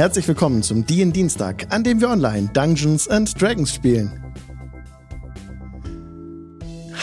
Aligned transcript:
Herzlich 0.00 0.26
willkommen 0.26 0.62
zum 0.62 0.86
DIN 0.86 1.12
Dienstag, 1.12 1.66
an 1.68 1.84
dem 1.84 2.00
wir 2.00 2.08
online 2.08 2.48
Dungeons 2.54 3.06
and 3.06 3.38
Dragons 3.38 3.74
spielen. 3.74 4.10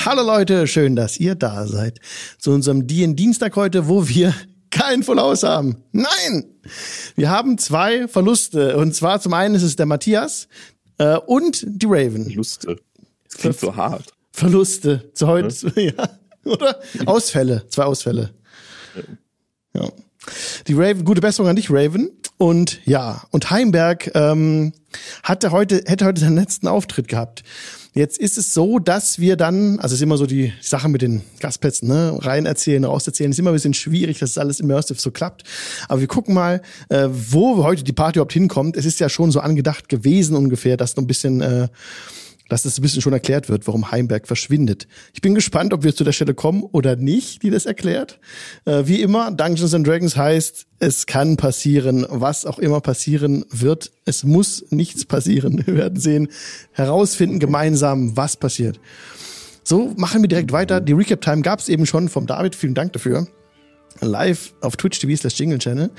Hallo 0.03 0.23
Leute, 0.23 0.65
schön, 0.65 0.95
dass 0.95 1.19
ihr 1.19 1.35
da 1.35 1.67
seid. 1.67 1.99
Zu 2.39 2.49
unserem 2.49 2.87
DIN 2.87 3.15
Dienstag 3.15 3.55
heute, 3.55 3.87
wo 3.87 4.07
wir 4.07 4.33
kein 4.71 5.03
Full 5.03 5.19
House 5.19 5.43
haben. 5.43 5.83
Nein! 5.91 6.45
Wir 7.15 7.29
haben 7.29 7.59
zwei 7.59 8.07
Verluste. 8.07 8.75
Und 8.77 8.95
zwar 8.95 9.21
zum 9.21 9.33
einen 9.35 9.53
ist 9.53 9.61
es 9.61 9.75
der 9.75 9.85
Matthias 9.85 10.47
äh, 10.97 11.17
und 11.17 11.63
die 11.67 11.85
Raven. 11.85 12.25
Verluste. 12.25 12.77
Das 13.25 13.37
klingt 13.37 13.59
so 13.59 13.75
hart. 13.75 14.11
Verluste. 14.31 15.11
Zu 15.13 15.27
heute, 15.27 15.71
ja. 15.75 15.83
ja. 16.45 16.51
Oder? 16.51 16.79
Ausfälle. 17.05 17.63
Zwei 17.69 17.83
Ausfälle. 17.83 18.33
Ja. 19.75 19.87
Die 20.65 20.73
Raven, 20.73 21.05
gute 21.05 21.21
Besserung 21.21 21.47
an 21.47 21.55
dich, 21.57 21.69
Raven. 21.69 22.09
Und 22.37 22.79
ja, 22.85 23.23
und 23.31 23.49
Heimberg 23.49 24.11
ähm, 24.13 24.73
hatte 25.23 25.51
heute, 25.51 25.83
hätte 25.87 26.05
heute 26.05 26.21
seinen 26.21 26.35
letzten 26.35 26.67
Auftritt 26.67 27.07
gehabt. 27.07 27.43
Jetzt 27.93 28.19
ist 28.19 28.37
es 28.37 28.53
so, 28.53 28.77
dass 28.77 29.17
wir 29.17 29.37
dann, 29.37 29.79
also 29.79 29.93
es 29.93 29.99
ist 29.99 30.03
immer 30.03 30.17
so 30.17 30.27
die 30.27 30.53
Sache 30.61 30.87
mit 30.87 31.01
den 31.01 31.23
Gastplätzen, 31.39 31.87
ne, 31.87 32.15
rein 32.21 32.45
erzählen, 32.45 32.85
raus 32.85 33.07
erzählen, 33.07 33.31
ist 33.31 33.39
immer 33.39 33.49
ein 33.49 33.55
bisschen 33.55 33.73
schwierig, 33.73 34.19
dass 34.19 34.31
es 34.31 34.37
alles 34.37 34.59
immersive 34.59 34.99
so 34.99 35.09
klappt. 35.09 35.45
Aber 35.87 35.99
wir 35.99 36.07
gucken 36.07 36.35
mal, 36.35 36.61
äh, 36.89 37.07
wo 37.09 37.63
heute 37.63 37.83
die 37.83 37.93
Party 37.93 38.19
überhaupt 38.19 38.33
hinkommt. 38.33 38.77
Es 38.77 38.85
ist 38.85 38.99
ja 38.99 39.09
schon 39.09 39.31
so 39.31 39.39
angedacht 39.39 39.89
gewesen 39.89 40.35
ungefähr, 40.35 40.77
dass 40.77 40.95
noch 40.95 41.03
ein 41.03 41.07
bisschen 41.07 41.41
äh, 41.41 41.69
dass 42.49 42.63
das 42.63 42.77
ein 42.77 42.81
bisschen 42.81 43.01
schon 43.01 43.13
erklärt 43.13 43.49
wird, 43.49 43.67
warum 43.67 43.91
Heimberg 43.91 44.27
verschwindet. 44.27 44.87
Ich 45.13 45.21
bin 45.21 45.35
gespannt, 45.35 45.73
ob 45.73 45.83
wir 45.83 45.95
zu 45.95 46.03
der 46.03 46.11
Stelle 46.11 46.33
kommen 46.33 46.63
oder 46.63 46.95
nicht, 46.95 47.43
die 47.43 47.49
das 47.49 47.65
erklärt. 47.65 48.19
Äh, 48.65 48.83
wie 48.85 49.01
immer, 49.01 49.31
Dungeons 49.31 49.73
and 49.73 49.85
Dragons 49.85 50.15
heißt, 50.15 50.65
es 50.79 51.05
kann 51.05 51.37
passieren, 51.37 52.05
was 52.09 52.45
auch 52.45 52.59
immer 52.59 52.81
passieren 52.81 53.45
wird. 53.49 53.91
Es 54.05 54.23
muss 54.23 54.65
nichts 54.69 55.05
passieren. 55.05 55.63
Wir 55.65 55.75
werden 55.75 55.99
sehen, 55.99 56.29
herausfinden 56.71 57.39
gemeinsam, 57.39 58.15
was 58.15 58.37
passiert. 58.37 58.79
So, 59.63 59.93
machen 59.97 60.21
wir 60.21 60.29
direkt 60.29 60.51
weiter. 60.51 60.79
Die 60.79 60.93
Recap-Time 60.93 61.41
gab 61.41 61.59
es 61.59 61.67
eben 61.67 61.85
schon 61.85 62.07
vom 62.07 62.25
David. 62.25 62.55
Vielen 62.55 62.73
Dank 62.73 62.93
dafür. 62.93 63.27
Live 63.99 64.53
auf 64.61 64.77
Twitch 64.77 64.99
TV 64.99 65.15
slash 65.17 65.37
Jingle 65.37 65.59
Channel. 65.59 65.91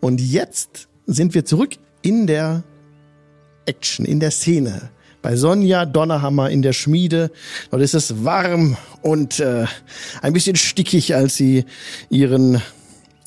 Und 0.00 0.20
jetzt 0.20 0.88
sind 1.06 1.34
wir 1.34 1.44
zurück 1.44 1.76
in 2.02 2.26
der 2.26 2.64
Action, 3.66 4.04
in 4.04 4.20
der 4.20 4.30
Szene 4.30 4.90
bei 5.24 5.36
Sonja 5.36 5.86
Donnerhammer 5.86 6.50
in 6.50 6.60
der 6.60 6.74
Schmiede. 6.74 7.30
Dort 7.70 7.82
ist 7.82 7.94
es 7.94 8.26
warm 8.26 8.76
und 9.00 9.40
äh, 9.40 9.64
ein 10.20 10.34
bisschen 10.34 10.54
stickig, 10.54 11.14
als 11.14 11.34
sie 11.34 11.64
ihren 12.10 12.60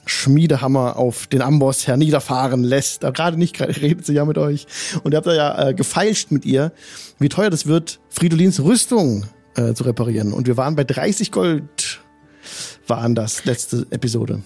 Schmiedehammer 0.06 0.95
auf 0.95 1.25
den 1.25 1.42
Amboss 1.42 1.88
herniederfahren 1.88 2.64
lässt. 2.64 3.03
Aber 3.03 3.14
gerade 3.14 3.38
nicht, 3.38 3.56
gerade 3.58 3.75
redet 3.81 4.06
sie 4.06 4.14
ja 4.14 4.25
mit 4.25 4.38
euch. 4.38 4.68
Und 5.03 5.14
ihr 5.14 5.18
habt 5.18 5.25
da 5.25 5.34
ja 5.34 5.70
äh, 5.70 5.73
gefeilscht 5.73 6.30
mit 6.30 6.45
ihr, 6.45 6.72
wie 7.18 7.30
teuer 7.30 7.50
das 7.50 7.66
wird, 7.66 8.00
Fridolins 8.09 8.59
Rüstung 8.59 9.25
äh, 9.56 9.73
zu 9.73 9.84
reparieren. 9.84 10.34
Und 10.34 10.45
wir 10.45 10.56
waren 10.56 10.75
bei 10.75 10.84
30 10.84 11.31
Gold, 11.31 12.00
waren 12.86 13.16
das 13.16 13.45
letzte 13.45 13.88
Episode. 13.90 14.44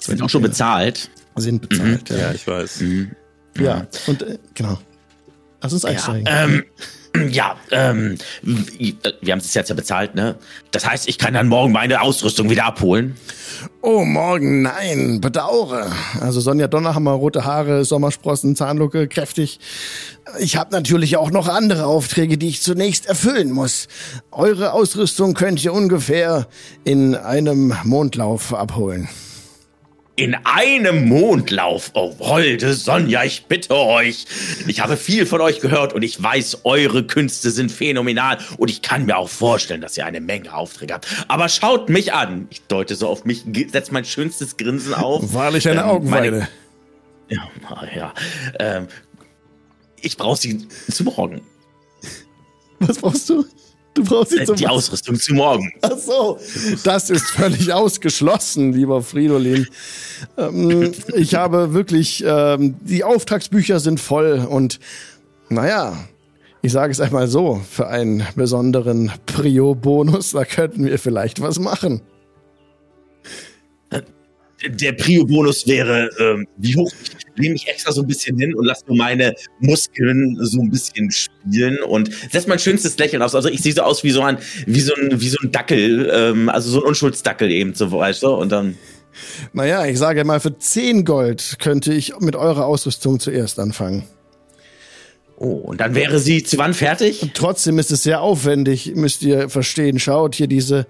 Sind 0.00 0.20
auch 0.20 0.28
schon 0.28 0.42
bezahlt. 0.42 1.08
Sind 1.34 1.66
bezahlt, 1.66 2.10
mhm. 2.10 2.16
ja. 2.16 2.22
ja. 2.24 2.32
ich 2.34 2.46
weiß. 2.46 2.80
Mhm. 2.82 3.12
Ja, 3.58 3.86
und 4.06 4.22
äh, 4.22 4.38
genau. 4.52 4.78
Lass 5.64 5.72
uns 5.72 5.84
einsteigen. 5.84 6.26
Ja, 6.34 6.44
ähm, 6.44 6.64
ja, 7.30 7.56
ähm, 7.70 8.18
wir 8.42 9.32
haben 9.32 9.38
es 9.38 9.54
jetzt 9.54 9.68
ja 9.68 9.74
bezahlt, 9.76 10.16
ne? 10.16 10.34
Das 10.72 10.84
heißt, 10.84 11.08
ich 11.08 11.16
kann 11.16 11.34
dann 11.34 11.46
morgen 11.46 11.70
meine 11.72 12.00
Ausrüstung 12.00 12.50
wieder 12.50 12.64
abholen. 12.64 13.16
Oh, 13.82 14.04
morgen, 14.04 14.62
nein, 14.62 15.20
bedauere. 15.20 15.92
Also 16.20 16.40
Sonja 16.40 16.66
Donnerhammer, 16.66 17.12
rote 17.12 17.44
Haare, 17.44 17.84
Sommersprossen, 17.84 18.56
Zahnlucke, 18.56 19.06
kräftig. 19.06 19.60
Ich 20.40 20.56
habe 20.56 20.72
natürlich 20.72 21.16
auch 21.16 21.30
noch 21.30 21.46
andere 21.46 21.86
Aufträge, 21.86 22.36
die 22.36 22.48
ich 22.48 22.62
zunächst 22.62 23.06
erfüllen 23.06 23.52
muss. 23.52 23.86
Eure 24.32 24.72
Ausrüstung 24.72 25.34
könnt 25.34 25.64
ihr 25.64 25.72
ungefähr 25.72 26.48
in 26.82 27.14
einem 27.14 27.74
Mondlauf 27.84 28.52
abholen. 28.52 29.08
In 30.16 30.36
einem 30.44 31.08
Mondlauf. 31.08 31.90
Oh, 31.94 32.14
holde 32.20 32.72
Sonja, 32.74 33.24
ich 33.24 33.46
bitte 33.46 33.74
euch. 33.74 34.26
Ich 34.68 34.78
habe 34.78 34.96
viel 34.96 35.26
von 35.26 35.40
euch 35.40 35.58
gehört 35.58 35.92
und 35.92 36.02
ich 36.02 36.22
weiß, 36.22 36.60
eure 36.62 37.04
Künste 37.04 37.50
sind 37.50 37.72
phänomenal 37.72 38.38
und 38.56 38.70
ich 38.70 38.80
kann 38.80 39.06
mir 39.06 39.16
auch 39.16 39.28
vorstellen, 39.28 39.80
dass 39.80 39.96
ihr 39.96 40.06
eine 40.06 40.20
Menge 40.20 40.54
Aufträge 40.54 40.94
habt. 40.94 41.08
Aber 41.26 41.48
schaut 41.48 41.88
mich 41.88 42.12
an. 42.12 42.46
Ich 42.50 42.62
deute 42.62 42.94
so 42.94 43.08
auf 43.08 43.24
mich, 43.24 43.42
setze 43.72 43.92
mein 43.92 44.04
schönstes 44.04 44.56
Grinsen 44.56 44.94
auf. 44.94 45.34
Wahrlich 45.34 45.68
eine 45.68 45.80
ähm, 45.80 45.86
Augenweide. 45.86 46.48
Ja, 47.28 47.48
ja. 47.96 48.14
Ähm, 48.60 48.86
ich 50.00 50.16
brauche 50.16 50.40
sie 50.40 50.68
zu 50.90 51.04
morgen. 51.04 51.40
Was 52.78 52.98
brauchst 52.98 53.28
du? 53.28 53.44
Du 53.94 54.04
brauchst 54.04 54.32
jetzt 54.32 54.50
äh, 54.50 54.54
die 54.54 54.66
Ausrüstung 54.66 55.18
zu 55.18 55.34
morgen. 55.34 55.72
Ach 55.82 55.96
so, 55.96 56.38
das 56.82 57.10
ist 57.10 57.26
völlig 57.30 57.72
ausgeschlossen, 57.72 58.72
lieber 58.72 59.02
Fridolin. 59.02 59.66
Ähm, 60.36 60.92
ich 61.14 61.34
habe 61.34 61.72
wirklich, 61.72 62.24
ähm, 62.26 62.74
die 62.82 63.04
Auftragsbücher 63.04 63.80
sind 63.80 64.00
voll 64.00 64.46
und 64.48 64.80
naja, 65.48 65.96
ich 66.62 66.72
sage 66.72 66.90
es 66.90 67.00
einmal 67.00 67.28
so, 67.28 67.60
für 67.70 67.88
einen 67.88 68.26
besonderen 68.34 69.12
Prio-Bonus, 69.26 70.32
da 70.32 70.44
könnten 70.44 70.84
wir 70.86 70.98
vielleicht 70.98 71.40
was 71.40 71.58
machen 71.58 72.00
der 74.68 74.92
Prio-Bonus 74.92 75.66
wäre, 75.66 76.10
ähm, 76.18 76.46
wie 76.56 76.76
hoch? 76.76 76.90
Ich 77.36 77.42
lehne 77.42 77.52
mich 77.54 77.68
extra 77.68 77.92
so 77.92 78.02
ein 78.02 78.06
bisschen 78.06 78.38
hin 78.38 78.54
und 78.54 78.64
lasse 78.64 78.84
nur 78.86 78.96
meine 78.96 79.34
Muskeln 79.60 80.36
so 80.40 80.60
ein 80.60 80.70
bisschen 80.70 81.10
spielen 81.10 81.78
und 81.82 82.10
setze 82.30 82.48
mein 82.48 82.58
schönstes 82.58 82.96
Lächeln 82.98 83.22
aus. 83.22 83.34
Also 83.34 83.48
ich 83.48 83.60
sehe 83.60 83.72
so 83.72 83.82
aus 83.82 84.04
wie 84.04 84.10
so 84.10 84.22
ein, 84.22 84.38
wie 84.66 84.80
so 84.80 84.94
ein, 84.94 85.20
wie 85.20 85.28
so 85.28 85.38
ein 85.42 85.50
Dackel, 85.50 86.10
ähm, 86.12 86.48
also 86.48 86.70
so 86.70 86.82
ein 86.82 86.88
Unschuldsdackel 86.88 87.50
eben, 87.50 87.74
so 87.74 87.90
weißt 87.90 88.22
du, 88.22 88.28
und 88.28 88.52
dann. 88.52 88.76
Naja, 89.52 89.86
ich 89.86 89.98
sage 89.98 90.24
mal, 90.24 90.40
für 90.40 90.56
10 90.56 91.04
Gold 91.04 91.56
könnte 91.60 91.92
ich 91.92 92.18
mit 92.20 92.36
eurer 92.36 92.66
Ausrüstung 92.66 93.20
zuerst 93.20 93.58
anfangen. 93.58 94.04
Oh, 95.36 95.54
und 95.54 95.80
dann 95.80 95.96
wäre 95.96 96.20
sie 96.20 96.44
zu 96.44 96.58
wann 96.58 96.74
fertig? 96.74 97.22
Und 97.22 97.34
trotzdem 97.34 97.78
ist 97.80 97.90
es 97.90 98.04
sehr 98.04 98.20
aufwendig, 98.20 98.92
müsst 98.94 99.22
ihr 99.22 99.48
verstehen. 99.48 99.98
Schaut 99.98 100.36
hier 100.36 100.46
diese, 100.46 100.86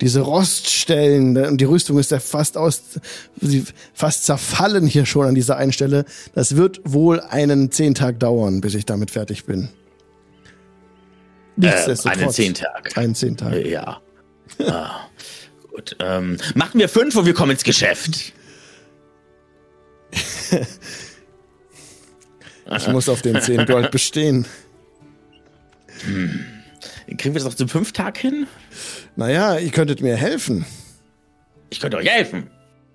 diese 0.00 0.20
Roststellen 0.20 1.36
und 1.36 1.60
die 1.60 1.64
Rüstung 1.64 1.98
ist 1.98 2.12
ja 2.12 2.20
fast 2.20 2.56
aus, 2.56 2.82
fast 3.94 4.24
zerfallen 4.24 4.86
hier 4.86 5.04
schon 5.04 5.26
an 5.26 5.34
dieser 5.34 5.56
einen 5.56 5.72
Stelle. 5.72 6.04
Das 6.34 6.54
wird 6.54 6.80
wohl 6.84 7.18
einen 7.20 7.72
zehn 7.72 7.94
Tag 7.94 8.20
dauern, 8.20 8.60
bis 8.60 8.74
ich 8.74 8.86
damit 8.86 9.10
fertig 9.10 9.46
bin. 9.46 9.68
Nichtsdestotrotz. 11.56 12.18
Äh, 12.18 12.22
einen 12.22 12.32
zehn 12.32 12.54
Tag. 12.54 12.96
Einen 12.96 13.14
zehn 13.16 13.36
Tag. 13.36 13.66
Ja. 13.66 14.00
ah, 14.64 15.08
gut. 15.72 15.96
Ähm, 15.98 16.38
machen 16.54 16.78
wir 16.78 16.88
fünf 16.88 17.16
und 17.16 17.26
wir 17.26 17.34
kommen 17.34 17.50
ins 17.50 17.64
Geschäft. 17.64 18.32
Ich 22.76 22.88
muss 22.88 23.08
auf 23.08 23.22
den 23.22 23.40
10 23.40 23.66
Gold 23.66 23.90
bestehen. 23.92 24.46
Hm. 26.04 26.44
Kriegen 27.16 27.34
wir 27.34 27.40
das 27.40 27.46
auch 27.46 27.54
zum 27.54 27.68
Fünftag 27.68 28.18
hin? 28.18 28.46
Naja, 29.16 29.58
ihr 29.58 29.70
könntet 29.70 30.02
mir 30.02 30.16
helfen. 30.16 30.66
Ich 31.70 31.80
könnte 31.80 31.96
euch 31.96 32.08
helfen. 32.08 32.48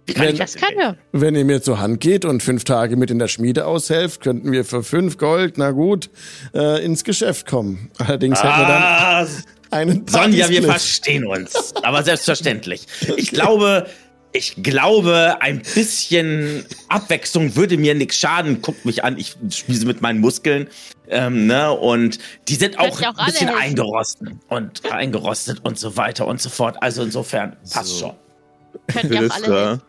Wie 0.05 0.13
kann 0.13 0.25
wenn, 0.25 0.33
ich 0.33 0.39
das 0.39 0.55
kann 0.55 0.73
ja. 0.77 0.95
Wenn 1.11 1.35
ihr 1.35 1.45
mir 1.45 1.61
zur 1.61 1.79
Hand 1.79 1.99
geht 2.01 2.25
und 2.25 2.43
fünf 2.43 2.65
Tage 2.65 2.97
mit 2.97 3.09
in 3.09 3.19
der 3.19 3.29
Schmiede 3.29 3.65
aushelft, 3.65 4.21
könnten 4.21 4.51
wir 4.51 4.65
für 4.65 4.83
fünf 4.83 5.17
Gold, 5.17 5.57
na 5.57 5.71
gut, 5.71 6.09
äh, 6.53 6.83
ins 6.83 7.03
Geschäft 7.03 7.47
kommen. 7.47 7.89
Allerdings 7.97 8.39
ah, 8.39 8.43
hätten 8.43 8.61
wir 8.61 8.67
dann 8.67 8.83
ah, 8.83 9.27
einen 9.71 10.07
Sonja, 10.07 10.49
wir 10.49 10.63
verstehen 10.63 11.25
uns. 11.25 11.73
Aber 11.81 12.03
selbstverständlich. 12.03 12.85
Ich 13.15 13.31
glaube, 13.31 13.87
ich 14.33 14.61
glaube, 14.61 15.37
ein 15.41 15.61
bisschen 15.61 16.65
Abwechslung 16.89 17.55
würde 17.55 17.77
mir 17.77 17.93
nichts 17.93 18.17
schaden. 18.17 18.61
Guckt 18.61 18.83
mich 18.83 19.03
an, 19.03 19.17
ich 19.17 19.37
spiele 19.51 19.85
mit 19.85 20.01
meinen 20.01 20.19
Muskeln. 20.19 20.67
Ähm, 21.07 21.45
ne? 21.45 21.71
Und 21.71 22.17
die 22.47 22.55
sind 22.55 22.79
auch, 22.79 22.99
auch 23.01 23.17
ein 23.17 23.25
bisschen 23.27 23.49
eingerostet 23.49 24.29
und 24.49 24.91
eingerostet 24.91 25.63
und 25.63 25.77
so 25.77 25.95
weiter 25.97 26.25
und 26.25 26.41
so 26.41 26.49
fort. 26.49 26.81
Also 26.81 27.03
insofern 27.03 27.55
passt 27.71 27.99
so. 27.99 27.99
schon. 27.99 28.15
Philister, 28.89 29.81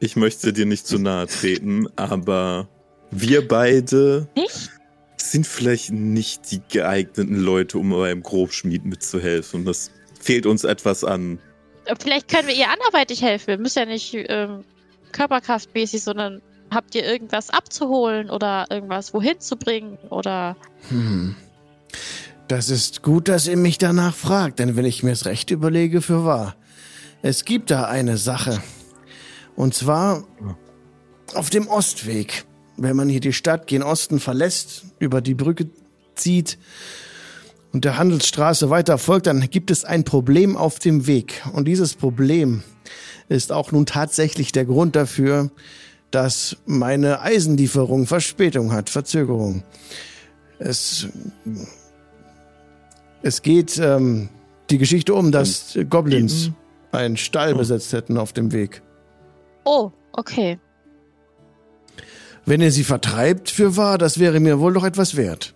ich 0.00 0.16
möchte 0.16 0.54
dir 0.54 0.64
nicht 0.64 0.86
zu 0.86 0.98
nahe 0.98 1.26
treten, 1.26 1.86
aber 1.96 2.66
wir 3.10 3.46
beide 3.46 4.28
nicht? 4.34 4.70
sind 5.16 5.46
vielleicht 5.46 5.92
nicht 5.92 6.50
die 6.50 6.62
geeigneten 6.70 7.36
Leute, 7.36 7.78
um 7.78 7.90
beim 7.90 8.22
Grobschmied 8.22 8.86
mitzuhelfen. 8.86 9.66
Das 9.66 9.90
fehlt 10.18 10.46
uns 10.46 10.64
etwas 10.64 11.04
an 11.04 11.38
Vielleicht 12.00 12.28
können 12.28 12.48
wir 12.48 12.54
ihr 12.54 12.68
anderweitig 12.70 13.22
helfen. 13.22 13.48
Wir 13.48 13.58
müssen 13.58 13.78
ja 13.80 13.84
nicht 13.86 14.14
ähm, 14.14 14.64
körperkraftmäßig, 15.12 16.02
sondern 16.02 16.42
habt 16.70 16.94
ihr 16.94 17.04
irgendwas 17.04 17.50
abzuholen 17.50 18.30
oder 18.30 18.66
irgendwas 18.70 19.14
wohin 19.14 19.40
zu 19.40 19.56
bringen 19.56 19.98
oder. 20.10 20.56
Hm. 20.88 21.36
Das 22.48 22.68
ist 22.68 23.02
gut, 23.02 23.28
dass 23.28 23.46
ihr 23.46 23.56
mich 23.56 23.78
danach 23.78 24.14
fragt, 24.14 24.58
denn 24.58 24.76
wenn 24.76 24.84
ich 24.84 25.02
mir 25.02 25.12
es 25.12 25.24
recht 25.24 25.50
überlege, 25.50 26.02
für 26.02 26.24
wahr. 26.24 26.56
Es 27.22 27.46
gibt 27.46 27.70
da 27.70 27.84
eine 27.84 28.18
Sache. 28.18 28.62
Und 29.56 29.74
zwar 29.74 30.24
auf 31.34 31.48
dem 31.50 31.68
Ostweg. 31.68 32.44
wenn 32.76 32.96
man 32.96 33.08
hier 33.08 33.20
die 33.20 33.32
Stadt 33.32 33.68
gen 33.68 33.84
Osten 33.84 34.18
verlässt, 34.18 34.84
über 34.98 35.20
die 35.20 35.34
Brücke 35.34 35.70
zieht 36.16 36.58
und 37.74 37.84
der 37.84 37.98
Handelsstraße 37.98 38.70
weiter 38.70 38.98
folgt, 38.98 39.26
dann 39.26 39.50
gibt 39.50 39.72
es 39.72 39.84
ein 39.84 40.04
Problem 40.04 40.56
auf 40.56 40.78
dem 40.78 41.08
Weg. 41.08 41.42
Und 41.52 41.66
dieses 41.66 41.94
Problem 41.94 42.62
ist 43.28 43.50
auch 43.50 43.72
nun 43.72 43.84
tatsächlich 43.84 44.52
der 44.52 44.64
Grund 44.64 44.94
dafür, 44.94 45.50
dass 46.12 46.56
meine 46.66 47.20
Eisenlieferung 47.20 48.06
Verspätung 48.06 48.72
hat, 48.72 48.90
Verzögerung. 48.90 49.64
Es, 50.60 51.08
es 53.22 53.42
geht 53.42 53.76
ähm, 53.78 54.28
die 54.70 54.78
Geschichte 54.78 55.12
um, 55.12 55.32
dass 55.32 55.76
Goblins 55.90 56.52
einen 56.92 57.16
Stall 57.16 57.56
besetzt 57.56 57.92
hätten 57.92 58.18
auf 58.18 58.32
dem 58.32 58.52
Weg. 58.52 58.82
Oh, 59.64 59.90
okay. 60.12 60.60
Wenn 62.46 62.60
ihr 62.60 62.70
sie 62.70 62.84
vertreibt 62.84 63.50
für 63.50 63.76
wahr, 63.76 63.98
das 63.98 64.20
wäre 64.20 64.38
mir 64.38 64.60
wohl 64.60 64.74
doch 64.74 64.84
etwas 64.84 65.16
wert. 65.16 65.54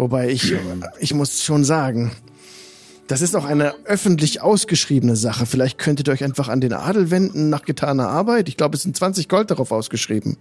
Wobei 0.00 0.30
ich, 0.30 0.54
ich 0.98 1.12
muss 1.12 1.44
schon 1.44 1.62
sagen, 1.62 2.10
das 3.06 3.20
ist 3.20 3.36
auch 3.36 3.44
eine 3.44 3.74
öffentlich 3.84 4.40
ausgeschriebene 4.40 5.14
Sache. 5.14 5.44
Vielleicht 5.44 5.76
könntet 5.76 6.08
ihr 6.08 6.12
euch 6.12 6.24
einfach 6.24 6.48
an 6.48 6.62
den 6.62 6.72
Adel 6.72 7.10
wenden 7.10 7.50
nach 7.50 7.66
getaner 7.66 8.08
Arbeit. 8.08 8.48
Ich 8.48 8.56
glaube, 8.56 8.76
es 8.76 8.82
sind 8.82 8.96
20 8.96 9.28
Gold 9.28 9.50
darauf 9.50 9.72
ausgeschrieben. 9.72 10.38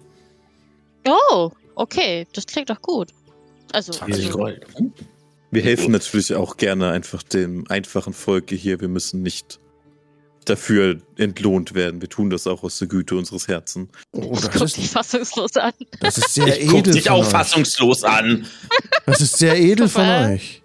Oh, 1.06 1.52
okay. 1.76 2.26
Das 2.32 2.46
klingt 2.46 2.70
doch 2.70 2.82
gut. 2.82 3.10
Also, 3.74 3.92
20 3.92 4.28
also 4.28 4.38
Gold. 4.38 4.66
Wir 5.52 5.62
helfen 5.62 5.92
natürlich 5.92 6.34
auch 6.36 6.56
gerne 6.56 6.92
einfach 6.92 7.22
dem 7.22 7.70
einfachen 7.70 8.14
Volke 8.14 8.56
hier. 8.56 8.80
Wir 8.80 8.88
müssen 8.88 9.22
nicht 9.24 9.60
dafür 10.50 10.98
entlohnt 11.18 11.74
werden. 11.74 12.02
Wir 12.02 12.10
tun 12.10 12.30
das 12.30 12.48
auch 12.48 12.64
aus 12.64 12.80
der 12.80 12.88
Güte 12.88 13.16
unseres 13.16 13.48
Herzens. 13.48 13.90
Oh, 14.12 14.32
ich 14.34 14.42
das 14.42 14.52
guck 14.52 14.62
ist, 14.64 14.78
dich 14.78 14.90
fassungslos 14.90 15.56
an. 15.58 15.74
das 16.00 16.18
ist 16.18 16.34
sehr 16.34 16.60
Ich 16.62 16.68
guck 16.68 16.80
edel 16.80 16.94
dich 16.94 17.04
von 17.04 17.12
auch 17.14 17.20
euch. 17.26 17.28
fassungslos 17.30 18.04
an. 18.04 18.46
Das 19.06 19.22
ist 19.22 19.38
sehr 19.38 19.58
edel 19.60 19.88
von 19.88 20.06
euch. 20.08 20.62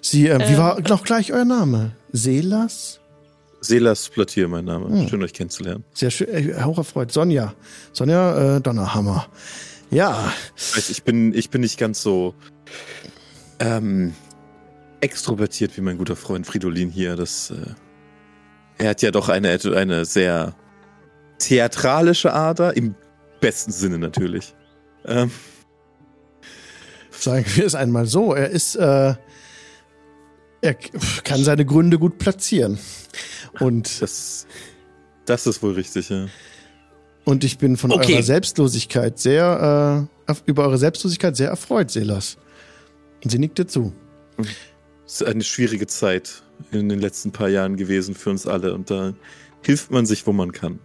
Sie, 0.00 0.28
äh, 0.28 0.38
wie 0.40 0.52
Ähm. 0.52 0.58
war 0.58 0.80
noch 0.88 1.04
gleich 1.04 1.32
euer 1.32 1.44
Name? 1.44 1.92
Selas? 2.12 3.00
Selas 3.60 4.08
Platier, 4.10 4.46
mein 4.48 4.64
Name. 4.66 4.86
Hm. 4.88 5.08
Schön, 5.08 5.22
euch 5.22 5.32
kennenzulernen. 5.32 5.84
Sehr 5.94 6.10
schön, 6.10 6.28
äh, 6.28 6.62
hocherfreut. 6.62 7.10
Sonja. 7.12 7.54
Sonja 7.92 8.56
äh, 8.56 8.60
Donnerhammer. 8.60 9.26
Ja, 9.90 10.32
ich 10.76 11.02
bin, 11.04 11.32
ich 11.34 11.50
bin 11.50 11.60
nicht 11.62 11.78
ganz 11.78 12.02
so 12.02 12.34
ähm, 13.60 14.12
extrovertiert 15.00 15.76
wie 15.76 15.80
mein 15.80 15.98
guter 15.98 16.16
Freund 16.16 16.46
Fridolin 16.46 16.90
hier. 16.90 17.16
Das, 17.16 17.50
äh, 17.50 17.54
er 18.78 18.90
hat 18.90 19.02
ja 19.02 19.10
doch 19.10 19.28
eine, 19.28 19.58
eine 19.74 20.04
sehr 20.04 20.54
theatralische 21.38 22.32
Ader, 22.32 22.76
im 22.76 22.94
besten 23.40 23.72
Sinne 23.72 23.98
natürlich. 23.98 24.54
Ähm, 25.04 25.30
sagen 27.10 27.44
wir 27.54 27.66
es 27.66 27.74
einmal 27.74 28.06
so. 28.06 28.34
Er 28.34 28.50
ist, 28.50 28.76
äh, 28.76 29.14
er 30.60 30.74
kann 31.24 31.44
seine 31.44 31.64
Gründe 31.64 31.98
gut 31.98 32.18
platzieren. 32.18 32.78
Und, 33.60 34.00
das, 34.02 34.46
das 35.26 35.46
ist 35.46 35.62
wohl 35.62 35.74
richtig, 35.74 36.08
ja. 36.08 36.26
und 37.24 37.44
ich 37.44 37.58
bin 37.58 37.76
von 37.76 37.92
Okay. 37.92 38.14
eurer 38.14 38.22
Selbstlosigkeit 38.22 39.18
sehr, 39.18 40.08
äh, 40.26 40.34
über 40.46 40.64
eure 40.64 40.78
Selbstlosigkeit 40.78 41.36
sehr 41.36 41.50
erfreut, 41.50 41.90
Selas. 41.90 42.36
Und 43.22 43.30
sie 43.30 43.38
nickt 43.38 43.58
dir 43.58 43.66
zu. 43.66 43.92
Es 45.06 45.20
ist 45.20 45.26
eine 45.26 45.44
schwierige 45.44 45.86
Zeit 45.86 46.42
in 46.72 46.88
den 46.88 47.00
letzten 47.00 47.32
paar 47.32 47.48
Jahren 47.48 47.76
gewesen 47.76 48.14
für 48.14 48.30
uns 48.30 48.46
alle 48.46 48.74
und 48.74 48.90
da 48.90 49.12
hilft 49.62 49.90
man 49.90 50.06
sich, 50.06 50.26
wo 50.26 50.32
man 50.32 50.52
kann. 50.52 50.78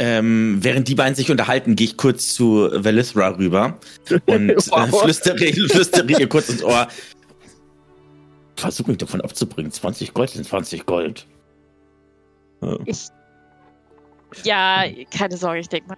Ähm, 0.00 0.58
während 0.60 0.86
die 0.86 0.94
beiden 0.94 1.16
sich 1.16 1.30
unterhalten, 1.30 1.74
gehe 1.74 1.88
ich 1.88 1.96
kurz 1.96 2.32
zu 2.32 2.68
Velithra 2.72 3.28
rüber 3.36 3.78
und 4.26 4.50
äh, 4.50 4.56
Wow. 4.70 5.02
flüstere, 5.02 5.38
flüstere 5.38 6.06
ihr 6.12 6.28
kurz 6.28 6.48
ins 6.48 6.62
Ohr. 6.62 6.86
Versuch 8.56 8.86
mich 8.86 8.98
davon 8.98 9.20
abzubringen. 9.20 9.72
20 9.72 10.14
Gold 10.14 10.30
sind 10.30 10.46
20 10.46 10.86
Gold. 10.86 11.26
Ja. 12.62 12.76
Ich. 12.86 13.06
Ja, 14.44 14.84
keine 15.16 15.36
Sorge, 15.36 15.60
ich 15.60 15.68
denke 15.68 15.88
mal. 15.88 15.96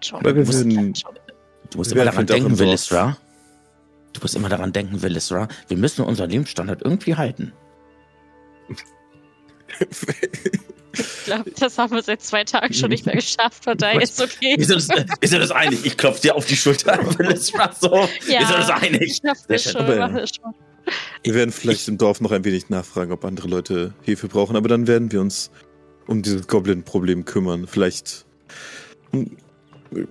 Schon. 0.00 0.18
Aber 0.20 0.34
wir 0.34 0.42
Du 0.44 0.46
musst, 0.50 0.64
du 0.64 1.78
musst 1.78 1.92
immer 1.92 2.04
daran 2.04 2.26
denken. 2.26 2.58
Velithra. 2.58 3.16
Du 4.12 4.20
musst 4.20 4.34
immer 4.34 4.48
daran 4.48 4.72
denken, 4.72 5.02
Velithra. 5.02 5.48
Wir 5.68 5.76
müssen 5.76 6.04
unseren 6.04 6.30
Lebensstandard 6.30 6.82
irgendwie 6.82 7.14
halten. 7.16 7.52
Ich 10.94 11.24
glaube, 11.24 11.50
das 11.58 11.78
haben 11.78 11.94
wir 11.94 12.02
seit 12.02 12.20
zwei 12.22 12.44
Tagen 12.44 12.74
schon 12.74 12.90
nicht 12.90 13.06
mehr 13.06 13.14
geschafft. 13.14 13.64
Von 13.64 13.78
daher 13.78 14.02
ist 14.02 14.20
okay. 14.20 14.54
Wir 14.58 14.66
sind 14.66 14.76
uns, 14.76 14.88
wir 14.88 15.28
sind 15.28 15.40
uns 15.40 15.50
einig. 15.50 15.80
Ich 15.84 15.96
klopfe 15.96 16.20
dir 16.20 16.34
auf 16.36 16.44
die 16.44 16.56
Schulter, 16.56 16.98
Velithra. 17.18 17.72
So. 17.80 17.90
Wir 18.26 18.46
sind 18.46 18.56
uns 18.56 18.70
einig. 18.70 19.00
Ich 19.02 19.20
schaff 19.24 19.38
Sehr 19.38 19.56
das 19.56 19.62
schon, 19.62 19.86
das 20.14 20.30
schon. 20.34 20.54
Wir 21.22 21.34
werden 21.34 21.52
vielleicht 21.52 21.88
im 21.88 21.96
Dorf 21.96 22.20
noch 22.20 22.32
ein 22.32 22.44
wenig 22.44 22.68
nachfragen, 22.68 23.12
ob 23.12 23.24
andere 23.24 23.48
Leute 23.48 23.94
Hilfe 24.02 24.28
brauchen, 24.28 24.56
aber 24.56 24.68
dann 24.68 24.86
werden 24.86 25.12
wir 25.12 25.20
uns 25.20 25.50
um 26.06 26.22
dieses 26.22 26.46
Goblin-Problem 26.48 27.24
kümmern. 27.24 27.66
Vielleicht. 27.66 28.26
hm, 29.12 29.36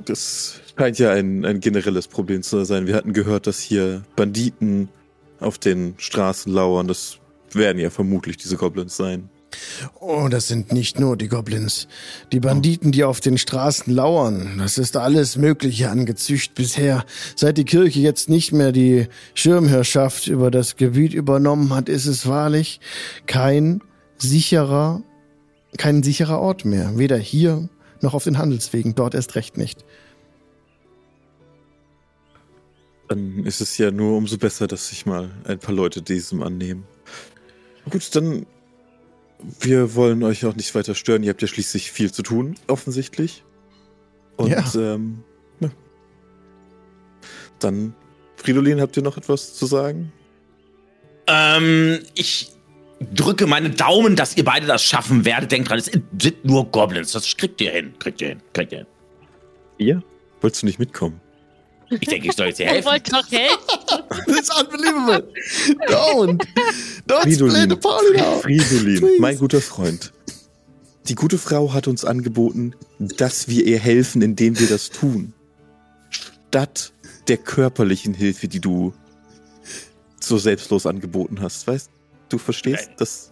Das 0.05 0.61
scheint 0.81 0.97
ja 0.97 1.11
ein, 1.11 1.45
ein 1.45 1.59
generelles 1.59 2.07
Problem 2.07 2.41
zu 2.41 2.65
sein. 2.65 2.87
Wir 2.87 2.95
hatten 2.95 3.13
gehört, 3.13 3.45
dass 3.45 3.59
hier 3.59 4.01
Banditen 4.15 4.89
auf 5.39 5.59
den 5.59 5.93
Straßen 5.97 6.51
lauern. 6.51 6.87
Das 6.87 7.19
werden 7.51 7.77
ja 7.77 7.91
vermutlich 7.91 8.37
diese 8.37 8.57
Goblins 8.57 8.97
sein. 8.97 9.29
Oh, 9.99 10.27
das 10.27 10.47
sind 10.47 10.71
nicht 10.71 10.99
nur 10.99 11.17
die 11.17 11.27
Goblins. 11.27 11.87
Die 12.31 12.39
Banditen, 12.39 12.91
die 12.91 13.03
auf 13.03 13.19
den 13.19 13.37
Straßen 13.37 13.93
lauern, 13.93 14.55
das 14.57 14.79
ist 14.79 14.97
alles 14.97 15.37
Mögliche 15.37 15.91
angezücht 15.91 16.55
bisher. 16.55 17.05
Seit 17.35 17.59
die 17.59 17.65
Kirche 17.65 17.99
jetzt 17.99 18.27
nicht 18.27 18.51
mehr 18.51 18.71
die 18.71 19.07
Schirmherrschaft 19.35 20.25
über 20.25 20.49
das 20.49 20.77
Gebiet 20.77 21.13
übernommen 21.13 21.75
hat, 21.75 21.89
ist 21.89 22.07
es 22.07 22.25
wahrlich 22.25 22.79
kein 23.27 23.83
sicherer, 24.17 25.03
kein 25.77 26.01
sicherer 26.01 26.39
Ort 26.39 26.65
mehr. 26.65 26.97
Weder 26.97 27.17
hier 27.17 27.69
noch 28.01 28.15
auf 28.15 28.23
den 28.23 28.39
Handelswegen, 28.39 28.95
dort 28.95 29.13
erst 29.13 29.35
recht 29.35 29.57
nicht. 29.57 29.85
Dann 33.11 33.43
ist 33.43 33.59
es 33.59 33.77
ja 33.77 33.91
nur 33.91 34.15
umso 34.15 34.37
besser, 34.37 34.67
dass 34.67 34.87
sich 34.87 35.05
mal 35.05 35.29
ein 35.43 35.59
paar 35.59 35.75
Leute 35.75 36.01
diesem 36.01 36.41
annehmen. 36.41 36.85
Gut, 37.89 38.15
dann. 38.15 38.45
Wir 39.59 39.95
wollen 39.95 40.23
euch 40.23 40.45
auch 40.45 40.55
nicht 40.55 40.73
weiter 40.75 40.95
stören. 40.95 41.21
Ihr 41.21 41.31
habt 41.31 41.41
ja 41.41 41.47
schließlich 41.49 41.91
viel 41.91 42.13
zu 42.13 42.23
tun, 42.23 42.55
offensichtlich. 42.67 43.43
Und 44.37 44.47
Ja. 44.51 44.63
ähm, 44.75 45.25
ja. 45.59 45.69
Dann, 47.59 47.93
Fridolin, 48.37 48.79
habt 48.79 48.95
ihr 48.95 49.03
noch 49.03 49.17
etwas 49.17 49.55
zu 49.55 49.65
sagen? 49.65 50.13
Ähm, 51.27 51.99
ich 52.13 52.53
drücke 53.13 53.45
meine 53.45 53.71
Daumen, 53.71 54.15
dass 54.15 54.37
ihr 54.37 54.45
beide 54.45 54.67
das 54.67 54.83
schaffen 54.83 55.25
werdet. 55.25 55.51
Denkt 55.51 55.69
dran, 55.69 55.79
es 55.79 55.87
sind 55.87 56.45
nur 56.45 56.65
Goblins. 56.71 57.11
Das 57.11 57.35
kriegt 57.35 57.59
ihr 57.59 57.71
hin. 57.71 57.93
Kriegt 57.99 58.21
ihr 58.21 58.29
hin. 58.29 58.41
Kriegt 58.53 58.71
ihr 58.71 58.77
hin. 58.77 58.87
Ihr? 59.79 60.03
Wolltest 60.39 60.61
du 60.61 60.67
nicht 60.67 60.79
mitkommen? 60.79 61.19
Ich 61.99 62.07
denke, 62.07 62.27
ich 62.29 62.35
soll 62.35 62.47
jetzt 62.47 62.57
hier 62.57 62.67
Ihr 62.67 62.71
helfen. 62.73 62.89
wollt 62.91 63.11
doch 63.13 63.31
helfen. 63.31 63.57
That's 64.27 64.59
unbelievable. 64.59 65.27
Don't. 65.87 66.47
Don't 67.07 67.21
Fridolin. 67.23 67.63
split 67.63 67.81
party 67.81 68.17
now. 68.17 68.39
Fridolin, 68.39 68.99
Please. 68.99 69.19
mein 69.19 69.37
guter 69.37 69.61
Freund. 69.61 70.13
Die 71.07 71.15
gute 71.15 71.37
Frau 71.37 71.73
hat 71.73 71.87
uns 71.87 72.05
angeboten, 72.05 72.75
dass 72.99 73.47
wir 73.47 73.65
ihr 73.65 73.79
helfen, 73.79 74.21
indem 74.21 74.57
wir 74.59 74.67
das 74.67 74.89
tun. 74.89 75.33
Statt 76.09 76.93
der 77.27 77.37
körperlichen 77.37 78.13
Hilfe, 78.13 78.47
die 78.47 78.59
du 78.59 78.93
so 80.19 80.37
selbstlos 80.37 80.85
angeboten 80.85 81.41
hast. 81.41 81.67
Weißt 81.67 81.89
du, 82.29 82.37
verstehst, 82.37 82.87
Nein. 82.87 82.95
dass 82.97 83.31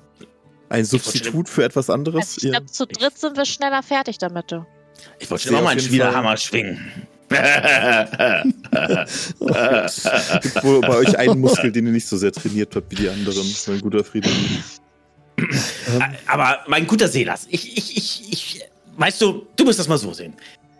ein 0.70 0.86
Substitut 0.86 1.48
für 1.48 1.64
etwas 1.64 1.90
anderes? 1.90 2.36
Also 2.36 2.48
ich 2.48 2.52
glaube, 2.52 2.66
zu 2.66 2.86
dritt 2.88 3.18
sind 3.18 3.38
wir 3.38 3.46
schneller 3.46 3.84
fertig 3.84 4.18
damit. 4.18 4.52
Du. 4.52 4.66
Ich 5.20 5.30
wollte 5.30 5.46
schon 5.48 5.54
mal 5.64 5.68
einen 5.68 5.80
jeden 5.80 5.90
Schwiegerhammer 5.92 6.38
schwingen. 6.38 6.92
Es 7.30 9.34
gibt 10.42 10.64
wohl 10.64 10.82
bei 10.82 10.98
euch 10.98 11.18
einen 11.18 11.40
Muskel, 11.40 11.72
den 11.72 11.88
ihr 11.88 11.92
nicht 11.92 12.08
so 12.08 12.18
sehr 12.18 12.32
trainiert 12.32 12.76
habt 12.76 12.92
wie 12.92 12.96
die 12.96 13.10
anderen, 13.10 13.46
mein 13.68 13.82
guter 13.82 14.04
Fridolin. 14.04 14.64
Aber 16.28 16.60
mein 16.68 16.88
guter 16.88 17.08
Selas, 17.08 17.48
ich, 17.50 17.78
ich, 17.78 17.98
ich, 17.98 18.32
ich, 18.32 18.62
weißt 18.98 19.22
du, 19.22 19.48
du 19.56 19.66
musst 19.66 19.80
das 19.80 19.88
mal 19.88 19.98
so 19.98 20.14
sehen. 20.14 20.34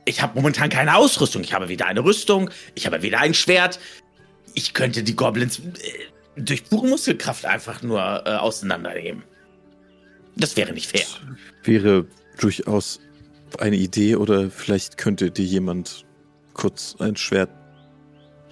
Ich 0.06 0.22
habe 0.22 0.36
momentan 0.36 0.70
keine 0.70 0.96
Ausrüstung. 0.96 1.44
Ich 1.44 1.54
habe 1.54 1.70
weder 1.70 1.86
eine 1.86 2.04
Rüstung, 2.04 2.50
ich 2.74 2.86
habe 2.86 3.02
weder 3.02 3.20
ein 3.20 3.34
Schwert. 3.34 3.80
Ich 4.56 4.74
könnte 4.74 5.04
die 5.04 5.16
Goblins 5.16 5.60
äh, 5.60 5.62
durch 6.36 6.66
pure 6.66 6.88
Muskelkraft 6.88 7.46
einfach 7.46 7.84
nur 7.84 8.24
äh, 8.26 8.32
auseinandernehmen. 8.32 9.24
Das 10.36 10.58
wäre 10.58 10.74
nicht 10.74 10.90
fair. 10.90 11.06
Wäre 11.64 12.06
durchaus 12.40 13.00
eine 13.60 13.76
Idee 13.76 14.16
oder 14.16 14.50
vielleicht 14.50 14.98
könnte 14.98 15.32
dir 15.32 15.46
jemand 15.46 16.06
kurz 16.60 16.98
ein 17.00 17.16
Schwert 17.16 17.50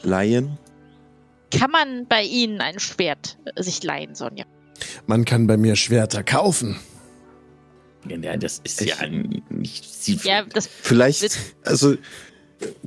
leihen. 0.02 0.58
Kann 1.52 1.72
man 1.72 2.08
bei 2.08 2.24
Ihnen 2.24 2.62
ein 2.62 2.80
Schwert 2.80 3.38
sich 3.58 3.84
leihen, 3.84 4.16
Sonja? 4.16 4.46
Man 5.08 5.26
kann 5.26 5.46
bei 5.46 5.58
mir 5.58 5.76
Schwerter 5.76 6.24
kaufen. 6.24 6.80
Ja, 8.08 8.38
das 8.38 8.62
ist 8.64 8.80
ja 8.80 8.96
nicht. 9.50 9.84
Sie 9.84 10.20
Ja, 10.24 10.44
das 10.46 10.68
Vielleicht, 10.68 11.38
also, 11.66 11.98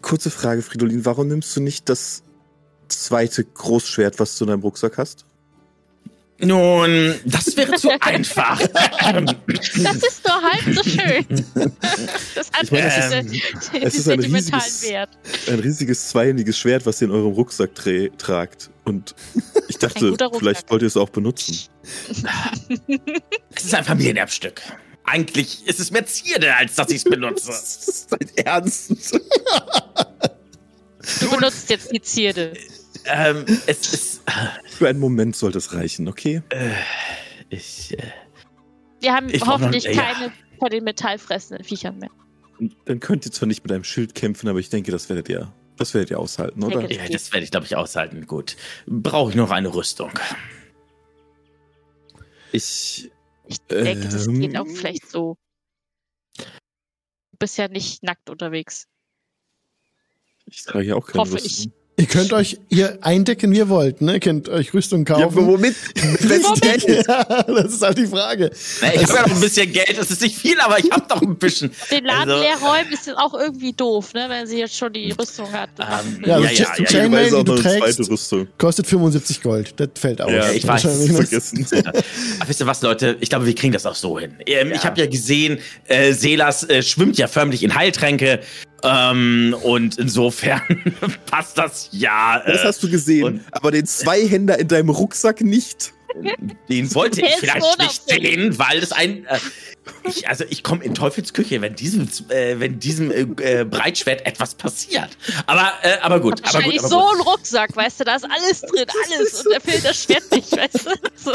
kurze 0.00 0.30
Frage, 0.30 0.62
Fridolin, 0.62 1.04
warum 1.04 1.28
nimmst 1.28 1.54
du 1.54 1.60
nicht 1.60 1.90
das 1.90 2.22
zweite 2.88 3.44
Großschwert, 3.44 4.18
was 4.20 4.38
du 4.38 4.44
in 4.44 4.48
deinem 4.50 4.62
Rucksack 4.62 4.96
hast? 4.96 5.26
Nun, 6.42 7.14
das 7.24 7.56
wäre 7.56 7.74
zu 7.76 7.90
einfach. 8.00 8.58
Das 8.60 9.96
ist 9.96 10.24
nur 10.26 10.42
halb 10.42 10.74
so 10.74 10.82
schön. 10.82 11.26
Das 12.34 12.50
hat 12.52 12.62
Ich 12.62 12.70
meine, 12.70 12.86
es 12.86 12.96
ist- 12.96 13.12
den, 13.12 13.30
den 13.30 13.82
es 13.82 13.94
ist 13.94 14.08
ein 14.08 14.20
sentimentalen 14.20 14.62
riesiges- 14.62 14.82
Wert. 14.90 15.10
Ein 15.48 15.58
riesiges 15.60 16.08
zweihändiges 16.08 16.58
Schwert, 16.58 16.86
was 16.86 17.00
ihr 17.02 17.08
in 17.08 17.14
eurem 17.14 17.32
Rucksack 17.32 17.74
tra 17.74 17.90
tragt. 18.18 18.70
Und 18.84 19.14
ich 19.68 19.76
dachte, 19.78 20.16
vielleicht 20.38 20.70
wollt 20.70 20.82
ihr 20.82 20.88
es 20.88 20.96
auch 20.96 21.10
benutzen. 21.10 21.58
Es 23.54 23.64
ist 23.64 23.74
ein 23.74 23.84
Familienerbstück. 23.84 24.62
Eigentlich 25.04 25.66
ist 25.66 25.80
es 25.80 25.90
mehr 25.90 26.06
Zierde, 26.06 26.54
als 26.56 26.74
dass 26.76 26.88
ich 26.90 26.98
es 26.98 27.04
benutze. 27.04 27.48
Das 27.50 27.86
ist 27.88 28.08
dein 28.12 28.46
Ernst. 28.46 28.90
Du 31.20 31.30
benutzt 31.30 31.68
jetzt 31.70 31.90
die 31.92 32.00
Zierde. 32.00 32.52
Ähm, 33.06 33.44
es 33.66 33.92
ist. 33.92 34.22
Für 34.68 34.88
einen 34.88 34.98
Moment 35.00 35.36
sollte 35.36 35.58
es 35.58 35.72
reichen, 35.74 36.08
okay? 36.08 36.42
Ich, 37.48 37.96
äh, 37.98 38.02
Wir 39.00 39.12
haben 39.14 39.28
Ich 39.28 39.40
brauch 39.40 39.46
noch- 39.58 39.60
hoffentlich 39.66 39.84
ja. 39.84 39.92
keine 40.02 40.32
von 40.58 40.70
den 40.70 40.84
metallfressenden 40.84 41.64
Viechern 41.64 41.98
mehr. 41.98 42.10
Dann 42.84 43.00
könnt 43.00 43.24
ihr 43.26 43.32
zwar 43.32 43.46
nicht 43.48 43.62
mit 43.64 43.72
einem 43.72 43.84
Schild 43.84 44.14
kämpfen, 44.14 44.48
aber 44.48 44.58
ich 44.58 44.68
denke, 44.68 44.92
das 44.92 45.08
werdet 45.08 45.28
ihr, 45.30 45.52
das 45.78 45.94
werdet 45.94 46.10
ihr 46.10 46.18
aushalten, 46.18 46.62
oder? 46.62 46.80
denke, 46.80 46.94
ja, 46.94 47.08
das 47.08 47.32
werde 47.32 47.44
ich, 47.44 47.50
glaube 47.50 47.64
ich, 47.66 47.74
aushalten. 47.76 48.26
Gut. 48.26 48.56
Brauche 48.86 49.30
ich 49.30 49.36
noch 49.36 49.50
eine 49.50 49.72
Rüstung? 49.74 50.10
Ich. 52.52 53.10
Ich 53.46 53.58
denke, 53.62 54.08
das 54.08 54.26
Ähm. 54.28 54.40
geht 54.40 54.56
auch 54.56 54.66
vielleicht 54.66 55.10
so. 55.10 55.36
Du 56.36 56.44
bist 57.38 57.56
ja 57.58 57.68
nicht 57.68 58.02
nackt 58.02 58.30
unterwegs. 58.30 58.86
Ich 60.46 60.62
trage 60.64 60.84
ja 60.86 60.94
auch 60.94 61.06
keine 61.06 61.20
Hoffe 61.20 61.34
Rüstung. 61.42 61.72
Ihr 62.00 62.06
könnt 62.06 62.32
euch 62.32 62.58
hier 62.70 62.98
eindecken, 63.02 63.52
wie 63.52 63.58
ihr 63.58 63.68
wollt, 63.68 64.00
ne? 64.00 64.14
Ihr 64.14 64.20
könnt 64.20 64.48
euch 64.48 64.72
Rüstung 64.72 65.04
kaufen. 65.04 65.46
womit? 65.46 65.74
Womit? 65.94 67.04
Ja, 67.06 67.24
das 67.44 67.74
ist 67.74 67.82
halt 67.82 67.98
die 67.98 68.06
Frage. 68.06 68.50
Na, 68.80 68.94
ich 68.94 69.02
habe 69.02 69.12
ja 69.14 69.22
noch 69.28 69.34
ein 69.34 69.40
bisschen 69.40 69.70
Geld. 69.72 69.96
Das 69.98 70.10
ist 70.10 70.22
nicht 70.22 70.36
viel, 70.36 70.58
aber 70.60 70.78
ich 70.78 70.90
habe 70.90 71.04
doch 71.08 71.20
ein 71.20 71.36
bisschen. 71.36 71.70
Den 71.90 72.04
Laden 72.04 72.30
Also- 72.30 72.42
leer 72.42 72.56
räumen 72.56 72.92
ist 72.92 73.06
jetzt 73.06 73.18
auch 73.18 73.34
irgendwie 73.34 73.72
doof, 73.72 74.14
ne? 74.14 74.26
Wenn 74.28 74.46
sie 74.46 74.58
jetzt 74.58 74.76
schon 74.76 74.92
die 74.92 75.12
Rüstung 75.12 75.50
hat. 75.52 75.70
Ähm, 75.78 76.22
Ja, 76.24 76.28
ja, 76.28 76.34
also 76.36 76.46
ja, 76.46 76.52
ja, 76.52 76.64
Chainmail, 76.74 76.86
Chainmail, 76.86 77.28
die 77.28 77.34
auch 77.34 77.44
du 77.44 77.52
noch 77.54 77.64
eine 77.64 77.78
trägst, 77.80 77.96
zweite 77.98 78.10
Rüstung. 78.10 78.48
kostet 78.58 78.86
75 78.86 79.42
Gold. 79.42 79.74
Das 79.76 79.88
fällt 79.96 80.20
aus. 80.22 80.30
Ja, 80.32 80.50
ich 80.50 80.66
weiß. 80.66 80.84
Wahrscheinlich? 80.84 81.12
Vergessen. 81.12 81.66
Aber 81.84 82.48
wisst 82.48 82.60
ihr 82.60 82.66
was, 82.66 82.82
Leute? 82.82 83.16
Ich 83.20 83.28
glaube, 83.28 83.46
wir 83.46 83.54
kriegen 83.54 83.72
das 83.72 83.84
auch 83.86 83.94
so 83.94 84.18
hin. 84.18 84.34
Ähm, 84.46 84.72
Ich 84.72 84.84
habe 84.84 84.98
ja 85.00 85.06
gesehen, 85.06 85.58
äh, 85.88 86.12
Selas 86.12 86.64
äh, 86.68 86.82
schwimmt 86.82 87.18
ja 87.18 87.26
förmlich 87.28 87.62
in 87.62 87.74
Heiltränke. 87.74 88.40
Ähm, 88.82 89.54
und 89.62 89.98
insofern 89.98 90.60
passt 91.30 91.58
das 91.58 91.88
ja. 91.92 92.42
Das 92.46 92.62
Äh, 92.62 92.66
hast 92.66 92.82
du 92.82 92.90
gesehen, 92.90 93.24
und- 93.24 93.40
aber 93.52 93.70
den 93.70 93.86
Zweihänder 93.86 94.58
in 94.58 94.68
deinem 94.68 94.90
Rucksack 94.90 95.40
nicht. 95.42 95.92
den 96.68 96.92
wollte 96.94 97.20
ich 97.24 97.34
vielleicht 97.36 97.78
nicht 97.78 98.02
sehen, 98.08 98.58
weil 98.58 98.78
es 98.78 98.90
ein. 98.92 99.24
Äh, 99.26 99.38
ich, 100.04 100.28
also 100.28 100.44
ich 100.48 100.62
komme 100.62 100.84
in 100.84 100.94
Teufels 100.94 101.32
Küche, 101.32 101.60
wenn 101.60 101.74
diesem, 101.74 102.08
äh, 102.28 102.58
wenn 102.58 102.78
diesem 102.80 103.10
äh, 103.10 103.20
äh, 103.60 103.64
Breitschwert 103.64 104.24
etwas 104.26 104.54
passiert. 104.54 105.16
Aber, 105.46 105.72
äh, 105.82 105.98
aber 106.00 106.20
gut. 106.20 106.34
Aber 106.34 106.42
gut, 106.42 106.54
Wahrscheinlich 106.54 106.78
aber 106.80 106.88
so 106.88 107.00
gut. 107.00 107.14
ein 107.14 107.20
Rucksack, 107.22 107.76
weißt 107.76 108.00
du, 108.00 108.04
da 108.04 108.16
ist 108.16 108.24
alles 108.30 108.60
drin, 108.60 108.86
alles. 109.06 109.46
Und 109.46 109.54
da 109.54 109.60
fehlt 109.60 109.84
das 109.84 110.02
Schwert 110.04 110.30
nicht, 110.32 110.52
weißt 110.56 110.86
du? 110.86 110.90
So. 111.16 111.32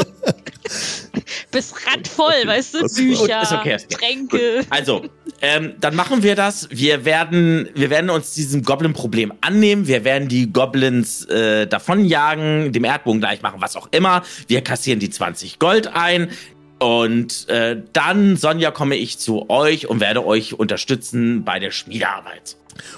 Bis 1.50 1.72
randvoll, 1.86 2.34
weißt 2.46 2.74
du? 2.74 2.80
Das- 2.82 2.94
Bücher, 2.94 3.42
okay, 3.60 3.76
okay. 3.76 3.86
Tränke. 3.88 4.66
Also, 4.70 5.04
ähm, 5.42 5.74
dann 5.80 5.94
machen 5.94 6.22
wir 6.22 6.34
das. 6.34 6.68
Wir 6.70 7.04
werden, 7.04 7.68
wir 7.74 7.90
werden 7.90 8.10
uns 8.10 8.34
diesem 8.34 8.62
Goblin-Problem 8.62 9.32
annehmen. 9.40 9.86
Wir 9.86 10.04
werden 10.04 10.28
die 10.28 10.52
Goblins 10.52 11.24
äh, 11.26 11.66
davonjagen, 11.66 12.72
dem 12.72 12.84
Erdbogen 12.84 13.20
gleich 13.20 13.42
machen, 13.42 13.60
was 13.60 13.76
auch 13.76 13.88
immer. 13.90 14.22
Wir 14.46 14.62
kassieren 14.62 14.98
die 14.98 15.10
20 15.10 15.58
Gold 15.58 15.88
ein. 15.88 16.30
Und 16.78 17.48
äh, 17.48 17.80
dann, 17.92 18.36
Sonja, 18.36 18.70
komme 18.70 18.96
ich 18.96 19.18
zu 19.18 19.48
euch 19.48 19.88
und 19.88 20.00
werde 20.00 20.24
euch 20.26 20.54
unterstützen 20.54 21.44
bei 21.44 21.58
der 21.58 21.70
Schmiedearbeit. 21.70 22.56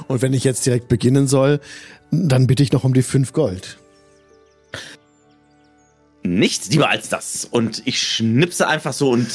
Und 0.08 0.22
wenn 0.22 0.32
ich 0.32 0.44
jetzt 0.44 0.66
direkt 0.66 0.88
beginnen 0.88 1.28
soll, 1.28 1.60
dann 2.10 2.46
bitte 2.46 2.62
ich 2.62 2.72
noch 2.72 2.84
um 2.84 2.94
die 2.94 3.02
5 3.02 3.32
Gold. 3.32 3.78
Nichts 6.24 6.68
lieber 6.68 6.90
als 6.90 7.08
das. 7.08 7.46
Und 7.48 7.82
ich 7.84 8.02
schnipse 8.02 8.66
einfach 8.66 8.92
so 8.92 9.10
und 9.10 9.28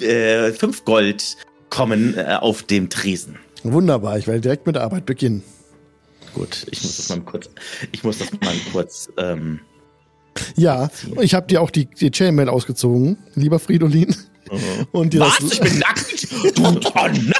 äh, 0.00 0.46
äh, 0.48 0.52
fünf 0.52 0.84
Gold 0.84 1.36
kommen 1.70 2.16
äh, 2.16 2.36
auf 2.40 2.62
dem 2.62 2.88
Tresen. 2.90 3.36
Wunderbar, 3.64 4.18
ich 4.18 4.26
werde 4.26 4.40
direkt 4.40 4.66
mit 4.66 4.76
der 4.76 4.82
Arbeit 4.82 5.06
beginnen. 5.06 5.42
Gut, 6.34 6.66
ich 6.70 6.82
muss 6.82 6.96
das 6.96 7.08
mal 7.08 7.20
kurz. 7.22 7.48
Ich 7.92 8.04
muss 8.04 8.18
das 8.18 8.30
mal 8.32 8.54
kurz. 8.72 9.08
Ähm, 9.16 9.60
Ja, 10.56 10.90
ich 11.20 11.34
habe 11.34 11.46
dir 11.46 11.60
auch 11.60 11.70
die, 11.70 11.86
die 11.86 12.10
Chainmail 12.10 12.48
ausgezogen, 12.48 13.18
lieber 13.34 13.58
Fridolin. 13.58 14.14
Und 14.92 15.12
dir 15.12 15.20
was? 15.20 15.36
das, 15.38 15.52
Ich 15.52 15.60
bin 15.60 15.78
nackt? 15.78 16.56
Du, 16.56 16.64
oh 16.64 16.70
nein! 17.02 17.32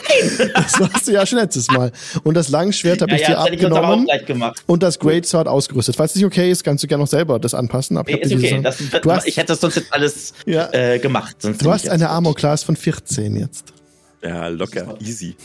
das 0.55 0.79
warst 0.81 1.09
du 1.09 1.13
ja 1.13 1.25
schon 1.25 1.39
letztes 1.39 1.69
Mal. 1.69 1.91
Und 2.25 2.35
das 2.35 2.49
Langschwert 2.51 3.01
habe 3.01 3.15
ich 3.15 3.23
dir 3.23 3.35
das 3.35 3.47
hätte 3.47 3.57
ich 3.57 3.65
aber 3.65 3.89
auch 3.89 4.07
abgenommen 4.09 4.53
und 4.67 4.83
das 4.83 4.99
Great 4.99 5.25
Sword 5.25 5.49
ausgerüstet. 5.49 5.97
Falls 5.97 6.11
es 6.13 6.17
nicht 6.17 6.27
okay 6.27 6.51
ist, 6.51 6.65
kannst 6.65 6.85
du 6.85 6.89
gerne 6.89 7.03
noch 7.05 7.09
selber 7.09 7.39
das 7.39 7.55
anpassen. 7.55 7.97
Aber 7.97 8.11
Nee, 8.11 8.19
ich 8.19 8.23
ist 8.25 8.31
dir 8.43 8.49
okay. 8.57 8.61
Das, 8.63 8.79
du 9.03 9.13
hast, 9.13 9.27
ich 9.27 9.37
hätte 9.39 9.49
das 9.49 9.61
sonst 9.61 9.77
jetzt 9.77 9.93
alles 9.93 10.35
Ja. 10.45 10.71
äh, 10.73 10.99
gemacht. 10.99 11.37
Du 11.43 11.71
hast 11.71 11.89
eine 11.89 12.11
Armor 12.11 12.35
Class 12.35 12.63
von 12.63 12.77
14 12.77 13.37
jetzt. 13.37 13.73
Ja, 14.23 14.49
locker, 14.49 14.97
easy. 15.01 15.37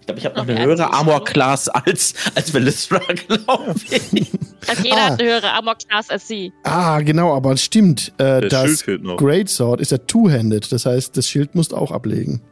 Ich 0.00 0.06
glaube, 0.06 0.18
ich 0.20 0.26
habe 0.26 0.36
noch 0.36 0.46
eine 0.46 0.62
höhere. 0.62 0.92
Armor-Class 0.92 1.70
als, 1.70 2.12
als 2.34 2.52
Velistra, 2.52 2.98
glaube 3.28 3.74
ich. 3.90 4.30
Also 4.66 4.82
jeder 4.82 4.96
Ah. 4.96 5.10
hat 5.10 5.20
eine 5.20 5.30
höhere 5.30 5.52
Amok-Class 5.54 6.10
als 6.10 6.28
sie. 6.28 6.52
Ah, 6.62 7.00
genau, 7.00 7.34
aber 7.34 7.52
es 7.52 7.62
stimmt. 7.62 8.08
Äh, 8.18 8.20
Der 8.40 8.40
das 8.42 8.64
Schild 8.66 8.80
fehlt 8.82 9.02
noch. 9.02 9.16
Great 9.16 9.48
Sword 9.48 9.80
ist 9.80 9.92
ja 9.92 9.98
two-handed. 9.98 10.70
Das 10.70 10.84
heißt, 10.84 11.16
das 11.16 11.26
Schild 11.26 11.54
musst 11.54 11.72
du 11.72 11.76
auch 11.76 11.90
ablegen. 11.90 12.42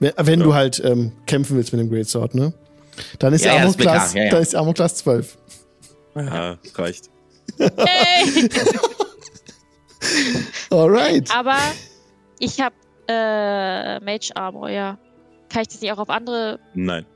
Wenn, 0.00 0.12
wenn 0.16 0.40
du 0.40 0.54
halt 0.54 0.80
ähm, 0.84 1.12
kämpfen 1.26 1.56
willst 1.56 1.72
mit 1.72 1.80
dem 1.80 1.90
Great 1.90 2.08
Sword, 2.08 2.34
ne? 2.34 2.54
Dann 3.18 3.34
ist 3.34 3.44
Ja, 3.44 3.50
die 3.50 3.54
ja, 3.56 3.60
Armor 3.60 3.70
ist 3.70 3.76
mir 3.78 3.82
klar. 3.82 3.94
Class, 3.96 4.14
Ja, 4.14 4.40
ja. 4.54 4.58
Armor 4.58 4.74
Class 4.74 4.94
12. 4.96 5.38
Ja, 6.14 6.56
reicht. 6.76 7.10
Hey! 7.58 8.48
Alright. 10.70 11.30
Aber 11.34 11.56
ich 12.38 12.60
habe 12.60 12.74
äh, 13.08 14.00
Mage 14.00 14.30
Armor, 14.34 14.70
ja. 14.70 14.98
Kann 15.56 15.62
ich 15.62 15.68
das 15.68 15.80
nicht 15.80 15.90
auch 15.90 15.96
auf 15.98 16.10
andere. 16.10 16.58
Nein. 16.74 17.06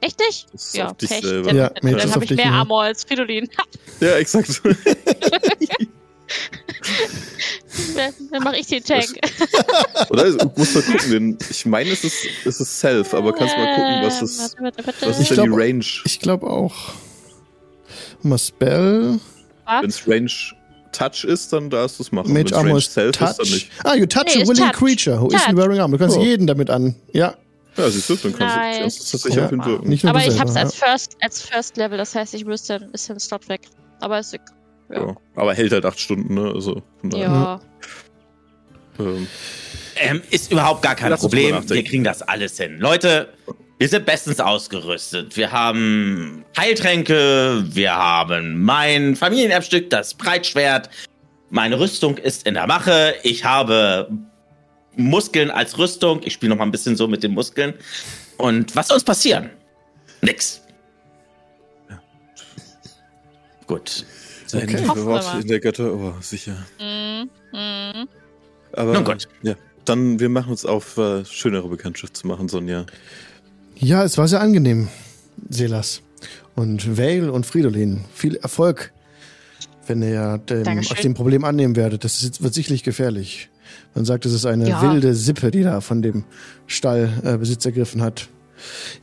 Echt 0.00 0.18
nicht? 0.18 0.48
Das 0.52 0.72
Ja, 0.74 0.88
auf 0.90 0.96
dich 0.96 1.10
Pech. 1.10 1.22
selber. 1.22 1.46
Dann, 1.46 1.56
Ja, 1.56 1.68
dann, 1.80 1.96
dann 1.96 2.12
habe 2.12 2.24
ich 2.24 2.30
mehr. 2.32 2.46
Armor 2.50 2.82
als 2.82 3.04
Fridolin. 3.04 3.48
Ja, 4.00 4.16
exakt. 4.16 4.60
dann 8.32 8.42
mache 8.42 8.56
ich 8.56 8.66
den 8.66 8.82
Tank. 8.82 9.06
Oder? 10.10 10.32
Du 10.32 10.50
musst 10.56 10.74
mal 10.74 10.82
gucken, 10.82 11.10
denn 11.12 11.38
ich 11.50 11.64
meine, 11.66 11.90
es 11.90 12.02
ist, 12.02 12.16
es 12.44 12.60
ist 12.60 12.80
Self, 12.80 13.14
aber 13.14 13.32
kannst 13.32 13.56
mal 13.56 13.76
gucken, 13.76 14.02
was 14.02 14.18
Ähm, 14.18 14.24
ist, 14.24 14.56
warte. 14.60 14.84
was 15.06 15.20
Ich 15.20 15.30
ist 15.30 15.32
denn 15.38 15.44
glaub- 15.46 15.56
die 15.58 15.62
Range? 15.64 15.84
Ich 16.04 16.18
glaube 16.18 16.50
auch. 16.50 16.74
Mal 18.22 18.38
Spell. 18.38 19.20
Wenn 19.80 19.88
es 19.88 20.08
Range 20.08 20.30
Touch 20.90 21.22
ist, 21.24 21.52
dann 21.52 21.70
darfst 21.70 22.00
du 22.00 22.02
es 22.02 22.10
machen. 22.10 22.32
Mage 22.32 22.52
Armor 22.56 22.70
Range 22.70 22.78
ist 22.78 22.92
Self 22.92 23.10
ist, 23.14 23.20
dann 23.20 23.36
Touch. 23.36 23.50
nicht. 23.52 23.70
Ah, 23.84 23.94
you 23.94 24.06
touch 24.06 24.24
Nee, 24.34 24.42
a 24.42 24.46
willing 24.48 24.64
Touch. 24.64 24.72
creature 24.72 25.20
who 25.20 25.28
isn't 25.28 25.46
Touch. 25.46 25.56
wearing 25.56 25.78
armor. 25.80 25.96
Du 25.96 26.02
kannst 26.04 26.18
Oh. 26.18 26.22
jeden 26.22 26.48
damit 26.48 26.70
an. 26.70 26.96
Ja, 27.12 27.36
Ja, 27.76 27.88
siehst 27.90 28.08
du, 28.10 28.16
dann 28.16 28.34
kannst 28.36 28.56
Nice. 28.56 28.96
du 28.98 29.04
du 29.04 29.10
tatsächlich 29.12 29.34
Ja. 29.36 29.46
auf 29.46 29.52
ihn 29.52 29.64
wirken. 29.64 29.88
nicht 29.88 30.04
Aber 30.04 30.18
ich 30.20 30.38
habe 30.38 30.48
es 30.48 30.54
selber, 30.54 30.60
als 30.60 30.74
First, 30.74 31.16
als 31.20 31.42
First 31.42 31.76
Level, 31.76 31.96
das 31.98 32.14
heißt, 32.14 32.34
ich 32.34 32.44
müsste 32.44 32.74
ein 32.74 32.92
bisschen 32.92 33.18
Slot 33.18 33.48
weg. 33.48 33.62
Aber 34.00 34.18
ist 34.18 34.32
ja. 34.32 34.38
Ja. 34.92 35.16
Aber 35.36 35.54
hält 35.54 35.72
halt 35.72 35.86
acht 35.86 35.98
Stunden, 35.98 36.34
ne? 36.34 36.52
Also, 36.54 36.82
von 37.00 37.10
daher, 37.10 37.24
ja. 37.26 37.60
ähm, 38.98 39.26
Ähm, 39.96 40.22
ist 40.30 40.50
überhaupt 40.52 40.82
gar 40.82 40.94
kein 40.94 41.10
Lass 41.10 41.20
Problem. 41.20 41.68
Wir 41.68 41.84
kriegen 41.84 42.04
das 42.04 42.20
alles 42.22 42.56
hin. 42.58 42.78
Leute, 42.78 43.28
wir 43.78 43.88
sind 43.88 44.04
bestens 44.06 44.38
ausgerüstet. 44.40 45.36
Wir 45.36 45.50
haben 45.52 46.44
Heiltränke, 46.58 47.64
wir 47.66 47.94
haben 47.94 48.62
mein 48.62 49.16
Familienerbstück, 49.16 49.90
das 49.90 50.14
Breitschwert. 50.14 50.88
Meine 51.50 51.78
Rüstung 51.78 52.16
ist 52.18 52.46
in 52.46 52.54
der 52.54 52.66
Mache. 52.66 53.14
Ich 53.22 53.44
habe 53.44 54.08
Muskeln 54.96 55.50
als 55.50 55.78
Rüstung. 55.78 56.20
Ich 56.24 56.34
spiele 56.34 56.50
noch 56.50 56.58
mal 56.58 56.64
ein 56.64 56.70
bisschen 56.70 56.96
so 56.96 57.08
mit 57.08 57.22
den 57.22 57.32
Muskeln. 57.32 57.74
Und 58.36 58.74
was 58.76 58.88
soll 58.88 58.96
uns 58.96 59.04
passieren? 59.04 59.50
Nix. 60.20 60.62
Gut. 63.66 64.04
sein 64.46 64.62
Okay. 64.64 65.40
in 65.40 65.48
der 65.48 65.60
Götter, 65.60 65.94
oh, 65.94 66.14
sicher. 66.20 66.56
Mhm. 66.78 67.30
Mhm. 67.52 68.08
Aber, 68.72 68.92
Nun 68.94 69.04
gut. 69.04 69.28
ja. 69.42 69.54
Dann, 69.84 70.20
wir 70.20 70.28
machen 70.28 70.50
uns 70.50 70.64
auf, 70.64 70.96
äh, 70.96 71.24
schönere 71.24 71.68
Bekanntschaft 71.68 72.16
zu 72.16 72.26
machen, 72.26 72.48
Sonja. 72.48 72.86
Ja, 73.76 74.04
es 74.04 74.16
war 74.16 74.28
sehr 74.28 74.40
angenehm, 74.40 74.88
Selas. 75.48 76.02
Und 76.54 76.98
Vale 76.98 77.32
und 77.32 77.46
Fridolin, 77.46 78.04
viel 78.14 78.36
Erfolg, 78.36 78.92
wenn 79.86 80.02
ihr 80.02 80.38
dem, 80.38 80.78
euch 80.78 81.00
dem 81.00 81.14
Problem 81.14 81.44
annehmen 81.44 81.74
werdet. 81.74 82.04
Das 82.04 82.22
ist, 82.22 82.42
wird 82.42 82.54
sicherlich 82.54 82.84
gefährlich. 82.84 83.48
Man 83.94 84.04
sagt, 84.04 84.24
es 84.26 84.32
ist 84.32 84.46
eine 84.46 84.68
Ja. 84.68 84.82
wilde 84.82 85.14
Sippe, 85.14 85.50
die 85.50 85.62
da 85.62 85.80
von 85.80 86.02
dem 86.02 86.24
Stallbesitzer 86.66 87.34
äh, 87.34 87.38
Besitz 87.38 87.64
ergriffen 87.66 88.02
hat. 88.02 88.28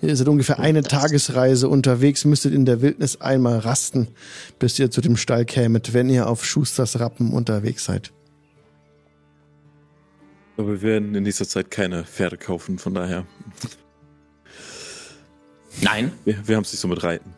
Ihr 0.01 0.15
seid 0.15 0.27
ungefähr 0.29 0.59
eine 0.59 0.81
Das- 0.81 0.91
Tagesreise 0.91 1.67
unterwegs, 1.69 2.23
müsstet 2.25 2.53
in 2.53 2.65
der 2.65 2.81
Wildnis 2.81 3.19
einmal 3.21 3.59
rasten, 3.59 4.07
bis 4.57 4.79
ihr 4.79 4.89
zu 4.89 5.01
dem 5.01 5.17
Stall 5.17 5.43
kämet, 5.45 5.93
wenn 5.93 6.09
ihr 6.09 6.27
auf 6.27 6.45
Schusters 6.45 6.99
Rappen 6.99 7.31
unterwegs 7.33 7.85
seid. 7.85 8.11
Aber 10.57 10.69
wir 10.69 10.81
werden 10.81 11.13
in 11.15 11.23
nächster 11.23 11.47
Zeit 11.47 11.71
keine 11.71 12.03
Pferde 12.05 12.37
kaufen, 12.37 12.79
von 12.79 12.93
daher. 12.93 13.25
Nein. 15.81 16.11
Wir, 16.25 16.47
wir 16.47 16.55
haben 16.55 16.63
es 16.63 16.71
nicht 16.71 16.81
so 16.81 16.87
mit 16.87 17.03
Reiten. 17.03 17.33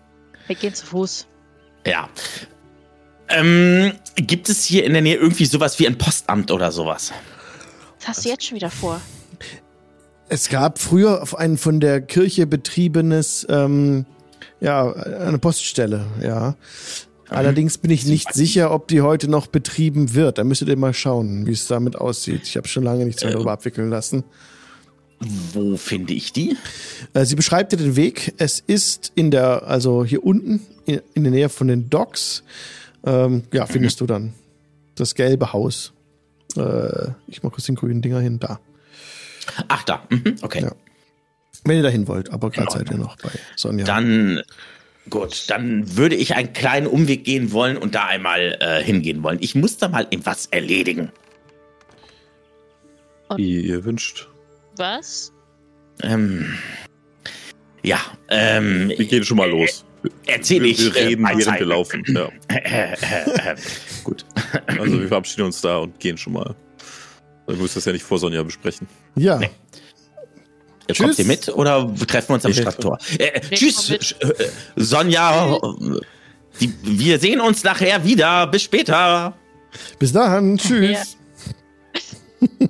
Wir 0.48 0.56
gehen 0.56 0.74
zu 0.74 0.86
Fuß. 0.86 1.28
Ja. 1.86 2.10
Ähm, 3.32 3.94
gibt 4.16 4.50
es 4.50 4.64
hier 4.66 4.84
in 4.84 4.94
der 4.94 5.02
Nähe 5.02 5.16
irgendwie 5.16 5.46
sowas 5.46 5.80
wie 5.80 5.88
ein 5.88 5.98
Postamt 5.98 6.52
oder 6.52 6.72
sowas? 6.72 7.12
Was 8.00 8.08
hast 8.08 8.26
du 8.26 8.30
jetzt 8.30 8.46
schon 8.46 8.56
wieder 8.56 8.72
vor? 8.72 9.00
Es 10.30 10.50
gab 10.50 10.80
früher 10.80 11.22
auf 11.22 11.38
ein 11.38 11.58
von 11.58 11.80
der 11.80 12.02
Kirche 12.02 12.48
betriebenes, 12.48 13.46
ähm, 13.50 14.06
ja, 14.60 14.92
eine 14.94 15.40
Poststelle, 15.40 16.06
ja. 16.24 16.56
Allerdings 17.30 17.78
bin 17.78 17.92
ich 17.92 18.06
nicht 18.06 18.34
sicher, 18.34 18.72
ob 18.72 18.90
die 18.90 19.02
heute 19.02 19.30
noch 19.30 19.48
betrieben 19.48 20.14
wird. 20.14 20.38
Da 20.38 20.44
müsstet 20.44 20.68
ihr 20.68 20.76
mal 20.78 20.94
schauen, 20.94 21.48
wie 21.48 21.54
es 21.54 21.66
damit 21.68 21.96
aussieht. 21.96 22.42
Ich 22.44 22.58
habe 22.58 22.68
schon 22.68 22.84
lange 22.84 23.06
nichts 23.06 23.24
mehr 23.24 23.32
Ähm. 23.32 23.38
darüber 23.38 23.54
abwickeln 23.54 23.90
lassen. 23.90 24.26
Wo 25.54 25.78
finde 25.78 26.14
ich 26.14 26.34
die? 26.34 26.58
Äh, 27.14 27.26
Sie 27.26 27.36
beschreibt 27.36 27.72
dir 27.72 27.78
den 27.78 27.96
Weg. 27.96 28.34
Es 28.38 28.60
ist 28.60 29.12
in 29.16 29.32
der, 29.32 29.68
also 29.68 30.04
hier 30.04 30.26
unten, 30.26 30.62
in, 30.86 31.02
in 31.14 31.24
der 31.24 31.32
Nähe 31.32 31.50
von 31.50 31.68
den 31.68 31.90
Docks. 31.90 32.44
Ähm, 33.05 33.43
ja, 33.53 33.65
findest 33.65 34.01
du 34.01 34.05
dann 34.05 34.34
das 34.96 35.15
gelbe 35.15 35.53
Haus. 35.53 35.93
Äh, 36.55 37.12
ich 37.27 37.43
mach 37.43 37.51
kurz 37.51 37.65
den 37.65 37.75
grünen 37.75 38.01
Dinger 38.01 38.20
hin, 38.20 38.39
da. 38.39 38.60
Ach, 39.67 39.84
da. 39.84 40.03
Mhm, 40.10 40.36
okay. 40.41 40.62
Ja. 40.63 40.72
Wenn 41.63 41.77
ihr 41.77 41.84
dahin 41.84 42.08
wollt, 42.08 42.31
aber 42.31 42.50
gerade 42.50 42.72
seid 42.72 42.89
ihr 42.89 42.98
noch 42.98 43.17
bei 43.17 43.29
Sonja. 43.55 43.86
Dann, 43.86 44.41
gut, 45.10 45.50
dann 45.50 45.96
würde 45.96 46.15
ich 46.15 46.36
einen 46.36 46.53
kleinen 46.53 46.88
Umweg 46.88 47.24
gehen 47.24 47.51
wollen 47.51 47.77
und 47.77 47.93
da 47.96 48.05
einmal 48.05 48.58
äh, 48.60 48.84
hingehen 48.84 49.22
wollen. 49.24 49.38
Ich 49.41 49.55
muss 49.55 49.77
da 49.77 49.88
mal 49.88 50.08
etwas 50.10 50.48
erledigen. 50.48 51.12
Wie 53.36 53.62
ihr 53.62 53.86
wünscht. 53.86 54.27
Was? 54.75 55.31
Ähm, 56.03 56.58
ja, 57.84 58.00
ähm, 58.29 58.89
Wir 58.89 59.05
gehen 59.05 59.24
schon 59.24 59.38
mal 59.38 59.50
los. 59.50 59.86
Erzähle 60.25 60.65
wir, 60.65 60.72
ich. 60.72 60.79
wir 60.84 60.96
reden, 60.96 61.25
äh, 61.25 61.38
während 61.38 61.60
wir 61.60 61.65
laufen. 61.67 62.03
Ja. 62.08 62.29
Äh, 62.48 62.93
äh, 62.93 62.93
äh, 62.93 63.55
Gut. 64.03 64.25
Also 64.65 65.00
wir 65.00 65.08
verabschieden 65.08 65.43
uns 65.43 65.62
da 65.62 65.77
und 65.77 66.00
gehen 66.00 66.17
schon 66.17 66.34
mal. 66.34 66.55
Wir 67.48 67.55
müssen 67.58 67.75
das 67.75 67.86
ja 67.86 67.91
nicht 67.91 68.03
vor 68.03 68.17
Sonja 68.20 68.43
besprechen. 68.43 68.88
ja. 69.15 69.38
Nee. 69.38 69.50
Tschüss. 70.88 70.98
Kommt 71.05 71.20
ihr 71.20 71.25
mit 71.25 71.48
oder 71.50 71.93
treffen 72.08 72.29
wir 72.29 72.34
uns 72.36 72.46
am 72.46 72.53
Stadttor? 72.53 72.98
Äh, 73.17 73.39
Nee, 73.50 73.55
tschüss, 73.55 73.91
äh, 73.91 74.05
Sonja. 74.75 75.55
äh, 75.55 75.60
Die, 76.60 76.74
wir 76.84 77.17
sehen 77.20 77.39
uns 77.39 77.63
nachher 77.63 78.03
wieder. 78.03 78.48
Bis 78.48 78.63
später. 78.63 79.34
Bis 80.00 80.12
dann. 80.12 80.58
Tschüss. 80.58 81.15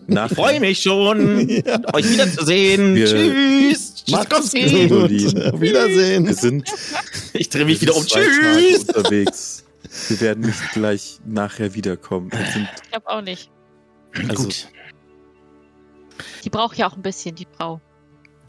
Nach 0.07 0.29
Freue 0.29 0.59
mich 0.59 0.81
schon, 0.83 1.39
euch 1.93 2.09
wiederzusehen. 2.11 2.93
Wir- 2.93 3.07
Tschüss. 3.07 3.90
Macht's 4.09 4.51
gut. 4.51 4.61
Fridolin. 4.61 5.51
Auf 5.53 5.61
Wiedersehen. 5.61 6.25
Wir 6.27 6.33
sind 6.35 6.67
Ich 7.33 7.49
drehe 7.49 7.65
mich 7.65 7.81
wieder 7.81 7.95
um. 7.95 8.05
Tschüss. 8.05 8.85
unterwegs. 8.87 9.63
Wir 10.09 10.21
werden 10.21 10.45
nicht 10.45 10.71
gleich 10.73 11.19
nachher 11.25 11.73
wiederkommen. 11.73 12.31
Wir 12.31 12.45
sind, 12.51 12.67
Ich 12.83 12.89
glaube 12.91 13.07
auch 13.09 13.21
nicht. 13.21 13.49
also, 14.29 14.43
Gut. 14.43 14.67
Die 16.43 16.49
braucht 16.49 16.77
ja 16.77 16.89
auch 16.89 16.95
ein 16.95 17.01
bisschen, 17.01 17.35
die 17.35 17.47
Frau. 17.57 17.81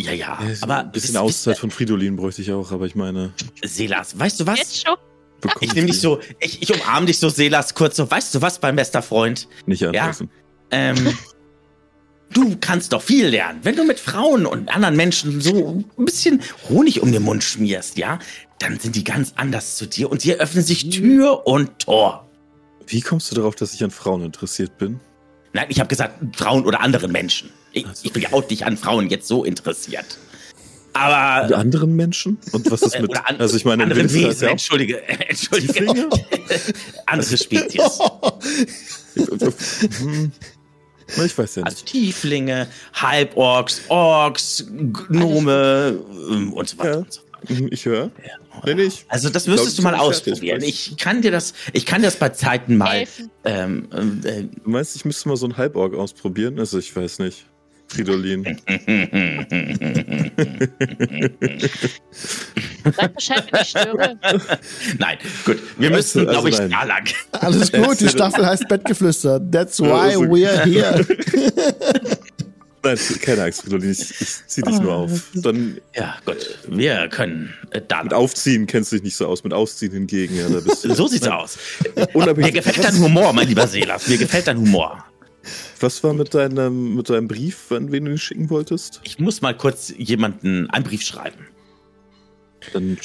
Ja, 0.00 0.12
ja. 0.12 0.38
äh, 0.42 0.56
Aber 0.62 0.78
ein 0.78 0.92
bisschen 0.92 1.11
wisst- 1.14 1.16
Auszeit 1.18 1.59
von 1.59 1.71
Fridolin 1.71 2.16
bräuchte 2.16 2.42
ich 2.42 2.52
auch, 2.52 2.73
aber 2.73 2.87
ich 2.87 2.94
meine. 2.94 3.32
Selas, 3.64 4.19
weißt 4.19 4.41
du 4.41 4.47
was? 4.47 4.58
Jetzt 4.58 4.86
schon? 4.86 4.97
bekomme 5.41 5.65
Ich 5.65 5.75
nehme 5.75 5.88
dich 5.88 6.00
so, 6.00 6.21
ich, 6.41 6.62
ich 6.62 6.73
umarme 6.73 7.06
dich 7.06 7.19
so, 7.19 7.28
Selas, 7.28 7.75
kurz 7.75 7.97
so. 7.97 8.10
Weißt 8.10 8.34
du 8.34 8.41
was, 8.43 8.60
mein 8.62 8.76
bester 8.76 9.02
Freund? 9.02 9.49
Nicht 9.67 9.84
anfassen. 9.84 10.30
Ähm, 10.71 11.17
du 12.32 12.56
kannst 12.60 12.92
doch 12.92 13.02
viel 13.02 13.26
lernen, 13.28 13.60
wenn 13.62 13.76
du 13.76 13.84
mit 13.84 14.00
Frauen 14.00 14.47
und 14.47 14.68
anderen 14.68 14.97
Menschen 14.97 15.40
so 15.40 15.82
ein 15.99 16.04
bisschen 16.04 16.40
Honig 16.68 17.00
um 17.02 17.12
den 17.12 17.23
Mund 17.23 17.45
schmierst, 17.45 17.97
ja? 17.99 18.18
Dann 18.58 18.78
sind 18.78 18.95
die 18.97 19.04
ganz 19.04 19.32
anders 19.36 19.76
zu 19.76 19.86
dir 19.86 20.10
und 20.10 20.23
dir 20.25 20.36
öffnen 20.38 20.64
sich 20.64 20.90
Tür 20.90 21.47
und 21.47 21.78
Tor. 21.80 22.28
Wie 22.86 23.00
kommst 23.00 23.30
du 23.30 23.34
darauf, 23.36 23.54
dass 23.54 23.75
ich 23.75 23.82
an 23.82 23.90
Frauen 23.90 24.25
interessiert 24.25 24.78
bin? 24.78 25.00
Nein, 25.52 25.66
ich 25.68 25.80
habe 25.80 25.88
gesagt 25.88 26.36
Frauen 26.36 26.64
oder 26.64 26.80
andere 26.80 27.08
Menschen. 27.08 27.50
Ich, 27.73 27.86
Ach 27.86 27.95
so. 27.95 28.04
ich 28.04 28.12
bin 28.12 28.23
ja 28.23 28.32
auch 28.32 28.49
nicht 28.49 28.64
an 28.64 28.76
Frauen 28.76 29.08
jetzt 29.10 29.26
so 29.28 29.45
interessiert. 29.45 30.18
Aber 30.95 31.49
Die 31.49 31.54
anderen 31.54 31.97
Menschen? 31.97 32.38
Und 32.52 32.71
was 32.71 32.82
ist 32.82 32.99
mit. 33.00 33.16
an, 33.16 33.36
Also 33.40 33.56
ich 33.56 33.64
meine, 33.64 33.82
andere 33.84 34.12
Wesen, 34.12 34.42
ja 34.45 34.50
entschuldige, 34.50 35.02
entschuldige, 35.28 36.08
andere 37.06 37.36
Spezies. 37.38 37.99
Hm, 39.99 40.32
ich 41.16 41.36
weiß 41.38 41.56
ja 41.56 41.62
nicht. 41.62 41.72
Also 41.72 41.84
Tieflinge, 41.84 42.68
Halborks, 42.94 43.82
Orks, 43.88 44.66
Gnome 44.70 45.98
ähm, 46.30 46.52
und 46.52 46.68
so 46.68 46.78
weiter 46.78 46.90
Ja. 46.90 46.96
und 46.98 47.12
so. 47.12 47.20
Hm, 47.48 47.68
Ich 47.72 47.84
höre. 47.86 48.10
Nee, 48.64 48.75
nicht. 48.75 49.04
Also 49.08 49.28
das 49.28 49.42
Ich 49.42 49.46
glaub, 49.46 49.56
müsstest 49.56 49.78
du 49.78 49.82
ich 49.82 49.84
mal 49.84 49.96
ausprobieren. 49.96 50.62
Ich 50.62 50.96
kann 50.96 51.22
dir 51.22 51.32
das, 51.32 51.54
ich 51.72 51.86
kann 51.86 52.02
dir 52.02 52.06
das 52.06 52.16
bei 52.16 52.28
Zeiten 52.28 52.76
mal. 52.76 53.04
Ähm, 53.44 53.88
äh, 54.25 54.42
Du 54.62 54.70
meinst, 54.70 54.94
ich 54.94 55.04
müsste 55.04 55.28
mal 55.28 55.36
so 55.36 55.46
ein 55.46 55.56
Halborg 55.56 55.94
ausprobieren? 55.94 56.58
Also 56.60 56.78
ich 56.78 56.94
weiß 56.94 57.18
nicht. 57.18 57.46
Fridolin. 57.93 58.45
Sag 62.97 63.15
Bescheid, 63.15 63.45
wenn 63.50 63.61
ich 63.61 63.69
störe. 63.69 64.19
Nein, 64.99 65.19
gut. 65.45 65.59
Wir 65.78 65.91
müssen, 65.91 66.21
also 66.21 66.31
glaube 66.31 66.49
ich, 66.50 66.59
nein. 66.59 66.71
da 66.71 66.85
lang. 66.85 67.05
Alles 67.33 67.71
gut, 67.73 68.00
die 68.00 68.09
Staffel 68.09 68.47
heißt 68.47 68.67
Bettgeflüster. 68.69 69.41
That's 69.50 69.81
why 69.81 69.91
also- 69.91 70.23
we're 70.23 70.65
here. 70.65 71.07
Nein, 72.85 72.99
keine 73.21 73.45
Angst, 73.45 73.63
Fridolin. 73.63 73.93
Ich, 73.93 74.00
ich 74.21 74.47
zieh 74.49 74.61
dich 74.61 74.81
nur 74.81 74.93
auf. 74.93 75.23
Dann 75.35 75.78
Ja, 75.95 76.17
gut. 76.25 76.59
Wir 76.67 77.07
können 77.09 77.55
äh, 77.71 77.81
da 77.87 78.02
mit. 78.02 78.13
Aufziehen 78.13 78.67
kennst 78.67 78.91
du 78.91 78.97
dich 78.97 79.05
nicht 79.05 79.15
so 79.15 79.28
aus. 79.28 79.45
Mit 79.45 79.52
Ausziehen 79.52 79.93
hingegen, 79.93 80.37
ja, 80.37 80.49
da 80.49 80.59
bist 80.59 80.85
du. 80.85 80.93
So 80.93 81.07
sieht's 81.07 81.28
aus. 81.28 81.59
Mir 81.95 82.50
gefällt 82.50 82.83
dein 82.83 82.99
Humor, 82.99 83.33
mein 83.35 83.47
lieber 83.47 83.69
Selas. 83.69 84.09
Mir 84.09 84.19
gefällt 84.19 84.49
dein 84.49 84.59
Humor. 84.59 85.05
Was 85.81 86.02
war 86.05 86.13
mit 86.15 86.35
deinem, 86.35 86.95
mit 86.95 87.11
deinem 87.11 87.28
Brief, 87.28 87.73
an 87.73 87.91
wen 87.93 88.05
du 88.05 88.13
ihn 88.13 88.19
schicken 88.19 88.49
wolltest? 88.50 89.00
Ich 89.05 89.19
muss 89.19 89.41
mal 89.43 89.57
kurz 89.57 89.93
jemanden 89.97 90.71
einen 90.71 90.85
Brief 90.85 91.02
schreiben. 91.02 91.47
Dann, 92.73 92.97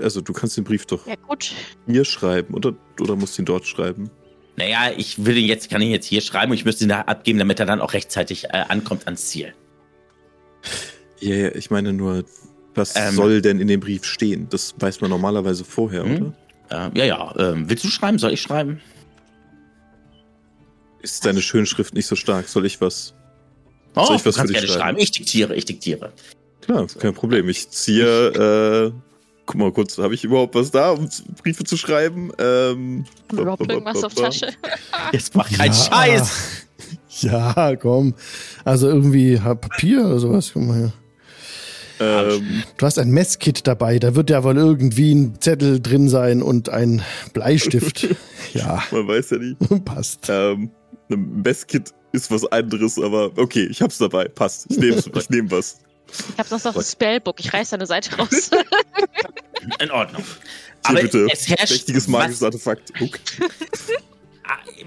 also 0.00 0.20
du 0.22 0.32
kannst 0.32 0.56
den 0.56 0.64
Brief 0.64 0.86
doch 0.86 1.06
Ja, 1.06 1.14
gut. 1.16 1.52
hier 1.86 2.04
schreiben 2.06 2.54
oder, 2.54 2.74
oder 3.00 3.16
musst 3.16 3.38
ihn 3.38 3.44
dort 3.44 3.66
schreiben. 3.66 4.10
Naja, 4.56 4.92
ich 4.96 5.24
will 5.26 5.36
ihn 5.36 5.46
jetzt, 5.46 5.68
kann 5.68 5.82
ihn 5.82 5.90
jetzt 5.90 6.06
hier 6.06 6.20
schreiben 6.22 6.52
und 6.52 6.56
ich 6.58 6.64
müsste 6.64 6.84
ihn 6.84 6.88
da 6.88 7.02
abgeben, 7.02 7.38
damit 7.38 7.60
er 7.60 7.66
dann 7.66 7.80
auch 7.80 7.92
rechtzeitig 7.92 8.44
äh, 8.46 8.64
ankommt 8.68 9.06
ans 9.06 9.26
Ziel. 9.26 9.52
Ja, 11.20 11.34
ja, 11.34 11.54
ich 11.54 11.70
meine 11.70 11.92
nur, 11.92 12.24
was 12.74 12.94
Ähm. 12.96 13.14
soll 13.14 13.42
denn 13.42 13.60
in 13.60 13.68
dem 13.68 13.80
Brief 13.80 14.04
stehen? 14.04 14.46
Das 14.48 14.74
weiß 14.78 15.00
man 15.00 15.10
normalerweise 15.10 15.64
vorher, 15.64 16.04
Mhm. 16.04 16.34
oder? 16.70 16.90
Äh, 16.94 16.98
ja, 16.98 17.04
ja. 17.04 17.34
Ähm, 17.52 17.68
willst 17.68 17.84
du 17.84 17.88
schreiben? 17.88 18.18
Soll 18.18 18.32
ich 18.32 18.40
schreiben? 18.40 18.80
Ist 21.04 21.26
deine 21.26 21.42
Schönschrift 21.42 21.92
nicht 21.92 22.06
so 22.06 22.16
stark? 22.16 22.48
Soll 22.48 22.64
ich 22.64 22.80
was? 22.80 23.12
Oh, 23.94 24.06
Soll 24.06 24.16
ich 24.16 24.24
was 24.24 24.36
du 24.36 24.40
für 24.40 24.46
dich 24.46 24.54
gerne 24.56 24.68
schreiben? 24.68 24.80
schreiben. 24.80 24.98
Ich 24.98 25.10
diktiere, 25.10 25.54
ich 25.54 25.66
diktiere. 25.66 26.12
Klar, 26.62 26.86
kein 26.98 27.12
Problem. 27.12 27.46
Ich 27.50 27.68
ziehe, 27.68 28.06
äh, 28.88 28.92
guck 29.44 29.56
mal 29.56 29.70
kurz, 29.70 29.98
habe 29.98 30.14
ich 30.14 30.24
überhaupt 30.24 30.54
was 30.54 30.70
da, 30.70 30.92
um 30.92 31.10
Briefe 31.42 31.64
zu 31.64 31.76
schreiben? 31.76 32.32
Ähm, 32.38 33.04
Rob 33.36 33.60
irgendwas 33.70 34.02
auf 34.02 34.14
Tasche. 34.14 34.48
Jetzt 35.12 35.34
mach 35.34 35.50
keinen 35.52 35.74
Ja. 35.74 35.84
Scheiß. 36.18 36.32
Ja, 37.20 37.76
komm. 37.76 38.14
Also 38.64 38.88
irgendwie 38.88 39.36
Papier 39.36 40.06
oder 40.06 40.18
sowas. 40.18 40.50
Guck 40.54 40.62
mal 40.62 40.76
hier. 40.78 40.92
Ähm, 42.00 42.64
Du 42.78 42.86
hast 42.86 42.98
ein 42.98 43.10
Messkit 43.10 43.66
dabei, 43.68 43.98
da 44.00 44.16
wird 44.16 44.30
ja 44.30 44.42
wohl 44.42 44.56
irgendwie 44.56 45.14
ein 45.14 45.40
Zettel 45.40 45.80
drin 45.80 46.08
sein 46.08 46.42
und 46.42 46.70
ein 46.70 47.02
Bleistift. 47.34 48.08
ja, 48.54 48.82
man 48.90 49.06
weiß 49.06 49.30
ja 49.30 49.36
nie. 49.36 49.54
passt. 49.84 50.26
Ähm, 50.28 50.70
ein 51.10 51.42
Messkit 51.42 51.92
ist 52.12 52.30
was 52.30 52.44
anderes, 52.46 52.98
aber 52.98 53.30
okay, 53.36 53.66
ich 53.70 53.82
hab's 53.82 53.98
dabei. 53.98 54.28
Passt. 54.28 54.66
Ich 54.70 54.78
nehm's, 54.78 55.06
ich 55.14 55.30
nehm 55.30 55.50
was. 55.50 55.80
Ich 56.32 56.38
hab 56.38 56.46
sonst 56.46 56.64
noch 56.64 56.74
das 56.74 56.92
Spellbook. 56.92 57.40
Ich 57.40 57.52
reiß 57.52 57.70
deine 57.70 57.86
Seite 57.86 58.16
raus. 58.16 58.50
In 59.80 59.90
Ordnung. 59.90 60.22
Hier 60.22 60.90
Aber 60.90 61.00
bitte. 61.02 61.26
es 61.32 61.48
herrscht. 61.48 61.70
Mächtiges 61.70 62.08
magisches 62.08 62.42
Artefakt. 62.42 62.92
Okay. 63.00 63.18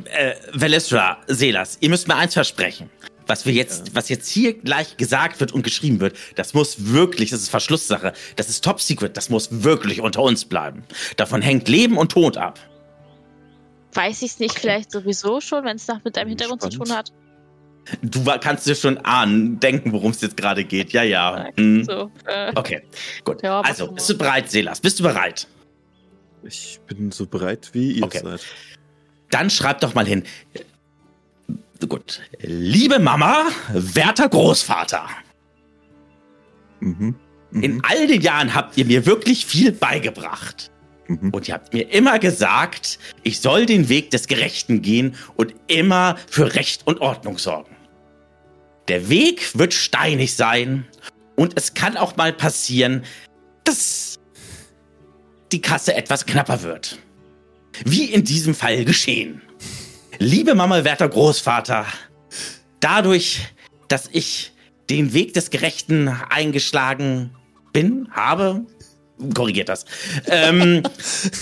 äh, 0.05 0.35
Velistra, 0.53 1.17
Selas, 1.27 1.77
ihr 1.81 1.89
müsst 1.89 2.07
mir 2.07 2.15
eins 2.15 2.33
versprechen. 2.33 2.89
Was 3.25 3.45
wir 3.45 3.51
jetzt, 3.51 3.93
was 3.93 4.07
jetzt 4.07 4.29
hier 4.29 4.53
gleich 4.53 4.95
gesagt 4.95 5.41
wird 5.41 5.51
und 5.51 5.63
geschrieben 5.63 5.99
wird, 5.99 6.15
das 6.35 6.53
muss 6.53 6.93
wirklich, 6.93 7.31
das 7.31 7.41
ist 7.41 7.49
Verschlusssache, 7.49 8.13
das 8.37 8.47
ist 8.47 8.63
Top 8.63 8.79
Secret, 8.79 9.17
das 9.17 9.29
muss 9.29 9.49
wirklich 9.63 9.99
unter 9.99 10.21
uns 10.21 10.45
bleiben. 10.45 10.83
Davon 11.17 11.41
hängt 11.41 11.67
Leben 11.67 11.97
und 11.97 12.13
Tod 12.13 12.37
ab. 12.37 12.57
Weiß 13.97 14.21
ich's 14.21 14.39
nicht 14.39 14.57
vielleicht 14.59 14.91
sowieso 14.91 15.41
schon, 15.41 15.65
wenn 15.65 15.75
es 15.77 15.87
nach 15.87 16.03
mit 16.03 16.15
deinem 16.17 16.29
Hintergrund 16.29 16.61
zu 16.61 16.71
Spannend. 16.71 16.87
tun 16.89 16.97
hat? 16.97 17.11
Du 18.01 18.23
kannst 18.41 18.67
dir 18.67 18.75
schon 18.75 18.97
ahnen, 18.99 19.59
denken, 19.59 19.91
worum 19.93 20.11
es 20.11 20.21
jetzt 20.21 20.37
gerade 20.37 20.63
geht. 20.65 20.91
Ja, 20.91 21.03
ja. 21.03 21.47
Hm. 21.57 21.83
So, 21.85 22.11
äh, 22.25 22.51
Okay, 22.53 22.81
gut. 23.23 23.41
Ja, 23.41 23.61
also, 23.61 23.91
bist 23.91 24.09
du 24.09 24.17
bereit, 24.17 24.51
Selas? 24.51 24.81
Bist 24.81 24.99
du 24.99 25.03
bereit? 25.03 25.47
Ich 26.43 26.79
bin 26.87 27.11
so 27.11 27.25
bereit, 27.25 27.69
wie 27.73 27.93
ihr 27.93 28.03
Okay. 28.03 28.19
seid. 28.23 28.41
Dann 29.31 29.49
schreib 29.49 29.79
doch 29.81 29.93
mal 29.93 30.05
hin. 30.05 30.23
Gut. 31.87 32.21
Liebe 32.41 32.99
Mama, 32.99 33.45
werter 33.71 34.29
Großvater. 34.29 35.07
Mhm. 36.81 37.15
Mhm. 37.51 37.63
In 37.63 37.83
all 37.83 38.07
den 38.07 38.21
Jahren 38.21 38.53
habt 38.53 38.77
ihr 38.77 38.85
mir 38.85 39.05
wirklich 39.05 39.45
viel 39.45 39.71
beigebracht. 39.71 40.71
Mhm. 41.07 41.31
Und 41.31 41.47
ihr 41.47 41.53
habt 41.53 41.73
mir 41.73 41.91
immer 41.91 42.19
gesagt, 42.19 42.99
ich 43.23 43.39
soll 43.39 43.65
den 43.65 43.89
Weg 43.89 44.11
des 44.11 44.27
Gerechten 44.27 44.81
gehen 44.81 45.15
und 45.35 45.53
immer 45.67 46.17
für 46.29 46.55
Recht 46.55 46.85
und 46.85 47.01
Ordnung 47.01 47.37
sorgen. 47.37 47.75
Der 48.87 49.09
Weg 49.09 49.57
wird 49.57 49.73
steinig 49.73 50.35
sein 50.35 50.85
und 51.35 51.53
es 51.55 51.73
kann 51.73 51.97
auch 51.97 52.15
mal 52.15 52.31
passieren, 52.33 53.03
dass 53.63 54.17
die 55.51 55.61
Kasse 55.61 55.93
etwas 55.95 56.25
knapper 56.25 56.63
wird. 56.63 56.99
Wie 57.85 58.05
in 58.05 58.23
diesem 58.23 58.55
Fall 58.55 58.85
geschehen. 58.85 59.41
Liebe 60.19 60.55
Mama, 60.55 60.83
werter 60.83 61.09
Großvater, 61.09 61.85
dadurch, 62.79 63.41
dass 63.87 64.09
ich 64.11 64.51
den 64.89 65.13
Weg 65.13 65.33
des 65.33 65.49
Gerechten 65.49 66.07
eingeschlagen 66.07 67.35
bin, 67.73 68.07
habe, 68.11 68.65
korrigiert 69.33 69.69
das, 69.69 69.85
ähm, 70.27 70.83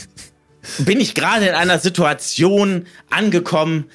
bin 0.79 0.99
ich 0.99 1.13
gerade 1.13 1.47
in 1.47 1.55
einer 1.55 1.79
Situation 1.79 2.87
angekommen, 3.09 3.89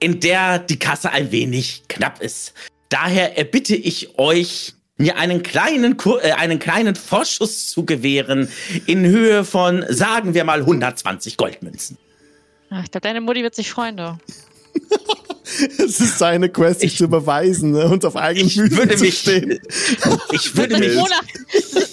in 0.00 0.20
der 0.20 0.58
die 0.58 0.78
Kasse 0.78 1.10
ein 1.10 1.32
wenig 1.32 1.84
knapp 1.88 2.20
ist. 2.20 2.54
Daher 2.88 3.36
erbitte 3.38 3.74
ich 3.74 4.18
euch, 4.18 4.74
mir 4.98 5.18
einen 5.18 5.42
kleinen, 5.42 5.96
Kur 5.96 6.24
äh, 6.24 6.32
einen 6.32 6.58
kleinen 6.58 6.94
Vorschuss 6.94 7.66
zu 7.66 7.84
gewähren 7.84 8.48
in 8.86 9.04
Höhe 9.04 9.44
von, 9.44 9.84
sagen 9.88 10.34
wir 10.34 10.44
mal, 10.44 10.60
120 10.60 11.36
Goldmünzen. 11.36 11.98
ah, 12.70 12.80
ich 12.82 12.90
glaube, 12.90 13.02
deine 13.02 13.20
Mutti 13.20 13.42
wird 13.42 13.54
sich 13.54 13.70
freuen, 13.70 13.96
du. 13.96 14.18
Es 15.78 16.00
ist 16.00 16.18
seine 16.18 16.48
Quest, 16.48 16.80
sich 16.80 16.96
zu 16.96 17.08
beweisen 17.08 17.70
ne? 17.70 17.86
und 17.88 18.04
auf 18.04 18.16
eigenen 18.16 18.50
Füßen 18.50 18.76
würde 18.76 18.96
zu 18.96 19.04
mich, 19.04 19.18
stehen. 19.18 19.60
ich 20.32 20.56
würde 20.56 20.76
mich, 20.76 20.92
seit 20.92 21.85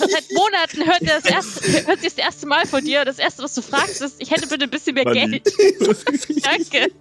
Monaten 0.44 0.86
hört 0.86 1.02
er 1.02 1.22
das 1.22 1.26
erste, 1.26 1.88
hört 1.88 2.04
das 2.04 2.14
erste 2.14 2.48
Mal 2.48 2.66
von 2.66 2.84
dir. 2.84 3.06
Das 3.06 3.20
erste, 3.20 3.44
was 3.44 3.56
du 3.56 3.62
fragst, 3.62 4.02
ist, 4.02 4.16
ich 4.20 4.32
hätte 4.32 4.48
bitte 4.48 4.66
ein 4.66 4.70
bisschen 4.70 4.96
mehr 4.96 5.06
Mann. 5.06 5.14
Geld. 5.14 5.52
Danke. 6.44 6.92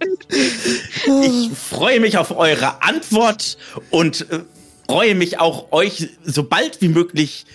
ich 1.21 1.57
freue 1.57 1.99
mich 1.99 2.17
auf 2.17 2.31
eure 2.31 2.81
Antwort 2.81 3.57
und 3.89 4.29
äh, 4.29 4.39
freue 4.87 5.15
mich 5.15 5.39
auch, 5.39 5.71
euch 5.71 6.09
so 6.23 6.43
bald 6.43 6.81
wie 6.81 6.89
möglich 6.89 7.45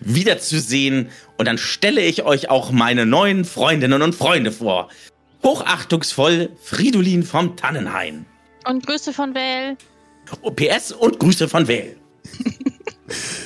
wiederzusehen. 0.00 1.10
Und 1.36 1.46
dann 1.46 1.58
stelle 1.58 2.02
ich 2.02 2.24
euch 2.24 2.50
auch 2.50 2.70
meine 2.70 3.06
neuen 3.06 3.44
Freundinnen 3.44 4.02
und 4.02 4.14
Freunde 4.14 4.52
vor. 4.52 4.88
Hochachtungsvoll 5.44 6.50
Fridolin 6.62 7.22
vom 7.22 7.56
Tannenhain. 7.56 8.26
Und 8.66 8.86
Grüße 8.86 9.12
von 9.12 9.34
Vale. 9.34 9.76
PS 10.56 10.92
und 10.92 11.18
Grüße 11.18 11.48
von 11.48 11.68
Wähl. 11.68 11.96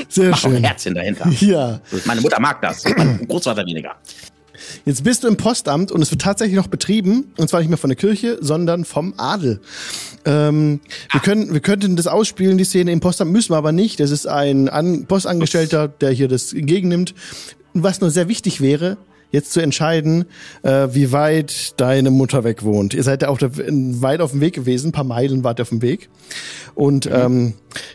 Sehr 0.09 0.31
Mach 0.31 0.39
auch 0.41 0.45
ein 0.47 0.53
schön. 0.55 0.65
Herzchen 0.65 0.95
dahinter. 0.95 1.31
Ja, 1.41 1.81
Meine 2.05 2.21
Mutter 2.21 2.41
mag 2.41 2.61
das. 2.63 2.85
Mein 2.97 3.27
Großvater 3.27 3.65
weniger. 3.67 3.97
jetzt 4.85 5.03
bist 5.05 5.25
du 5.25 5.29
im 5.29 5.37
Postamt 5.37 5.91
und 5.93 6.03
es 6.03 6.11
wird 6.11 6.21
tatsächlich 6.23 6.57
noch 6.57 6.67
betrieben. 6.69 7.33
Und 7.39 7.49
zwar 7.49 7.61
nicht 7.61 7.69
mehr 7.69 7.79
von 7.79 7.91
der 7.91 7.97
Kirche, 7.97 8.39
sondern 8.41 8.85
vom 8.85 9.15
Adel. 9.17 9.61
Ähm, 10.25 10.81
wir, 11.11 11.21
können, 11.21 11.53
wir 11.53 11.61
könnten 11.61 11.97
das 11.97 12.07
ausspielen, 12.07 12.59
die 12.59 12.65
Szene 12.65 12.93
im 12.93 13.01
Postamt, 13.01 13.33
müssen 13.33 13.53
wir 13.53 13.57
aber 13.57 13.73
nicht. 13.73 13.99
Das 14.01 14.11
ist 14.11 14.27
ein 14.27 14.69
An 14.69 15.07
Postangestellter, 15.07 15.89
der 15.89 16.11
hier 16.11 16.29
das 16.29 16.53
entgegennimmt. 16.53 17.15
Was 17.75 18.01
nur 18.01 18.11
sehr 18.11 18.29
wichtig 18.29 18.61
wäre, 18.61 18.99
jetzt 19.33 19.53
zu 19.53 19.61
entscheiden, 19.61 20.27
äh, 20.63 20.89
wie 20.93 21.11
weit 21.11 21.81
deine 21.81 22.11
Mutter 22.11 22.45
weg 22.45 22.63
wohnt. 22.63 22.95
Ihr 22.95 23.03
seid 23.03 23.23
ja 23.23 23.29
auch 23.29 23.39
da, 23.39 23.49
weit 23.51 24.21
auf 24.21 24.31
dem 24.31 24.41
Weg 24.41 24.55
gewesen, 24.55 24.89
ein 24.89 24.93
paar 24.93 25.05
Meilen 25.05 25.43
wart 25.43 25.59
ihr 25.59 25.63
auf 25.63 25.71
dem 25.71 25.83
Weg. 25.83 26.09
Und 26.75 27.07
ähm, 27.11 27.55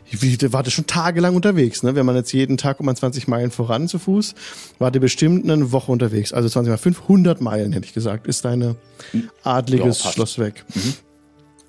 wie, 0.10 0.38
wart 0.52 0.67
ihr 0.67 0.71
schon 0.71 0.88
tagelang 0.88 1.36
unterwegs. 1.36 1.84
Ne? 1.84 1.95
Wenn 1.95 2.06
man 2.06 2.15
jetzt 2.15 2.34
jeden 2.34 2.58
Tag 2.58 2.80
um 2.80 2.93
20 2.93 3.28
Meilen 3.28 3.52
voran 3.52 3.88
zu 3.88 4.00
Fuß, 4.00 4.36
wart 4.80 4.95
ihr 4.95 5.02
bestimmt 5.02 5.50
eine 5.50 5.71
Woche 5.71 5.91
unterwegs. 5.91 6.34
Also 6.34 6.50
20 6.50 6.71
mal 6.71 6.78
500 6.78 7.39
Meilen, 7.39 7.71
hätte 7.71 7.86
ich 7.86 7.93
gesagt, 7.93 8.28
ist 8.28 8.43
deine 8.43 8.76
adliges 9.43 10.04
Ja. 10.04 10.12
Schloss 10.12 10.39
weg. 10.39 10.65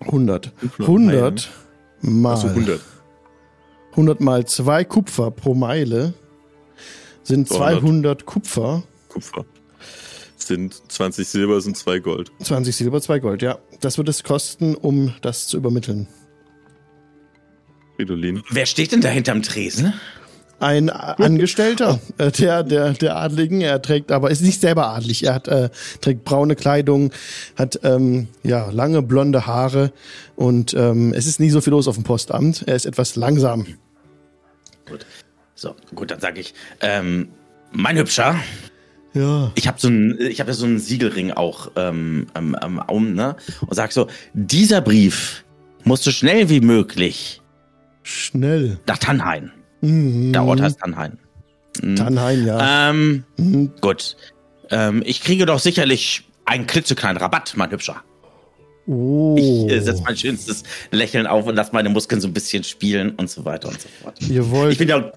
100. 0.00 0.52
500 0.56 0.88
100 0.88 1.50
mal. 2.00 2.30
Also 2.34 2.48
100. 2.48 2.80
100 3.92 4.20
mal 4.20 4.46
2 4.46 4.84
Kupfer 4.84 5.30
pro 5.30 5.54
Meile 5.54 6.14
sind 7.22 7.48
200. 7.48 7.80
200 7.80 8.26
Kupfer. 8.26 8.82
Kupfer. 9.08 9.44
Sind 10.48 10.80
20 10.90 11.28
Silber, 11.28 11.60
sind 11.60 11.76
2 11.76 11.98
Gold. 11.98 12.32
20 12.42 12.74
Silber, 12.74 13.02
2 13.02 13.18
Gold, 13.18 13.42
ja. 13.42 13.58
Das 13.80 13.98
wird 13.98 14.08
es 14.08 14.24
kosten, 14.24 14.74
um 14.74 15.12
das 15.20 15.46
zu 15.46 15.58
übermitteln. 15.58 16.08
Fridolin. 17.96 18.42
Wer 18.48 18.64
steht 18.64 18.92
denn 18.92 19.02
da 19.02 19.10
hinterm 19.10 19.42
Tresen? 19.42 19.92
Ein 20.58 20.88
Angestellter 20.88 22.00
äh, 22.18 22.30
der, 22.30 22.62
der, 22.62 22.94
der 22.94 23.16
Adligen, 23.16 23.60
er 23.60 23.82
trägt 23.82 24.10
aber, 24.10 24.30
ist 24.30 24.40
nicht 24.40 24.62
selber 24.62 24.88
adlig, 24.88 25.22
er 25.24 25.34
hat, 25.34 25.48
äh, 25.48 25.68
trägt 26.00 26.24
braune 26.24 26.56
Kleidung, 26.56 27.12
hat 27.54 27.80
ähm, 27.82 28.28
ja 28.42 28.70
lange 28.70 29.02
blonde 29.02 29.46
Haare 29.46 29.92
und 30.34 30.72
ähm, 30.72 31.12
es 31.12 31.26
ist 31.26 31.40
nie 31.40 31.50
so 31.50 31.60
viel 31.60 31.72
los 31.72 31.88
auf 31.88 31.96
dem 31.96 32.04
Postamt. 32.04 32.64
Er 32.66 32.74
ist 32.74 32.86
etwas 32.86 33.16
langsam. 33.16 33.66
Gut. 34.88 35.04
So, 35.54 35.74
gut, 35.94 36.10
dann 36.10 36.20
sage 36.20 36.40
ich, 36.40 36.54
ähm, 36.80 37.28
mein 37.70 37.98
Hübscher, 37.98 38.36
Ja. 39.14 39.50
ich 39.54 39.66
habe 39.66 39.80
so 39.80 39.88
ein, 39.88 40.18
ich 40.20 40.38
habe 40.40 40.50
ja 40.50 40.54
so 40.54 40.66
einen 40.66 40.78
Siegelring 40.78 41.32
auch 41.32 41.70
ähm, 41.76 42.26
am, 42.34 42.54
am 42.54 42.78
Arm, 42.78 43.14
ne? 43.14 43.36
Und 43.66 43.74
sag 43.74 43.90
so, 43.92 44.06
dieser 44.34 44.80
Brief 44.80 45.44
muss 45.84 46.04
so 46.04 46.10
schnell 46.10 46.48
wie 46.50 46.60
möglich 46.60 47.40
Schnell. 48.02 48.78
nach 48.86 48.98
Tannhain. 48.98 49.50
Mhm. 49.80 50.32
Der 50.32 50.44
Ort 50.44 50.60
heißt 50.60 50.78
Tannhain. 50.80 51.18
Mhm. 51.82 51.96
Tannhain, 51.96 52.44
ja. 52.46 52.90
Ähm, 52.90 53.24
Mhm. 53.38 53.72
gut. 53.80 54.16
Ähm, 54.70 55.02
ich 55.06 55.22
kriege 55.22 55.46
doch 55.46 55.58
sicherlich 55.58 56.24
einen 56.44 56.66
klitzekleinen 56.66 57.16
Rabatt, 57.16 57.54
mein 57.56 57.70
Hübscher. 57.70 58.02
Oh. 58.86 59.36
Ich 59.38 59.70
äh, 59.70 59.80
setze 59.80 60.02
mein 60.02 60.16
schönstes 60.16 60.62
Lächeln 60.90 61.26
auf 61.26 61.46
und 61.46 61.56
lasse 61.56 61.70
meine 61.72 61.88
Muskeln 61.90 62.20
so 62.20 62.28
ein 62.28 62.32
bisschen 62.32 62.64
spielen 62.64 63.10
und 63.16 63.28
so 63.30 63.44
weiter 63.44 63.68
und 63.68 63.80
so 63.80 63.88
fort. 64.02 64.20
Ihr 64.28 64.50
wollt. 64.50 64.72
Ich 64.72 64.78
bin 64.78 64.88
ja 64.88 65.12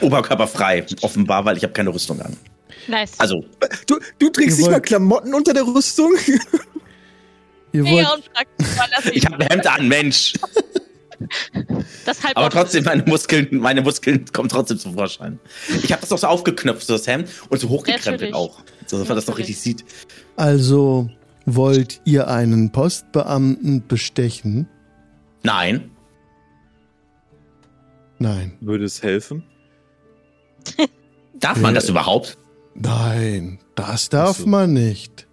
oberkörperfrei, 0.00 0.84
offenbar, 1.02 1.44
weil 1.44 1.56
ich 1.56 1.62
habe 1.62 1.72
keine 1.72 1.92
Rüstung 1.92 2.20
an. 2.20 2.36
Nice. 2.88 3.12
Also, 3.18 3.44
Du, 3.86 3.98
du 4.18 4.28
trägst 4.30 4.58
nicht 4.58 4.66
mal 4.66 4.74
wollt- 4.74 4.86
Klamotten 4.86 5.34
unter 5.34 5.52
der 5.54 5.64
Rüstung? 5.66 6.12
ihr 7.72 7.84
wollt 7.84 8.06
das 8.96 9.06
ich 9.12 9.24
habe 9.26 9.36
ein 9.44 9.48
Hemd 9.50 9.66
an, 9.66 9.88
Mensch. 9.88 10.34
Aber 12.34 12.50
trotzdem, 12.50 12.84
meine 12.84 13.02
Muskeln, 13.04 13.48
meine 13.52 13.82
Muskeln 13.82 14.24
kommen 14.32 14.48
trotzdem 14.48 14.78
zum 14.78 14.94
Vorschein. 14.94 15.38
Ich 15.82 15.90
habe 15.92 16.00
das 16.02 16.12
auch 16.12 16.18
so 16.18 16.26
aufgeknöpft, 16.26 16.86
so 16.86 16.92
das 16.94 17.06
Hemd, 17.06 17.28
und 17.48 17.58
so 17.60 17.68
hochgekrempelt 17.68 18.34
auch. 18.34 18.62
So, 18.86 18.98
dass 18.98 19.08
man 19.08 19.16
das 19.16 19.26
noch 19.26 19.38
richtig 19.38 19.58
sieht. 19.60 19.84
also 20.36 21.08
wollt 21.46 22.00
ihr 22.04 22.28
einen 22.28 22.72
Postbeamten 22.72 23.86
bestechen? 23.86 24.68
Nein. 25.42 25.90
Nein. 28.18 28.56
Würde 28.60 28.84
es 28.84 29.02
helfen? 29.02 29.44
Darf 31.34 31.58
man 31.58 31.74
das 31.74 31.88
überhaupt? 31.88 32.38
Nein, 32.74 33.58
das 33.74 34.08
darf 34.08 34.38
so. 34.38 34.46
man 34.46 34.72
nicht. 34.72 35.26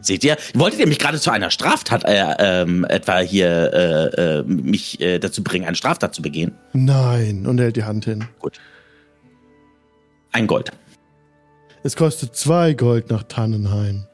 Seht 0.00 0.24
ihr? 0.24 0.36
Wolltet 0.54 0.80
ihr 0.80 0.86
mich 0.86 0.98
gerade 0.98 1.18
zu 1.18 1.30
einer 1.30 1.50
Straftat 1.50 2.04
äh, 2.04 2.34
ähm, 2.38 2.84
etwa 2.84 3.18
hier 3.20 3.72
äh, 3.72 4.38
äh, 4.38 4.42
mich 4.44 5.00
äh, 5.00 5.18
dazu 5.18 5.42
bringen, 5.42 5.64
eine 5.64 5.76
Straftat 5.76 6.14
zu 6.14 6.22
begehen? 6.22 6.54
Nein. 6.72 7.46
Und 7.46 7.58
er 7.58 7.64
hält 7.66 7.76
die 7.76 7.84
Hand 7.84 8.04
hin. 8.04 8.26
Ein 10.32 10.46
Gold. 10.46 10.70
Es 11.82 11.96
kostet 11.96 12.36
zwei 12.36 12.74
Gold 12.74 13.10
nach 13.10 13.22
Tannenhain. 13.22 14.06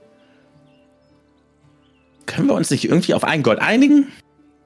Können 2.27 2.49
wir 2.49 2.55
uns 2.55 2.71
nicht 2.71 2.85
irgendwie 2.85 3.15
auf 3.15 3.25
ein 3.25 3.43
Gold 3.43 3.59
einigen? 3.59 4.13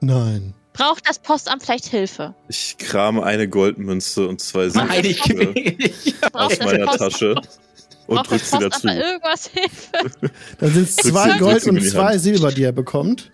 Nein. 0.01 0.53
Braucht 0.73 1.09
das 1.09 1.17
Postamt 1.17 1.63
vielleicht 1.63 1.87
Hilfe? 1.87 2.35
Ich 2.49 2.77
krame 2.77 3.23
eine 3.23 3.47
Goldmünze 3.49 4.27
und 4.27 4.39
zwei 4.39 4.67
Braucht 4.69 6.33
aus 6.33 6.59
meiner 6.59 6.85
Postamt- 6.85 6.97
Tasche 7.13 7.35
und 8.07 8.15
Braucht 8.15 8.31
drück 8.31 8.39
das 8.39 8.51
sie 8.51 8.59
dazu. 8.59 8.87
da 8.87 8.93
irgendwas 8.95 9.47
Hilfe? 9.53 10.31
Dann 10.59 10.73
sind 10.73 10.83
es 10.89 10.95
zwei 10.95 11.33
sie- 11.33 11.39
Gold 11.39 11.67
und 11.67 11.81
zwei 11.83 12.11
Hand. 12.13 12.21
Silber, 12.21 12.51
die 12.51 12.63
er 12.63 12.71
bekommt. 12.71 13.31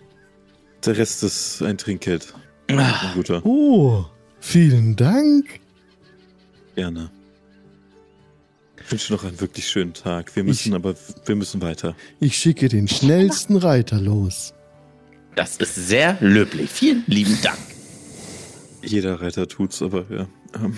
Der 0.86 0.98
Rest 0.98 1.24
ist 1.24 1.62
ein 1.62 1.78
Trinkgeld. 1.78 2.34
Ah, 2.72 2.76
Ein 3.10 3.14
guter. 3.16 3.46
Oh, 3.46 4.06
vielen 4.40 4.96
Dank. 4.96 5.60
Gerne. 6.76 7.10
Ich 8.84 8.92
wünsche 8.92 9.14
noch 9.14 9.24
einen 9.24 9.40
wirklich 9.40 9.68
schönen 9.68 9.94
Tag. 9.94 10.36
Wir 10.36 10.44
müssen 10.44 10.70
Ich- 10.70 10.76
aber, 10.76 10.96
wir 11.26 11.36
müssen 11.36 11.62
weiter. 11.62 11.96
Ich 12.20 12.36
schicke 12.38 12.68
den 12.68 12.88
schnellsten 12.88 13.56
Reiter 13.58 14.00
los. 14.02 14.54
Das 15.36 15.58
ist 15.58 15.76
sehr 15.76 16.18
löblich. 16.20 16.70
Vielen 16.70 17.04
lieben 17.08 17.38
Dank. 17.42 17.58
Jeder 18.84 19.22
Retter 19.22 19.48
tut's, 19.48 19.82
aber 19.82 20.06
ja. 20.10 20.28
Ähm, 20.56 20.76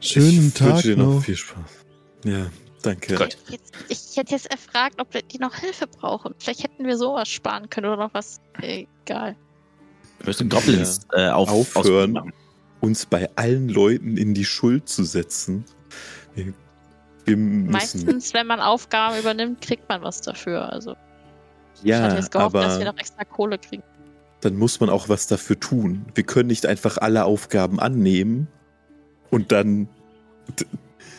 Schönen 0.00 0.48
ich 0.48 0.54
Tag 0.54 0.74
wünsche 0.74 0.88
dir 0.88 0.96
noch 0.96 1.14
noch. 1.14 1.24
viel 1.24 1.36
Spaß. 1.36 1.70
Ja, 2.24 2.46
danke. 2.82 3.28
Jetzt, 3.48 3.72
ich 3.88 4.16
hätte 4.16 4.32
jetzt 4.32 4.50
erfragt, 4.50 5.00
ob 5.00 5.10
die 5.28 5.38
noch 5.38 5.54
Hilfe 5.54 5.86
brauchen. 5.86 6.34
Vielleicht 6.38 6.64
hätten 6.64 6.86
wir 6.86 6.96
sowas 6.96 7.28
sparen 7.28 7.68
können 7.68 7.86
oder 7.86 8.04
noch 8.04 8.14
was. 8.14 8.40
Egal. 8.60 9.36
Wir 10.18 10.26
müssen 10.26 10.48
Goblins 10.48 11.00
äh, 11.12 11.28
auf, 11.28 11.76
Aufhören. 11.76 12.32
Uns 12.80 13.06
bei 13.06 13.28
allen 13.34 13.68
Leuten 13.68 14.16
in 14.16 14.34
die 14.34 14.44
Schuld 14.44 14.88
zu 14.88 15.02
setzen. 15.02 15.64
Wir, 16.34 16.54
wir. 17.24 17.36
Meistens, 17.36 18.34
wenn 18.34 18.46
man 18.46 18.60
Aufgaben 18.60 19.18
übernimmt, 19.18 19.60
kriegt 19.60 19.88
man 19.88 20.02
was 20.02 20.20
dafür. 20.20 20.72
Also 20.72 20.92
ich 21.82 21.92
hatte 21.92 22.08
ja, 22.08 22.14
jetzt 22.14 22.30
gehofft, 22.30 22.54
dass 22.54 22.78
wir 22.78 22.86
aber 22.86 22.92
noch 22.92 23.00
extra 23.00 23.24
Kohle 23.24 23.58
kriegen. 23.58 23.82
dann 24.40 24.56
muss 24.56 24.78
man 24.78 24.90
auch 24.90 25.08
was 25.08 25.26
dafür 25.26 25.58
tun. 25.58 26.06
Wir 26.14 26.24
können 26.24 26.48
nicht 26.48 26.66
einfach 26.66 26.98
alle 26.98 27.24
Aufgaben 27.24 27.80
annehmen 27.80 28.48
und 29.30 29.52
dann 29.52 29.88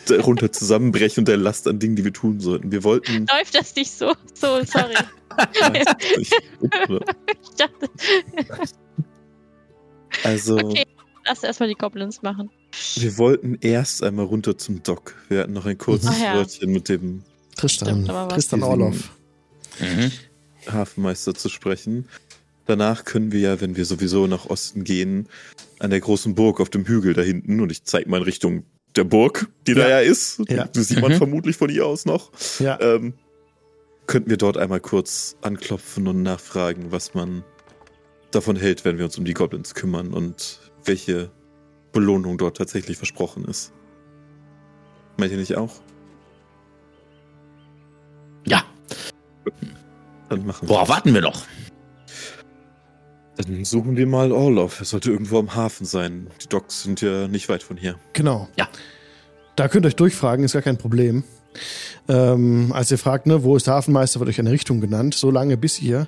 darunter 0.08 0.52
zusammenbrechen 0.52 1.22
unter 1.22 1.38
Last 1.38 1.68
an 1.68 1.80
Dingen, 1.80 1.96
die 1.96 2.04
wir 2.04 2.14
tun 2.14 2.40
sollten. 2.40 2.72
Wir 2.72 2.84
wollten. 2.84 3.26
Läuft 3.32 3.56
das 3.56 3.76
nicht 3.76 3.92
so? 3.92 4.14
So, 4.34 4.64
sorry. 4.64 4.96
Ich, 6.18 6.30
dachte, 7.58 7.90
also, 10.24 10.58
Okay. 10.58 10.86
lass 11.26 11.44
erstmal 11.44 11.70
die 11.70 11.76
Goblins 11.76 12.22
machen. 12.22 12.50
wir 12.96 13.18
wollten 13.18 13.58
erst 13.62 14.04
einmal 14.04 14.26
runter 14.26 14.58
zum 14.58 14.82
Dock. 14.84 15.16
Wir 15.30 15.42
hatten 15.42 15.54
noch 15.54 15.66
ein 15.66 15.78
kurzes 15.78 16.10
Ach 16.12 16.20
ja. 16.20 16.34
Wörtchen 16.36 16.72
mit 16.72 16.90
dem 16.90 17.24
Tristan, 17.56 18.06
Tristan 18.30 18.64
Orloff. 18.64 19.12
Mhm. 19.80 20.12
Hafenmeister 20.72 21.34
zu 21.36 21.50
sprechen. 21.50 22.08
Danach 22.70 23.04
können 23.04 23.32
wir 23.32 23.40
ja, 23.40 23.62
wenn 23.62 23.76
wir 23.76 23.84
sowieso 23.84 24.28
nach 24.28 24.46
Osten 24.46 24.84
gehen, 24.84 25.28
an 25.80 25.90
der 25.90 26.00
großen 26.02 26.36
Burg 26.36 26.60
auf 26.62 26.70
dem 26.70 26.86
Hügel 26.86 27.16
da 27.16 27.24
hinten, 27.24 27.60
und 27.62 27.72
ich 27.72 27.84
zeige 27.84 28.08
mal 28.08 28.18
in 28.18 28.24
Richtung 28.24 28.64
der 28.96 29.06
Burg, 29.06 29.48
die 29.66 29.74
da 29.74 29.82
Ja. 29.82 29.90
ja 29.90 30.00
ist, 30.02 30.40
Ja. 30.48 30.66
die 30.66 30.84
sieht 30.84 31.02
man 31.02 31.14
Mhm. 31.14 31.18
vermutlich 31.18 31.58
von 31.58 31.72
hier 31.72 31.88
aus 31.88 32.06
noch, 32.06 32.32
Ja, 32.60 32.80
ähm, 32.80 33.14
könnten 34.06 34.30
wir 34.30 34.38
dort 34.38 34.58
einmal 34.58 34.80
kurz 34.82 35.36
anklopfen 35.42 36.08
und 36.08 36.22
nachfragen, 36.22 36.92
was 36.92 37.16
man 37.16 37.44
davon 38.30 38.56
hält, 38.56 38.86
wenn 38.86 39.00
wir 39.00 39.06
uns 39.06 39.18
um 39.18 39.26
die 39.26 39.34
Goblins 39.34 39.74
kümmern 39.74 40.14
und 40.14 40.60
welche 40.86 41.32
Belohnung 41.92 42.38
dort 42.38 42.58
tatsächlich 42.58 42.98
versprochen 42.98 43.46
ist. 43.46 43.72
Meint 45.18 45.32
ihr 45.32 45.40
nicht 45.40 45.56
auch? 45.58 45.82
Ja, 48.46 48.64
Dann 50.30 50.46
machen 50.46 50.68
wir. 50.68 50.70
worauf 50.70 50.90
warten 50.90 51.16
wir 51.16 51.22
noch? 51.22 51.42
Dann 53.40 53.64
suchen 53.64 53.96
wir 53.96 54.06
mal 54.06 54.32
Orlov. 54.32 54.80
Er 54.80 54.86
sollte 54.86 55.12
irgendwo 55.12 55.40
am 55.40 55.56
Hafen 55.56 55.86
sein. 55.86 56.28
Die 56.44 56.50
Docks 56.50 56.84
sind 56.84 57.02
ja 57.02 57.28
nicht 57.28 57.48
weit 57.50 57.64
von 57.64 57.78
hier. 57.78 57.96
genau. 58.14 58.48
Ja. 58.58 58.68
Da 59.56 59.68
könnt 59.68 59.86
ihr 59.86 59.88
euch 59.90 59.96
durchfragen, 59.98 60.46
ist 60.46 60.54
gar 60.54 60.62
kein 60.62 60.78
Problem. 60.78 61.26
Ähm, 62.08 62.72
als 62.74 62.92
ihr 62.92 62.98
fragt, 62.98 63.28
ne, 63.28 63.44
wo 63.44 63.58
ist 63.58 63.68
der 63.68 63.74
Hafenmeister, 63.74 64.22
wird 64.22 64.30
euch 64.30 64.40
eine 64.40 64.52
Richtung 64.52 64.80
genannt, 64.80 65.16
so 65.16 65.32
lange 65.32 65.58
bis 65.58 65.82
ihr 65.82 66.08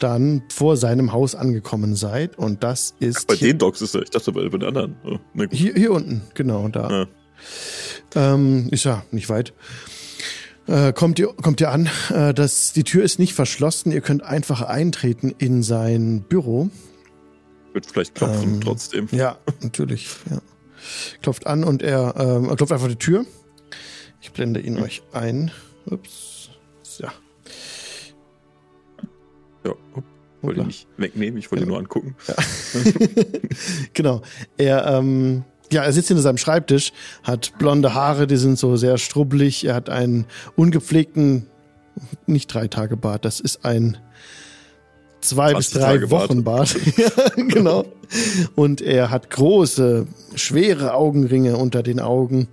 dann 0.00 0.42
vor 0.48 0.76
seinem 0.76 1.12
Haus 1.12 1.36
angekommen 1.36 1.94
seid. 1.94 2.36
Und 2.38 2.64
das 2.64 2.96
ist 2.98 3.28
Bei 3.28 3.34
hier, 3.34 3.48
den 3.52 3.58
Docks 3.58 3.82
ist 3.82 3.94
er. 3.94 4.02
Ich 4.02 4.10
dachte 4.10 4.32
bei, 4.32 4.48
bei 4.48 4.58
den 4.58 4.68
anderen. 4.68 4.96
Oh, 5.04 5.18
hier, 5.52 5.74
hier 5.74 5.92
unten, 5.92 6.22
genau, 6.34 6.66
da. 6.68 6.90
Ja. 6.90 8.34
Ähm, 8.34 8.66
ist 8.72 8.82
ja 8.82 9.04
nicht 9.12 9.28
weit. 9.28 9.52
Äh, 10.66 10.92
kommt 10.92 11.18
ihr, 11.18 11.28
kommt 11.28 11.60
ihr 11.60 11.70
an, 11.70 11.88
äh, 12.14 12.32
das, 12.32 12.72
die 12.72 12.84
Tür 12.84 13.02
ist 13.02 13.18
nicht 13.18 13.34
verschlossen, 13.34 13.90
ihr 13.92 14.00
könnt 14.00 14.22
einfach 14.22 14.62
eintreten 14.62 15.34
in 15.38 15.62
sein 15.62 16.22
Büro. 16.22 16.70
Wird 17.72 17.86
vielleicht 17.86 18.14
klopfen 18.14 18.54
Ähm, 18.54 18.60
trotzdem. 18.60 19.08
Ja, 19.10 19.38
natürlich. 19.60 20.08
Ja. 20.30 20.38
Klopft 21.20 21.46
an 21.46 21.64
und 21.64 21.82
er, 21.82 22.14
ähm, 22.18 22.54
klopft 22.56 22.72
einfach 22.72 22.88
die 22.88 22.96
Tür. 22.96 23.24
Ich 24.20 24.30
blende 24.32 24.60
ihn 24.60 24.78
euch 24.78 25.02
ein. 25.12 25.50
Ups. 25.86 26.50
Ja. 26.98 27.12
Ja. 29.64 29.72
Upp, 29.94 30.04
wollte 30.42 30.60
ich 30.60 30.66
nicht 30.66 30.88
wegnehmen. 30.96 31.38
Ich 31.38 31.50
wollte 31.50 31.64
Ja. 31.64 31.68
nur 31.70 31.78
angucken. 31.78 32.14
genau. 33.94 34.22
Er, 34.56 34.86
ähm, 34.86 35.44
ja, 35.72 35.82
er 35.82 35.92
sitzt 35.92 36.08
hinter 36.08 36.22
seinem 36.22 36.38
Schreibtisch, 36.38 36.92
hat 37.22 37.52
blonde 37.58 37.94
Haare, 37.94 38.26
die 38.26 38.36
sind 38.36 38.58
so 38.58 38.76
sehr 38.76 38.98
strubbelig. 38.98 39.64
Er 39.64 39.74
hat 39.74 39.88
einen 39.88 40.26
ungepflegten, 40.56 41.46
nicht 42.26 42.52
drei 42.52 42.68
Tage 42.68 42.96
Bart, 42.96 43.24
das 43.24 43.40
ist 43.40 43.64
ein 43.64 43.98
zwei 45.22 45.54
bis 45.54 45.70
20 45.70 45.80
drei 45.80 45.92
Tage 45.94 46.06
Bart. 46.08 46.30
Wochen 46.30 46.44
Bart. 46.44 46.76
ja, 46.96 47.44
genau. 47.48 47.84
Und 48.54 48.80
er 48.80 49.10
hat 49.10 49.30
große, 49.30 50.06
schwere 50.34 50.94
Augenringe 50.94 51.56
unter 51.56 51.82
den 51.82 52.00
Augen, 52.00 52.48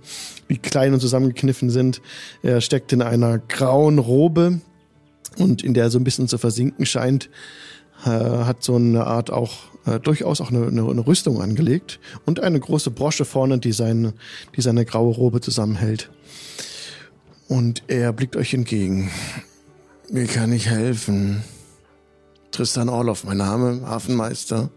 die 0.48 0.58
klein 0.58 0.94
und 0.94 1.00
zusammengekniffen 1.00 1.70
sind. 1.70 2.00
Er 2.42 2.60
steckt 2.60 2.92
in 2.92 3.02
einer 3.02 3.38
grauen 3.38 3.98
Robe 3.98 4.60
und 5.36 5.62
in 5.62 5.74
der 5.74 5.84
er 5.84 5.90
so 5.90 5.98
ein 5.98 6.04
bisschen 6.04 6.28
zu 6.28 6.38
versinken 6.38 6.86
scheint, 6.86 7.28
äh, 8.04 8.08
hat 8.08 8.62
so 8.62 8.76
eine 8.76 9.06
Art 9.06 9.30
auch 9.30 9.69
äh, 9.86 9.98
durchaus 9.98 10.40
auch 10.40 10.50
eine, 10.50 10.66
eine, 10.66 10.88
eine 10.88 11.06
Rüstung 11.06 11.40
angelegt 11.40 12.00
und 12.26 12.40
eine 12.40 12.60
große 12.60 12.90
Brosche 12.90 13.24
vorne, 13.24 13.58
die 13.58 13.72
seine, 13.72 14.14
die 14.56 14.60
seine 14.60 14.84
graue 14.84 15.14
Robe 15.14 15.40
zusammenhält. 15.40 16.10
Und 17.48 17.82
er 17.88 18.12
blickt 18.12 18.36
euch 18.36 18.54
entgegen. 18.54 19.10
Wie 20.08 20.26
kann 20.26 20.52
ich 20.52 20.66
helfen? 20.68 21.42
Tristan 22.50 22.88
Orloff, 22.88 23.24
mein 23.24 23.38
Name, 23.38 23.82
Hafenmeister. 23.86 24.70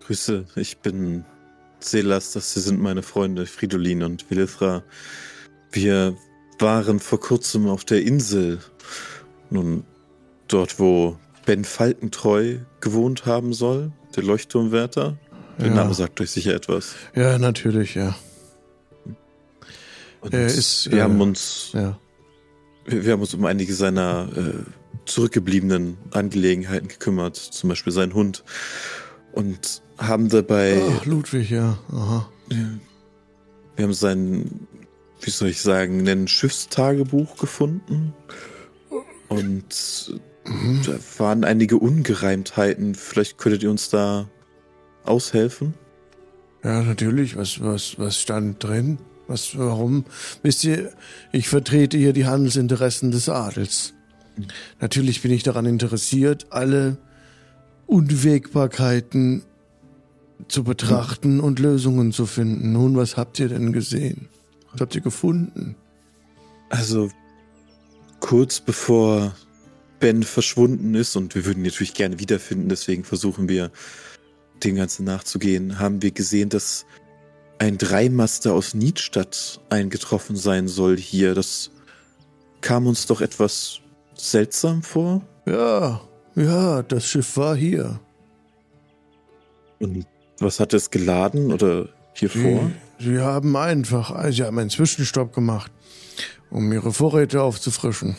Grüße, 0.00 0.46
ich 0.56 0.78
bin 0.78 1.24
Selas, 1.80 2.32
das 2.32 2.54
hier 2.54 2.62
sind 2.62 2.80
meine 2.80 3.02
Freunde 3.02 3.46
Fridolin 3.46 4.02
und 4.02 4.30
Willithra. 4.30 4.82
Wir 5.72 6.16
waren 6.58 7.00
vor 7.00 7.20
kurzem 7.20 7.68
auf 7.68 7.84
der 7.84 8.02
Insel. 8.02 8.60
Nun, 9.50 9.84
dort, 10.48 10.78
wo 10.78 11.18
Ben 11.46 11.64
Falkentreu 11.64 12.58
gewohnt 12.80 13.24
haben 13.24 13.54
soll, 13.54 13.92
der 14.14 14.22
Leuchtturmwärter. 14.24 15.16
Der 15.58 15.68
Ja. 15.68 15.74
Name 15.74 15.94
sagt 15.94 16.20
euch 16.20 16.30
sicher 16.30 16.54
etwas. 16.54 16.94
Ja, 17.14 17.38
natürlich, 17.38 17.94
ja. 17.94 18.14
Und 20.20 20.34
Er 20.34 20.46
ist, 20.46 20.90
wir 20.90 20.98
äh, 20.98 21.02
haben 21.02 21.20
uns 21.20 21.70
Ja. 21.72 21.98
Wir, 22.84 23.04
wir 23.04 23.12
haben 23.12 23.20
uns 23.20 23.32
um 23.34 23.44
einige 23.46 23.72
seiner 23.74 24.28
äh, 24.36 24.52
zurückgebliebenen 25.06 25.96
Angelegenheiten 26.10 26.88
gekümmert, 26.88 27.36
zum 27.36 27.68
Beispiel 27.70 27.92
seinen 27.92 28.12
Hund. 28.14 28.44
Und 29.32 29.82
haben 29.98 30.28
dabei, 30.28 30.80
Ach, 31.00 31.06
Ludwig, 31.06 31.50
ja. 31.50 31.78
Aha. 31.92 32.28
wir 32.48 33.84
haben 33.84 33.92
sein, 33.94 34.66
wie 35.20 35.30
soll 35.30 35.48
ich 35.48 35.62
sagen, 35.62 36.06
ein 36.08 36.28
Schiffstagebuch 36.28 37.36
gefunden. 37.36 38.14
Und 39.28 40.20
Mhm. 40.48 40.82
da 40.84 40.98
waren 41.18 41.44
einige 41.44 41.78
Ungereimtheiten. 41.78 42.94
Vielleicht 42.94 43.38
könntet 43.38 43.62
ihr 43.62 43.70
uns 43.70 43.90
da 43.90 44.28
aushelfen? 45.04 45.74
Ja, 46.62 46.82
natürlich. 46.82 47.36
Was, 47.36 47.60
was, 47.60 47.98
was 47.98 48.20
stand 48.20 48.62
drin? 48.62 48.98
Was, 49.28 49.58
warum? 49.58 50.04
Wisst 50.42 50.64
ihr, 50.64 50.92
ich 51.32 51.48
vertrete 51.48 51.96
hier 51.96 52.12
die 52.12 52.26
Handelsinteressen 52.26 53.10
des 53.10 53.28
Adels. 53.28 53.94
Natürlich 54.80 55.22
bin 55.22 55.32
ich 55.32 55.42
daran 55.42 55.66
interessiert, 55.66 56.46
alle 56.50 56.98
Unwägbarkeiten 57.86 59.42
zu 60.48 60.64
betrachten 60.64 61.40
und 61.40 61.58
Lösungen 61.58 62.12
zu 62.12 62.26
finden. 62.26 62.72
Nun, 62.72 62.96
was 62.96 63.16
habt 63.16 63.38
ihr 63.40 63.48
denn 63.48 63.72
gesehen? 63.72 64.28
Was 64.72 64.80
habt 64.80 64.94
ihr 64.94 65.00
gefunden? 65.00 65.76
Also, 66.68 67.10
kurz 68.20 68.60
bevor 68.60 69.34
Ben 70.00 70.22
verschwunden 70.22 70.94
ist, 70.94 71.16
und 71.16 71.34
wir 71.34 71.44
würden 71.44 71.60
ihn 71.60 71.70
natürlich 71.70 71.94
gerne 71.94 72.18
wiederfinden, 72.18 72.68
deswegen 72.68 73.04
versuchen 73.04 73.48
wir, 73.48 73.70
dem 74.64 74.76
Ganzen 74.76 75.04
nachzugehen, 75.04 75.78
haben 75.78 76.02
wir 76.02 76.12
gesehen, 76.12 76.48
dass 76.48 76.86
ein 77.58 77.78
Dreimaster 77.78 78.54
aus 78.54 78.74
Niedstadt 78.74 79.60
eingetroffen 79.70 80.36
sein 80.36 80.68
soll 80.68 80.96
hier. 80.96 81.34
Das 81.34 81.70
kam 82.60 82.86
uns 82.86 83.06
doch 83.06 83.20
etwas 83.20 83.80
seltsam 84.14 84.82
vor. 84.82 85.22
Ja, 85.46 86.00
ja, 86.34 86.82
das 86.82 87.06
Schiff 87.06 87.36
war 87.36 87.56
hier. 87.56 88.00
Und 89.78 90.06
was 90.38 90.60
hat 90.60 90.74
es 90.74 90.90
geladen 90.90 91.52
oder 91.52 91.88
hier 92.14 92.30
vor? 92.30 92.70
Sie, 92.98 93.04
sie 93.12 93.20
haben 93.20 93.56
einfach, 93.56 94.30
sie 94.30 94.42
haben 94.42 94.58
einen 94.58 94.70
Zwischenstopp 94.70 95.34
gemacht, 95.34 95.70
um 96.50 96.72
ihre 96.72 96.92
Vorräte 96.92 97.42
aufzufrischen. 97.42 98.16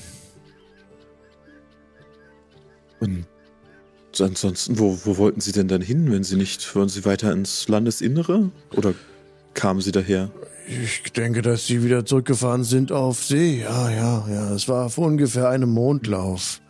Und 3.00 3.26
ansonsten, 4.20 4.80
wo, 4.80 4.98
wo 5.04 5.18
wollten 5.18 5.42
Sie 5.42 5.52
denn 5.52 5.68
dann 5.68 5.82
hin, 5.82 6.12
wenn 6.12 6.24
Sie 6.24 6.36
nicht, 6.36 6.76
wollen 6.76 6.90
Sie 6.90 7.06
weiter 7.06 7.32
ins 7.32 7.68
Landesinnere? 7.68 8.52
Oder 8.76 8.94
kamen 9.54 9.82
Sie 9.82 9.92
daher? 9.92 10.32
Ich 10.68 11.14
denke, 11.14 11.42
dass 11.42 11.66
sie 11.66 11.82
wieder 11.84 12.06
zurückgefahren 12.06 12.66
sind 12.66 12.92
auf 12.92 13.24
See. 13.24 13.62
Ja, 13.62 13.90
ja, 13.90 14.28
ja. 14.30 14.54
Es 14.54 14.68
war 14.68 14.90
vor 14.90 15.08
ungefähr 15.08 15.50
einem 15.50 15.70
Mondlauf. 15.70 16.62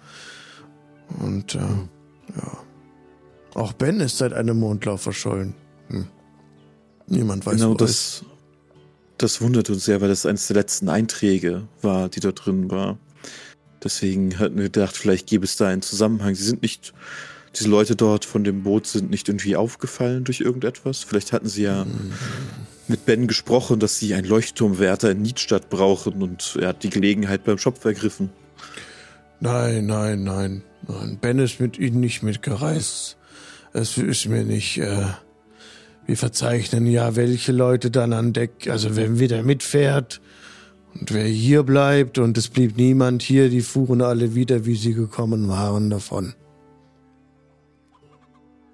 Und 1.20 1.56
äh, 1.56 1.60
ja. 1.60 2.58
Auch 3.56 3.74
Ben 3.74 4.00
ist 4.00 4.20
seit 4.20 4.34
einem 4.34 4.60
Mondlauf 4.60 5.02
verschollen. 5.02 5.56
Hm. 5.88 6.06
Niemand 7.08 7.46
weiß, 7.46 7.56
genau 7.56 7.70
wo 7.70 7.74
er 7.74 7.86
ist. 7.86 8.22
das, 8.22 8.26
das 9.18 9.42
wundert 9.42 9.70
uns 9.72 9.86
sehr, 9.86 10.00
weil 10.00 10.10
das 10.10 10.28
eines 10.28 10.46
der 10.46 10.58
letzten 10.58 10.90
Einträge 10.90 11.68
war, 11.82 12.08
die 12.08 12.20
da 12.20 12.32
drin 12.32 12.70
war. 12.70 13.00
Deswegen 13.84 14.40
hatten 14.40 14.58
wir 14.58 14.66
gedacht, 14.66 14.98
vielleicht 14.98 15.28
gäbe 15.28 15.46
es 15.46 15.56
da 15.56 15.68
einen 15.68 15.82
Zusammenhang. 15.82 16.36
Sie 16.36 16.44
sind 16.44 16.62
nicht, 16.62 16.94
diese 17.56 17.70
Leute 17.70 17.96
dort 17.96 18.26
von 18.26 18.44
dem 18.44 18.64
Boot 18.64 18.88
sind 18.88 19.10
nicht 19.10 19.28
irgendwie 19.30 19.56
aufgefallen 19.56 20.24
durch 20.24 20.42
irgendetwas. 20.42 21.04
Vielleicht 21.04 21.32
hatten 21.32 21.48
sie 21.48 21.64
ja 21.64 21.86
mit 22.88 23.06
Ben 23.06 23.28
gesprochen, 23.28 23.80
dass 23.80 24.00
sie 24.00 24.14
einen 24.14 24.28
Leuchtturmwärter 24.28 25.12
in 25.12 25.22
Niedstadt 25.22 25.70
brauchen 25.70 26.22
und 26.22 26.58
er 26.60 26.70
hat 26.70 26.84
die 26.84 26.90
Gelegenheit 26.90 27.44
beim 27.44 27.58
Schopf 27.58 27.84
ergriffen. 27.86 28.30
Nein, 29.40 29.86
nein, 29.86 30.24
nein, 30.24 30.64
nein. 30.88 31.18
Ben 31.22 31.38
ist 31.40 31.60
mit 31.60 31.78
ihnen 31.78 32.00
nicht 32.00 32.24
mitgereist. 32.24 33.18
Es 33.74 33.98
ist 33.98 34.28
mir 34.28 34.44
nicht. 34.44 34.80
Äh, 34.80 35.06
wir 36.08 36.18
verzeichnen 36.18 36.88
ja, 36.88 37.16
welche 37.16 37.52
Leute 37.52 37.92
dann 37.92 38.14
an 38.14 38.32
Deck, 38.32 38.68
also 38.70 38.96
wenn 38.96 39.20
wieder 39.20 39.44
mitfährt 39.44 40.22
und 41.00 41.14
wer 41.14 41.26
hier 41.26 41.64
bleibt 41.64 42.18
und 42.18 42.38
es 42.38 42.48
blieb 42.48 42.78
niemand 42.78 43.22
hier, 43.22 43.50
die 43.50 43.62
fuhren 43.62 44.02
alle 44.02 44.36
wieder, 44.36 44.66
wie 44.66 44.76
sie 44.76 44.94
gekommen 44.94 45.48
waren 45.48 45.90
davon. 45.90 46.34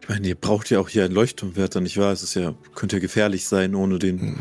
Ich 0.01 0.09
meine, 0.09 0.27
ihr 0.27 0.35
braucht 0.35 0.69
ja 0.69 0.79
auch 0.79 0.89
hier 0.89 1.05
einen 1.05 1.13
Leuchtturmwärter, 1.13 1.79
nicht 1.79 1.97
wahr? 1.97 2.11
Es 2.11 2.23
ist 2.23 2.33
ja, 2.33 2.53
könnte 2.75 2.97
ja 2.97 2.99
gefährlich 2.99 3.45
sein 3.45 3.73
ohne 3.73 3.99
den 3.99 4.35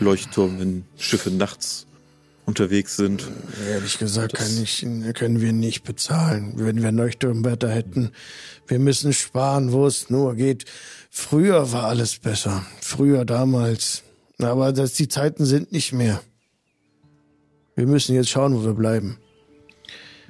Leuchtturm, 0.00 0.58
wenn 0.58 0.84
Schiffe 0.96 1.30
nachts 1.30 1.86
unterwegs 2.46 2.96
sind. 2.96 3.24
Ehrlich 3.68 3.98
gesagt 3.98 4.34
kann 4.34 4.62
ich, 4.62 4.84
können 5.14 5.40
wir 5.40 5.52
nicht 5.52 5.84
bezahlen, 5.84 6.54
wenn 6.56 6.82
wir 6.82 6.90
Leuchtturmwärter 6.90 7.70
hätten. 7.70 8.10
Wir 8.66 8.78
müssen 8.78 9.12
sparen, 9.12 9.72
wo 9.72 9.86
es 9.86 10.10
nur 10.10 10.34
geht. 10.34 10.64
Früher 11.10 11.72
war 11.72 11.84
alles 11.84 12.18
besser. 12.18 12.66
Früher 12.80 13.24
damals. 13.24 14.02
Aber 14.38 14.72
das, 14.72 14.94
die 14.94 15.08
Zeiten 15.08 15.44
sind 15.44 15.70
nicht 15.70 15.92
mehr. 15.92 16.20
Wir 17.76 17.86
müssen 17.86 18.14
jetzt 18.14 18.30
schauen, 18.30 18.54
wo 18.54 18.64
wir 18.64 18.74
bleiben. 18.74 19.18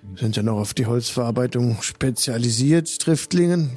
Wir 0.02 0.18
sind 0.20 0.36
ja 0.36 0.42
noch 0.42 0.58
auf 0.58 0.74
die 0.74 0.86
Holzverarbeitung 0.86 1.82
spezialisiert, 1.82 3.00
Triftlingen. 3.00 3.70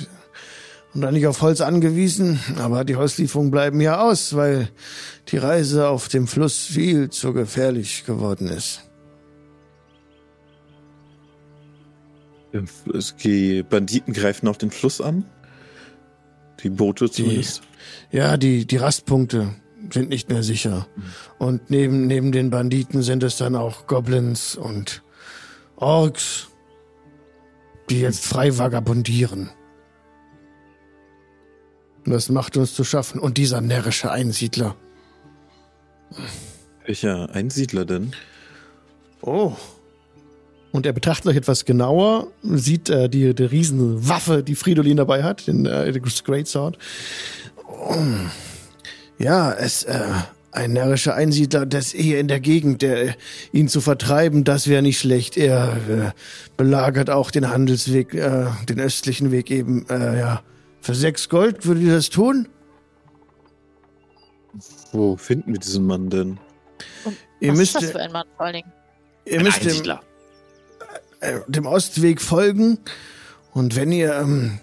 Und 0.94 1.02
dann 1.02 1.14
nicht 1.14 1.28
auf 1.28 1.42
Holz 1.42 1.62
angewiesen. 1.62 2.40
Aber 2.58 2.86
die 2.86 2.96
Holzlieferungen 2.96 3.52
bleiben 3.52 3.82
ja 3.82 4.02
aus, 4.02 4.36
weil 4.36 4.70
die 5.30 5.38
Reise 5.38 5.90
auf 5.90 6.08
dem 6.08 6.28
Fluss 6.28 6.66
viel 6.66 7.10
zu 7.10 7.34
gefährlich 7.34 8.06
geworden 8.06 8.48
ist. 8.48 8.82
Die 13.24 13.64
Banditen 13.64 14.14
greifen 14.14 14.48
auch 14.48 14.56
den 14.56 14.72
Fluss 14.72 15.02
an. 15.02 15.26
Die 16.64 16.70
Boote 16.70 17.12
zumindest. 17.12 17.62
Ja, 18.12 18.38
die, 18.38 18.66
die 18.66 18.78
Rastpunkte 18.78 19.54
sind 19.94 20.10
nicht 20.10 20.30
mehr 20.30 20.44
sicher. 20.44 20.88
Und 21.38 21.70
neben, 21.70 22.08
neben 22.08 22.32
den 22.32 22.50
Banditen 22.50 23.02
sind 23.02 23.24
es 23.24 23.38
dann 23.38 23.56
auch 23.56 23.88
Goblins 23.88 24.56
und 24.56 25.04
Orks, 25.76 26.48
die 27.90 28.02
jetzt 28.02 28.26
frei 28.26 28.58
vagabundieren. 28.58 29.50
Und 32.06 32.14
Das 32.14 32.30
macht 32.30 32.58
uns 32.58 32.74
zu 32.74 32.84
schaffen. 32.84 33.20
Und 33.20 33.38
dieser 33.38 33.62
närrische 33.62 34.12
Einsiedler. 34.12 34.76
Welcher 36.86 37.30
Einsiedler 37.34 37.86
denn? 37.86 38.14
Oh. 39.22 39.54
Und 40.72 40.86
er 40.86 40.94
betrachtet 40.94 41.28
euch 41.28 41.36
etwas 41.38 41.66
genauer, 41.66 42.28
sieht 42.44 42.90
äh, 42.90 43.10
die, 43.10 43.34
die 43.34 43.44
riesen 43.44 44.08
Waffe, 44.08 44.44
die 44.44 44.56
Fridolin 44.56 44.98
dabei 44.98 45.24
hat, 45.24 45.48
den 45.48 45.66
äh, 45.66 46.00
Great 46.24 46.48
Sword. 46.48 46.78
Oh. 47.68 47.96
Ja, 49.18 49.52
es 49.54 49.84
äh, 49.84 50.00
ein 50.52 50.74
närrischer 50.74 51.16
Einsiedler, 51.16 51.66
das 51.66 51.92
hier 51.92 52.20
in 52.20 52.28
der 52.28 52.40
Gegend, 52.40 52.82
der 52.82 53.16
ihn 53.52 53.68
zu 53.68 53.82
vertreiben, 53.82 54.44
das 54.44 54.68
wäre 54.68 54.82
nicht 54.82 55.00
schlecht. 55.00 55.38
Er 55.38 55.78
äh, 55.90 56.12
belagert 56.56 57.10
auch 57.10 57.32
den 57.32 57.50
Handelsweg, 57.50 58.14
äh, 58.14 58.46
den 58.70 58.80
östlichen 58.80 59.32
Weg 59.32 59.52
eben, 59.52 59.88
äh, 59.90 60.20
ja. 60.20 60.44
Für 60.82 60.96
sechs 60.96 61.28
Gold 61.28 61.66
würde 61.66 61.82
ihr 61.82 61.94
das 61.96 62.10
tun? 62.10 62.48
Wo 64.94 65.18
finden 65.18 65.52
wir 65.54 65.60
diesen 65.60 65.86
Mann 65.86 66.10
denn? 66.10 66.40
Ihr 67.40 67.52
Was 67.52 67.58
müsst, 67.58 67.76
ist 67.76 67.84
das 67.84 67.92
für 67.92 68.00
ein 68.00 68.12
Mann 68.12 68.26
vor 68.38 68.46
allen 68.46 68.56
Dingen? 68.56 68.72
ihr 69.26 69.40
Ein 69.40 69.46
müsst 69.46 69.62
dem, 69.64 69.68
Einsiedler. 69.70 70.02
äh, 71.20 71.40
dem 71.48 71.66
Ostweg 71.66 72.22
folgen. 72.22 72.80
Und 73.52 73.76
wenn 73.76 73.92
ihr 73.92 74.14
ähm, 74.16 74.60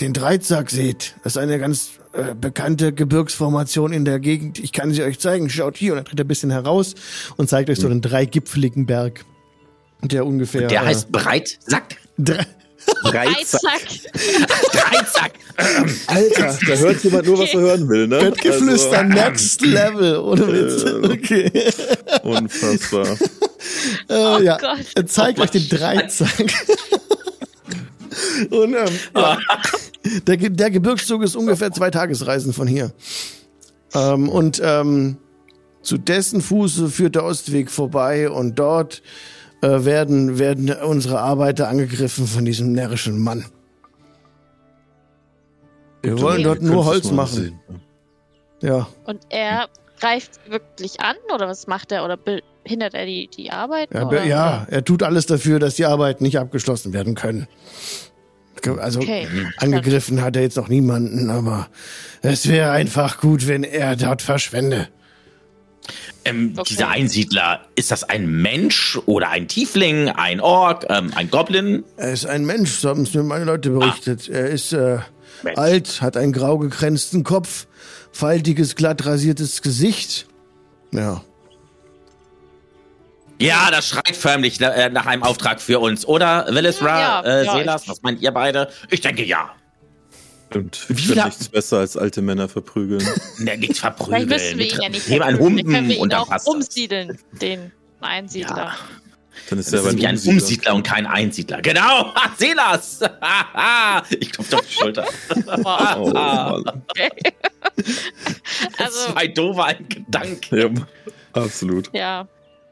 den 0.00 0.12
Dreizack 0.12 0.70
seht, 0.70 1.16
das 1.24 1.34
ist 1.34 1.38
eine 1.42 1.58
ganz 1.58 1.90
äh, 2.14 2.34
bekannte 2.40 2.92
Gebirgsformation 2.92 3.92
in 3.92 4.04
der 4.04 4.20
Gegend. 4.20 4.58
Ich 4.58 4.72
kann 4.72 4.92
sie 4.92 5.02
euch 5.02 5.18
zeigen. 5.18 5.50
Schaut 5.50 5.76
hier 5.76 5.92
und 5.92 5.96
dann 5.96 6.04
tritt 6.04 6.20
er 6.20 6.24
ein 6.24 6.28
bisschen 6.28 6.50
heraus 6.50 6.94
und 7.36 7.48
zeigt 7.48 7.70
euch 7.70 7.80
so 7.80 7.88
einen 7.88 8.02
dreigipfeligen 8.02 8.86
Berg. 8.86 9.24
Der 10.02 10.24
ungefähr. 10.24 10.68
Der 10.68 10.82
äh, 10.82 10.86
heißt 10.86 11.10
Breitsack. 11.10 11.96
drei, 12.16 12.46
Breitsack. 13.02 13.62
Dreizack. 14.12 14.72
Breitsack. 14.72 15.32
Alter, 16.06 16.58
da 16.66 16.74
hört 16.74 17.04
jemand 17.04 17.26
nur, 17.26 17.38
was 17.38 17.54
er 17.54 17.60
hören 17.60 17.88
will, 17.88 18.06
ne? 18.06 18.18
Bettgeflüster, 18.18 19.02
next 19.04 19.60
level. 19.62 20.18
Ohne 20.18 20.52
Witz. 20.52 20.82
Äh. 20.82 21.12
Okay. 21.12 21.50
Also, 22.06 22.28
unfassbar. 22.28 23.06
Äh, 24.08 24.44
ja. 24.44 24.58
Gott. 24.58 25.08
Zeigt 25.08 25.40
euch 25.40 25.50
den 25.50 25.68
Dreizack. 25.68 26.30
Und 28.50 28.74
ähm, 28.74 28.84
ja. 29.16 29.38
Der, 30.26 30.36
der 30.36 30.70
Gebirgszug 30.70 31.22
ist 31.22 31.36
ungefähr 31.36 31.72
zwei 31.72 31.90
Tagesreisen 31.90 32.52
von 32.52 32.66
hier. 32.66 32.92
Ähm, 33.94 34.28
und 34.28 34.60
ähm, 34.62 35.16
zu 35.82 35.98
dessen 35.98 36.40
Fuße 36.40 36.88
führt 36.88 37.14
der 37.14 37.24
Ostweg 37.24 37.70
vorbei 37.70 38.30
und 38.30 38.58
dort 38.58 39.02
äh, 39.62 39.84
werden, 39.84 40.38
werden 40.38 40.70
unsere 40.70 41.20
Arbeiter 41.20 41.68
angegriffen 41.68 42.26
von 42.26 42.44
diesem 42.44 42.72
närrischen 42.72 43.18
Mann. 43.18 43.44
Wir 46.02 46.20
wollen 46.20 46.42
dort 46.42 46.60
nur 46.60 46.84
Holz 46.84 47.10
machen. 47.10 47.34
sehen. 47.34 47.60
Ja. 48.60 48.88
Und 49.04 49.20
er 49.30 49.68
greift 50.00 50.50
wirklich 50.50 51.00
an 51.00 51.16
oder 51.34 51.48
was 51.48 51.66
macht 51.66 51.92
er? 51.92 52.04
Oder 52.04 52.18
behindert 52.18 52.94
er 52.94 53.06
die, 53.06 53.28
die 53.28 53.50
Arbeit? 53.50 53.88
Ja, 53.92 54.24
ja, 54.24 54.66
er 54.68 54.84
tut 54.84 55.02
alles 55.02 55.26
dafür, 55.26 55.58
dass 55.58 55.76
die 55.76 55.86
Arbeiten 55.86 56.24
nicht 56.24 56.38
abgeschlossen 56.38 56.92
werden 56.92 57.14
können. 57.14 57.46
Also 58.78 59.00
Okay. 59.00 59.26
angegriffen 59.58 60.22
hat 60.22 60.36
er 60.36 60.42
jetzt 60.42 60.56
noch 60.56 60.68
niemanden, 60.68 61.30
aber 61.30 61.68
es 62.22 62.48
wäre 62.48 62.70
einfach 62.72 63.20
gut, 63.20 63.46
wenn 63.46 63.64
er 63.64 63.96
dort 63.96 64.22
verschwende. 64.22 64.88
Ähm, 66.24 66.54
Okay. 66.56 66.68
Dieser 66.70 66.88
Einsiedler, 66.88 67.60
ist 67.76 67.90
das 67.90 68.04
ein 68.04 68.26
Mensch 68.40 68.98
oder 69.06 69.28
ein 69.30 69.48
Tiefling, 69.48 70.08
ein 70.08 70.40
Ork, 70.40 70.86
ähm, 70.88 71.12
ein 71.14 71.30
Goblin? 71.30 71.84
Er 71.98 72.12
ist 72.12 72.24
ein 72.26 72.46
Mensch, 72.46 72.70
so 72.72 72.88
haben 72.88 73.02
es 73.02 73.12
mir 73.12 73.22
meine 73.22 73.44
Leute 73.44 73.70
berichtet. 73.70 74.28
Er 74.28 74.48
ist 74.48 74.72
äh, 74.72 74.98
alt, 75.56 76.00
hat 76.00 76.16
einen 76.16 76.32
grau 76.32 76.56
gekränzten 76.58 77.22
Kopf, 77.24 77.66
faltiges, 78.12 78.76
glatt 78.76 79.04
rasiertes 79.04 79.60
Gesicht. 79.60 80.26
Ja. 80.92 81.22
Ja, 83.44 83.70
das 83.70 83.88
schreit 83.88 84.16
förmlich 84.16 84.60
äh, 84.60 84.88
nach 84.90 85.06
einem 85.06 85.22
Auftrag 85.22 85.60
für 85.60 85.80
uns, 85.80 86.06
oder? 86.06 86.46
Willisra, 86.48 87.00
Ja, 87.00 87.20
äh, 87.22 87.44
ja, 87.44 87.52
Selas, 87.56 87.82
ich- 87.82 87.88
was 87.88 88.02
meint 88.02 88.20
ihr 88.22 88.30
beide? 88.32 88.68
Ich 88.90 89.00
denke 89.00 89.24
ja. 89.24 89.50
Und 90.54 90.88
Wie 90.88 90.92
ich 90.94 91.06
finde 91.08 91.24
nichts 91.24 91.48
besser 91.48 91.78
als 91.78 91.96
alte 91.96 92.22
Männer 92.22 92.48
verprügeln. 92.48 93.00
Ne, 93.38 93.56
nichts 93.58 93.80
Vielleicht 93.80 93.96
verprügeln. 93.98 94.28
müssen 94.28 94.58
wir 94.58 94.66
ihn 94.72 94.80
ja 94.80 94.88
nicht 94.88 95.08
Nehmen 95.08 95.22
einen 95.22 95.36
verprügeln. 95.36 95.56
Dann 95.56 95.64
können 95.66 95.76
Humpen 95.78 95.88
wir 95.88 95.96
ihn 95.96 96.02
und 96.02 96.12
dann 96.12 96.26
passt 96.26 96.46
das. 96.46 96.54
umsiedeln, 96.54 97.18
den 97.32 97.72
Einsiedler. 98.00 98.56
Ja. 98.56 98.74
Dann 99.50 99.58
ist 99.58 99.66
Das 99.66 99.74
er 99.74 99.80
aber 99.80 99.88
ist 99.90 99.96
wie 99.98 100.06
ein 100.06 100.14
Umsiedler. 100.14 100.32
Umsiedler 100.42 100.74
und 100.76 100.82
kein 100.84 101.06
Einsiedler. 101.06 101.60
Genau, 101.62 102.12
Selas! 102.38 103.00
ich 104.20 104.30
klopfe 104.30 104.56
auf 104.58 104.66
die 104.66 104.72
Schulter. 104.74 105.06
Wow. 105.44 105.96
Oh, 105.98 106.10
Mann. 106.12 106.82
Okay. 106.88 107.10
also, 108.78 109.12
Zwei 109.12 109.26
doofe 109.26 109.64
ein 109.64 109.88
Gedanke. 109.88 110.56
Ja, 110.56 111.42
absolut. 111.42 111.90
ja, 111.92 112.28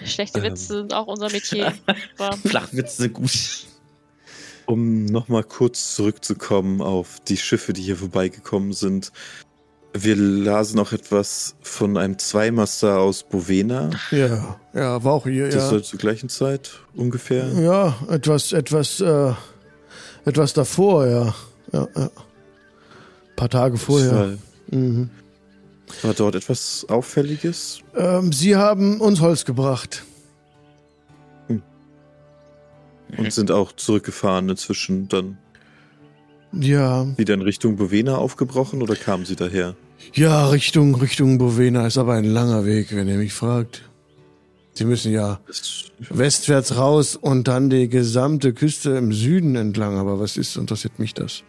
schlechte 0.07 0.39
Ähm. 0.39 0.45
Witze 0.45 0.79
sind 0.79 0.95
auch 0.95 1.07
unser 1.07 1.31
Metier. 1.31 1.73
Flachwitze 2.45 3.11
gut. 3.11 3.67
Um 4.67 5.07
nochmal 5.07 5.45
kurz 5.45 5.95
zurückzukommen 5.95 6.81
auf 6.81 7.21
die 7.27 7.37
Schiffe, 7.37 7.73
die 7.73 7.83
hier 7.83 7.97
vorbeigekommen 7.97 8.73
sind. 8.73 9.13
Wir 9.95 10.17
lasen 10.17 10.79
auch 10.81 10.93
etwas 10.93 11.57
von 11.61 11.99
einem 11.99 12.19
Zweimaster 12.19 12.99
aus 12.99 13.25
Bovena. 13.25 13.91
Ja, 14.11 14.59
ja, 14.73 15.05
war 15.05 15.13
auch 15.13 15.27
hier, 15.27 15.47
Das 15.47 15.55
ja. 15.57 15.69
soll 15.69 15.85
zur 15.85 15.99
gleichen 15.99 16.29
Zeit 16.31 16.71
ungefähr. 16.95 17.47
Ja, 17.61 17.97
etwas, 18.09 18.53
etwas, 18.53 19.01
äh, 19.01 19.33
etwas 20.25 20.55
davor, 20.55 21.07
ja. 21.07 21.35
Ja, 21.73 21.89
ja. 21.95 22.11
Paar 23.37 23.51
Tage 23.51 23.77
vorher. 23.77 24.13
War, 24.13 24.39
Mhm. 24.71 25.11
War 26.03 26.15
dort 26.15 26.35
etwas 26.35 26.87
Auffälliges? 26.89 27.81
Ähm, 27.97 28.33
Sie 28.33 28.57
haben 28.57 29.01
uns 29.01 29.21
Holz 29.21 29.45
gebracht. 29.45 30.03
Und 33.19 33.31
sind 33.33 33.51
auch 33.51 33.73
zurückgefahren 33.73 34.49
inzwischen 34.49 35.07
dann 35.09 35.37
Ja, 36.53 37.07
wieder 37.19 37.35
in 37.35 37.43
Richtung 37.43 37.77
Bovena 37.77 38.17
aufgebrochen 38.17 38.81
oder 38.83 38.97
kamen 38.97 39.27
sie 39.27 39.37
daher? 39.37 39.77
ja, 40.15 40.49
Richtung, 40.49 40.95
Richtung 40.95 41.37
Bovena 41.39 41.87
ist 41.87 41.99
aber 41.99 42.15
ein 42.15 42.25
langer 42.25 42.65
Weg, 42.65 42.95
wenn 42.97 43.09
ihr 43.09 43.19
mich 43.19 43.35
fragt. 43.35 43.83
Sie 44.75 44.87
müssen 44.87 45.13
ja 45.13 45.41
westwärts 46.09 46.77
raus 46.77 47.15
und 47.15 47.47
dann 47.49 47.69
die 47.69 47.89
gesamte 47.91 48.55
Küste 48.55 48.93
im 48.93 49.13
Süden 49.13 49.55
entlang. 49.57 49.99
Aber 49.99 50.19
was 50.19 50.39
ist, 50.39 50.57
interessiert 50.57 50.99
mich 50.99 51.13
das? 51.13 51.43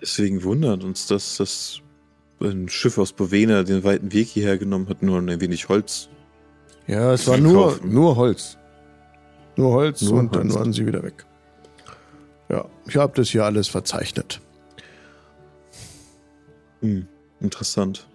Deswegen 0.00 0.42
wundert 0.42 0.82
uns 0.82 1.06
das, 1.06 1.36
dass 1.36 1.80
ein 2.42 2.68
Schiff 2.68 2.98
aus 2.98 3.12
Bovena 3.12 3.62
den 3.62 3.84
weiten 3.84 4.12
Weg 4.12 4.28
hierher 4.28 4.58
genommen 4.58 4.88
hat, 4.88 5.02
nur 5.02 5.18
ein 5.18 5.40
wenig 5.40 5.68
Holz. 5.68 6.08
Ja, 6.86 7.12
es 7.12 7.26
war 7.26 7.38
nur, 7.38 7.72
kaufen. 7.74 7.92
nur 7.92 8.16
Holz. 8.16 8.58
Nur 9.56 9.72
Holz 9.72 10.02
Nur 10.02 10.18
und 10.20 10.34
dann 10.34 10.44
Holz. 10.44 10.54
waren 10.54 10.72
sie 10.72 10.86
wieder 10.86 11.02
weg. 11.02 11.24
Ja, 12.48 12.64
ich 12.86 12.96
habe 12.96 13.12
das 13.16 13.28
hier 13.30 13.44
alles 13.44 13.68
verzeichnet. 13.68 14.40
Hm, 16.80 17.06
interessant. 17.40 18.06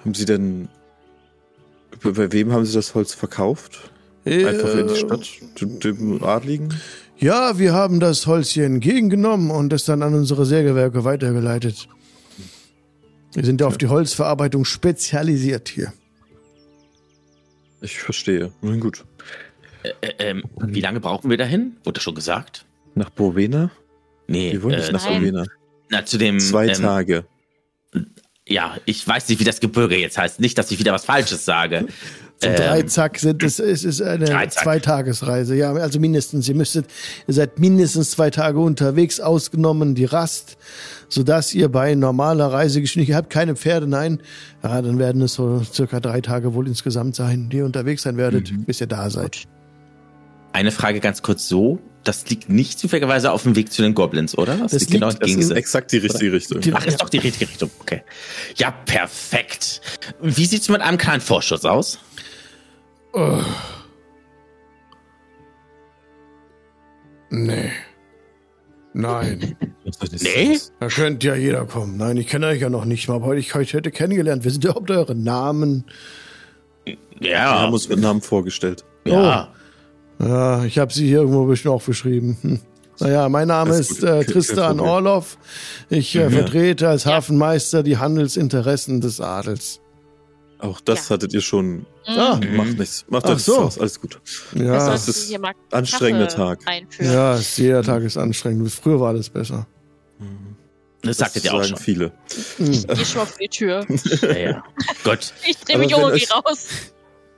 Haben 0.00 0.14
Sie 0.14 0.24
denn. 0.24 0.68
Bei 2.02 2.30
wem 2.32 2.52
haben 2.52 2.64
Sie 2.66 2.74
das 2.74 2.94
Holz 2.94 3.14
verkauft? 3.14 3.90
Einfach 4.26 4.74
in 4.74 4.88
die 4.88 4.92
Äh, 4.92 4.96
Stadt? 4.96 5.28
Dem 5.84 6.22
Adligen? 6.22 6.74
Ja, 7.16 7.58
wir 7.58 7.72
haben 7.72 8.00
das 8.00 8.26
Holz 8.26 8.50
hier 8.50 8.66
entgegengenommen 8.66 9.50
und 9.50 9.72
es 9.72 9.84
dann 9.86 10.02
an 10.02 10.14
unsere 10.14 10.44
Sägewerke 10.44 11.04
weitergeleitet. 11.04 11.88
Wir 13.36 13.44
sind 13.44 13.60
ja 13.60 13.66
auf 13.66 13.76
die 13.76 13.88
Holzverarbeitung 13.88 14.64
spezialisiert 14.64 15.68
hier. 15.68 15.92
Ich 17.82 17.98
verstehe. 17.98 18.50
Nun 18.62 18.80
gut. 18.80 19.04
Äh, 19.82 20.12
ähm, 20.18 20.42
wie 20.58 20.80
lange 20.80 21.00
brauchen 21.00 21.28
wir 21.28 21.36
dahin? 21.36 21.76
Wurde 21.84 22.00
schon 22.00 22.14
gesagt? 22.14 22.64
Nach 22.94 23.10
Bovena? 23.10 23.70
Nee, 24.26 24.52
Wir 24.52 24.62
wollen 24.62 24.76
nicht 24.76 24.88
äh, 24.88 24.92
nach 24.92 25.04
nein. 25.04 25.20
Bovena. 25.20 25.44
na, 25.90 26.06
zu 26.06 26.16
dem. 26.16 26.40
Zwei 26.40 26.68
ähm, 26.68 26.80
Tage. 26.80 27.26
Ja, 28.48 28.78
ich 28.86 29.06
weiß 29.06 29.28
nicht, 29.28 29.38
wie 29.38 29.44
das 29.44 29.60
Gebirge 29.60 29.98
jetzt 29.98 30.16
heißt. 30.16 30.40
Nicht, 30.40 30.56
dass 30.56 30.70
ich 30.70 30.78
wieder 30.78 30.94
was 30.94 31.04
Falsches 31.04 31.44
sage. 31.44 31.88
Zum 32.38 32.50
Ähm, 32.50 32.56
drei 32.56 32.82
Zack 32.82 33.18
sind 33.18 33.42
es, 33.42 33.58
es 33.58 33.82
ist 33.82 34.02
eine. 34.02 34.26
Zweitagesreise. 34.48 35.54
Ja, 35.56 35.72
also 35.72 35.98
mindestens. 35.98 36.46
Ihr 36.48 36.54
müsstet, 36.54 36.86
ihr 37.26 37.32
seid 37.34 37.58
mindestens 37.58 38.10
zwei 38.10 38.28
Tage 38.30 38.58
unterwegs, 38.58 39.20
ausgenommen 39.20 39.94
die 39.94 40.04
Rast, 40.04 40.58
sodass 41.08 41.54
ihr 41.54 41.70
bei 41.70 41.94
normaler 41.94 42.52
Reisegeschwindigkeit 42.52 43.16
habt 43.16 43.30
keine 43.30 43.56
Pferde, 43.56 43.86
nein. 43.86 44.20
Ja, 44.62 44.82
dann 44.82 44.98
werden 44.98 45.22
es 45.22 45.32
so 45.34 45.62
circa 45.72 45.98
drei 46.00 46.20
Tage 46.20 46.52
wohl 46.52 46.68
insgesamt 46.68 47.16
sein, 47.16 47.48
die 47.48 47.58
ihr 47.58 47.64
unterwegs 47.64 48.02
sein 48.02 48.18
werdet, 48.18 48.52
Mhm. 48.52 48.64
bis 48.64 48.82
ihr 48.82 48.86
da 48.86 49.08
seid. 49.08 49.44
Eine 50.52 50.72
Frage 50.72 51.00
ganz 51.00 51.22
kurz 51.22 51.48
so. 51.48 51.78
Das 52.04 52.28
liegt 52.30 52.48
nicht 52.48 52.78
zufälligerweise 52.78 53.32
auf 53.32 53.42
dem 53.42 53.56
Weg 53.56 53.72
zu 53.72 53.82
den 53.82 53.92
Goblins, 53.94 54.38
oder? 54.38 54.56
Das, 54.56 54.70
Das 54.72 54.80
liegt 54.82 54.92
genau 54.92 55.10
Das 55.10 55.28
ist 55.30 55.50
exakt 55.50 55.90
die 55.90 55.96
richtige 55.98 56.32
Richtung. 56.32 56.60
Die- 56.60 56.72
Ach, 56.72 56.86
ist 56.86 57.00
doch 57.00 57.08
die 57.08 57.18
richtige 57.18 57.50
Richtung. 57.50 57.70
Okay. 57.80 58.02
Ja, 58.56 58.70
perfekt. 58.70 59.80
Wie 60.22 60.44
sieht's 60.46 60.68
mit 60.68 60.82
einem 60.82 60.98
kleinen 60.98 61.20
Vorschuss 61.20 61.64
aus? 61.64 61.98
Nee. 67.30 67.70
Nein. 68.92 69.56
Nee? 70.22 70.58
Da 70.80 70.88
könnte 70.88 71.26
ja 71.26 71.34
jeder 71.34 71.64
kommen. 71.66 71.96
Nein, 71.96 72.16
ich 72.16 72.28
kenne 72.28 72.46
euch 72.46 72.60
ja 72.60 72.70
noch 72.70 72.84
nicht 72.86 73.08
mal, 73.08 73.16
aber 73.16 73.34
ich 73.36 73.54
euch 73.54 73.74
hätte 73.74 73.90
kennengelernt. 73.90 74.44
Wir 74.44 74.50
sind 74.50 74.64
überhaupt 74.64 74.90
eure 74.90 75.14
Namen. 75.14 75.84
Wir 76.84 76.96
Ja. 77.30 77.60
haben 77.60 77.72
uns 77.72 77.88
mit 77.88 77.98
Namen 78.00 78.20
vorgestellt. 78.22 78.84
ja. 79.04 79.48
Ja, 80.18 80.64
ich 80.64 80.78
habe 80.78 80.90
sie 80.94 81.06
hier 81.06 81.18
irgendwo 81.18 81.44
bestimmt 81.44 81.74
aufgeschrieben. 81.74 82.38
Hm. 82.40 82.60
Naja, 83.00 83.28
mein 83.28 83.48
Name 83.48 83.72
Alles 83.72 83.90
ist 83.90 84.00
gut. 84.00 84.08
äh, 84.08 84.24
Tristan. 84.24 84.80
Orloff. 84.80 85.36
Ich 85.90 86.16
äh, 86.16 86.30
vertrete 86.30 86.88
als 86.88 87.04
Hafenmeister 87.04 87.82
die 87.82 87.98
Handelsinteressen 87.98 89.02
des 89.02 89.20
Adels. 89.20 89.82
Auch 90.58 90.80
das 90.80 91.10
hattet 91.10 91.34
ihr 91.34 91.40
schon. 91.42 91.84
Ah, 92.06 92.40
Macht 92.54 92.78
nichts. 92.78 93.04
Macht 93.08 93.26
Ach 93.26 93.34
euch 93.36 93.42
so. 93.42 93.52
nichts 93.62 93.76
aus. 93.76 93.78
Alles 93.80 94.00
gut. 94.00 94.20
ja, 94.54 94.64
das 94.72 95.04
solltest 95.04 95.30
ist 95.30 95.38
mal 95.38 95.52
anstrengender 95.70 96.28
Tag. 96.28 96.60
Einführen. 96.66 97.12
ja, 97.12 97.34
es- 97.34 97.56
jeder 97.58 97.82
Tag 97.82 98.02
ist 98.02 98.16
anstrengend. 98.16 98.70
Früher 98.72 98.98
war 99.00 99.08
alles 99.08 99.28
besser. 99.28 99.66
Das 101.02 101.18
sagtet 101.18 101.44
ihr 101.44 101.54
auch 101.54 101.62
schon. 101.62 101.76
viele. 101.76 102.12
Ich 102.58 102.86
geh 102.86 103.04
schon 103.04 103.26
vor 103.26 103.38
die 103.40 103.48
Tür. 103.48 103.86
Ja, 104.22 104.36
ja. 104.38 104.64
Gut. 105.04 105.32
Ich 105.46 105.56
dreh 105.58 105.74
Aber 105.74 105.84
mich 105.84 105.94
um 105.94 106.02
und 106.02 106.14
geh 106.14 106.22
euch- 106.24 106.32
raus. 106.34 106.66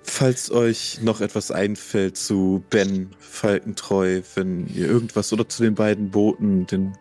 Falls 0.04 0.50
euch 0.50 1.00
noch 1.02 1.20
etwas 1.20 1.50
einfällt 1.50 2.16
zu 2.16 2.64
Ben 2.70 3.10
Falkentreu, 3.18 4.22
wenn 4.36 4.66
ihr 4.74 4.86
irgendwas 4.86 5.32
oder 5.34 5.46
zu 5.46 5.62
den 5.62 5.74
beiden 5.74 6.10
Booten, 6.10 6.66
den 6.66 6.96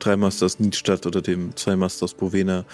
Dreimaster 0.00 0.46
aus 0.46 0.58
Niedstadt 0.58 1.06
oder 1.06 1.22
dem 1.22 1.54
Zweimaster 1.54 2.04
aus 2.04 2.14
Bovena, 2.14 2.64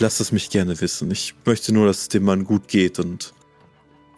lasst 0.00 0.20
es 0.20 0.32
mich 0.32 0.50
gerne 0.50 0.80
wissen. 0.80 1.10
Ich 1.10 1.34
möchte 1.44 1.72
nur, 1.72 1.86
dass 1.86 2.02
es 2.02 2.08
dem 2.08 2.24
Mann 2.24 2.44
gut 2.44 2.68
geht 2.68 2.98
und 2.98 3.32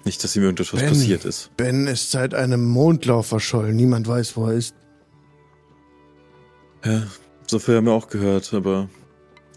nicht, 0.05 0.23
dass 0.25 0.35
ihm 0.37 0.43
irgendetwas 0.43 0.81
Ben. 0.81 0.89
passiert 0.89 1.25
ist. 1.25 1.51
Ben 1.57 1.87
ist 1.87 2.11
seit 2.11 2.35
einem 2.35 2.65
Mondlauf 2.65 3.27
verschollen. 3.27 3.77
Niemand 3.77 4.09
weiß, 4.09 4.37
wo 4.37 4.47
er 4.47 4.55
ist. 4.55 4.75
Ja, 6.85 7.03
so 7.47 7.59
viel 7.59 7.77
haben 7.77 7.87
wir 7.87 7.93
auch 7.93 8.09
gehört, 8.09 8.55
aber 8.55 8.89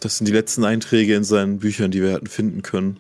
das 0.02 0.18
sind 0.18 0.28
die 0.28 0.34
letzten 0.34 0.66
Einträge 0.66 1.16
in 1.16 1.24
seinen 1.24 1.60
Büchern, 1.60 1.92
die 1.92 2.02
wir 2.02 2.14
hatten 2.14 2.28
finden 2.28 2.62
können. 2.62 2.98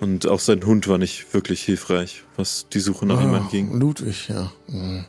Und 0.00 0.26
auch 0.26 0.40
sein 0.40 0.64
Hund 0.66 0.88
war 0.88 0.98
nicht 0.98 1.32
wirklich 1.32 1.62
hilfreich, 1.62 2.24
was 2.36 2.66
die 2.72 2.80
Suche 2.80 3.06
nach 3.06 3.22
ihm 3.22 3.32
Ah, 3.34 3.38
anging. 3.38 3.78
Ludwig, 3.78 4.28
ja. 4.28 4.52
Hm. 4.66 5.04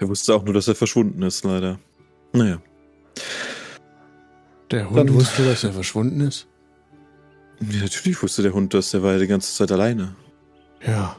Er 0.00 0.08
wusste 0.08 0.34
auch 0.34 0.44
nur, 0.44 0.54
dass 0.54 0.66
er 0.68 0.74
verschwunden 0.74 1.22
ist, 1.22 1.44
leider. 1.44 1.78
Naja. 2.32 2.60
Der 4.70 4.88
Hund 4.90 4.98
Dann- 4.98 5.14
wusste, 5.14 5.44
dass 5.44 5.64
er 5.64 5.72
verschwunden 5.72 6.20
ist. 6.20 6.46
Ja, 7.60 7.82
natürlich 7.82 8.22
wusste 8.22 8.42
der 8.42 8.52
Hund 8.52 8.72
das, 8.74 8.90
der 8.92 9.02
war 9.02 9.12
ja 9.14 9.18
die 9.18 9.26
ganze 9.26 9.52
Zeit 9.54 9.72
alleine. 9.72 10.14
Ja. 10.86 11.16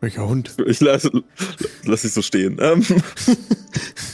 Welcher 0.00 0.28
Hund? 0.28 0.54
Ich 0.66 0.80
lasse 0.80 1.10
lass 1.84 2.04
ich 2.04 2.12
so 2.12 2.22
stehen. 2.22 2.58
Ähm, 2.60 2.84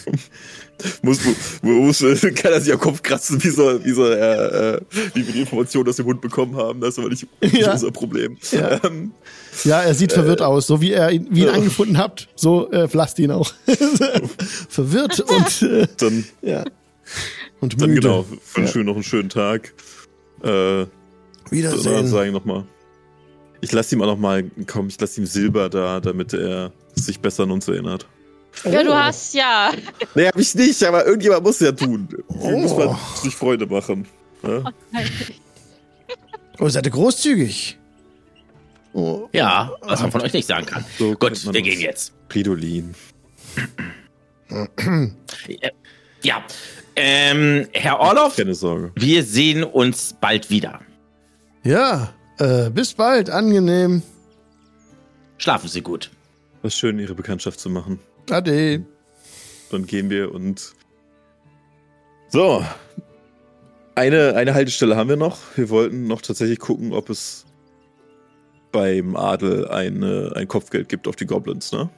muss, 1.02 1.20
muss, 1.62 1.98
kann 2.00 2.52
er 2.52 2.60
sich 2.60 2.72
am 2.72 2.78
Kopf 2.78 3.02
kratzen, 3.02 3.42
wie 3.42 3.48
soll, 3.50 3.84
wie 3.84 3.98
er, 4.00 4.74
äh, 4.74 4.80
wie 5.14 5.26
wir 5.26 5.32
die 5.32 5.40
Informationen 5.40 5.88
aus 5.88 5.96
dem 5.96 6.06
Hund 6.06 6.20
bekommen 6.20 6.56
haben. 6.56 6.80
Das 6.80 6.90
ist 6.90 6.98
aber 6.98 7.08
nicht, 7.08 7.26
nicht 7.42 7.54
Ja. 7.56 7.72
unser 7.72 7.90
Problem. 7.90 8.36
Ja. 8.50 8.82
Ähm, 8.84 9.12
Ja, 9.64 9.82
er 9.82 9.94
sieht 9.94 10.12
verwirrt 10.12 10.42
aus. 10.42 10.66
So 10.66 10.80
wie, 10.80 10.92
er 10.92 11.10
ihn, 11.10 11.26
wie 11.30 11.42
ihn 11.42 11.48
angefunden 11.48 11.98
habt, 11.98 12.28
so 12.36 12.70
äh, 12.70 12.88
lasst 12.92 13.18
ihn 13.18 13.30
auch. 13.30 13.52
verwirrt 14.68 15.20
und, 15.20 15.62
äh, 15.62 15.86
dann, 15.98 16.24
ja. 16.42 16.64
Und 17.61 17.80
dann 17.80 17.90
müde. 17.90 18.00
genau, 18.03 18.26
wünschen 18.55 18.66
Ja. 18.66 18.74
wir 18.74 18.84
noch 18.84 18.94
einen 18.94 19.03
schönen 19.05 19.28
Tag. 19.28 19.72
Äh, 20.42 20.86
Wiedersehen. 21.50 22.07
sagen 22.09 22.32
noch 22.32 22.44
mal. 22.44 22.64
Ich 23.61 23.70
lasse 23.72 23.94
ihm 23.94 24.03
auch 24.03 24.07
noch 24.07 24.18
mal, 24.18 24.44
komm, 24.66 24.88
ich 24.88 25.00
lasse 25.00 25.20
ihm 25.20 25.26
Silber 25.26 25.68
da, 25.68 26.00
damit 26.00 26.32
er 26.32 26.72
sich 26.94 27.20
besser 27.20 27.44
an 27.44 27.53
uns 27.53 27.68
erinnert. 27.68 28.07
Ja, 28.64 28.82
du 28.82 28.92
hast 28.94 29.34
ja. 29.34 29.72
Nee, 30.14 30.26
hab 30.26 30.36
ich 30.38 30.55
nicht, 30.55 30.82
aber 30.82 31.07
irgendjemand 31.07 31.44
muss 31.44 31.61
ja 31.61 31.72
tun. 31.72 32.09
Wie 32.28 32.57
muss 32.57 32.76
man 32.76 32.88
Oh. 32.88 32.96
sich 33.22 33.34
Freude 33.34 33.66
machen? 33.66 34.07
Ja? 34.42 34.64
Oh, 36.59 36.68
seid 36.68 36.84
ihr 36.86 36.90
großzügig. 36.92 37.78
Oh, 38.94 39.28
Ja, 39.32 39.72
was 39.80 40.03
man 40.03 40.11
von 40.12 40.20
euch 40.20 40.32
nicht 40.34 40.46
sagen 40.46 40.66
kann. 40.66 40.84
So 40.98 41.14
Gut, 41.14 41.53
wir 41.53 41.62
gehen 41.62 41.80
jetzt. 41.80 42.12
Fridolin. 42.28 42.94
Äh, 44.50 44.66
Ja. 46.22 46.44
Ähm, 46.97 47.66
Herr 47.72 47.99
Orloff, 48.01 48.36
Keine 48.36 48.55
Sorge. 48.55 48.93
wir 48.95 49.22
sehen 49.24 49.64
uns 49.64 50.14
bald 50.20 50.51
wieder. 50.51 50.80
Ja, 51.64 52.12
äh, 52.38 52.70
bis 52.70 52.93
bald, 52.95 53.30
angenehm. 53.30 54.03
Schlafen 55.38 55.68
Sie 55.68 55.80
gut. 55.80 56.11
Was 56.62 56.74
schön, 56.76 56.99
Ihre 56.99 57.14
Bekanntschaft 57.14 57.59
zu 57.61 57.70
machen. 57.70 57.99
Ade. 58.30 58.84
Dann 59.70 59.86
gehen 59.86 60.11
wir 60.11 60.32
und. 60.34 60.72
So. 62.28 62.64
Eine, 63.95 64.34
eine 64.36 64.55
Haltestelle 64.55 64.97
haben 64.97 65.09
wir 65.09 65.16
noch. 65.16 65.38
Wir 65.57 65.68
wollten 65.70 66.07
noch 66.07 66.22
tatsächlich 66.22 66.59
gucken, 66.59 66.93
ob 66.93 67.11
es 67.11 67.45
beim 68.70 69.16
Adel 69.16 69.68
eine, 69.68 70.32
ein 70.34 70.49
Kopfgeld 70.49 70.88
gibt 70.88 71.07
auf 71.09 71.16
die 71.16 71.26
Goblins, 71.26 71.72
ne? 71.72 71.90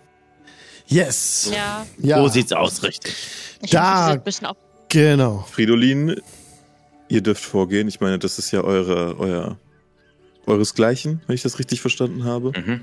Yes. 0.86 1.50
Ja. 1.54 1.86
Ja, 1.98 2.18
So 2.18 2.28
sieht's 2.28 2.52
aus, 2.52 2.82
richtig. 2.82 3.14
Ich 3.62 3.70
Da- 3.70 4.06
hoffe, 4.06 4.12
ein 4.14 4.24
bisschen 4.24 4.46
auf. 4.48 4.56
Genau. 4.88 5.46
Fridolin, 5.50 6.20
ihr 7.08 7.20
dürft 7.20 7.44
vorgehen. 7.44 7.88
Ich 7.88 8.00
meine, 8.00 8.18
das 8.18 8.38
ist 8.38 8.50
ja 8.50 8.62
eure, 8.62 9.18
euer, 9.18 9.58
euresgleichen, 10.46 11.20
wenn 11.26 11.34
ich 11.34 11.42
das 11.42 11.58
richtig 11.58 11.80
verstanden 11.80 12.24
habe. 12.24 12.52
Mhm. 12.58 12.80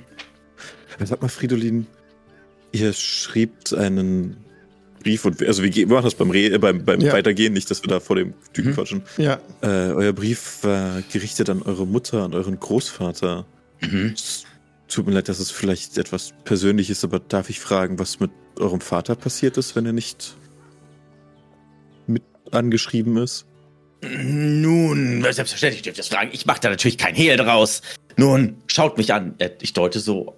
Sag 1.04 1.22
mal, 1.22 1.30
Fridolin, 1.30 1.88
ihr 2.72 2.94
schreibt 2.94 3.74
einen 3.74 4.38
Brief 5.02 5.26
und 5.26 5.42
also 5.42 5.64
wir, 5.64 5.70
gehen- 5.72 5.90
wir 5.90 5.96
machen 5.96 6.06
das 6.06 6.16
beim, 6.16 6.30
Re 6.30 6.46
äh, 6.54 6.58
beim, 6.60 6.86
beim 6.86 7.02
Ja. 7.02 7.14
Weitergehen, 7.14 7.54
nicht, 7.54 7.72
dass 7.72 7.82
wir 7.84 7.88
da 7.90 8.00
vor 8.00 8.16
dem 8.18 8.34
Typen 8.54 8.70
Mhm. 8.72 8.76
quatschen. 8.76 9.02
Ja, 9.18 9.40
Äh, 9.62 9.68
euer 9.94 10.14
Brief 10.14 10.60
war 10.64 11.02
gerichtet 11.12 11.50
an 11.50 11.64
eure 11.64 11.88
Mutter, 11.88 12.24
an 12.24 12.34
euren 12.36 12.60
Großvater. 12.60 13.46
Mhm. 13.82 14.16
Z- 14.16 14.46
tut 14.88 15.08
mir 15.08 15.14
leid, 15.14 15.28
dass 15.30 15.40
es 15.40 15.50
vielleicht 15.50 15.98
etwas 15.98 16.34
persönlich 16.44 16.90
ist, 16.92 17.04
aber 17.04 17.20
darf 17.20 17.50
ich 17.50 17.60
fragen, 17.60 17.98
was 17.98 18.20
mit 18.20 18.30
eurem 18.60 18.82
Vater 18.82 19.16
passiert 19.16 19.58
ist, 19.58 19.76
wenn 19.76 19.86
er 19.88 19.94
nicht 19.94 20.36
angeschrieben 22.54 23.18
ist? 23.18 23.46
Nun, 24.04 25.22
selbstverständlich 25.32 25.84
dürft 25.84 25.98
ihr 25.98 26.02
das 26.04 26.08
fragen. 26.08 26.32
Ich 26.34 26.46
mache 26.46 26.60
da 26.62 26.70
natürlich 26.70 26.98
kein 26.98 27.14
Hehl 27.16 27.38
draus. 27.38 27.82
Nun, 28.18 28.58
schaut 28.68 28.98
mich 28.98 29.14
an. 29.14 29.36
Äh, 29.38 29.52
Ich 29.62 29.74
deute 29.74 30.00
so 30.00 30.38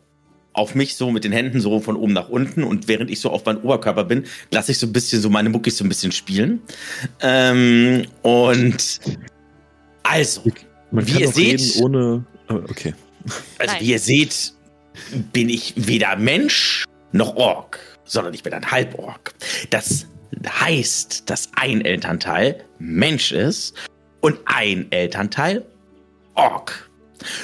auf 0.52 0.76
mich 0.76 0.96
so 0.96 1.10
mit 1.12 1.24
den 1.24 1.32
Händen 1.32 1.60
so 1.62 1.80
von 1.80 1.96
oben 1.96 2.14
nach 2.14 2.30
unten 2.30 2.64
und 2.64 2.88
während 2.88 3.10
ich 3.10 3.20
so 3.20 3.32
auf 3.32 3.44
meinen 3.46 3.58
Oberkörper 3.64 4.04
bin, 4.04 4.26
lasse 4.52 4.72
ich 4.72 4.78
so 4.78 4.86
ein 4.86 4.94
bisschen 4.94 5.20
so 5.22 5.30
meine 5.32 5.50
Muckis 5.50 5.78
so 5.78 5.84
ein 5.86 5.90
bisschen 5.90 6.12
spielen. 6.12 6.62
Ähm, 7.22 8.06
und 8.22 9.00
also, 10.04 10.42
Man 10.92 11.08
Wie 11.08 11.12
kann 11.14 11.22
ihr 11.22 11.28
seht- 11.30 11.60
reden 11.76 11.84
ohne. 11.84 12.26
Okay. 12.50 12.94
also 13.58 13.74
Nein. 13.74 13.82
wie 13.82 13.92
ihr 13.92 14.00
seht, 14.00 14.54
bin 15.32 15.50
ich 15.50 15.74
weder 15.76 16.16
Mensch 16.18 16.86
noch 17.14 17.36
Ork, 17.36 17.80
sondern 18.06 18.34
ich 18.36 18.44
bin 18.44 18.54
ein 18.54 18.70
Halbork. 18.70 19.34
Das 19.72 20.06
heißt, 20.48 21.30
dass 21.30 21.50
ein 21.56 21.84
Elternteil 21.84 22.64
Mensch 22.80 23.32
ist 23.32 23.76
und 24.22 24.40
ein 24.46 24.92
Elternteil 24.92 25.66
Ork. 26.36 26.90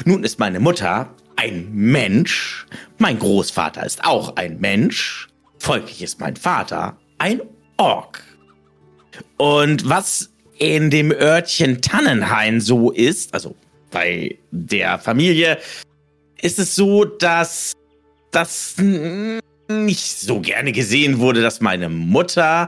Nun 0.06 0.24
ist 0.24 0.40
meine 0.40 0.60
Mutter 0.60 1.14
ein 1.36 1.70
Mensch, 1.72 2.66
mein 2.98 3.18
Großvater 3.18 3.86
ist 3.86 4.04
auch 4.04 4.36
ein 4.36 4.60
Mensch, 4.60 5.28
folglich 5.58 6.02
ist 6.02 6.20
mein 6.20 6.36
Vater 6.36 6.98
ein 7.18 7.42
Ork. 7.78 8.24
Und 9.38 9.88
was 9.88 10.32
in 10.58 10.90
dem 10.90 11.12
Örtchen 11.12 11.82
Tannenhain 11.82 12.60
so 12.60 12.92
ist, 12.92 13.34
also 13.34 13.56
bei 13.92 14.38
der 14.52 15.00
Familie, 15.00 15.58
ist 16.42 16.60
es 16.60 16.76
so, 16.76 17.06
dass 17.06 17.74
das 18.32 18.76
nicht 19.70 20.20
so 20.20 20.42
gerne 20.42 20.72
gesehen 20.72 21.20
wurde, 21.20 21.42
dass 21.42 21.62
meine 21.62 21.90
Mutter 21.90 22.68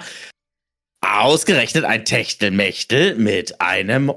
ausgerechnet 1.01 1.83
ein 1.83 2.05
Techtelmechtel 2.05 3.15
mit 3.15 3.59
einem 3.59 4.13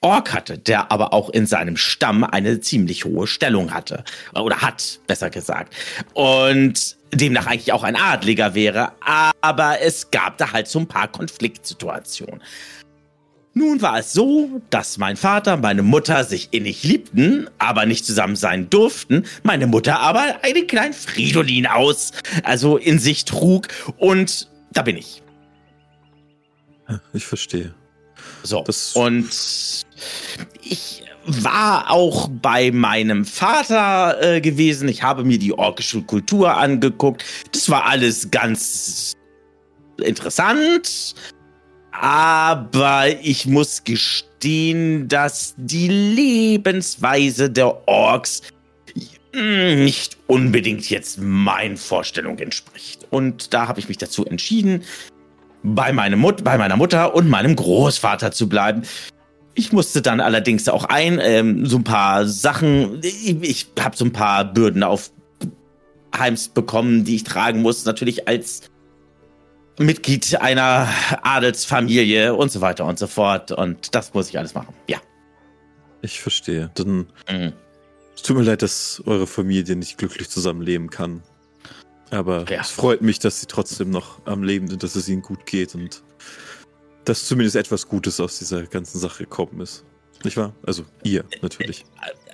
Ork 0.00 0.32
hatte, 0.32 0.58
der 0.58 0.92
aber 0.92 1.12
auch 1.12 1.30
in 1.30 1.46
seinem 1.46 1.76
Stamm 1.76 2.22
eine 2.22 2.60
ziemlich 2.60 3.04
hohe 3.04 3.26
Stellung 3.26 3.72
hatte. 3.72 4.04
Oder 4.34 4.60
hat, 4.60 5.00
besser 5.08 5.30
gesagt. 5.30 5.74
Und 6.14 6.96
demnach 7.12 7.46
eigentlich 7.46 7.72
auch 7.72 7.82
ein 7.82 7.96
Adliger 7.96 8.54
wäre, 8.54 8.92
aber 9.00 9.80
es 9.80 10.10
gab 10.10 10.36
da 10.38 10.52
halt 10.52 10.68
so 10.68 10.78
ein 10.78 10.86
paar 10.86 11.08
Konfliktsituationen. 11.08 12.42
Nun 13.58 13.82
war 13.82 13.98
es 13.98 14.12
so, 14.12 14.62
dass 14.70 14.98
mein 14.98 15.16
Vater 15.16 15.54
und 15.54 15.62
meine 15.62 15.82
Mutter 15.82 16.22
sich 16.22 16.50
innig 16.52 16.84
liebten, 16.84 17.50
aber 17.58 17.86
nicht 17.86 18.06
zusammen 18.06 18.36
sein 18.36 18.70
durften. 18.70 19.24
Meine 19.42 19.66
Mutter 19.66 19.98
aber 19.98 20.36
einen 20.42 20.68
kleinen 20.68 20.92
Fridolin 20.92 21.66
aus, 21.66 22.12
also 22.44 22.76
in 22.76 23.00
sich 23.00 23.24
trug. 23.24 23.66
Und 23.96 24.48
da 24.72 24.82
bin 24.82 24.96
ich. 24.96 25.22
Ich 27.12 27.26
verstehe. 27.26 27.74
So. 28.44 28.62
Das- 28.62 28.94
und 28.94 29.28
ich 30.62 31.02
war 31.26 31.90
auch 31.90 32.28
bei 32.30 32.70
meinem 32.70 33.24
Vater 33.24 34.36
äh, 34.36 34.40
gewesen. 34.40 34.88
Ich 34.88 35.02
habe 35.02 35.24
mir 35.24 35.40
die 35.40 35.52
orkische 35.52 36.00
Kultur 36.02 36.56
angeguckt. 36.56 37.24
Das 37.50 37.68
war 37.68 37.86
alles 37.86 38.30
ganz 38.30 39.14
interessant. 40.00 41.16
Aber 42.00 43.06
ich 43.22 43.46
muss 43.46 43.82
gestehen, 43.82 45.08
dass 45.08 45.54
die 45.56 45.88
Lebensweise 45.88 47.50
der 47.50 47.88
Orks 47.88 48.42
nicht 49.34 50.16
unbedingt 50.26 50.88
jetzt 50.90 51.18
meinen 51.20 51.76
Vorstellungen 51.76 52.38
entspricht. 52.38 53.06
Und 53.10 53.52
da 53.52 53.66
habe 53.68 53.80
ich 53.80 53.88
mich 53.88 53.98
dazu 53.98 54.24
entschieden, 54.24 54.84
bei, 55.64 55.92
meinem 55.92 56.20
Mut 56.20 56.44
bei 56.44 56.56
meiner 56.56 56.76
Mutter 56.76 57.14
und 57.14 57.28
meinem 57.28 57.56
Großvater 57.56 58.30
zu 58.30 58.48
bleiben. 58.48 58.82
Ich 59.54 59.72
musste 59.72 60.00
dann 60.00 60.20
allerdings 60.20 60.68
auch 60.68 60.84
ein, 60.84 61.18
ähm, 61.20 61.66
so 61.66 61.78
ein 61.78 61.84
paar 61.84 62.26
Sachen, 62.26 63.00
ich, 63.02 63.36
ich 63.42 63.66
habe 63.80 63.96
so 63.96 64.04
ein 64.04 64.12
paar 64.12 64.44
Bürden 64.44 64.84
auf 64.84 65.10
Heims 66.16 66.48
bekommen, 66.48 67.04
die 67.04 67.16
ich 67.16 67.24
tragen 67.24 67.60
muss, 67.60 67.84
natürlich 67.84 68.28
als 68.28 68.62
Mitglied 69.78 70.36
einer 70.40 70.88
Adelsfamilie 71.22 72.34
und 72.34 72.50
so 72.52 72.60
weiter 72.60 72.84
und 72.84 72.98
so 72.98 73.06
fort. 73.06 73.52
Und 73.52 73.94
das 73.94 74.14
muss 74.14 74.28
ich 74.28 74.38
alles 74.38 74.54
machen. 74.54 74.74
Ja. 74.88 74.98
Ich 76.02 76.20
verstehe. 76.20 76.70
Dann 76.74 77.06
Mhm. 77.30 77.52
es 78.14 78.22
tut 78.22 78.36
mir 78.36 78.42
leid, 78.42 78.62
dass 78.62 79.02
eure 79.06 79.26
Familie 79.26 79.76
nicht 79.76 79.98
glücklich 79.98 80.28
zusammenleben 80.28 80.90
kann. 80.90 81.22
Aber 82.10 82.44
Ja. 82.50 82.60
es 82.60 82.70
freut 82.70 83.02
mich, 83.02 83.18
dass 83.18 83.40
sie 83.40 83.46
trotzdem 83.46 83.90
noch 83.90 84.24
am 84.26 84.42
Leben 84.42 84.68
sind, 84.68 84.82
dass 84.82 84.96
es 84.96 85.08
ihnen 85.08 85.22
gut 85.22 85.44
geht 85.46 85.74
und 85.74 86.02
dass 87.04 87.26
zumindest 87.26 87.56
etwas 87.56 87.88
Gutes 87.88 88.20
aus 88.20 88.38
dieser 88.38 88.62
ganzen 88.64 88.98
Sache 88.98 89.24
gekommen 89.24 89.60
ist. 89.60 89.84
Nicht 90.24 90.36
wahr? 90.36 90.52
Also 90.66 90.84
ihr 91.04 91.24
natürlich. 91.42 91.84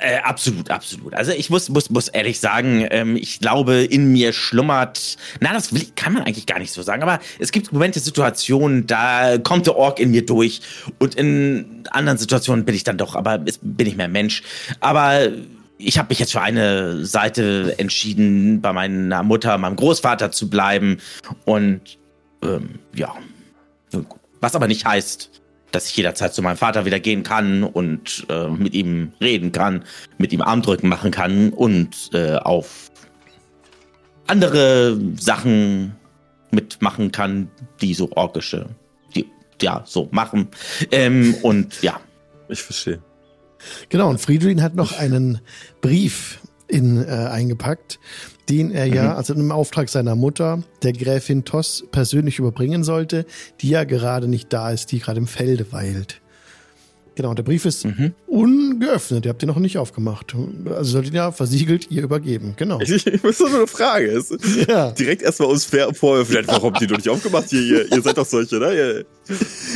Äh, 0.06 0.18
absolut, 0.22 0.70
absolut. 0.70 1.14
Also 1.14 1.32
ich 1.32 1.48
muss, 1.48 1.70
muss, 1.70 1.88
muss 1.88 2.08
ehrlich 2.08 2.38
sagen, 2.38 2.86
ähm, 2.90 3.16
ich 3.16 3.40
glaube, 3.40 3.84
in 3.84 4.12
mir 4.12 4.34
schlummert. 4.34 5.16
Na, 5.40 5.54
das 5.54 5.72
will, 5.72 5.86
kann 5.96 6.12
man 6.12 6.24
eigentlich 6.24 6.44
gar 6.44 6.58
nicht 6.58 6.72
so 6.72 6.82
sagen, 6.82 7.02
aber 7.02 7.20
es 7.38 7.52
gibt 7.52 7.72
Momente, 7.72 8.00
Situationen, 8.00 8.86
da 8.86 9.38
kommt 9.38 9.66
der 9.66 9.76
Ork 9.76 10.00
in 10.00 10.10
mir 10.10 10.26
durch 10.26 10.60
und 10.98 11.14
in 11.14 11.84
anderen 11.90 12.18
Situationen 12.18 12.66
bin 12.66 12.74
ich 12.74 12.84
dann 12.84 12.98
doch, 12.98 13.14
aber 13.16 13.40
es- 13.46 13.58
bin 13.62 13.86
ich 13.86 13.96
mehr 13.96 14.08
Mensch. 14.08 14.42
Aber 14.80 15.28
ich 15.78 15.96
habe 15.96 16.10
mich 16.10 16.18
jetzt 16.18 16.32
für 16.32 16.42
eine 16.42 17.06
Seite 17.06 17.74
entschieden, 17.78 18.60
bei 18.60 18.74
meiner 18.74 19.22
Mutter, 19.22 19.56
meinem 19.56 19.76
Großvater 19.76 20.30
zu 20.32 20.50
bleiben 20.50 20.98
und 21.46 21.80
ähm, 22.42 22.78
ja, 22.94 23.14
was 24.40 24.54
aber 24.54 24.68
nicht 24.68 24.84
heißt, 24.84 25.30
dass 25.74 25.88
ich 25.88 25.96
jederzeit 25.96 26.34
zu 26.34 26.42
meinem 26.42 26.56
Vater 26.56 26.84
wieder 26.84 27.00
gehen 27.00 27.22
kann 27.22 27.64
und 27.64 28.26
äh, 28.28 28.48
mit 28.48 28.74
ihm 28.74 29.12
reden 29.20 29.52
kann, 29.52 29.84
mit 30.18 30.32
ihm 30.32 30.40
Armdrücken 30.40 30.88
machen 30.88 31.10
kann 31.10 31.50
und 31.50 32.10
äh, 32.12 32.36
auf 32.36 32.90
andere 34.26 34.98
Sachen 35.16 35.96
mitmachen 36.50 37.12
kann, 37.12 37.50
die 37.80 37.94
so 37.94 38.10
orkische, 38.12 38.66
die 39.14 39.28
ja 39.60 39.82
so 39.86 40.08
machen. 40.12 40.48
Ähm, 40.90 41.34
und 41.42 41.82
ja, 41.82 42.00
Ich 42.48 42.62
verstehe. 42.62 43.02
Genau, 43.88 44.10
und 44.10 44.20
Friedrich 44.20 44.60
hat 44.60 44.74
noch 44.74 44.92
einen 44.92 45.40
Brief 45.80 46.40
in, 46.68 47.02
äh, 47.02 47.08
eingepackt, 47.08 47.98
den 48.48 48.70
er 48.70 48.86
ja, 48.86 49.14
also 49.14 49.34
im 49.34 49.52
Auftrag 49.52 49.88
seiner 49.88 50.16
Mutter, 50.16 50.62
der 50.82 50.92
Gräfin 50.92 51.44
Toss 51.44 51.84
persönlich 51.90 52.38
überbringen 52.38 52.84
sollte, 52.84 53.26
die 53.60 53.70
ja 53.70 53.84
gerade 53.84 54.28
nicht 54.28 54.52
da 54.52 54.70
ist, 54.70 54.92
die 54.92 54.98
gerade 54.98 55.18
im 55.18 55.26
Felde 55.26 55.72
weilt. 55.72 56.20
Genau, 57.16 57.30
und 57.30 57.38
der 57.38 57.44
Brief 57.44 57.64
ist 57.64 57.86
ungeöffnet, 58.26 59.24
ihr 59.24 59.28
habt 59.28 59.42
ihn 59.42 59.46
noch 59.46 59.58
nicht 59.60 59.78
aufgemacht. 59.78 60.34
Also 60.68 60.90
solltet 60.92 61.12
ihr 61.14 61.18
ja 61.18 61.32
versiegelt 61.32 61.88
ihr 61.90 62.02
übergeben, 62.02 62.54
genau. 62.56 62.80
Ich, 62.80 63.06
ich 63.06 63.22
muss 63.22 63.38
nur 63.38 63.54
eine 63.54 63.66
Frage. 63.68 64.06
Ist 64.06 64.34
Ja. 64.68 64.90
direkt 64.90 65.22
erstmal 65.22 65.56
vorher 65.94 66.26
vielleicht, 66.26 66.48
warum 66.48 66.72
habt 66.72 66.82
ihr 66.82 66.88
noch 66.90 66.96
nicht 66.96 67.08
aufgemacht? 67.08 67.52
Ihr, 67.52 67.60
ihr, 67.62 67.92
ihr 67.92 68.02
seid 68.02 68.18
doch 68.18 68.26
solche, 68.26 68.56
ne? 68.56 69.04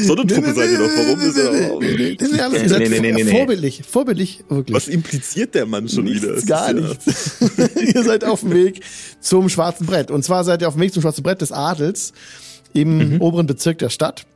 So 0.02 0.14
eine 0.16 0.26
Truppe 0.26 0.52
seid 0.52 0.70
ihr 0.70 0.78
doch. 0.78 0.90
Warum 0.96 1.20
ist 1.20 1.36
er 1.36 2.78
Nee, 2.78 2.88
nee, 2.88 3.00
nee, 3.00 3.12
Nee, 3.12 3.22
nee, 3.24 3.30
vorbildlich, 3.30 3.82
vorbildlich, 3.88 4.44
wirklich. 4.48 4.74
Was 4.76 4.88
impliziert 4.88 5.54
der 5.54 5.66
Mann 5.66 5.88
schon 5.88 6.06
wieder? 6.06 6.28
Nichts, 6.32 6.42
Es 6.42 6.46
gar 6.48 6.68
ja- 6.68 6.72
nichts. 6.74 7.36
ihr 7.94 8.02
seid 8.02 8.24
auf 8.24 8.40
dem 8.40 8.52
Weg 8.52 8.80
zum 9.20 9.48
Schwarzen 9.48 9.86
Brett. 9.86 10.10
Und 10.10 10.24
zwar 10.24 10.42
seid 10.44 10.60
ihr 10.62 10.68
auf 10.68 10.74
dem 10.74 10.80
Weg 10.82 10.92
zum 10.92 11.02
Schwarzen 11.02 11.22
Brett 11.22 11.40
des 11.40 11.52
Adels 11.52 12.12
im 12.74 13.20
oberen 13.20 13.46
Bezirk 13.46 13.78
der 13.78 13.88
Stadt. 13.90 14.26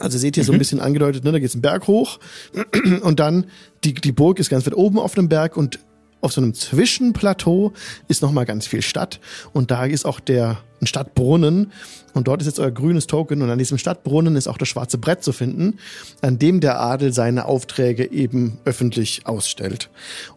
Also 0.00 0.18
seht 0.18 0.36
ihr 0.36 0.44
so 0.44 0.52
ein 0.52 0.58
bisschen 0.58 0.80
angedeutet, 0.80 1.24
ne, 1.24 1.32
da 1.32 1.38
geht's 1.38 1.54
einen 1.54 1.62
Berg 1.62 1.86
hoch. 1.86 2.18
Und 3.02 3.20
dann 3.20 3.46
die, 3.84 3.94
die 3.94 4.12
Burg 4.12 4.38
ist 4.38 4.50
ganz 4.50 4.66
weit 4.66 4.74
oben 4.74 4.98
auf 4.98 5.14
dem 5.14 5.28
Berg 5.28 5.56
und 5.56 5.78
auf 6.20 6.32
so 6.32 6.40
einem 6.40 6.54
Zwischenplateau 6.54 7.72
ist 8.08 8.22
noch 8.22 8.32
mal 8.32 8.44
ganz 8.44 8.66
viel 8.66 8.82
Stadt. 8.82 9.20
Und 9.52 9.70
da 9.70 9.84
ist 9.84 10.04
auch 10.04 10.18
der 10.18 10.58
ein 10.80 10.86
Stadtbrunnen. 10.86 11.72
Und 12.14 12.28
dort 12.28 12.40
ist 12.40 12.46
jetzt 12.46 12.58
euer 12.58 12.70
grünes 12.70 13.06
Token. 13.06 13.42
Und 13.42 13.50
an 13.50 13.58
diesem 13.58 13.78
Stadtbrunnen 13.78 14.36
ist 14.36 14.48
auch 14.48 14.58
das 14.58 14.68
schwarze 14.68 14.98
Brett 14.98 15.22
zu 15.22 15.32
finden, 15.32 15.78
an 16.22 16.38
dem 16.38 16.60
der 16.60 16.80
Adel 16.80 17.12
seine 17.12 17.44
Aufträge 17.46 18.10
eben 18.10 18.58
öffentlich 18.64 19.26
ausstellt. 19.26 19.90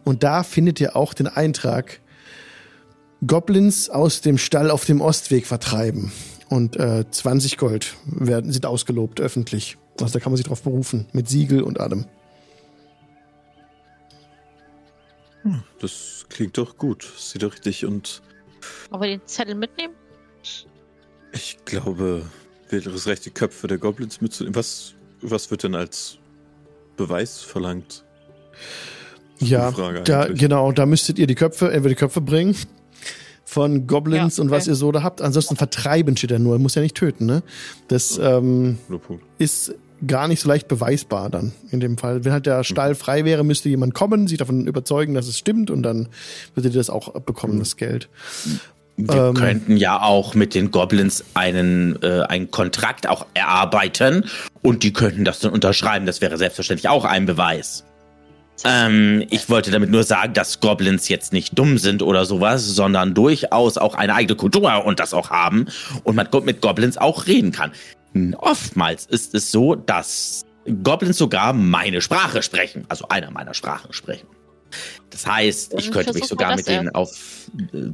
Und 0.04 0.22
da 0.22 0.42
findet 0.42 0.80
ihr 0.80 0.96
auch 0.96 1.14
den 1.14 1.26
Eintrag 1.26 2.00
Goblins 3.26 3.90
aus 3.90 4.20
dem 4.20 4.38
Stall 4.38 4.70
auf 4.70 4.84
dem 4.84 5.00
Ostweg 5.00 5.46
vertreiben. 5.46 6.12
Und 6.50 6.76
äh, 6.76 7.04
20 7.08 7.58
Gold 7.58 7.96
werden, 8.06 8.52
sind 8.52 8.66
ausgelobt 8.66 9.20
öffentlich. 9.20 9.78
Also 10.00 10.14
da 10.14 10.20
kann 10.20 10.32
man 10.32 10.36
sich 10.36 10.46
drauf 10.46 10.62
berufen, 10.62 11.06
mit 11.12 11.28
Siegel 11.28 11.62
und 11.62 11.78
allem. 11.78 12.06
Das 15.80 16.26
klingt 16.28 16.58
doch 16.58 16.76
gut. 16.76 17.08
Sieht 17.16 17.44
doch 17.44 17.52
richtig. 17.52 17.86
Und 17.86 18.20
Wollen 18.90 19.02
wir 19.02 19.08
den 19.18 19.26
Zettel 19.26 19.54
mitnehmen? 19.54 19.94
ich 21.32 21.58
glaube, 21.64 22.22
wäre 22.68 22.90
es 22.90 23.06
recht, 23.06 23.24
die 23.24 23.30
Köpfe 23.30 23.68
der 23.68 23.78
Goblins 23.78 24.20
mitzunehmen. 24.20 24.56
Was, 24.56 24.94
was 25.22 25.50
wird 25.52 25.62
denn 25.62 25.76
als 25.76 26.18
Beweis 26.96 27.40
verlangt? 27.40 28.04
Ja, 29.38 29.70
Frage 29.70 30.02
da, 30.02 30.26
genau, 30.26 30.72
da 30.72 30.84
müsstet 30.84 31.18
ihr 31.18 31.26
die 31.28 31.36
Köpfe, 31.36 31.66
entweder 31.66 31.90
die 31.90 31.94
Köpfe 31.94 32.20
bringen 32.20 32.56
von 33.44 33.86
Goblins 33.86 34.36
Ja, 34.36 34.44
und 34.44 34.50
was 34.50 34.64
okay. 34.64 34.70
ihr 34.72 34.74
so 34.76 34.92
da 34.92 35.02
habt. 35.02 35.22
Ansonsten 35.22 35.56
vertreiben 35.56 36.16
steht 36.16 36.30
er 36.30 36.38
nur, 36.38 36.58
muss 36.58 36.74
ja 36.74 36.82
nicht 36.82 36.96
töten, 36.96 37.26
ne? 37.26 37.42
Das 37.88 38.18
ähm, 38.22 38.78
ist 39.38 39.74
gar 40.06 40.28
nicht 40.28 40.40
so 40.40 40.48
leicht 40.48 40.68
beweisbar 40.68 41.28
dann 41.28 41.52
in 41.70 41.80
dem 41.80 41.98
Fall. 41.98 42.24
Wenn 42.24 42.32
halt 42.32 42.46
der 42.46 42.64
Stall 42.64 42.94
frei 42.94 43.24
wäre, 43.24 43.44
müsste 43.44 43.68
jemand 43.68 43.92
kommen, 43.94 44.28
sich 44.28 44.38
davon 44.38 44.66
überzeugen, 44.66 45.14
dass 45.14 45.26
es 45.26 45.36
stimmt 45.38 45.70
und 45.70 45.82
dann 45.82 46.08
würdet 46.54 46.72
ihr 46.74 46.80
das 46.80 46.88
auch 46.90 47.12
bekommen, 47.20 47.58
das 47.58 47.76
Geld. 47.76 48.08
Wir 48.96 49.14
Ähm. 49.28 49.34
könnten 49.34 49.76
ja 49.76 50.00
auch 50.02 50.34
mit 50.34 50.54
den 50.54 50.70
Goblins 50.70 51.24
einen, 51.34 52.00
äh, 52.02 52.22
einen 52.28 52.50
Kontrakt 52.50 53.08
auch 53.08 53.26
erarbeiten 53.34 54.24
und 54.62 54.82
die 54.82 54.92
könnten 54.92 55.24
das 55.24 55.40
dann 55.40 55.52
unterschreiben. 55.52 56.06
Das 56.06 56.20
wäre 56.20 56.36
selbstverständlich 56.38 56.88
auch 56.88 57.04
ein 57.04 57.26
Beweis. 57.26 57.84
Ähm, 58.64 59.24
ich 59.30 59.48
wollte 59.48 59.70
damit 59.70 59.90
nur 59.90 60.02
sagen, 60.04 60.32
dass 60.34 60.60
Goblins 60.60 61.08
jetzt 61.08 61.32
nicht 61.32 61.58
dumm 61.58 61.78
sind 61.78 62.02
oder 62.02 62.24
sowas, 62.24 62.64
sondern 62.66 63.14
durchaus 63.14 63.78
auch 63.78 63.94
eine 63.94 64.14
eigene 64.14 64.36
Kultur 64.36 64.84
und 64.84 65.00
das 65.00 65.14
auch 65.14 65.30
haben 65.30 65.66
und 66.04 66.16
man 66.16 66.28
mit 66.44 66.60
Goblins 66.60 66.96
auch 66.98 67.26
reden 67.26 67.52
kann. 67.52 67.72
Oftmals 68.38 69.06
ist 69.06 69.34
es 69.34 69.50
so, 69.52 69.74
dass 69.76 70.44
Goblins 70.82 71.16
sogar 71.18 71.52
meine 71.52 72.00
Sprache 72.00 72.42
sprechen, 72.42 72.84
also 72.88 73.08
einer 73.08 73.30
meiner 73.30 73.54
Sprachen 73.54 73.92
sprechen. 73.92 74.26
Das 75.10 75.26
heißt, 75.26 75.74
ich 75.78 75.90
könnte 75.90 76.12
mich 76.12 76.26
sogar 76.26 76.54
mit 76.56 76.66
denen 76.68 76.90
auf, 76.94 77.50
äh, 77.72 77.90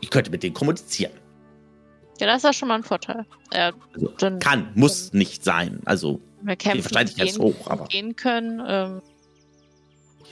ich 0.00 0.10
könnte 0.10 0.30
mit 0.30 0.42
denen 0.42 0.54
kommunizieren. 0.54 1.12
Ja, 2.20 2.26
das 2.26 2.38
ist 2.38 2.44
ja 2.44 2.52
schon 2.52 2.68
mal 2.68 2.76
ein 2.76 2.82
Vorteil. 2.84 3.24
Äh, 3.50 3.72
Also, 3.94 4.12
dann 4.18 4.38
Kann, 4.38 4.68
muss 4.74 5.12
nicht 5.12 5.44
sein. 5.44 5.80
Also, 5.84 6.20
wir 6.42 6.56
kämpfen 6.56 6.84
Wahrscheinlichkeit 6.84 7.28
ist 7.28 7.34
gehen, 7.36 7.42
hoch, 7.42 7.66
aber- 7.70 7.86
gehen 7.86 8.16
können. 8.16 8.62
Ähm, 8.66 9.02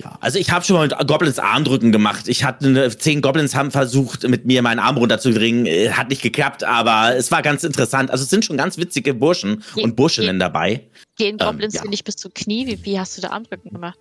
ja. 0.03 0.19
Also 0.21 0.39
ich 0.39 0.51
habe 0.51 0.65
schon 0.65 0.77
mal 0.77 0.89
mit 0.89 1.09
Goblins 1.09 1.39
Armdrücken 1.39 1.93
gemacht. 1.93 2.29
Ich 2.29 2.45
hatte 2.45 2.97
zehn 2.97 3.21
Goblins 3.21 3.55
haben 3.55 3.71
versucht, 3.71 4.29
mit 4.29 4.47
mir 4.47 4.63
meinen 4.63 4.79
Arm 4.79 4.97
runterzubringen. 4.97 5.67
Äh, 5.67 5.91
Hat 5.91 6.09
nicht 6.09 6.23
geklappt, 6.23 6.65
aber 6.65 7.17
es 7.17 7.31
war 7.31 7.43
ganz 7.43 7.65
interessant. 7.65 8.11
Also 8.11 8.25
es 8.25 8.31
sind 8.31 8.45
schon 8.45 8.57
ganz 8.57 8.79
witzige 8.79 9.15
Burschen 9.15 9.63
Je- 9.75 9.83
und 9.83 9.97
Burscheninnen 9.97 10.39
dabei. 10.39 10.89
gehen 11.17 11.39
Goblins 11.39 11.75
ja. 11.75 11.83
dir 11.83 11.91
nicht 11.91 12.05
bis 12.05 12.17
zu 12.17 12.31
Knie? 12.31 12.67
Wie, 12.67 12.85
wie 12.85 12.99
hast 12.99 13.17
du 13.17 13.23
da 13.23 13.31
Armdrücken 13.31 13.73
gemacht? 13.73 13.99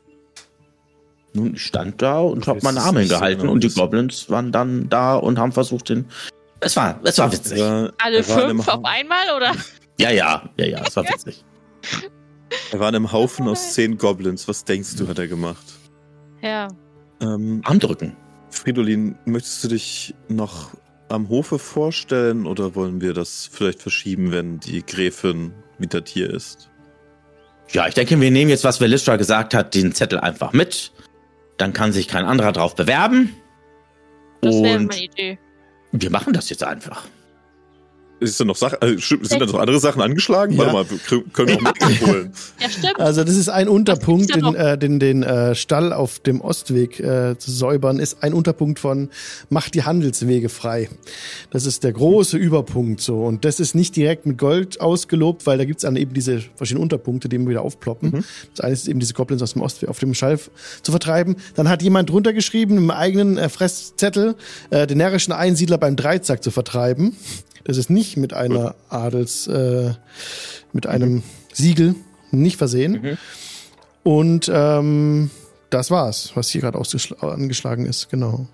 Nun, 1.33 1.53
ich 1.53 1.65
stand 1.65 2.01
da 2.01 2.19
und 2.19 2.47
habe 2.47 2.59
meine 2.63 2.81
Arme 2.81 2.99
so 2.99 2.99
hingehalten 3.01 3.41
genau, 3.41 3.53
und 3.53 3.63
die 3.63 3.69
Goblins 3.69 4.29
waren 4.29 4.51
dann 4.51 4.89
da 4.89 5.15
und 5.15 5.37
haben 5.37 5.51
versucht, 5.51 5.89
den. 5.89 6.05
Es 6.59 6.75
war, 6.75 6.99
es 7.03 7.17
war 7.17 7.31
witzig. 7.31 7.59
Er 7.59 7.83
war, 7.83 7.93
Alle 7.99 8.17
er 8.17 8.23
fünf 8.23 8.67
auf 8.67 8.83
einmal 8.83 9.35
oder? 9.35 9.53
Ja, 9.99 10.11
ja, 10.11 10.49
ja, 10.57 10.65
ja, 10.65 10.83
es 10.87 10.95
war 10.95 11.03
witzig. 11.09 11.43
Er 12.71 12.79
war 12.79 12.89
in 12.89 12.95
einem 12.95 13.11
Haufen 13.11 13.47
aus 13.47 13.73
zehn 13.73 13.97
Goblins. 13.97 14.47
Was 14.47 14.65
denkst 14.65 14.95
du, 14.95 15.07
hat 15.07 15.19
er 15.19 15.27
gemacht? 15.27 15.63
Ja. 16.41 16.67
Ähm, 17.21 17.61
Armdrücken. 17.65 18.15
Fridolin, 18.49 19.15
möchtest 19.25 19.63
du 19.63 19.67
dich 19.69 20.15
noch 20.27 20.71
am 21.09 21.29
Hofe 21.29 21.59
vorstellen 21.59 22.45
oder 22.45 22.75
wollen 22.75 23.01
wir 23.01 23.13
das 23.13 23.49
vielleicht 23.51 23.81
verschieben, 23.81 24.31
wenn 24.31 24.59
die 24.59 24.85
Gräfin 24.85 25.53
wieder 25.77 26.01
hier 26.05 26.29
ist? 26.29 26.69
Ja, 27.71 27.87
ich 27.87 27.93
denke, 27.93 28.19
wir 28.19 28.31
nehmen 28.31 28.49
jetzt, 28.49 28.63
was 28.63 28.81
Velistra 28.81 29.15
gesagt 29.15 29.53
hat, 29.53 29.75
den 29.75 29.93
Zettel 29.93 30.19
einfach 30.19 30.53
mit. 30.53 30.91
Dann 31.57 31.73
kann 31.73 31.91
sich 31.91 32.07
kein 32.07 32.25
anderer 32.25 32.51
drauf 32.51 32.75
bewerben. 32.75 33.35
Das 34.41 34.55
wäre 34.55 34.77
Und 34.79 34.87
meine 34.87 35.03
Idee. 35.03 35.39
wir 35.91 36.09
machen 36.09 36.33
das 36.33 36.49
jetzt 36.49 36.63
einfach. 36.63 37.05
Ist 38.19 38.39
da 38.39 38.45
noch 38.45 38.55
Sachen, 38.57 38.81
äh, 38.81 38.97
stimmt, 38.99 39.27
sind 39.27 39.41
da 39.41 39.45
noch 39.45 39.59
andere 39.59 39.79
Sachen 39.79 40.01
angeschlagen? 40.01 40.53
Ja. 40.53 40.59
Warte 40.59 40.73
mal, 40.73 40.85
wir 40.89 41.23
können 41.31 41.49
wir 41.49 41.57
auch 41.57 42.07
holen. 42.07 42.31
Ja, 42.59 42.69
stimmt. 42.69 42.99
Also 42.99 43.23
das 43.23 43.35
ist 43.35 43.47
ein 43.49 43.69
Unterpunkt, 43.69 44.35
den, 44.35 44.53
äh, 44.55 44.77
den, 44.77 44.99
den 44.99 45.23
äh, 45.23 45.55
Stall 45.55 45.93
auf 45.93 46.19
dem 46.19 46.41
Ostweg 46.41 46.99
äh, 46.99 47.37
zu 47.37 47.51
säubern, 47.51 47.99
ist 47.99 48.21
ein 48.23 48.33
Unterpunkt 48.33 48.79
von 48.79 49.09
macht 49.49 49.73
die 49.75 49.83
Handelswege 49.83 50.49
frei. 50.49 50.89
Das 51.51 51.65
ist 51.65 51.83
der 51.83 51.93
große 51.93 52.37
Überpunkt 52.37 52.99
so. 53.01 53.23
Und 53.23 53.45
das 53.45 53.59
ist 53.59 53.75
nicht 53.75 53.95
direkt 53.95 54.25
mit 54.25 54.37
Gold 54.37 54.81
ausgelobt, 54.81 55.45
weil 55.45 55.57
da 55.57 55.63
gibt's 55.65 55.83
dann 55.83 55.95
eben 55.95 56.13
diese 56.13 56.41
verschiedenen 56.55 56.83
Unterpunkte, 56.83 57.29
die 57.29 57.37
immer 57.37 57.49
wieder 57.49 57.61
aufploppen. 57.61 58.25
Das 58.55 58.65
eine 58.65 58.73
ist 58.73 58.87
eben 58.87 58.99
diese 58.99 59.13
Goblins 59.13 59.41
aus 59.41 59.53
dem 59.53 59.61
Ostweg 59.61 59.89
auf 59.89 59.99
dem 59.99 60.13
Stall 60.13 60.33
f- 60.33 60.51
zu 60.83 60.91
vertreiben. 60.91 61.37
Dann 61.55 61.69
hat 61.69 61.81
jemand 61.81 62.09
drunter 62.09 62.33
geschrieben, 62.33 62.77
im 62.77 62.91
eigenen 62.91 63.37
äh, 63.37 63.47
Fresszettel, 63.49 64.35
äh, 64.71 64.85
den 64.87 64.97
närrischen 64.97 65.31
Einsiedler 65.33 65.77
beim 65.77 65.95
Dreizack 65.95 66.43
zu 66.43 66.51
vertreiben. 66.51 67.15
Das 67.63 67.77
ist 67.77 67.89
nicht 67.89 68.17
mit 68.17 68.33
einer 68.33 68.75
Adels, 68.89 69.47
äh, 69.47 69.93
mit 70.73 70.87
einem 70.87 71.23
Siegel 71.53 71.95
nicht 72.31 72.57
versehen. 72.57 73.17
Und 74.03 74.49
ähm, 74.53 75.29
das 75.69 75.91
war's, 75.91 76.31
was 76.35 76.49
hier 76.49 76.61
gerade 76.61 76.79
angeschlagen 77.21 77.85
ist, 77.85 78.09
genau. 78.09 78.47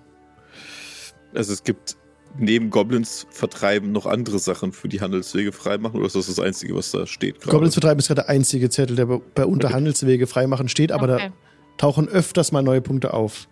Also 1.34 1.52
es 1.52 1.62
gibt 1.64 1.96
neben 2.38 2.68
Goblins 2.70 3.26
vertreiben 3.30 3.92
noch 3.92 4.04
andere 4.06 4.38
Sachen 4.38 4.72
für 4.72 4.88
die 4.88 5.00
Handelswege 5.00 5.52
freimachen 5.52 5.96
oder 5.98 6.06
ist 6.06 6.16
das 6.16 6.26
das 6.26 6.38
Einzige, 6.40 6.74
was 6.74 6.90
da 6.90 7.06
steht 7.06 7.40
gerade? 7.40 7.50
Goblins 7.52 7.74
vertreiben 7.74 7.98
ist 7.98 8.08
gerade 8.08 8.22
der 8.22 8.28
einzige 8.28 8.68
Zettel, 8.68 8.96
der 8.96 9.06
bei- 9.06 9.20
bei 9.34 9.46
Unterhandelswege 9.46 10.26
freimachen 10.26 10.68
steht, 10.68 10.92
aber 10.92 11.14
Okay. 11.14 11.28
da 11.30 11.76
tauchen 11.78 12.08
öfters 12.08 12.52
mal 12.52 12.62
neue 12.62 12.80
Punkte 12.82 13.14
auf. 13.14 13.48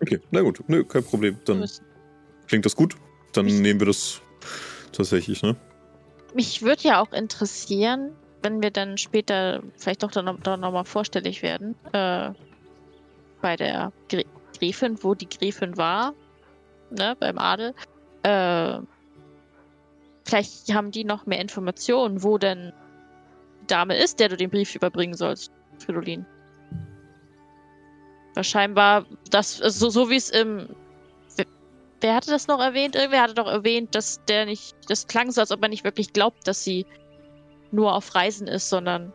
Okay, 0.00 0.20
na 0.30 0.40
gut, 0.42 0.62
nö, 0.68 0.84
kein 0.84 1.04
Problem. 1.04 1.36
Dann 1.44 1.64
klingt 2.46 2.64
das 2.64 2.74
gut. 2.74 2.96
Dann 3.32 3.46
nehmen 3.46 3.80
wir 3.80 3.86
das 3.86 4.20
tatsächlich, 4.92 5.42
ne? 5.42 5.56
Mich 6.34 6.62
würde 6.62 6.82
ja 6.82 7.00
auch 7.00 7.12
interessieren, 7.12 8.12
wenn 8.42 8.62
wir 8.62 8.70
dann 8.70 8.98
später 8.98 9.62
vielleicht 9.76 10.02
doch 10.02 10.10
dann, 10.10 10.38
dann 10.42 10.60
nochmal 10.60 10.84
vorstellig 10.84 11.42
werden, 11.42 11.74
äh, 11.92 12.30
bei 13.40 13.56
der 13.56 13.92
Gr 14.08 14.24
Gräfin, 14.58 14.98
wo 15.04 15.14
die 15.14 15.28
Gräfin 15.28 15.76
war, 15.76 16.14
ne, 16.90 17.16
beim 17.20 17.38
Adel. 17.38 17.74
Äh, 18.24 18.80
vielleicht 20.24 20.74
haben 20.74 20.90
die 20.90 21.04
noch 21.04 21.26
mehr 21.26 21.40
Informationen, 21.40 22.24
wo 22.24 22.38
denn 22.38 22.72
die 23.62 23.66
Dame 23.68 23.96
ist, 23.96 24.18
der 24.18 24.30
du 24.30 24.36
den 24.36 24.50
Brief 24.50 24.74
überbringen 24.74 25.14
sollst, 25.14 25.52
Fridolin. 25.78 26.26
Scheinbar, 28.40 29.06
das, 29.30 29.62
also 29.62 29.90
so, 29.90 30.04
so 30.04 30.10
wie 30.10 30.16
es 30.16 30.30
im 30.30 30.68
Wer 32.00 32.14
hatte 32.14 32.30
das 32.30 32.46
noch 32.46 32.60
erwähnt? 32.60 32.94
Irgendwer 32.94 33.22
hatte 33.22 33.34
doch 33.34 33.48
erwähnt, 33.48 33.94
dass 33.94 34.20
der 34.28 34.46
nicht. 34.46 34.76
Das 34.88 35.06
klang 35.08 35.30
so, 35.32 35.40
als 35.40 35.50
ob 35.50 35.62
er 35.62 35.68
nicht 35.68 35.84
wirklich 35.84 36.12
glaubt, 36.12 36.46
dass 36.46 36.62
sie 36.62 36.86
nur 37.72 37.92
auf 37.94 38.14
Reisen 38.14 38.46
ist, 38.46 38.68
sondern 38.68 39.12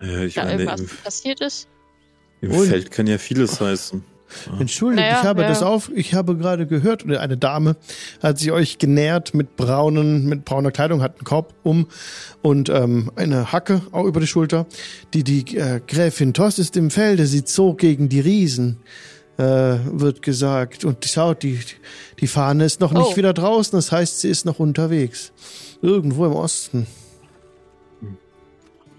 Äh, 0.00 0.26
ich 0.26 0.34
da 0.34 0.44
meine, 0.44 0.62
irgendwas 0.62 0.80
im, 0.80 0.88
passiert 1.02 1.40
ist. 1.40 1.68
im 2.40 2.52
Und- 2.52 2.66
Feld 2.68 2.90
kann 2.90 3.06
ja 3.06 3.18
vieles 3.18 3.60
heißen. 3.60 4.04
Entschuldigt, 4.58 5.02
Naja, 5.06 5.20
ich 5.20 5.26
habe 5.26 5.42
ja. 5.42 5.48
das 5.48 5.62
auf, 5.62 5.90
ich 5.94 6.14
habe 6.14 6.34
gerade 6.38 6.66
gehört, 6.66 7.04
oder 7.04 7.20
eine 7.20 7.36
Dame 7.36 7.76
hat 8.22 8.38
sich 8.38 8.50
euch 8.50 8.78
genährt 8.78 9.34
mit 9.34 9.56
braunen, 9.56 10.24
mit 10.24 10.46
brauner 10.46 10.70
Kleidung, 10.70 11.02
hat 11.02 11.16
einen 11.16 11.24
Korb 11.24 11.52
um 11.62 11.86
und 12.40 12.70
ähm, 12.70 13.12
eine 13.14 13.52
Hacke 13.52 13.82
auch 13.92 14.06
über 14.06 14.20
die 14.20 14.26
Schulter. 14.26 14.64
Die, 15.12 15.22
die 15.22 15.54
äh, 15.58 15.82
Gräfin 15.86 16.32
Toss 16.32 16.58
ist 16.58 16.78
im 16.78 16.90
Felde, 16.90 17.26
sie 17.26 17.44
zog 17.44 17.76
gegen 17.76 18.08
die 18.08 18.20
Riesen, 18.20 18.78
äh, 19.38 19.42
wird 19.86 20.22
gesagt. 20.22 20.84
Und 20.84 21.04
schaut, 21.04 21.42
die, 21.42 21.58
die 22.20 22.26
Fahne 22.26 22.64
ist 22.64 22.80
noch 22.80 22.92
nicht 22.92 23.12
Oh. 23.12 23.16
wieder 23.16 23.32
draußen, 23.32 23.76
das 23.76 23.90
heißt, 23.92 24.20
sie 24.20 24.28
ist 24.30 24.44
noch 24.44 24.58
unterwegs. 24.58 25.32
Irgendwo 25.80 26.26
im 26.26 26.32
Osten. 26.32 26.86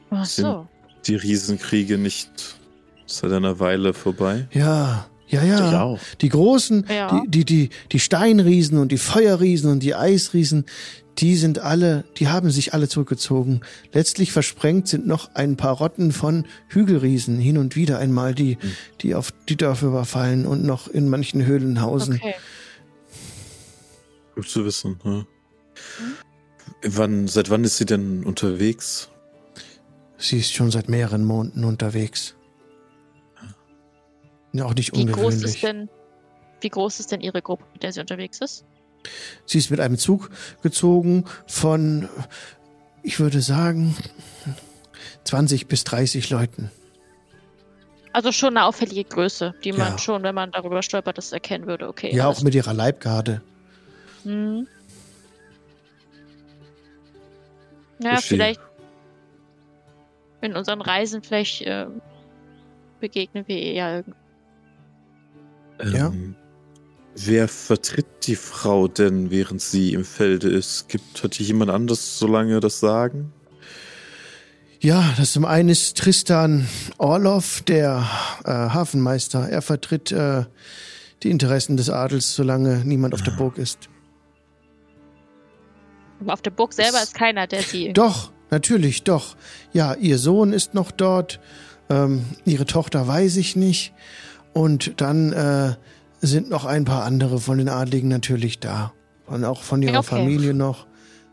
Ach 0.10 0.26
so. 0.26 0.68
Die 1.08 1.16
Riesenkriege 1.16 1.98
nicht 1.98 2.56
seit 3.06 3.32
einer 3.32 3.60
Weile 3.60 3.94
vorbei. 3.94 4.48
Ja, 4.52 5.08
ja, 5.34 5.44
ja. 5.44 5.70
Ich 5.70 5.76
auch. 5.76 6.00
Die 6.22 6.30
großen, 6.30 6.86
Ja. 6.90 7.22
die, 7.26 7.30
die, 7.30 7.46
die, 7.46 7.70
die 7.92 8.00
Steinriesen 8.00 8.78
und 8.78 8.92
die 8.92 8.98
Feuerriesen 8.98 9.72
und 9.72 9.82
die 9.82 9.96
Eisriesen, 9.96 10.66
die 11.20 11.36
sind 11.36 11.60
alle, 11.60 12.06
die 12.18 12.28
haben 12.28 12.50
sich 12.50 12.74
alle 12.74 12.88
zurückgezogen. 12.90 13.62
Letztlich 13.92 14.32
versprengt 14.32 14.88
sind 14.88 15.06
noch 15.06 15.36
ein 15.36 15.58
paar 15.58 15.78
Rotten 15.78 16.12
von 16.12 16.46
Hügelriesen 16.70 17.38
hin 17.38 17.58
und 17.58 17.76
wieder 17.76 18.00
einmal, 18.00 18.34
die, 18.34 18.58
die 19.02 19.14
auf 19.14 19.32
die 19.48 19.56
Dörfer 19.56 19.88
überfallen 19.88 20.46
und 20.48 20.64
noch 20.64 20.88
in 20.88 21.10
manchen 21.10 21.46
Höhlen 21.46 21.82
hausen. 21.82 22.16
Okay. 22.16 22.34
Gut 24.36 24.50
zu 24.50 24.66
wissen. 24.66 25.00
Ja. 25.04 25.26
Wann, 26.84 27.28
seit 27.28 27.50
wann 27.50 27.64
ist 27.64 27.78
sie 27.78 27.86
denn 27.86 28.24
unterwegs? 28.24 29.10
Sie 30.18 30.40
ist 30.40 30.54
schon 30.54 30.72
seit 30.72 30.90
mehreren 30.90 31.24
Monaten 31.24 31.64
unterwegs. 31.64 32.36
Ja, 34.54 34.66
auch 34.66 34.74
nicht 34.74 34.96
Wie 34.96 35.06
groß 35.06 35.36
ist 35.44 35.62
denn. 35.64 35.90
Wie 36.62 36.70
groß 36.70 37.00
ist 37.02 37.12
denn 37.12 37.20
ihre 37.22 37.42
Gruppe, 37.42 37.66
mit 37.74 37.84
der 37.84 37.92
sie 37.92 38.00
unterwegs 38.00 38.40
ist? 38.40 38.64
Sie 39.46 39.58
ist 39.58 39.70
mit 39.70 39.82
einem 39.82 39.98
Zug 39.98 40.30
gezogen 40.62 41.26
von, 41.46 42.08
ich 43.02 43.20
würde 43.20 43.42
sagen, 43.42 43.96
20 45.26 45.68
bis 45.68 45.84
30 45.84 46.30
Leuten. 46.30 46.72
Also 48.14 48.32
schon 48.32 48.56
eine 48.56 48.66
auffällige 48.66 49.04
Größe, 49.04 49.56
die 49.64 49.72
Ja. 49.72 49.78
man 49.78 49.98
schon, 50.00 50.24
wenn 50.24 50.36
man 50.36 50.52
darüber 50.52 50.84
stolpert, 50.84 51.18
das 51.18 51.34
erkennen 51.34 51.66
würde. 51.68 51.90
Okay. 51.90 52.16
Ja, 52.16 52.28
auch 52.28 52.42
mit 52.44 52.56
ihrer 52.56 52.74
Leibgarde. 52.74 53.42
Hm. 54.24 54.68
Ja, 58.00 58.12
Verstehe. 58.12 58.38
vielleicht. 58.38 58.62
in 60.42 60.56
unseren 60.58 60.82
Reisen 60.82 61.24
vielleicht 61.24 61.62
äh, 61.62 61.88
begegnen 63.00 63.48
wir 63.48 63.58
ihr 63.58 63.74
ja 63.74 63.96
irgendwie. 63.96 64.14
Ja. 65.80 66.08
Ähm, 66.08 66.36
wer 67.16 67.48
vertritt 67.48 68.28
die 68.28 68.36
Frau 68.36 68.88
denn, 68.88 69.32
während 69.32 69.62
sie 69.62 69.94
im 69.94 70.06
Felde 70.06 70.50
ist? 70.50 70.90
Gibt, 70.90 71.24
hat 71.24 71.36
hier 71.36 71.48
jemand 71.48 71.72
anders 71.72 72.18
so 72.20 72.28
lange 72.28 72.60
das 72.60 72.80
Sagen? 72.80 73.32
Ja, 74.80 75.14
das 75.18 75.32
zum 75.32 75.46
einen 75.46 75.70
ist 75.70 75.98
Tristan 75.98 76.68
Orlov, 76.98 77.62
der 77.62 78.06
äh, 78.44 78.52
Hafenmeister. 78.52 79.48
Er 79.48 79.62
vertritt 79.62 80.12
äh, 80.12 80.44
die 81.24 81.32
Interessen 81.32 81.78
des 81.78 81.90
Adels, 81.90 82.36
solange 82.36 82.84
niemand 82.84 83.14
auf 83.14 83.22
der 83.22 83.32
Burg 83.32 83.58
ist. 83.58 83.90
Aber 86.20 86.34
auf 86.34 86.42
der 86.42 86.52
Burg 86.52 86.74
selber 86.74 87.02
ist 87.02 87.14
keiner, 87.16 87.48
der 87.48 87.62
sie. 87.62 87.94
Doch, 87.94 88.32
natürlich, 88.50 89.04
doch. 89.04 89.38
Ja, 89.72 89.94
ihr 89.94 90.18
Sohn 90.18 90.52
ist 90.52 90.74
noch 90.74 90.92
dort. 90.92 91.40
Ähm, 91.90 92.26
ihre 92.44 92.66
Tochter 92.66 93.08
weiß 93.08 93.38
ich 93.38 93.56
nicht. 93.56 93.94
Und 94.54 95.02
dann 95.02 95.34
äh, 95.34 95.76
sind 96.22 96.50
noch 96.50 96.66
ein 96.66 96.86
paar 96.86 97.04
andere 97.04 97.40
von 97.40 97.58
den 97.58 97.70
Adligen 97.70 98.08
natürlich 98.08 98.60
da. 98.60 98.94
Und 99.26 99.44
auch 99.44 99.64
von 99.64 99.82
ihrer 99.82 100.00
Okay. 100.00 100.18
Familie 100.18 100.54
noch. 100.54 100.86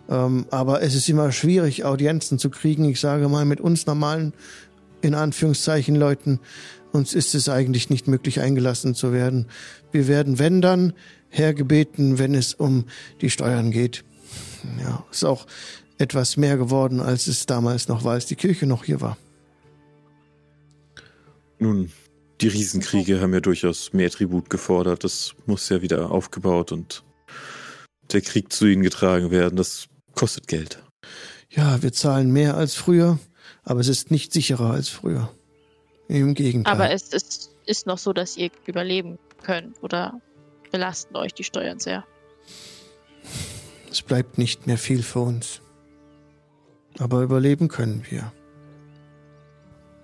Ähm, 0.08 0.46
aber 0.50 0.82
es 0.82 0.94
ist 0.94 1.08
immer 1.08 1.30
schwierig, 1.32 1.84
Audienzen 1.84 2.38
zu 2.38 2.50
kriegen. 2.50 2.84
Ich 2.86 3.00
sage 3.00 3.28
mal, 3.28 3.44
mit 3.44 3.60
uns 3.60 3.86
normalen, 3.86 4.32
in 5.02 5.14
Anführungszeichen, 5.14 5.96
Leuten, 5.96 6.40
uns 6.92 7.14
ist 7.14 7.34
es 7.34 7.48
eigentlich 7.48 7.90
nicht 7.90 8.08
möglich, 8.08 8.40
eingelassen 8.40 8.94
zu 8.94 9.12
werden. 9.12 9.46
Wir 9.92 10.08
werden, 10.08 10.38
wenn 10.38 10.60
dann, 10.60 10.92
hergebeten, 11.28 12.18
wenn 12.18 12.34
es 12.34 12.54
um 12.54 12.86
die 13.20 13.30
Steuern 13.30 13.70
geht. 13.70 14.04
Ja, 14.82 15.04
ist 15.10 15.24
auch 15.24 15.46
etwas 15.98 16.36
mehr 16.36 16.56
geworden, 16.56 17.00
als 17.00 17.26
es 17.26 17.46
damals 17.46 17.86
noch 17.86 18.04
war, 18.04 18.14
als 18.14 18.26
die 18.26 18.34
Kirche 18.34 18.66
noch 18.66 18.84
hier 18.84 19.00
war. 19.00 19.16
Nun, 21.58 21.90
die 22.40 22.48
Riesenkriege 22.48 23.20
haben 23.20 23.34
ja 23.34 23.40
durchaus 23.40 23.92
mehr 23.92 24.10
Tribut 24.10 24.50
gefordert. 24.50 25.04
Das 25.04 25.34
muss 25.46 25.68
ja 25.68 25.82
wieder 25.82 26.10
aufgebaut 26.10 26.72
und 26.72 27.04
der 28.12 28.22
Krieg 28.22 28.52
zu 28.52 28.66
ihnen 28.66 28.82
getragen 28.82 29.30
werden. 29.30 29.56
Das 29.56 29.86
kostet 30.14 30.48
Geld. 30.48 30.82
Ja, 31.50 31.82
wir 31.82 31.92
zahlen 31.92 32.32
mehr 32.32 32.56
als 32.56 32.74
früher, 32.74 33.18
aber 33.64 33.80
es 33.80 33.88
ist 33.88 34.10
nicht 34.10 34.32
sicherer 34.32 34.70
als 34.70 34.88
früher. 34.88 35.30
Im 36.08 36.34
Gegenteil. 36.34 36.72
Aber 36.72 36.90
es 36.90 37.12
ist, 37.12 37.50
ist 37.66 37.86
noch 37.86 37.98
so, 37.98 38.12
dass 38.12 38.36
ihr 38.36 38.50
überleben 38.66 39.18
könnt 39.42 39.80
oder 39.82 40.20
belasten 40.72 41.16
euch 41.16 41.34
die 41.34 41.44
Steuern 41.44 41.78
sehr. 41.78 42.04
es 43.90 44.02
bleibt 44.02 44.38
nicht 44.38 44.66
mehr 44.66 44.78
viel 44.78 45.02
für 45.02 45.20
uns. 45.20 45.60
Aber 46.98 47.22
überleben 47.22 47.68
können 47.68 48.04
wir. 48.08 48.32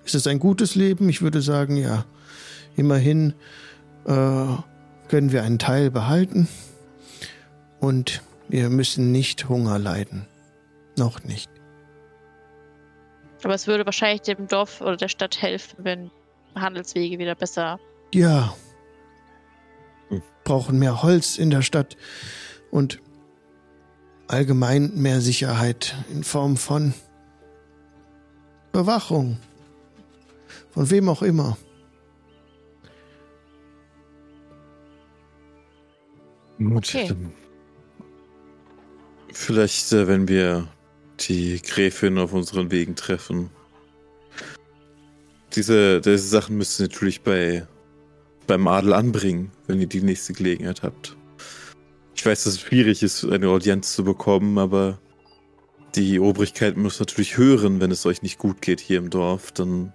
Ist 0.04 0.14
es 0.14 0.26
ein 0.26 0.38
gutes 0.38 0.76
Leben? 0.76 1.08
Ich 1.08 1.22
würde 1.22 1.42
sagen, 1.42 1.76
ja. 1.76 2.04
Immerhin 2.76 3.34
äh, 4.04 4.46
können 5.08 5.32
wir 5.32 5.42
einen 5.42 5.58
Teil 5.58 5.90
behalten 5.90 6.48
und 7.80 8.22
wir 8.48 8.70
müssen 8.70 9.12
nicht 9.12 9.48
Hunger 9.48 9.78
leiden. 9.78 10.26
Noch 10.98 11.24
nicht. 11.24 11.50
Aber 13.42 13.54
es 13.54 13.66
würde 13.66 13.84
wahrscheinlich 13.84 14.22
dem 14.22 14.46
Dorf 14.46 14.80
oder 14.80 14.96
der 14.96 15.08
Stadt 15.08 15.40
helfen, 15.40 15.76
wenn 15.84 16.10
Handelswege 16.54 17.18
wieder 17.18 17.34
besser. 17.34 17.78
Ja. 18.12 18.54
Hm. 20.08 20.22
Brauchen 20.44 20.78
mehr 20.78 21.02
Holz 21.02 21.38
in 21.38 21.50
der 21.50 21.62
Stadt 21.62 21.96
und 22.70 23.00
allgemein 24.28 24.92
mehr 24.94 25.20
Sicherheit 25.20 25.94
in 26.10 26.24
Form 26.24 26.56
von 26.56 26.94
Bewachung. 28.72 29.38
Von 30.70 30.90
wem 30.90 31.08
auch 31.08 31.22
immer. 31.22 31.56
Gut, 36.58 36.88
Okay. 36.88 37.14
vielleicht, 39.32 39.92
äh, 39.92 40.06
wenn 40.08 40.26
wir 40.28 40.68
die 41.20 41.60
Gräfin 41.62 42.18
auf 42.18 42.32
unseren 42.32 42.70
Wegen 42.70 42.94
treffen. 42.94 43.50
Diese, 45.54 46.00
diese 46.00 46.18
Sachen 46.18 46.56
müsst 46.56 46.78
ihr 46.80 46.84
natürlich 46.88 47.22
bei, 47.22 47.66
beim 48.46 48.66
Adel 48.68 48.92
anbringen, 48.92 49.50
wenn 49.66 49.80
ihr 49.80 49.86
die 49.86 50.02
nächste 50.02 50.32
Gelegenheit 50.32 50.82
habt. 50.82 51.16
Ich 52.14 52.24
weiß, 52.24 52.44
dass 52.44 52.54
es 52.54 52.60
schwierig 52.60 53.02
ist, 53.02 53.24
eine 53.24 53.48
Audienz 53.48 53.94
zu 53.94 54.04
bekommen, 54.04 54.58
aber 54.58 54.98
die 55.94 56.20
Obrigkeit 56.20 56.76
muss 56.76 57.00
natürlich 57.00 57.36
hören, 57.36 57.80
wenn 57.80 57.90
es 57.90 58.04
euch 58.04 58.22
nicht 58.22 58.38
gut 58.38 58.60
geht 58.60 58.80
hier 58.80 58.98
im 58.98 59.10
Dorf, 59.10 59.52
dann 59.52 59.92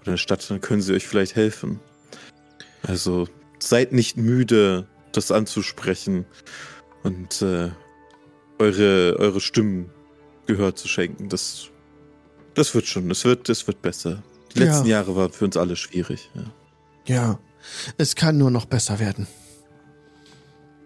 oder 0.00 0.06
in 0.08 0.12
der 0.12 0.16
Stadt, 0.18 0.48
dann 0.50 0.60
können 0.60 0.82
sie 0.82 0.94
euch 0.94 1.06
vielleicht 1.06 1.34
helfen. 1.34 1.80
Also 2.82 3.26
seid 3.58 3.92
nicht 3.92 4.16
müde, 4.16 4.86
das 5.16 5.30
anzusprechen 5.30 6.26
und 7.02 7.42
äh, 7.42 7.70
eure, 8.58 9.16
eure 9.18 9.40
Stimmen 9.40 9.90
Gehör 10.46 10.76
zu 10.76 10.88
schenken. 10.88 11.28
Das, 11.28 11.68
das 12.54 12.74
wird 12.74 12.86
schon, 12.86 13.10
es 13.10 13.24
wird, 13.24 13.48
es 13.48 13.66
wird 13.66 13.80
besser. 13.82 14.22
Die 14.54 14.60
Ja. 14.60 14.66
letzten 14.66 14.86
Jahre 14.86 15.16
waren 15.16 15.32
für 15.32 15.46
uns 15.46 15.56
alle 15.56 15.76
schwierig. 15.76 16.30
Ja. 16.34 16.44
Ja, 17.06 17.38
es 17.98 18.14
kann 18.14 18.38
nur 18.38 18.50
noch 18.50 18.66
besser 18.66 18.98
werden. 19.00 19.26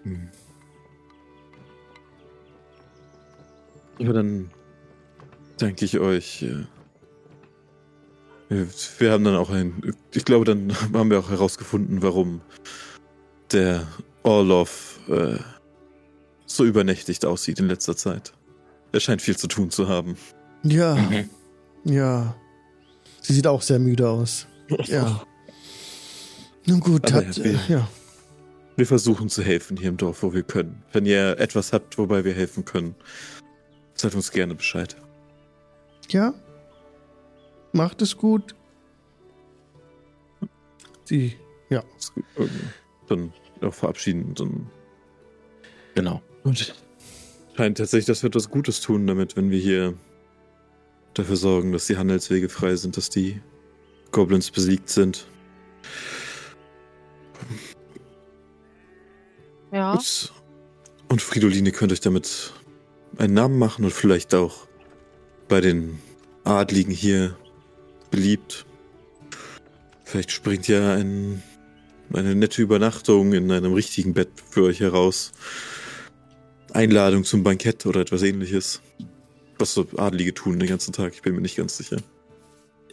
Hm. 0.05 0.29
Ja, 3.99 4.13
dann 4.13 4.51
danke 5.59 5.85
ich 5.85 5.99
euch. 5.99 6.45
wir 8.49 9.13
haben 9.13 9.25
dann 9.25 9.37
auch 9.37 9.51
ein. 9.51 9.95
Ich 10.15 10.25
glaube, 10.25 10.45
dann 10.45 10.73
haben 10.95 11.11
wir 11.11 11.19
auch 11.19 11.31
herausgefunden, 11.31 12.03
warum 12.03 12.41
der 13.53 13.87
Orlov 14.23 15.01
äh, 15.09 15.37
so 16.47 16.65
übernächtigt 16.65 17.25
aussieht 17.25 17.59
in 17.61 17.69
letzter 17.69 17.97
Zeit. 17.97 18.33
Er 18.93 19.01
scheint 19.01 19.23
viel 19.23 19.37
zu 19.37 19.49
tun 19.49 19.71
zu 19.71 19.89
haben. 19.89 20.17
Ja, 20.63 20.95
Mhm. 20.95 21.31
ja. 21.85 22.35
Sie 23.23 23.33
sieht 23.35 23.47
auch 23.47 23.63
sehr 23.63 23.79
müde 23.79 24.09
aus. 24.09 24.47
Ja. 24.87 25.23
Nun 26.67 26.81
gut, 26.81 27.07
Aber 27.13 27.27
hat, 27.27 27.37
Herr 27.37 27.45
äh, 27.45 27.49
Bill. 27.49 27.61
ja. 27.69 27.89
Wir 28.77 28.87
versuchen 28.87 29.29
zu 29.29 29.43
helfen 29.43 29.77
hier 29.77 29.89
im 29.89 29.97
Dorf, 29.97 30.23
wo 30.23 30.33
wir 30.33 30.43
können. 30.43 30.83
Wenn 30.93 31.05
ihr 31.05 31.39
etwas 31.39 31.73
habt, 31.73 31.99
wobei 31.99 32.25
wir 32.25 32.33
helfen 32.33 32.65
können, 32.65 32.95
sagt 33.95 34.15
uns 34.15 34.31
gerne 34.31 34.55
Bescheid. 34.55 34.97
Ja. 36.11 36.33
Macht 37.73 38.01
es 38.03 38.17
gut. 38.17 38.55
Sie, 41.05 41.37
ja. 41.71 41.83
Dann 43.09 43.33
auch 43.63 43.75
verabschieden. 43.75 44.35
Dann 44.35 44.71
Genau. 45.99 46.23
Und 46.45 46.75
scheint 47.57 47.79
tatsächlich, 47.79 48.07
dass 48.07 48.23
wir 48.23 48.29
etwas 48.29 48.51
Gutes 48.51 48.81
tun 48.81 49.09
damit, 49.09 49.37
wenn 49.37 49.51
wir 49.51 49.59
hier 49.59 49.95
dafür 51.15 51.35
sorgen, 51.35 51.73
dass 51.73 51.87
die 51.87 51.97
Handelswege 51.97 52.49
frei 52.49 52.77
sind, 52.77 52.97
dass 52.97 53.11
die 53.11 53.41
Goblins 54.13 54.53
besiegt 54.53 54.89
sind. 54.89 55.27
Ja. 59.73 59.97
Gut. 59.97 60.33
Und 61.09 61.21
Fridoline 61.21 61.73
könnt 61.73 61.91
euch 61.91 62.01
damit 62.01 62.53
einen 63.17 63.35
Namen 63.35 63.59
machen 63.59 63.85
und 63.85 63.93
vielleicht 63.93 64.37
auch 64.37 64.69
bei 65.49 65.61
den 65.61 65.99
Adligen 66.45 66.93
hier 66.93 67.37
beliebt. 68.13 68.67
Vielleicht 70.05 70.31
springt 70.31 70.69
ja 70.69 70.95
ein, 70.95 71.43
eine 72.13 72.35
nette 72.35 72.63
Übernachtung 72.63 73.33
in 73.33 73.51
einem 73.51 73.73
richtigen 73.73 74.15
Bett 74.15 74.29
für 74.51 74.65
euch 74.65 74.81
heraus. 74.81 75.33
Einladung 76.73 77.25
zum 77.25 77.43
Bankett 77.43 77.87
oder 77.87 78.01
etwas 78.01 78.23
ähnliches. 78.23 78.81
Was 79.59 79.75
so 79.75 79.87
Adlige 79.97 80.35
tun 80.35 80.59
den 80.59 80.69
ganzen 80.69 80.93
Tag, 80.93 81.13
ich 81.15 81.23
bin 81.23 81.35
mir 81.35 81.41
nicht 81.41 81.57
ganz 81.57 81.77
sicher. 81.77 81.97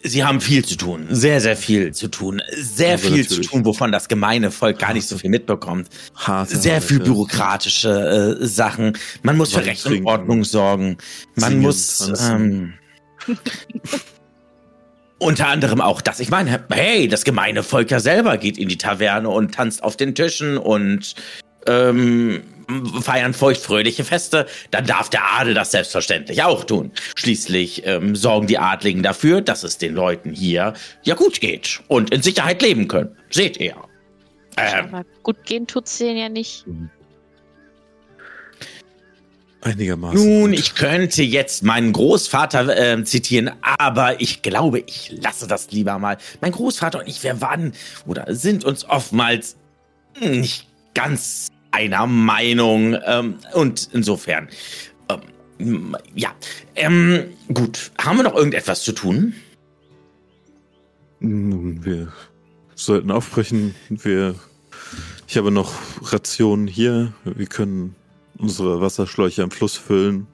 Sie 0.04 0.24
haben 0.24 0.40
viel 0.40 0.64
zu 0.64 0.76
tun, 0.76 1.08
sehr, 1.10 1.42
sehr 1.42 1.58
viel 1.58 1.92
zu 1.92 2.10
tun, 2.10 2.40
sehr 2.56 2.94
Aber 2.94 3.00
viel 3.00 3.24
zu 3.24 3.34
natürlich. 3.34 3.50
tun, 3.50 3.66
wovon 3.66 3.92
das 3.92 4.08
gemeine 4.08 4.52
Volk 4.52 4.78
gar 4.78 4.94
nicht 4.94 5.08
so 5.08 5.18
viel 5.18 5.32
mitbekommt. 5.32 5.90
Harte 6.14 6.58
Sehr 6.58 6.80
viel 6.80 6.98
Arbeit, 6.98 7.08
ja. 7.08 7.14
bürokratische 7.14 8.38
äh, 8.40 8.46
Sachen. 8.46 8.98
Man 9.24 9.36
muss 9.36 9.52
für 9.52 9.62
Wein 9.62 9.70
Recht 9.70 9.86
und. 9.88 10.06
Ordnung 10.06 10.44
sorgen. 10.44 10.98
Man 11.36 11.50
Singen, 11.50 11.64
muss 11.64 12.12
ähm. 12.22 12.74
unter 15.26 15.48
anderem 15.48 15.82
auch 15.82 16.02
das. 16.02 16.20
Ich 16.20 16.30
meine, 16.30 16.64
hey, 16.72 17.08
das 17.08 17.24
gemeine 17.24 17.64
Volk 17.64 17.90
ja 17.90 18.00
selber 18.00 18.38
geht 18.38 18.58
in 18.58 18.70
die 18.70 18.78
Taverne 18.78 19.30
und 19.30 19.56
tanzt 19.56 19.84
auf 19.84 19.98
den 19.98 20.14
Tischen 20.14 20.58
und 20.58 21.16
ähm, 21.68 22.44
feiern 23.02 23.34
feuchtfröhliche 23.34 24.04
Feste, 24.04 24.46
dann 24.70 24.86
darf 24.86 25.10
der 25.10 25.24
Adel 25.40 25.56
das 25.56 25.72
selbstverständlich 25.72 26.44
auch 26.44 26.64
tun. 26.64 26.92
Schließlich 27.16 27.86
ähm, 27.86 28.16
sorgen 28.16 28.46
die 28.46 28.60
Adligen 28.60 29.02
dafür, 29.02 29.42
dass 29.42 29.64
es 29.64 29.80
den 29.80 29.96
Leuten 29.96 30.32
hier 30.32 30.74
ja 31.04 31.16
gut 31.16 31.42
geht 31.42 31.82
und 31.88 32.12
in 32.12 32.22
Sicherheit 32.22 32.62
leben 32.62 32.88
können. 32.88 33.16
Seht 33.32 33.58
ihr. 33.58 33.76
Ähm, 34.58 34.94
Aber 34.94 35.06
gut 35.24 35.44
gehen 35.44 35.66
tut's 35.66 35.98
denen 35.98 36.18
ja 36.18 36.30
nicht. 36.30 36.66
Einigermaßen. 39.66 40.42
Nun, 40.42 40.54
ich 40.54 40.76
könnte 40.76 41.24
jetzt 41.24 41.64
meinen 41.64 41.92
Großvater 41.92 42.78
äh, 42.78 43.04
zitieren, 43.04 43.50
aber 43.62 44.22
ich 44.22 44.44
glaube, 44.44 44.82
ich 44.82 45.12
lasse 45.20 45.48
das 45.48 45.72
lieber 45.72 45.98
mal. 45.98 46.20
Mein 46.40 46.52
Großvater 46.52 47.00
und 47.00 47.08
ich, 47.08 47.24
wir 47.24 47.42
waren 47.42 47.74
oder 48.06 48.28
sind 48.36 48.64
uns 48.64 48.88
oftmals 48.88 49.58
nicht 50.22 50.68
ganz 50.94 51.48
einer 51.72 52.06
Meinung. 52.06 52.96
Ähm, 53.08 53.40
und 53.54 53.90
insofern, 53.92 54.50
ähm, 55.58 55.98
ja. 56.14 56.36
Ähm, 56.76 57.24
gut, 57.52 57.92
haben 57.98 58.18
wir 58.18 58.24
noch 58.24 58.36
irgendetwas 58.36 58.84
zu 58.84 58.92
tun? 58.92 59.34
Nun, 61.20 61.84
wir 61.84 62.14
sollten 62.76 63.10
aufbrechen. 63.10 63.74
Wir, 63.90 64.36
ich 65.28 65.38
habe 65.38 65.50
noch 65.50 65.74
Rationen 66.04 66.68
hier. 66.68 67.14
Wir 67.24 67.48
können 67.48 67.96
unsere 68.38 68.82
Wasserschläuche 68.82 69.44
am 69.44 69.52
Fluss 69.52 69.76
füllen. 69.78 70.28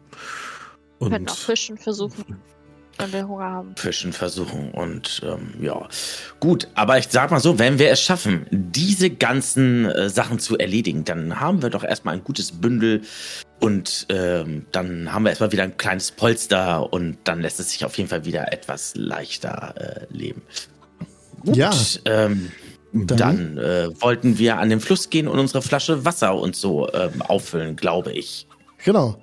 Wir 1.00 1.06
Und 1.08 1.12
könnten 1.12 1.30
auch 1.30 1.38
Fischen 1.38 1.78
versuchen, 1.78 2.38
wenn 2.98 3.14
wir 3.14 3.28
Hunger 3.28 3.46
haben. 3.50 3.76
Fischen 3.76 4.14
versuchen 4.14 4.72
und 4.72 5.22
ähm, 5.26 5.54
ja. 5.60 5.88
Gut, 6.40 6.68
aber 6.76 6.98
ich 7.00 7.08
sag 7.10 7.32
mal 7.32 7.40
so, 7.40 7.58
wenn 7.58 7.80
wir 7.80 7.90
es 7.90 8.02
schaffen, 8.02 8.46
diese 8.52 9.10
ganzen 9.10 9.86
äh, 9.86 10.10
Sachen 10.10 10.38
zu 10.40 10.58
erledigen, 10.58 11.04
dann 11.04 11.40
haben 11.40 11.62
wir 11.64 11.70
doch 11.70 11.84
erstmal 11.84 12.14
ein 12.16 12.24
gutes 12.24 12.52
Bündel 12.52 13.02
und 13.60 14.06
ähm, 14.10 14.66
dann 14.72 15.12
haben 15.12 15.24
wir 15.24 15.30
erstmal 15.30 15.52
wieder 15.52 15.64
ein 15.64 15.78
kleines 15.78 16.12
Polster 16.12 16.92
und 16.94 17.18
dann 17.24 17.42
lässt 17.42 17.60
es 17.60 17.72
sich 17.72 17.86
auf 17.86 17.98
jeden 17.98 18.10
Fall 18.10 18.26
wieder 18.26 18.52
etwas 18.54 18.94
leichter 18.96 19.74
äh, 19.78 20.06
leben. 20.16 20.42
Gut, 21.44 21.56
Ja. 21.56 21.72
ähm, 22.06 22.52
Dann- 22.94 23.18
dann 23.18 23.58
äh, 23.58 23.90
wollten 24.02 24.38
wir 24.38 24.58
an 24.58 24.70
den 24.70 24.80
Fluss 24.82 25.10
gehen 25.10 25.28
und 25.28 25.40
unsere 25.40 25.62
Flasche 25.62 26.04
Wasser 26.06 26.36
und 26.36 26.56
so 26.56 26.92
ähm, 26.94 27.22
auffüllen, 27.22 27.76
glaube 27.76 28.12
ich. 28.12 28.48
Genau. 28.84 29.18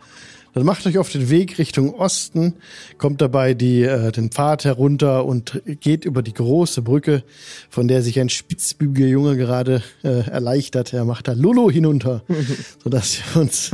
Dann 0.55 0.65
macht 0.65 0.87
euch 0.87 0.97
auf 0.99 1.13
den 1.13 1.29
Weg 1.29 1.59
Richtung 1.59 1.95
Osten, 1.95 2.55
kommt 2.97 3.21
dabei 3.21 3.53
die, 3.55 3.83
äh, 3.83 4.11
den 4.11 4.31
Pfad 4.31 4.65
herunter 4.65 5.27
und 5.27 5.61
geht 5.81 6.05
über 6.07 6.23
die 6.23 6.33
große 6.33 6.81
Brücke, 6.83 7.23
von 7.69 7.87
der 7.87 8.03
sich 8.03 8.19
ein 8.19 8.31
spitzbübiger 8.31 9.07
Junge 9.07 9.37
gerade 9.37 9.83
äh, 10.03 10.29
erleichtert. 10.29 10.95
Er 10.95 11.05
macht 11.05 11.29
da 11.29 11.33
Lulu 11.33 11.71
hinunter, 11.71 12.23
sodass 12.83 13.19
wir 13.35 13.43
uns 13.43 13.71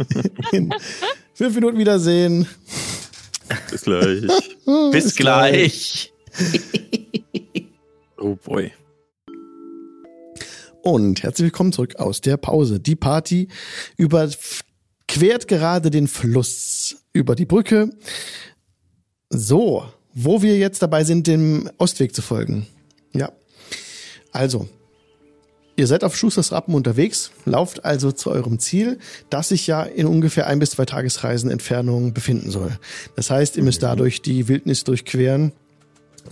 in 0.53 0.75
fünf 1.33 1.55
Minuten 1.55 1.79
wiedersehen. 1.79 2.49
bis 3.71 3.83
gleich. 3.83 4.23
Bis 4.91 5.15
gleich. 5.15 6.13
oh 8.19 8.37
boy. 8.45 8.73
Und 10.85 11.23
herzlich 11.23 11.47
willkommen 11.47 11.73
zurück 11.73 11.97
aus 11.97 12.21
der 12.21 12.37
Pause. 12.37 12.79
Die 12.79 12.95
Party 12.95 13.49
überquert 13.97 15.49
gerade 15.49 15.91
den 15.91 16.07
Fluss 16.07 16.97
über 17.15 17.35
die 17.35 17.47
Brücke. 17.47 17.89
So, 19.31 19.87
wo 20.13 20.43
wir 20.43 20.59
jetzt 20.59 20.83
dabei 20.83 21.03
sind, 21.05 21.27
dem 21.27 21.71
Ostweg 21.79 22.15
zu 22.15 22.21
folgen. 22.21 22.67
Ja. 23.15 23.33
Also, 24.31 24.69
ihr 25.77 25.87
seid 25.87 26.05
auf 26.05 26.19
Schusters 26.19 26.53
Rappen 26.53 26.75
unterwegs, 26.75 27.31
lauft 27.47 27.87
also 27.87 28.13
zu 28.13 28.31
eurem 28.31 28.59
Ziel, 28.59 28.99
das 29.31 29.49
sich 29.49 29.67
ja 29.67 29.85
in 29.85 30.07
ungefähr 30.07 30.49
ein 30.49 30.59
bis 30.59 30.73
zwei 30.73 30.85
Tagesreisen 30.85 31.51
Entfernung 31.51 32.13
befinden 32.13 32.51
soll. 32.51 32.79
Das 33.17 33.31
heißt, 33.31 33.57
ihr 33.57 33.63
müsst 33.63 33.83
dadurch 33.83 34.21
die 34.21 34.49
Wildnis 34.49 34.85
durchqueren 34.85 35.53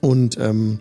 und 0.02 0.36
ähm, 0.38 0.80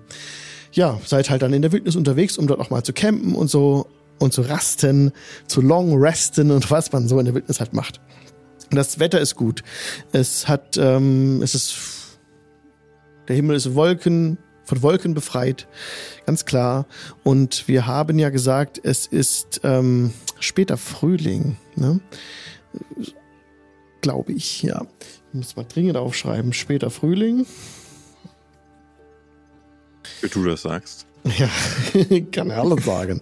ja, 0.71 0.99
seid 1.05 1.29
halt 1.29 1.41
dann 1.41 1.53
in 1.53 1.61
der 1.61 1.71
Wildnis 1.71 1.95
unterwegs, 1.95 2.37
um 2.37 2.47
dort 2.47 2.59
auch 2.59 2.69
mal 2.69 2.83
zu 2.83 2.93
campen 2.93 3.35
und 3.35 3.49
so 3.49 3.87
und 4.19 4.33
zu 4.33 4.41
rasten, 4.41 5.11
zu 5.47 5.61
long 5.61 5.99
resten 5.99 6.51
und 6.51 6.69
was 6.71 6.91
man 6.91 7.07
so 7.07 7.19
in 7.19 7.25
der 7.25 7.35
Wildnis 7.35 7.59
halt 7.59 7.73
macht. 7.73 7.99
Und 8.69 8.77
das 8.77 8.99
Wetter 8.99 9.19
ist 9.19 9.35
gut. 9.35 9.63
Es 10.13 10.47
hat, 10.47 10.77
ähm, 10.77 11.41
es 11.41 11.55
ist, 11.55 11.75
der 13.27 13.35
Himmel 13.35 13.55
ist 13.55 13.75
Wolken, 13.75 14.37
von 14.63 14.81
Wolken 14.81 15.13
befreit, 15.13 15.67
ganz 16.25 16.45
klar. 16.45 16.85
Und 17.23 17.67
wir 17.67 17.87
haben 17.87 18.17
ja 18.19 18.29
gesagt, 18.29 18.79
es 18.81 19.07
ist 19.07 19.59
ähm, 19.63 20.13
später 20.39 20.77
Frühling, 20.77 21.57
ne? 21.75 21.99
Glaube 23.99 24.31
ich, 24.31 24.63
ja. 24.63 24.85
Ich 24.99 25.33
muss 25.33 25.55
mal 25.57 25.65
dringend 25.65 25.97
aufschreiben, 25.97 26.53
später 26.53 26.89
Frühling. 26.89 27.45
Wie 30.21 30.29
du 30.29 30.43
das 30.45 30.61
sagst. 30.61 31.05
Ja, 31.37 31.49
kann 32.31 32.49
ja 32.49 32.59
alles 32.59 32.83
sagen. 32.83 33.21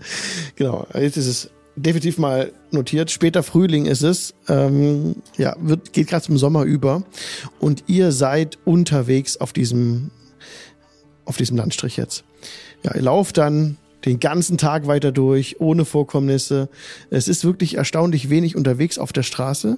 Genau, 0.56 0.88
jetzt 0.94 1.18
ist 1.18 1.28
es 1.28 1.50
definitiv 1.76 2.18
mal 2.18 2.52
notiert. 2.72 3.12
Später 3.12 3.44
Frühling 3.44 3.86
ist 3.86 4.04
es. 4.04 4.34
Ähm, 4.48 5.16
ja, 5.38 5.56
wird, 5.60 5.94
geht 5.94 6.08
gerade 6.08 6.24
zum 6.24 6.38
Sommer 6.38 6.64
über. 6.64 7.04
Und 7.60 7.84
ihr 7.88 8.12
seid 8.12 8.58
unterwegs 8.66 9.38
auf 9.38 9.54
diesem, 9.54 10.12
auf 11.26 11.38
diesem 11.38 11.58
Landstrich 11.58 11.98
jetzt. 11.98 12.24
Ja, 12.84 12.96
ihr 12.96 13.02
lauft 13.02 13.38
dann 13.38 13.78
den 14.06 14.20
ganzen 14.20 14.58
Tag 14.58 14.88
weiter 14.88 15.12
durch, 15.12 15.60
ohne 15.60 15.86
Vorkommnisse. 15.86 16.70
Es 17.10 17.28
ist 17.28 17.44
wirklich 17.44 17.76
erstaunlich 17.76 18.30
wenig 18.30 18.56
unterwegs 18.56 18.98
auf 18.98 19.12
der 19.12 19.24
Straße. 19.24 19.78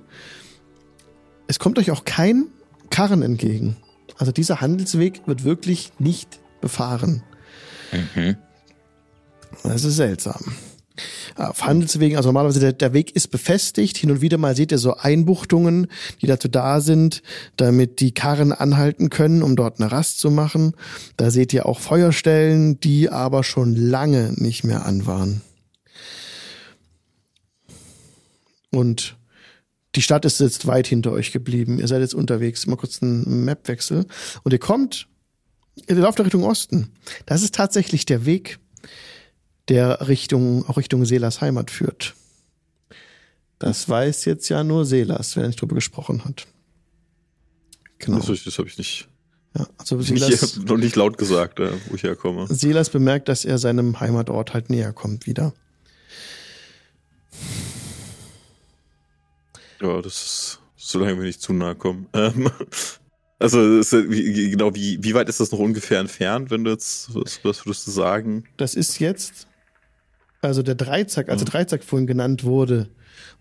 Es 1.47 1.59
kommt 1.59 1.79
euch 1.79 1.91
auch 1.91 2.05
kein 2.05 2.47
Karren 2.89 3.23
entgegen. 3.23 3.77
Also 4.17 4.31
dieser 4.31 4.61
Handelsweg 4.61 5.21
wird 5.25 5.43
wirklich 5.43 5.91
nicht 5.97 6.40
befahren. 6.61 7.23
Mhm. 7.91 8.37
Das 9.63 9.83
ist 9.83 9.95
seltsam. 9.95 10.55
Auf 11.35 11.63
Handelswegen, 11.63 12.17
also 12.17 12.29
normalerweise 12.29 12.59
der, 12.59 12.73
der 12.73 12.93
Weg 12.93 13.15
ist 13.15 13.29
befestigt. 13.29 13.97
Hin 13.97 14.11
und 14.11 14.21
wieder 14.21 14.37
mal 14.37 14.55
seht 14.55 14.71
ihr 14.71 14.77
so 14.77 14.95
Einbuchtungen, 14.95 15.87
die 16.21 16.27
dazu 16.27 16.47
da 16.47 16.81
sind, 16.81 17.23
damit 17.57 17.99
die 17.99 18.13
Karren 18.13 18.51
anhalten 18.51 19.09
können, 19.09 19.41
um 19.41 19.55
dort 19.55 19.79
eine 19.79 19.91
Rast 19.91 20.19
zu 20.19 20.29
machen. 20.29 20.73
Da 21.17 21.31
seht 21.31 21.53
ihr 21.53 21.65
auch 21.65 21.79
Feuerstellen, 21.79 22.79
die 22.79 23.09
aber 23.09 23.43
schon 23.43 23.75
lange 23.75 24.33
nicht 24.35 24.63
mehr 24.63 24.85
an 24.85 25.05
waren. 25.05 25.41
Und 28.71 29.17
die 29.95 30.01
Stadt 30.01 30.23
ist 30.25 30.39
jetzt 30.39 30.67
weit 30.67 30.87
hinter 30.87 31.11
euch 31.11 31.31
geblieben. 31.31 31.79
Ihr 31.79 31.87
seid 31.87 32.01
jetzt 32.01 32.13
unterwegs. 32.13 32.65
Mal 32.67 32.77
kurz 32.77 33.01
einen 33.01 33.45
Mapwechsel. 33.45 34.05
Und 34.43 34.53
ihr 34.53 34.59
kommt, 34.59 35.07
ihr 35.87 35.95
lauft 35.95 36.19
in 36.19 36.23
Richtung 36.25 36.43
Osten. 36.43 36.91
Das 37.25 37.43
ist 37.43 37.55
tatsächlich 37.55 38.05
der 38.05 38.25
Weg, 38.25 38.59
der 39.67 40.07
Richtung, 40.07 40.67
auch 40.67 40.77
Richtung 40.77 41.05
Selas 41.05 41.41
Heimat 41.41 41.71
führt. 41.71 42.15
Das 43.59 43.87
weiß 43.87 44.25
jetzt 44.25 44.49
ja 44.49 44.63
nur 44.63 44.85
Selas, 44.85 45.35
wenn 45.35 45.43
er 45.43 45.47
nicht 45.47 45.61
drüber 45.61 45.75
gesprochen 45.75 46.25
hat. 46.25 46.47
Genau. 47.99 48.19
Das, 48.19 48.43
das 48.43 48.57
habe 48.57 48.67
ich 48.67 48.77
nicht, 48.77 49.07
Ja, 49.55 49.67
also 49.77 49.95
nicht 49.97 50.07
Selas, 50.07 50.57
noch 50.57 50.77
nicht 50.77 50.95
laut 50.95 51.17
gesagt, 51.17 51.59
äh, 51.59 51.71
wo 51.87 51.95
ich 51.95 52.03
herkomme. 52.03 52.47
Selas 52.47 52.89
bemerkt, 52.89 53.29
dass 53.29 53.45
er 53.45 53.59
seinem 53.59 53.99
Heimatort 53.99 54.53
halt 54.53 54.69
näher 54.69 54.93
kommt 54.93 55.27
wieder. 55.27 55.53
Ja, 59.79 60.01
das 60.01 60.13
ist, 60.13 60.59
solange 60.75 61.17
wir 61.17 61.23
nicht 61.23 61.41
zu 61.41 61.53
nahe 61.53 61.75
kommen. 61.75 62.07
Ähm, 62.13 62.51
also, 63.41 63.79
ist, 63.79 63.91
genau, 63.91 64.75
wie, 64.75 65.03
wie 65.03 65.13
weit 65.13 65.27
ist 65.29 65.39
das 65.39 65.51
noch 65.51 65.59
ungefähr 65.59 65.99
entfernt, 65.99 66.51
wenn 66.51 66.63
du 66.63 66.71
jetzt, 66.71 67.13
was, 67.15 67.39
was 67.43 67.65
würdest 67.65 67.87
du 67.87 67.91
sagen? 67.91 68.43
Das 68.57 68.75
ist 68.75 68.99
jetzt, 68.99 69.47
also 70.41 70.63
der 70.63 70.75
Dreizack, 70.75 71.29
als 71.29 71.43
der 71.43 71.51
Dreizack 71.51 71.83
vorhin 71.83 72.07
genannt 72.07 72.43
wurde, 72.43 72.89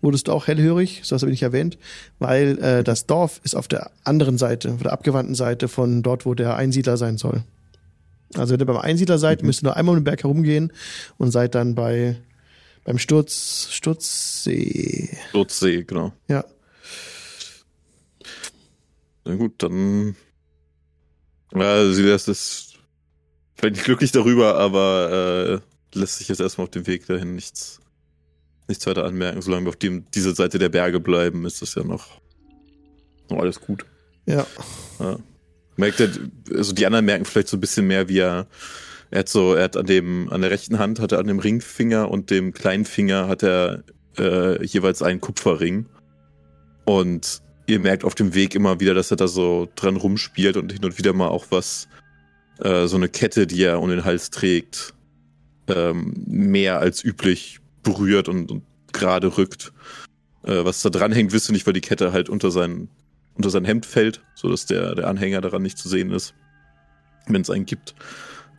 wurdest 0.01 0.27
du 0.27 0.31
auch 0.31 0.47
hellhörig, 0.47 1.01
so 1.03 1.15
hast 1.15 1.21
du 1.21 1.27
nicht 1.27 1.43
erwähnt, 1.43 1.77
weil 2.19 2.57
äh, 2.59 2.83
das 2.83 3.05
Dorf 3.05 3.39
ist 3.43 3.55
auf 3.55 3.67
der 3.67 3.91
anderen 4.03 4.37
Seite, 4.37 4.73
auf 4.73 4.81
der 4.81 4.93
abgewandten 4.93 5.35
Seite 5.35 5.67
von 5.67 6.01
dort, 6.03 6.25
wo 6.25 6.33
der 6.33 6.55
Einsiedler 6.55 6.97
sein 6.97 7.17
soll. 7.17 7.43
Also 8.35 8.53
wenn 8.53 8.59
ihr 8.59 8.65
beim 8.65 8.77
Einsiedler 8.77 9.17
seid, 9.17 9.43
müsst 9.43 9.61
ihr 9.61 9.65
nur 9.65 9.77
einmal 9.77 9.93
um 9.93 9.99
den 9.99 10.05
Berg 10.05 10.23
herumgehen 10.23 10.71
und 11.17 11.31
seid 11.31 11.53
dann 11.55 11.75
bei 11.75 12.17
beim 12.83 12.97
Sturz, 12.97 13.67
Sturzsee. 13.69 15.09
Lotssee, 15.33 15.83
genau. 15.83 16.13
Ja. 16.27 16.43
Na 19.25 19.35
gut, 19.35 19.61
dann. 19.63 20.15
Ja, 21.53 21.91
sie 21.91 22.03
lässt 22.03 22.27
es 22.27 22.73
vielleicht 23.55 23.75
nicht 23.75 23.85
glücklich 23.85 24.11
darüber, 24.11 24.55
aber 24.55 25.61
äh, 25.93 25.97
lässt 25.97 26.17
sich 26.17 26.29
jetzt 26.29 26.39
erstmal 26.39 26.65
auf 26.65 26.71
dem 26.71 26.87
Weg 26.87 27.05
dahin 27.05 27.35
nichts, 27.35 27.79
nichts 28.67 28.87
weiter 28.87 29.05
anmerken. 29.05 29.41
Solange 29.41 29.65
wir 29.65 29.69
auf 29.69 29.75
dem, 29.75 30.09
dieser 30.11 30.33
Seite 30.33 30.59
der 30.59 30.69
Berge 30.69 30.99
bleiben, 30.99 31.45
ist 31.45 31.61
das 31.61 31.75
ja 31.75 31.83
noch, 31.83 32.21
noch 33.29 33.39
alles 33.39 33.59
gut. 33.59 33.85
Ja. 34.25 34.47
Ja. 34.99 35.17
Merkt 35.77 35.99
er, 35.99 36.09
also 36.55 36.73
die 36.73 36.85
anderen 36.85 37.05
merken 37.05 37.25
vielleicht 37.25 37.47
so 37.47 37.57
ein 37.57 37.61
bisschen 37.61 37.87
mehr, 37.87 38.07
wie 38.07 38.19
er, 38.19 38.47
er 39.09 39.19
hat 39.19 39.29
so, 39.29 39.53
er 39.53 39.65
hat 39.65 39.77
an 39.77 39.85
dem, 39.85 40.29
an 40.31 40.41
der 40.41 40.51
rechten 40.51 40.79
Hand 40.79 40.99
hat 40.99 41.11
er 41.11 41.19
an 41.19 41.27
dem 41.27 41.39
Ringfinger 41.39 42.09
und 42.09 42.29
dem 42.29 42.53
kleinen 42.53 42.85
Finger 42.85 43.27
hat 43.27 43.43
er 43.43 43.83
äh, 44.17 44.63
jeweils 44.65 45.01
einen 45.01 45.21
Kupferring. 45.21 45.85
Und 46.85 47.41
ihr 47.71 47.79
merkt 47.79 48.03
auf 48.03 48.15
dem 48.15 48.33
Weg 48.33 48.53
immer 48.53 48.79
wieder, 48.79 48.93
dass 48.93 49.11
er 49.11 49.17
da 49.17 49.27
so 49.27 49.69
dran 49.75 49.95
rumspielt 49.95 50.57
und 50.57 50.73
hin 50.73 50.83
und 50.83 50.97
wieder 50.97 51.13
mal 51.13 51.29
auch 51.29 51.45
was, 51.49 51.87
äh, 52.59 52.85
so 52.87 52.97
eine 52.97 53.07
Kette, 53.07 53.47
die 53.47 53.63
er 53.63 53.81
um 53.81 53.89
den 53.89 54.03
Hals 54.03 54.29
trägt, 54.29 54.93
ähm, 55.67 56.13
mehr 56.27 56.79
als 56.79 57.03
üblich 57.03 57.59
berührt 57.81 58.27
und, 58.27 58.51
und 58.51 58.63
gerade 58.91 59.37
rückt. 59.37 59.71
Äh, 60.43 60.65
was 60.65 60.81
da 60.81 60.89
dranhängt, 60.89 61.31
wirst 61.31 61.47
du 61.47 61.53
nicht, 61.53 61.65
weil 61.65 61.73
die 61.73 61.81
Kette 61.81 62.11
halt 62.11 62.29
unter 62.29 62.51
sein, 62.51 62.89
unter 63.35 63.49
sein 63.49 63.63
Hemd 63.63 63.85
fällt, 63.85 64.21
sodass 64.35 64.65
der, 64.65 64.93
der 64.95 65.07
Anhänger 65.07 65.39
daran 65.39 65.61
nicht 65.61 65.77
zu 65.77 65.87
sehen 65.87 66.11
ist, 66.11 66.33
wenn 67.27 67.41
es 67.41 67.49
einen 67.49 67.65
gibt. 67.65 67.95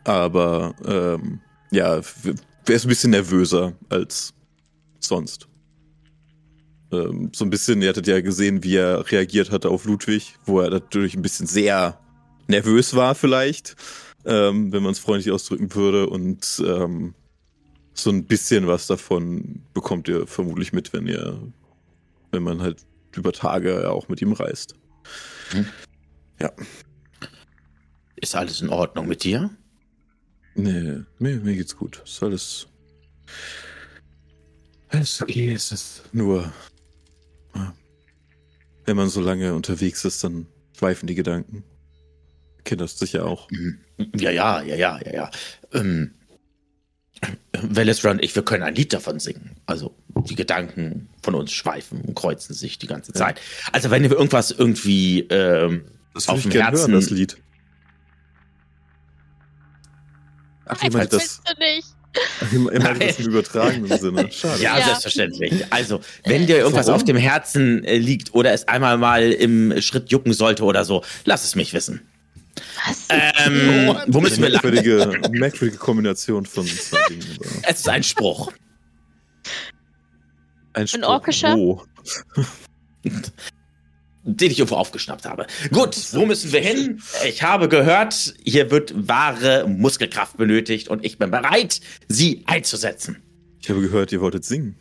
Aber 0.04 0.74
ähm, 0.86 1.40
ja, 1.70 1.96
er 1.96 2.74
ist 2.74 2.86
ein 2.86 2.88
bisschen 2.88 3.10
nervöser 3.10 3.74
als 3.90 4.32
sonst. 5.00 5.48
Ähm, 6.92 7.30
so 7.34 7.44
ein 7.44 7.50
bisschen, 7.50 7.82
ihr 7.82 7.88
hattet 7.88 8.06
ja 8.06 8.20
gesehen, 8.20 8.62
wie 8.62 8.76
er 8.76 9.10
reagiert 9.10 9.50
hatte 9.50 9.70
auf 9.70 9.84
Ludwig, 9.84 10.36
wo 10.44 10.60
er 10.60 10.70
natürlich 10.70 11.14
ein 11.14 11.22
bisschen 11.22 11.46
sehr 11.46 11.98
nervös 12.48 12.94
war 12.94 13.14
vielleicht, 13.14 13.76
ähm, 14.24 14.72
wenn 14.72 14.82
man 14.82 14.92
es 14.92 14.98
freundlich 14.98 15.32
ausdrücken 15.32 15.74
würde. 15.74 16.08
Und 16.08 16.62
ähm, 16.64 17.14
so 17.94 18.10
ein 18.10 18.26
bisschen 18.26 18.66
was 18.66 18.86
davon 18.86 19.62
bekommt 19.74 20.08
ihr 20.08 20.26
vermutlich 20.26 20.72
mit, 20.72 20.92
wenn 20.92 21.06
ihr, 21.06 21.40
wenn 22.30 22.42
man 22.42 22.60
halt 22.60 22.84
über 23.16 23.32
Tage 23.32 23.90
auch 23.90 24.08
mit 24.08 24.20
ihm 24.22 24.32
reist. 24.32 24.74
Hm. 25.50 25.66
Ja. 26.40 26.52
Ist 28.16 28.36
alles 28.36 28.60
in 28.60 28.68
Ordnung 28.68 29.08
mit 29.08 29.24
dir? 29.24 29.50
Nee, 30.54 31.02
mir, 31.18 31.36
mir 31.40 31.56
geht's 31.56 31.76
gut. 31.76 32.02
Ist 32.04 32.22
alles. 32.22 32.66
Alles 34.88 35.22
okay, 35.22 35.52
es 35.52 35.72
ist 35.72 36.02
nur. 36.12 36.52
Wenn 38.84 38.96
man 38.96 39.08
so 39.08 39.20
lange 39.20 39.54
unterwegs 39.54 40.04
ist, 40.04 40.24
dann 40.24 40.46
schweifen 40.76 41.06
die 41.06 41.14
Gedanken. 41.14 41.64
Kinder 42.64 42.88
sicher 42.88 43.26
auch. 43.26 43.50
Mhm. 43.50 43.80
Ja, 44.16 44.30
ja, 44.30 44.62
ja, 44.62 44.74
ja, 44.74 45.00
ja, 45.04 45.12
ja. 45.12 45.30
Ähm, 45.72 46.14
Velisra 47.52 48.10
und 48.10 48.22
ich, 48.22 48.34
wir 48.34 48.44
können 48.44 48.64
ein 48.64 48.74
Lied 48.74 48.92
davon 48.92 49.20
singen. 49.20 49.56
Also 49.66 49.96
die 50.28 50.34
Gedanken 50.34 51.08
von 51.22 51.34
uns 51.34 51.52
schweifen 51.52 52.00
und 52.00 52.14
kreuzen 52.14 52.54
sich 52.54 52.78
die 52.78 52.86
ganze 52.86 53.12
Zeit. 53.12 53.38
Ja. 53.38 53.68
Also 53.72 53.90
wenn 53.90 54.02
wir 54.02 54.12
irgendwas 54.12 54.50
irgendwie 54.50 55.20
ähm, 55.20 55.84
das 56.14 56.28
auf 56.28 56.42
dem 56.42 56.50
Herzen... 56.50 56.90
Hören, 56.90 56.92
das 56.92 57.10
Lied. 57.10 57.36
Ach, 60.64 60.82
ich 60.82 60.92
meine 60.92 61.08
das... 61.08 61.40
Du 61.42 61.52
nicht. 61.58 61.88
Immer 62.52 62.94
das 62.94 63.18
im 63.18 63.26
übertragenen 63.26 63.98
Sinne. 63.98 64.30
Schade. 64.30 64.62
Ja, 64.62 64.78
ja, 64.78 64.84
selbstverständlich. 64.84 65.64
Also, 65.70 66.00
wenn 66.24 66.46
dir 66.46 66.58
irgendwas 66.58 66.86
Warum? 66.86 67.00
auf 67.00 67.04
dem 67.04 67.16
Herzen 67.16 67.84
äh, 67.84 67.96
liegt 67.96 68.34
oder 68.34 68.52
es 68.52 68.68
einmal 68.68 68.98
mal 68.98 69.32
im 69.32 69.80
Schritt 69.80 70.10
jucken 70.10 70.32
sollte 70.32 70.64
oder 70.64 70.84
so, 70.84 71.02
lass 71.24 71.44
es 71.44 71.54
mich 71.54 71.72
wissen. 71.72 72.02
Was? 72.86 73.06
Ähm, 73.08 73.96
wo 74.08 74.20
müssen 74.20 74.42
wir 74.42 74.50
merkwürdige, 74.50 75.20
merkwürdige 75.30 75.78
Kombination 75.78 76.44
von 76.44 76.66
zwei 76.66 76.98
Dingen. 77.08 77.38
Es 77.62 77.80
ist 77.80 77.88
ein 77.88 78.02
Spruch. 78.02 78.52
Ein 80.74 80.86
Spruch. 80.86 80.98
Ein 80.98 81.04
orkischer? 81.04 81.56
Wo? 81.56 81.82
Den 84.24 84.50
ich 84.50 84.58
irgendwo 84.58 84.76
aufgeschnappt 84.76 85.26
habe. 85.26 85.46
Gut, 85.72 85.96
wo 86.12 86.26
müssen 86.26 86.52
wir 86.52 86.60
hin? 86.60 87.02
Ich 87.26 87.42
habe 87.42 87.68
gehört, 87.68 88.34
hier 88.44 88.70
wird 88.70 88.94
wahre 89.08 89.66
Muskelkraft 89.68 90.36
benötigt 90.36 90.88
und 90.88 91.04
ich 91.04 91.18
bin 91.18 91.30
bereit, 91.30 91.80
sie 92.08 92.42
einzusetzen. 92.46 93.22
Ich 93.60 93.70
habe 93.70 93.80
gehört, 93.80 94.12
ihr 94.12 94.20
wolltet 94.20 94.44
singen. 94.44 94.76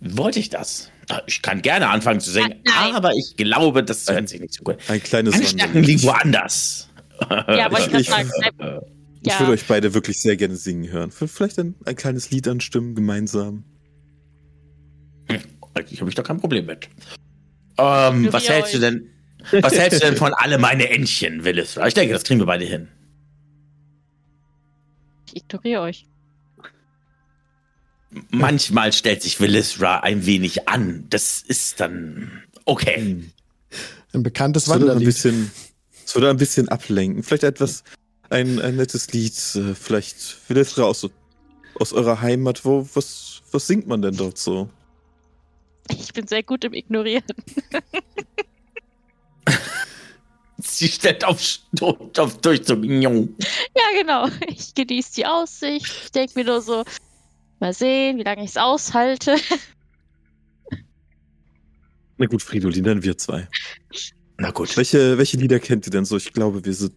Wollte 0.00 0.38
ich 0.38 0.50
das? 0.50 0.90
Ah, 1.08 1.22
ich 1.26 1.42
kann 1.42 1.62
gerne 1.62 1.88
anfangen 1.88 2.20
zu 2.20 2.30
singen, 2.30 2.54
Nein. 2.64 2.94
aber 2.94 3.12
ich 3.14 3.36
glaube, 3.36 3.84
das 3.84 4.06
hört 4.08 4.28
sich 4.28 4.40
nicht 4.40 4.54
so 4.54 4.64
gut. 4.64 4.76
Ein 4.88 5.02
kleines 5.02 5.34
Meine 5.34 5.46
Stärken 5.46 5.82
liegen 5.82 6.02
woanders. 6.02 6.88
Ja, 7.30 7.66
aber 7.66 7.80
ich, 7.80 7.92
ich, 8.00 8.08
sagen, 8.08 8.30
ich 9.22 9.32
ja. 9.32 9.40
würde 9.40 9.52
euch 9.52 9.64
beide 9.66 9.94
wirklich 9.94 10.20
sehr 10.20 10.36
gerne 10.36 10.56
singen 10.56 10.90
hören. 10.90 11.10
Vielleicht 11.10 11.58
ein, 11.58 11.74
ein 11.84 11.96
kleines 11.96 12.30
Lied 12.30 12.48
anstimmen, 12.48 12.94
gemeinsam. 12.94 13.64
Hm, 15.28 15.40
eigentlich 15.74 16.00
habe 16.00 16.10
ich 16.10 16.14
da 16.14 16.22
kein 16.22 16.38
Problem 16.38 16.66
mit. 16.66 16.88
Ähm, 17.78 18.32
was 18.32 18.48
hältst 18.48 18.74
euch. 18.74 18.80
du 18.80 18.80
denn? 18.80 19.10
Was 19.60 19.74
hältst 19.74 20.02
du 20.02 20.06
denn 20.06 20.16
von 20.16 20.32
alle 20.34 20.58
meine 20.58 20.88
Entchen, 20.90 21.44
Willis? 21.44 21.76
Ich 21.76 21.94
denke, 21.94 22.14
das 22.14 22.24
kriegen 22.24 22.40
wir 22.40 22.46
beide 22.46 22.64
hin. 22.64 22.88
Ich 25.26 25.42
ignoriere 25.42 25.82
euch. 25.82 26.06
Manchmal 28.30 28.92
stellt 28.92 29.22
sich 29.22 29.40
Willisra 29.40 30.00
ein 30.00 30.24
wenig 30.24 30.68
an. 30.68 31.06
Das 31.10 31.42
ist 31.42 31.80
dann 31.80 32.42
okay. 32.64 32.96
Hm. 32.96 33.30
Ein 34.12 34.22
bekanntes 34.22 34.68
Wanderlied. 34.68 35.08
Es 35.08 36.14
würde 36.14 36.30
ein 36.30 36.36
bisschen 36.36 36.68
ablenken. 36.68 37.22
Vielleicht 37.22 37.42
etwas, 37.42 37.82
ein, 38.30 38.60
ein 38.60 38.76
nettes 38.76 39.12
Lied. 39.12 39.34
Äh, 39.56 39.74
vielleicht 39.74 40.48
Willisra 40.48 40.84
aus, 40.84 41.08
aus 41.74 41.92
eurer 41.92 42.20
Heimat. 42.20 42.64
Wo, 42.64 42.88
was, 42.94 43.42
was 43.50 43.66
singt 43.66 43.88
man 43.88 44.02
denn 44.02 44.16
dort 44.16 44.38
so? 44.38 44.70
Ich 45.90 46.12
bin 46.12 46.26
sehr 46.26 46.42
gut 46.42 46.64
im 46.64 46.74
Ignorieren. 46.74 47.22
Sie 50.58 50.88
stellt 50.88 51.24
auf, 51.24 51.40
auf 52.16 52.40
Durchzug. 52.40 52.84
Ja, 52.84 53.10
genau. 53.98 54.28
Ich 54.48 54.74
genieße 54.74 55.14
die 55.16 55.26
Aussicht. 55.26 55.86
Ich 56.04 56.12
denke 56.12 56.32
mir 56.36 56.46
nur 56.46 56.62
so, 56.62 56.84
mal 57.60 57.72
sehen, 57.72 58.18
wie 58.18 58.22
lange 58.22 58.44
ich 58.44 58.50
es 58.50 58.56
aushalte. 58.56 59.36
Na 62.16 62.26
gut, 62.26 62.42
Fridolin, 62.42 62.84
dann 62.84 63.02
wir 63.02 63.18
zwei. 63.18 63.48
Na 64.36 64.50
gut. 64.50 64.76
Welche, 64.76 65.18
welche 65.18 65.36
Lieder 65.36 65.60
kennt 65.60 65.86
ihr 65.86 65.90
denn 65.90 66.04
so? 66.04 66.16
Ich 66.16 66.32
glaube, 66.32 66.64
wir 66.64 66.74
sind. 66.74 66.92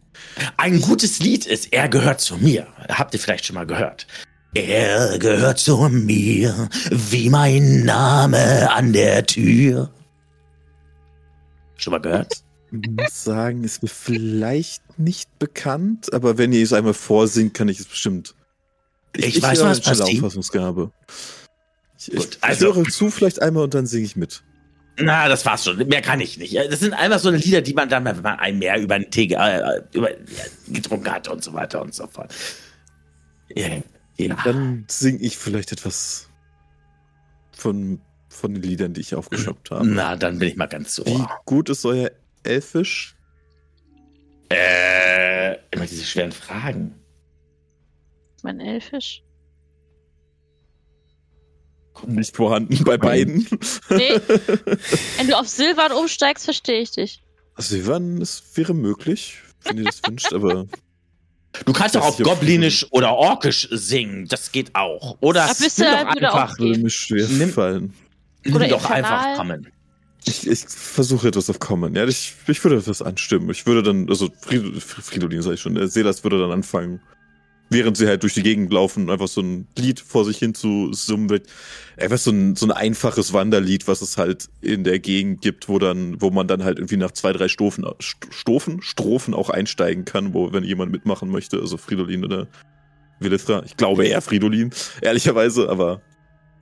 Ein 0.57 0.81
gutes 0.81 1.19
Lied 1.19 1.45
ist 1.45 1.73
Er 1.73 1.89
gehört 1.89 2.21
zu 2.21 2.37
mir. 2.37 2.67
Habt 2.89 3.13
ihr 3.13 3.19
vielleicht 3.19 3.45
schon 3.45 3.55
mal 3.55 3.65
gehört. 3.65 4.07
Er 4.57 5.19
gehört 5.19 5.59
zu 5.59 5.77
mir, 5.87 6.67
wie 6.89 7.29
mein 7.29 7.83
Name 7.83 8.73
an 8.73 8.91
der 8.91 9.23
Tür. 9.23 9.91
Schon 11.75 11.91
mal 11.91 11.99
gehört? 11.99 12.41
Ich 12.71 12.89
muss 12.89 13.23
sagen, 13.23 13.63
ist 13.63 13.83
mir 13.83 13.89
vielleicht 13.89 14.97
nicht 14.97 15.37
bekannt, 15.37 16.11
aber 16.11 16.39
wenn 16.39 16.53
ihr 16.53 16.63
es 16.63 16.73
einmal 16.73 16.95
vorsingt, 16.95 17.53
kann 17.53 17.69
ich 17.69 17.79
es 17.79 17.85
bestimmt. 17.85 18.33
Ich, 19.15 19.25
ich, 19.25 19.37
ich 19.37 19.43
weiß, 19.43 19.61
was 19.61 19.79
passiert. 19.79 20.09
Auffassungsgabe. 20.09 20.91
Ich, 21.99 22.15
Gut, 22.15 22.37
ich, 22.37 22.43
also, 22.43 22.73
höre 22.73 22.85
zu 22.85 23.11
vielleicht 23.11 23.39
einmal 23.39 23.65
und 23.65 23.75
dann 23.75 23.85
singe 23.85 24.05
ich 24.05 24.15
mit. 24.15 24.41
Na, 24.99 25.29
das 25.29 25.45
war's 25.45 25.65
schon. 25.65 25.77
Mehr 25.87 26.01
kann 26.01 26.19
ich 26.19 26.39
nicht. 26.39 26.55
Das 26.55 26.79
sind 26.79 26.95
einfach 26.95 27.19
so 27.19 27.29
eine 27.29 27.37
Lieder, 27.37 27.61
die 27.61 27.75
man 27.75 27.89
dann, 27.89 28.05
wenn 28.05 28.21
man 28.23 28.39
ein 28.39 28.57
mehr 28.57 28.81
über 28.81 28.97
den 28.97 29.11
Tee 29.11 29.31
äh, 29.35 29.83
über, 29.93 30.09
getrunken 30.67 31.11
hat 31.11 31.27
und 31.27 31.43
so 31.43 31.53
weiter 31.53 31.79
und 31.83 31.93
so 31.93 32.07
fort. 32.07 32.33
Yeah. 33.55 33.83
Ja. 34.17 34.37
Dann 34.43 34.85
singe 34.89 35.19
ich 35.19 35.37
vielleicht 35.37 35.71
etwas 35.71 36.29
von, 37.51 38.01
von 38.29 38.53
den 38.53 38.63
Liedern, 38.63 38.93
die 38.93 39.01
ich 39.01 39.15
aufgeschnappt 39.15 39.71
habe. 39.71 39.87
Na, 39.87 40.15
dann 40.15 40.39
bin 40.39 40.49
ich 40.49 40.55
mal 40.55 40.67
ganz 40.67 40.95
so. 40.95 41.05
Wie 41.05 41.25
gut 41.45 41.69
ist 41.69 41.85
euer 41.85 42.11
Elfisch? 42.43 43.15
Äh, 44.49 45.57
immer 45.71 45.85
diese 45.85 46.05
schweren 46.05 46.31
Fragen. 46.31 46.95
Mein 48.43 48.59
Elfisch? 48.59 49.23
Nicht 52.05 52.35
vorhanden 52.35 52.83
bei 52.83 52.97
beiden. 52.97 53.47
Nee. 53.89 54.13
Wenn 55.17 55.27
du 55.27 55.37
auf 55.37 55.47
Silvan 55.47 55.91
umsteigst, 55.91 56.45
verstehe 56.45 56.81
ich 56.81 56.91
dich. 56.91 57.23
Silvan, 57.57 58.21
es 58.21 58.43
wäre 58.53 58.75
möglich, 58.75 59.39
wenn 59.63 59.79
ihr 59.79 59.85
das 59.85 60.01
wünscht, 60.07 60.31
aber 60.31 60.67
Du 61.65 61.73
kannst 61.73 61.95
doch 61.95 62.03
auf 62.03 62.17
Goblinisch 62.17 62.85
oder 62.91 63.13
Orkisch 63.13 63.67
singen. 63.71 64.27
Das 64.27 64.51
geht 64.51 64.75
auch. 64.75 65.17
Oder 65.21 65.47
nimm 65.47 65.69
doch 66.21 66.35
einfach. 66.35 66.59
Würde 66.59 66.79
mir 66.79 66.89
schwer 66.89 67.27
nimm, 67.27 67.51
fallen. 67.51 67.93
Nimm 68.43 68.55
oder 68.55 68.67
doch 68.67 68.89
einfach 68.89 69.37
Common. 69.37 69.67
Ich, 70.25 70.45
ich 70.45 70.59
versuche 70.67 71.29
etwas 71.29 71.49
auf 71.49 71.59
Common. 71.59 71.95
Ja, 71.95 72.05
ich, 72.05 72.33
ich 72.47 72.63
würde 72.63 72.77
etwas 72.77 73.01
anstimmen. 73.01 73.49
Ich 73.49 73.65
würde 73.65 73.81
dann, 73.81 74.09
also 74.09 74.29
Fridolin 74.39 75.41
sag 75.41 75.53
ich 75.53 75.61
schon, 75.61 75.87
Selas 75.87 76.23
würde 76.23 76.39
dann 76.39 76.51
anfangen, 76.51 77.01
während 77.69 77.97
sie 77.97 78.07
halt 78.07 78.23
durch 78.23 78.33
die 78.33 78.43
Gegend 78.43 78.71
laufen, 78.71 79.09
einfach 79.09 79.27
so 79.27 79.41
ein 79.41 79.67
Lied 79.77 79.99
vor 79.99 80.25
sich 80.25 80.37
hin 80.37 80.53
zu 80.53 80.93
summen. 80.93 81.41
Einfach 81.97 82.17
so 82.17 82.31
ein, 82.31 82.55
so 82.55 82.65
ein 82.65 82.71
einfaches 82.71 83.33
Wanderlied, 83.33 83.87
was 83.87 84.01
es 84.01 84.17
halt 84.17 84.49
in 84.61 84.83
der 84.83 84.99
Gegend 84.99 85.41
gibt, 85.41 85.67
wo 85.67 85.79
dann, 85.79 86.21
wo 86.21 86.29
man 86.29 86.47
dann 86.47 86.63
halt 86.63 86.77
irgendwie 86.77 86.97
nach 86.97 87.11
zwei, 87.11 87.33
drei 87.33 87.47
Strophen, 87.47 87.85
Strophen, 87.99 88.81
Strophen 88.81 89.33
auch 89.33 89.49
einsteigen 89.49 90.05
kann, 90.05 90.33
wo, 90.33 90.53
wenn 90.53 90.63
jemand 90.63 90.91
mitmachen 90.91 91.29
möchte, 91.29 91.59
also 91.59 91.77
Fridolin 91.77 92.23
oder 92.23 92.47
Willithra. 93.19 93.63
Ich 93.65 93.75
glaube 93.75 94.05
eher 94.05 94.21
Fridolin, 94.21 94.71
ehrlicherweise, 95.01 95.69
aber 95.69 96.01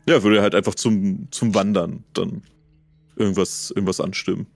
ja, 0.08 0.24
würde 0.24 0.42
halt 0.42 0.56
einfach 0.56 0.76
zum, 0.76 1.28
zum 1.32 1.54
Wandern 1.54 2.04
dann 2.14 2.44
irgendwas, 3.16 3.72
irgendwas 3.72 4.00
anstimmen. 4.00 4.48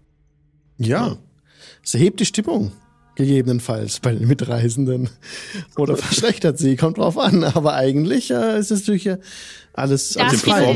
Ja, 0.78 1.08
ja. 1.08 1.18
es 1.84 1.93
erhebt 1.93 2.20
die 2.20 2.26
Stimmung 2.26 2.72
gegebenenfalls 3.20 4.00
bei 4.00 4.14
den 4.14 4.28
Mitreisenden. 4.28 5.10
Oder 5.78 5.98
verschlechtert 5.98 6.58
sie, 6.58 6.76
kommt 6.76 6.98
drauf 6.98 7.18
an. 7.18 7.44
Aber 7.44 7.74
eigentlich 7.74 8.32
äh, 8.32 8.58
ist 8.58 8.72
es 8.72 8.80
natürlich 8.82 9.10
alles, 9.74 10.16
ja, 10.16 10.28
alles 10.28 10.42
frei. 10.42 10.74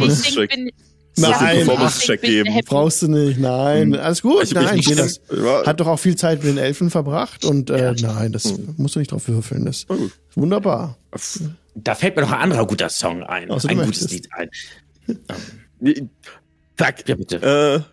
Nein, 1.15 1.65
Performance-Check 1.65 2.21
geben. 2.21 2.59
Brauchst 2.65 3.03
du 3.03 3.07
nicht, 3.07 3.39
nein. 3.39 3.89
Mhm. 3.89 3.95
Alles 3.95 4.21
gut, 4.21 4.43
ich, 4.43 4.53
nein. 4.53 4.81
Das 4.95 5.21
hat 5.65 5.79
doch 5.79 5.87
auch 5.87 5.99
viel 5.99 6.15
Zeit 6.15 6.43
mit 6.43 6.55
den 6.55 6.57
Elfen 6.57 6.89
verbracht 6.89 7.45
und 7.45 7.69
äh, 7.69 7.93
ja, 7.93 8.13
nein, 8.13 8.31
das 8.31 8.45
mhm. 8.45 8.73
musst 8.77 8.95
du 8.95 8.99
nicht 8.99 9.11
drauf 9.11 9.27
würfeln. 9.27 9.65
Das 9.65 9.83
ist 9.83 9.87
wunderbar. 10.35 10.97
Da 11.75 11.95
fällt 11.95 12.15
mir 12.15 12.23
noch 12.23 12.31
ein 12.31 12.39
anderer 12.39 12.65
guter 12.65 12.89
Song 12.89 13.23
ein. 13.23 13.51
Also, 13.51 13.67
ein 13.67 13.77
gutes 13.77 14.09
Lied 14.09 14.27
ein. 14.31 14.49
Zack. 16.77 17.07
Ja, 17.07 17.15
bitte. 17.15 17.85
Äh, 17.85 17.92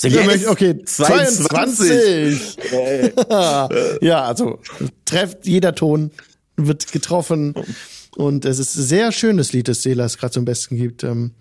Ja, 0.00 0.08
jetzt. 0.10 0.26
möchte- 0.26 0.50
okay, 0.50 0.82
22. 0.84 2.56
22. 2.70 4.00
ja, 4.02 4.22
also 4.24 4.60
trefft 5.04 5.46
jeder 5.46 5.74
Ton 5.74 6.10
wird 6.56 6.92
getroffen 6.92 7.54
und 8.16 8.44
es 8.44 8.58
ist 8.58 8.76
ein 8.76 8.82
sehr 8.82 9.12
schönes 9.12 9.52
Lied, 9.52 9.68
das 9.68 9.82
Selas 9.82 10.18
gerade 10.18 10.32
zum 10.32 10.44
Besten 10.44 10.76
gibt. 10.76 11.04
Ähm, 11.04 11.32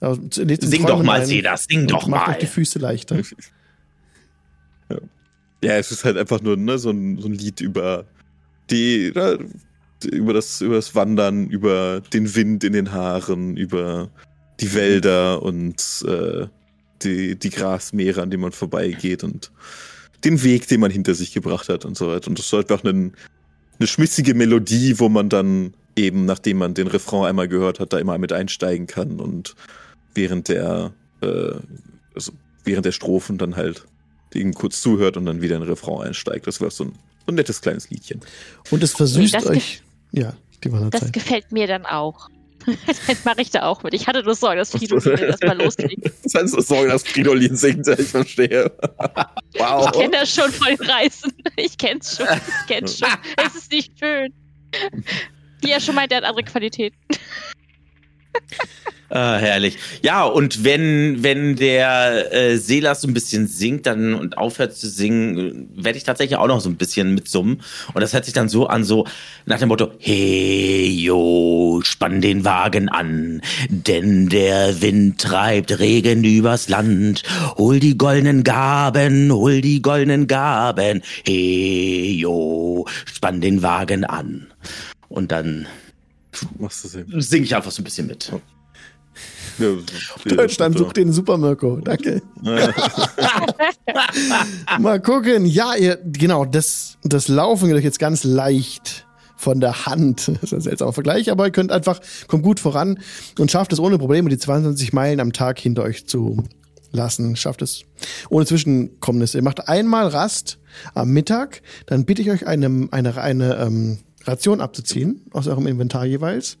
also, 0.00 0.20
Sing 0.30 0.46
Träumen 0.46 0.86
doch 0.86 1.02
mal, 1.02 1.24
Selas, 1.26 1.64
sing 1.68 1.86
doch 1.86 2.06
macht 2.06 2.26
mal. 2.26 2.32
euch 2.34 2.38
die 2.38 2.46
Füße 2.46 2.78
leichter. 2.78 3.18
Ja, 5.62 5.72
es 5.72 5.90
ist 5.90 6.04
halt 6.04 6.16
einfach 6.16 6.40
nur 6.40 6.56
ne, 6.56 6.78
so, 6.78 6.90
ein, 6.90 7.18
so 7.18 7.26
ein 7.26 7.34
Lied 7.34 7.60
über 7.60 8.04
die, 8.70 9.12
über 10.04 10.32
das, 10.32 10.60
über 10.60 10.74
das 10.76 10.94
Wandern, 10.94 11.48
über 11.48 12.00
den 12.12 12.32
Wind 12.36 12.62
in 12.62 12.74
den 12.74 12.92
Haaren, 12.92 13.56
über 13.56 14.08
die 14.60 14.72
Wälder 14.74 15.42
und 15.42 16.04
äh, 16.06 16.46
die, 17.02 17.38
die 17.38 17.50
Grasmeere, 17.50 18.22
an 18.22 18.30
denen 18.30 18.42
man 18.42 18.52
vorbeigeht 18.52 19.24
und 19.24 19.50
den 20.24 20.42
Weg, 20.42 20.66
den 20.68 20.80
man 20.80 20.90
hinter 20.90 21.14
sich 21.14 21.32
gebracht 21.32 21.68
hat 21.68 21.84
und 21.84 21.96
so 21.96 22.08
weiter. 22.08 22.28
Und 22.28 22.38
das 22.38 22.46
ist 22.46 22.52
halt 22.52 22.70
einfach 22.70 22.84
einen, 22.84 23.14
eine 23.78 23.86
schmissige 23.86 24.34
Melodie, 24.34 24.98
wo 24.98 25.08
man 25.08 25.28
dann 25.28 25.74
eben, 25.96 26.24
nachdem 26.24 26.58
man 26.58 26.74
den 26.74 26.86
Refrain 26.86 27.26
einmal 27.26 27.48
gehört 27.48 27.80
hat, 27.80 27.92
da 27.92 27.98
immer 27.98 28.18
mit 28.18 28.32
einsteigen 28.32 28.86
kann 28.86 29.20
und 29.20 29.54
während 30.14 30.48
der, 30.48 30.92
äh, 31.20 31.52
also 32.14 32.32
während 32.64 32.86
der 32.86 32.92
Strophen 32.92 33.38
dann 33.38 33.56
halt 33.56 33.84
eben 34.34 34.54
kurz 34.54 34.80
zuhört 34.80 35.16
und 35.16 35.26
dann 35.26 35.40
wieder 35.40 35.56
in 35.56 35.62
den 35.62 35.70
Refrain 35.70 36.08
einsteigt. 36.08 36.46
Das 36.46 36.60
war 36.60 36.70
so 36.70 36.84
ein, 36.84 36.92
so 37.26 37.32
ein 37.32 37.34
nettes 37.34 37.60
kleines 37.60 37.90
Liedchen. 37.90 38.20
Und 38.70 38.82
es 38.82 38.92
versüßt 38.92 39.34
Das 39.34 39.46
euch. 39.46 39.82
Ja, 40.12 40.34
die 40.64 40.70
Das 40.90 41.12
gefällt 41.12 41.52
mir 41.52 41.66
dann 41.66 41.86
auch. 41.86 42.28
dann 43.06 43.16
mache 43.24 43.42
ich 43.42 43.50
da 43.50 43.62
auch 43.62 43.82
mit. 43.82 43.94
Ich 43.94 44.06
hatte 44.06 44.22
nur 44.22 44.34
Sorge, 44.34 44.56
dass 44.56 44.70
Fido 44.70 44.98
das 44.98 45.40
mal 45.40 45.60
loskriegt. 45.60 46.10
Das 46.24 46.34
heißt 46.34 46.54
so 46.54 46.60
Sorge, 46.60 46.90
dass 46.90 47.02
Fridolin 47.02 47.56
singt, 47.56 47.86
ich 47.88 48.08
verstehe. 48.08 48.70
wow. 49.54 49.86
Ich 49.86 50.00
kenne 50.00 50.10
das 50.12 50.34
schon 50.34 50.50
von 50.52 50.68
den 50.68 50.86
Reisen. 50.86 51.32
Ich 51.56 51.76
kenn's 51.78 52.16
schon. 52.16 52.26
Ich 52.26 52.66
kenn's 52.66 52.98
schon. 52.98 53.08
Es 53.46 53.54
ist 53.54 53.72
nicht 53.72 53.92
schön. 53.98 54.32
Die 55.62 55.68
ja 55.68 55.80
schon 55.80 55.94
meint, 55.94 56.12
er 56.12 56.18
hat 56.18 56.24
andere 56.24 56.44
Qualitäten. 56.44 56.96
Ah, 59.10 59.36
herrlich. 59.38 59.78
Ja, 60.02 60.24
und 60.24 60.64
wenn, 60.64 61.22
wenn 61.22 61.56
der 61.56 62.30
äh, 62.30 62.58
Selas 62.58 63.00
so 63.00 63.08
ein 63.08 63.14
bisschen 63.14 63.46
singt 63.46 63.86
dann 63.86 64.12
und 64.12 64.36
aufhört 64.36 64.76
zu 64.76 64.86
singen, 64.86 65.38
äh, 65.38 65.82
werde 65.82 65.96
ich 65.96 66.04
tatsächlich 66.04 66.36
auch 66.38 66.46
noch 66.46 66.60
so 66.60 66.68
ein 66.68 66.76
bisschen 66.76 67.14
mitsummen. 67.14 67.62
Und 67.94 68.02
das 68.02 68.12
hört 68.12 68.26
sich 68.26 68.34
dann 68.34 68.50
so 68.50 68.66
an, 68.66 68.84
so 68.84 69.06
nach 69.46 69.58
dem 69.60 69.68
Motto, 69.68 69.92
hey, 69.98 70.90
yo, 70.90 71.80
spann 71.84 72.20
den 72.20 72.44
Wagen 72.44 72.90
an, 72.90 73.40
denn 73.70 74.28
der 74.28 74.82
Wind 74.82 75.18
treibt 75.22 75.78
Regen 75.78 76.22
übers 76.24 76.68
Land. 76.68 77.22
Hol 77.56 77.80
die 77.80 77.96
goldenen 77.96 78.44
Gaben, 78.44 79.32
hol 79.32 79.62
die 79.62 79.80
goldenen 79.80 80.26
Gaben, 80.26 81.00
hey, 81.24 82.12
yo, 82.18 82.86
spann 83.06 83.40
den 83.40 83.62
Wagen 83.62 84.04
an. 84.04 84.48
Und 85.08 85.32
dann 85.32 85.66
Machst 86.58 86.84
du 86.84 86.88
Sinn. 86.88 87.06
singe 87.22 87.44
ich 87.46 87.56
einfach 87.56 87.70
so 87.70 87.80
ein 87.80 87.84
bisschen 87.84 88.06
mit. 88.06 88.30
Deutschland 90.24 90.78
sucht 90.78 90.96
den 90.96 91.12
Super 91.12 91.38
Mirko. 91.38 91.80
Danke. 91.82 92.22
Mal 94.78 95.00
gucken. 95.00 95.46
Ja, 95.46 95.74
ihr, 95.74 95.98
genau, 96.04 96.44
das, 96.44 96.98
das 97.02 97.28
Laufen 97.28 97.68
geht 97.68 97.76
euch 97.76 97.84
jetzt 97.84 97.98
ganz 97.98 98.24
leicht 98.24 99.06
von 99.36 99.60
der 99.60 99.86
Hand. 99.86 100.28
Das 100.28 100.42
ist 100.44 100.52
ein 100.52 100.60
seltsamer 100.60 100.92
Vergleich, 100.92 101.30
aber 101.30 101.46
ihr 101.46 101.52
könnt 101.52 101.72
einfach, 101.72 102.00
kommt 102.26 102.42
gut 102.42 102.60
voran 102.60 102.98
und 103.38 103.50
schafft 103.50 103.72
es 103.72 103.78
ohne 103.78 103.98
Probleme, 103.98 104.28
die 104.28 104.38
22 104.38 104.92
Meilen 104.92 105.20
am 105.20 105.32
Tag 105.32 105.58
hinter 105.58 105.84
euch 105.84 106.06
zu 106.06 106.44
lassen. 106.90 107.36
Schafft 107.36 107.62
es 107.62 107.84
ohne 108.28 108.46
Zwischenkommnisse. 108.46 109.38
Ihr 109.38 109.44
macht 109.44 109.68
einmal 109.68 110.08
Rast 110.08 110.58
am 110.94 111.10
Mittag, 111.10 111.62
dann 111.86 112.04
bitte 112.04 112.22
ich 112.22 112.30
euch 112.30 112.46
eine, 112.46 112.88
eine, 112.90 113.20
eine 113.20 113.56
ähm, 113.56 113.98
Ration 114.24 114.60
abzuziehen 114.60 115.22
aus 115.32 115.46
eurem 115.46 115.66
Inventar 115.66 116.04
jeweils. 116.04 116.58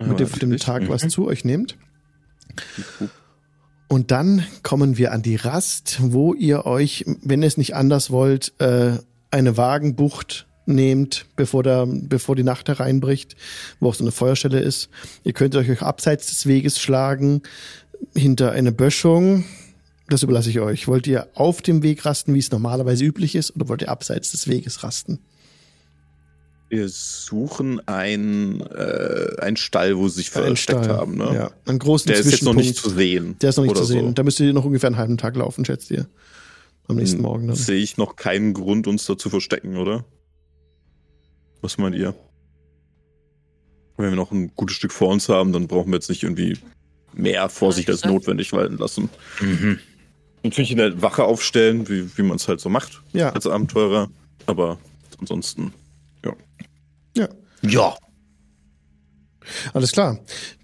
Mit 0.00 0.20
dem, 0.20 0.30
dem 0.30 0.56
Tag 0.58 0.88
was 0.88 1.08
zu 1.08 1.26
euch 1.26 1.44
nehmt. 1.44 1.76
Und 3.88 4.10
dann 4.10 4.44
kommen 4.62 4.98
wir 4.98 5.12
an 5.12 5.22
die 5.22 5.36
Rast, 5.36 5.98
wo 6.00 6.34
ihr 6.34 6.66
euch, 6.66 7.04
wenn 7.22 7.42
ihr 7.42 7.48
es 7.48 7.56
nicht 7.56 7.74
anders 7.74 8.10
wollt, 8.10 8.52
äh, 8.60 8.98
eine 9.30 9.56
Wagenbucht 9.56 10.46
nehmt, 10.66 11.24
bevor, 11.36 11.62
der, 11.62 11.86
bevor 11.86 12.36
die 12.36 12.42
Nacht 12.42 12.68
hereinbricht, 12.68 13.36
wo 13.80 13.88
auch 13.88 13.94
so 13.94 14.04
eine 14.04 14.12
Feuerstelle 14.12 14.60
ist. 14.60 14.90
Ihr 15.24 15.32
könnt 15.32 15.56
euch 15.56 15.82
abseits 15.82 16.26
des 16.26 16.46
Weges 16.46 16.78
schlagen, 16.78 17.42
hinter 18.14 18.52
eine 18.52 18.72
Böschung. 18.72 19.44
Das 20.08 20.22
überlasse 20.22 20.50
ich 20.50 20.60
euch. 20.60 20.86
Wollt 20.86 21.06
ihr 21.06 21.28
auf 21.34 21.62
dem 21.62 21.82
Weg 21.82 22.04
rasten, 22.04 22.34
wie 22.34 22.38
es 22.38 22.50
normalerweise 22.50 23.04
üblich 23.04 23.34
ist, 23.34 23.56
oder 23.56 23.68
wollt 23.68 23.82
ihr 23.82 23.90
abseits 23.90 24.30
des 24.30 24.48
Weges 24.48 24.82
rasten? 24.82 25.18
Wir 26.70 26.88
suchen 26.88 27.80
ein, 27.88 28.60
äh, 28.60 29.40
ein 29.40 29.56
Stall, 29.56 29.96
wo 29.96 30.06
sie 30.08 30.16
sich 30.16 30.36
Ein 30.36 30.44
versteckt 30.44 30.84
Stall. 30.84 30.96
haben. 30.96 31.16
Ne? 31.16 31.30
Ja, 31.34 31.50
einen 31.64 31.78
großen 31.78 32.08
Der 32.08 32.18
ist 32.20 32.30
jetzt 32.30 32.42
noch 32.42 32.52
nicht 32.54 32.76
zu 32.76 32.90
sehen. 32.90 33.36
Der 33.40 33.50
ist 33.50 33.56
noch 33.56 33.64
nicht 33.64 33.76
zu 33.76 33.84
sehen. 33.84 34.08
So. 34.08 34.12
Da 34.12 34.22
müsst 34.22 34.38
ihr 34.40 34.52
noch 34.52 34.64
ungefähr 34.66 34.88
einen 34.88 34.98
halben 34.98 35.16
Tag 35.16 35.36
laufen, 35.36 35.64
schätzt 35.64 35.90
ihr. 35.90 36.06
Am 36.86 36.96
nächsten 36.96 37.22
Morgen 37.22 37.46
dann. 37.48 37.56
Sehe 37.56 37.78
ich 37.78 37.96
noch 37.96 38.16
keinen 38.16 38.54
Grund, 38.54 38.86
uns 38.86 39.06
da 39.06 39.16
zu 39.16 39.30
verstecken, 39.30 39.76
oder? 39.76 40.04
Was 41.60 41.78
meint 41.78 41.96
ihr? 41.96 42.14
Wenn 43.96 44.10
wir 44.10 44.16
noch 44.16 44.30
ein 44.30 44.52
gutes 44.54 44.76
Stück 44.76 44.92
vor 44.92 45.08
uns 45.08 45.28
haben, 45.28 45.52
dann 45.52 45.66
brauchen 45.66 45.90
wir 45.90 45.96
jetzt 45.96 46.08
nicht 46.08 46.22
irgendwie 46.22 46.56
mehr 47.14 47.48
Vorsicht 47.48 47.88
als 47.90 48.04
notwendig 48.04 48.52
walten 48.52 48.78
lassen. 48.78 49.08
Mhm. 49.40 49.78
Natürlich 50.44 50.70
in 50.70 50.78
der 50.78 51.02
Wache 51.02 51.24
aufstellen, 51.24 51.88
wie, 51.88 52.16
wie 52.16 52.22
man 52.22 52.36
es 52.36 52.46
halt 52.46 52.60
so 52.60 52.68
macht 52.68 53.02
Ja, 53.12 53.30
als 53.30 53.46
Abenteurer. 53.46 54.08
Aber 54.46 54.78
ansonsten, 55.18 55.72
ja. 56.24 57.28
Ja. 57.62 57.96
Alles 59.72 59.92
klar. 59.92 60.18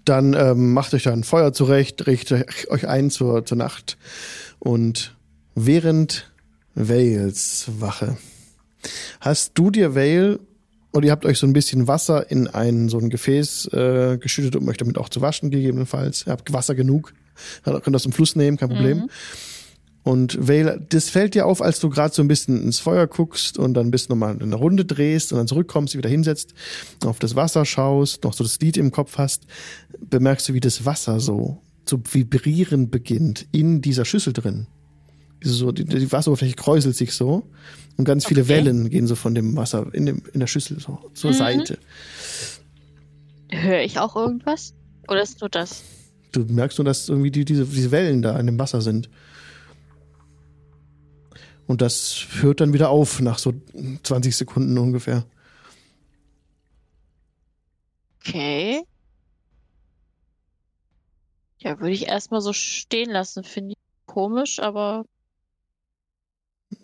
Dann 0.05 0.33
ähm, 0.33 0.73
macht 0.73 0.93
euch 0.93 1.03
da 1.03 1.11
ein 1.11 1.23
Feuer 1.23 1.53
zurecht, 1.53 2.05
richtet 2.07 2.69
euch 2.69 2.87
ein 2.87 3.09
zur, 3.09 3.45
zur 3.45 3.57
Nacht. 3.57 3.97
Und 4.59 5.15
während 5.55 6.31
Vales 6.75 7.65
Wache 7.79 8.17
hast 9.19 9.53
du 9.55 9.71
dir 9.71 9.95
Vale 9.95 10.39
oder 10.93 11.07
ihr 11.07 11.11
habt 11.11 11.25
euch 11.25 11.39
so 11.39 11.47
ein 11.47 11.53
bisschen 11.53 11.87
Wasser 11.87 12.29
in 12.29 12.47
ein 12.47 12.89
so 12.89 12.99
ein 12.99 13.09
Gefäß 13.09 13.67
äh, 13.73 14.17
geschüttet, 14.17 14.55
um 14.55 14.67
euch 14.69 14.77
damit 14.77 14.97
auch 14.97 15.09
zu 15.09 15.21
waschen, 15.21 15.51
gegebenenfalls. 15.51 16.25
Ihr 16.27 16.31
habt 16.31 16.53
Wasser 16.53 16.75
genug. 16.75 17.13
Ihr 17.65 17.79
könnt 17.81 17.95
aus 17.95 18.03
dem 18.03 18.13
Fluss 18.13 18.35
nehmen, 18.35 18.57
kein 18.57 18.69
Problem. 18.69 18.97
Mhm. 18.99 19.09
Und 20.05 20.37
Vale, 20.47 20.85
das 20.89 21.09
fällt 21.09 21.33
dir 21.33 21.47
auf, 21.47 21.63
als 21.63 21.79
du 21.79 21.89
gerade 21.89 22.13
so 22.13 22.21
ein 22.21 22.27
bisschen 22.27 22.61
ins 22.61 22.77
Feuer 22.77 23.07
guckst 23.07 23.57
und 23.57 23.73
dann 23.73 23.89
bist 23.89 24.11
nochmal 24.11 24.37
eine 24.39 24.55
Runde 24.55 24.85
drehst 24.85 25.33
und 25.33 25.39
dann 25.39 25.47
zurückkommst, 25.47 25.97
wieder 25.97 26.09
hinsetzt, 26.09 26.53
auf 27.03 27.17
das 27.17 27.35
Wasser 27.35 27.65
schaust, 27.65 28.23
noch 28.23 28.33
so 28.33 28.43
das 28.43 28.59
Lied 28.59 28.77
im 28.77 28.91
Kopf 28.91 29.17
hast, 29.17 29.47
bemerkst 29.99 30.47
du, 30.47 30.53
wie 30.53 30.59
das 30.59 30.85
Wasser 30.85 31.19
so 31.19 31.57
zu 31.85 31.99
vibrieren 32.11 32.91
beginnt 32.91 33.47
in 33.51 33.81
dieser 33.81 34.05
Schüssel 34.05 34.31
drin. 34.31 34.67
So, 35.43 35.71
die, 35.71 35.85
die 35.85 36.11
Wasseroberfläche 36.11 36.55
kräuselt 36.55 36.95
sich 36.95 37.13
so 37.13 37.43
und 37.97 38.05
ganz 38.05 38.27
viele 38.27 38.41
Okay. 38.41 38.49
Wellen 38.49 38.89
gehen 38.91 39.07
so 39.07 39.15
von 39.15 39.33
dem 39.33 39.55
Wasser 39.55 39.87
in, 39.93 40.05
dem, 40.05 40.21
in 40.33 40.39
der 40.39 40.47
Schüssel 40.47 40.79
so 40.79 40.99
zur 41.15 41.31
Mhm. 41.31 41.35
Seite. 41.35 41.77
Höre 43.49 43.81
ich 43.81 43.99
auch 43.99 44.15
irgendwas? 44.15 44.73
Oder 45.07 45.21
ist 45.23 45.41
nur 45.41 45.49
das? 45.49 45.83
Du 46.31 46.41
merkst 46.41 46.77
nur, 46.77 46.85
dass 46.85 47.09
irgendwie 47.09 47.31
die, 47.31 47.45
diese, 47.45 47.65
diese 47.65 47.91
Wellen 47.91 48.21
da 48.21 48.39
in 48.39 48.45
dem 48.45 48.59
Wasser 48.59 48.81
sind. 48.81 49.09
Und 51.67 51.81
das 51.81 52.27
hört 52.41 52.61
dann 52.61 52.73
wieder 52.73 52.89
auf 52.89 53.19
nach 53.21 53.39
so 53.39 53.53
20 54.03 54.35
Sekunden 54.35 54.77
ungefähr. 54.77 55.25
Okay. 58.19 58.83
Ja, 61.59 61.79
würde 61.79 61.93
ich 61.93 62.07
erstmal 62.07 62.41
so 62.41 62.53
stehen 62.53 63.09
lassen. 63.09 63.43
Finde 63.43 63.71
ich 63.71 63.77
komisch, 64.05 64.59
aber 64.59 65.05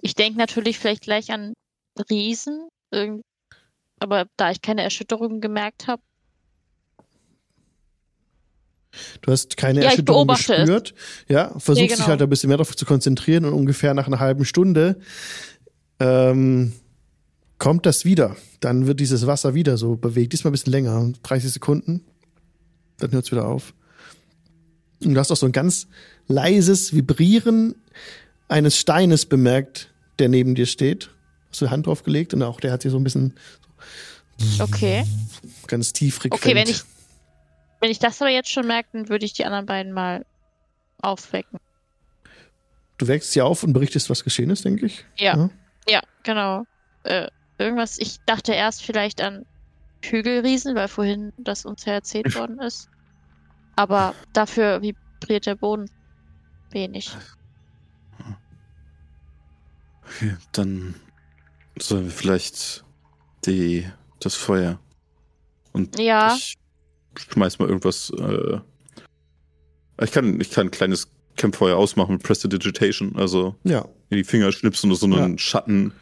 ich 0.01 0.15
denke 0.15 0.39
natürlich 0.39 0.79
vielleicht 0.79 1.03
gleich 1.03 1.31
an 1.31 1.53
Riesen. 2.09 2.67
Aber 3.99 4.25
da 4.37 4.49
ich 4.51 4.61
keine 4.61 4.81
Erschütterungen 4.81 5.41
gemerkt 5.41 5.87
habe, 5.87 6.01
Du 9.21 9.31
hast 9.31 9.57
keine 9.57 9.81
Ja, 9.81 9.89
Erschütterung 9.89 10.27
beobachte 10.27 10.53
es. 10.53 10.59
gespürt. 10.61 10.93
Ja, 11.29 11.49
versuchst 11.57 11.89
dich 11.91 11.97
genau. 11.97 12.07
halt 12.07 12.21
ein 12.21 12.29
bisschen 12.29 12.49
mehr 12.49 12.57
darauf 12.57 12.75
zu 12.75 12.85
konzentrieren 12.85 13.45
und 13.45 13.53
ungefähr 13.53 13.93
nach 13.93 14.07
einer 14.07 14.19
halben 14.19 14.45
Stunde 14.45 14.97
ähm, 15.99 16.73
kommt 17.57 17.85
das 17.85 18.05
wieder. 18.05 18.35
Dann 18.59 18.87
wird 18.87 18.99
dieses 18.99 19.27
Wasser 19.27 19.53
wieder 19.53 19.77
so 19.77 19.95
bewegt. 19.95 20.33
Diesmal 20.33 20.49
ein 20.49 20.53
bisschen 20.53 20.71
länger, 20.71 21.11
30 21.23 21.51
Sekunden. 21.51 22.01
Dann 22.97 23.11
hört 23.11 23.25
es 23.25 23.31
wieder 23.31 23.47
auf. 23.47 23.73
Und 25.03 25.13
du 25.13 25.19
hast 25.19 25.31
auch 25.31 25.37
so 25.37 25.45
ein 25.45 25.51
ganz 25.51 25.87
leises 26.27 26.93
Vibrieren 26.93 27.75
eines 28.47 28.77
Steines 28.77 29.25
bemerkt, 29.25 29.89
der 30.19 30.29
neben 30.29 30.55
dir 30.55 30.65
steht. 30.65 31.09
Hast 31.49 31.61
du 31.61 31.65
die 31.65 31.71
Hand 31.71 31.87
drauf 31.87 32.03
gelegt 32.03 32.33
und 32.33 32.43
auch 32.43 32.59
der 32.59 32.71
hat 32.71 32.83
hier 32.83 32.91
so 32.91 32.97
ein 32.97 33.03
bisschen 33.03 33.33
okay. 34.59 35.03
ganz 35.67 35.93
tief 35.93 36.15
frequent. 36.15 36.43
Okay, 36.43 36.55
wenn 36.55 36.67
ich, 36.67 36.81
wenn 37.81 37.91
ich 37.91 37.99
das 37.99 38.21
aber 38.21 38.31
jetzt 38.31 38.49
schon 38.49 38.67
merke, 38.67 38.89
dann 38.93 39.09
würde 39.09 39.25
ich 39.25 39.33
die 39.33 39.45
anderen 39.45 39.65
beiden 39.65 39.91
mal 39.91 40.25
aufwecken. 41.01 41.59
Du 42.97 43.07
wächst 43.07 43.31
sie 43.31 43.41
auf 43.41 43.63
und 43.63 43.73
berichtest, 43.73 44.09
was 44.09 44.23
geschehen 44.23 44.51
ist, 44.51 44.63
denke 44.63 44.85
ich. 44.85 45.05
Ja. 45.17 45.35
Ja. 45.35 45.49
Ja, 45.89 46.01
genau. 46.23 46.63
Äh, 47.03 47.27
irgendwas, 47.57 47.97
ich 47.97 48.19
dachte 48.25 48.53
erst 48.53 48.83
vielleicht 48.83 49.19
an 49.19 49.45
Hügelriesen, 50.03 50.75
weil 50.75 50.87
vorhin 50.87 51.33
das 51.37 51.65
uns 51.65 51.85
ja 51.85 51.93
erzählt 51.93 52.35
worden 52.35 52.59
ist. 52.59 52.87
Aber 53.75 54.13
dafür 54.33 54.81
vibriert 54.81 55.47
der 55.47 55.55
Boden 55.55 55.89
wenig. 56.69 57.11
Okay, 60.05 60.35
dann 60.51 60.95
sollen 61.79 62.05
wir 62.05 62.11
vielleicht 62.11 62.83
die, 63.45 63.89
das 64.19 64.35
Feuer. 64.35 64.79
Und 65.73 65.97
Ja. 65.99 66.35
ich 66.35 66.57
schmeiß 67.15 67.59
mal 67.59 67.67
irgendwas. 67.67 68.11
Äh, 68.17 68.59
ich, 70.03 70.11
kann, 70.11 70.39
ich 70.41 70.51
kann 70.51 70.67
ein 70.67 70.71
kleines 70.71 71.09
Campfeuer 71.37 71.77
ausmachen 71.77 72.13
mit 72.13 72.23
Prestidigitation. 72.23 73.15
Also 73.15 73.55
Ja. 73.63 73.87
in 74.09 74.17
die 74.17 74.23
Finger 74.23 74.51
schnipsen 74.51 74.89
und 74.91 74.97
so 74.97 75.05
ein 75.07 75.31
Ja. 75.31 75.37
Schatten 75.37 75.93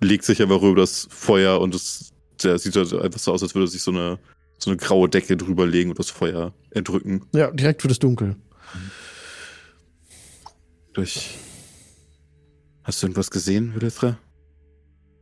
legt 0.00 0.24
sich 0.24 0.42
einfach 0.42 0.62
über 0.62 0.76
das 0.80 1.06
Feuer 1.10 1.60
und 1.60 1.74
es 1.74 2.10
der 2.42 2.58
sieht 2.58 2.74
halt 2.76 2.92
einfach 2.92 3.20
so 3.20 3.32
aus, 3.32 3.42
als 3.42 3.54
würde 3.54 3.68
sich 3.68 3.82
so 3.82 3.92
eine, 3.92 4.18
so 4.58 4.68
eine 4.70 4.76
graue 4.76 5.08
Decke 5.08 5.36
drüber 5.36 5.66
legen 5.66 5.90
und 5.90 5.98
das 5.98 6.10
Feuer 6.10 6.52
erdrücken. 6.70 7.24
Ja, 7.32 7.50
direkt 7.52 7.84
wird 7.84 7.92
es 7.92 8.00
dunkel. 8.00 8.36
Durch. 10.92 11.36
Hast 12.82 13.02
du 13.02 13.06
irgendwas 13.06 13.30
gesehen, 13.30 13.72
Villethra? 13.74 14.18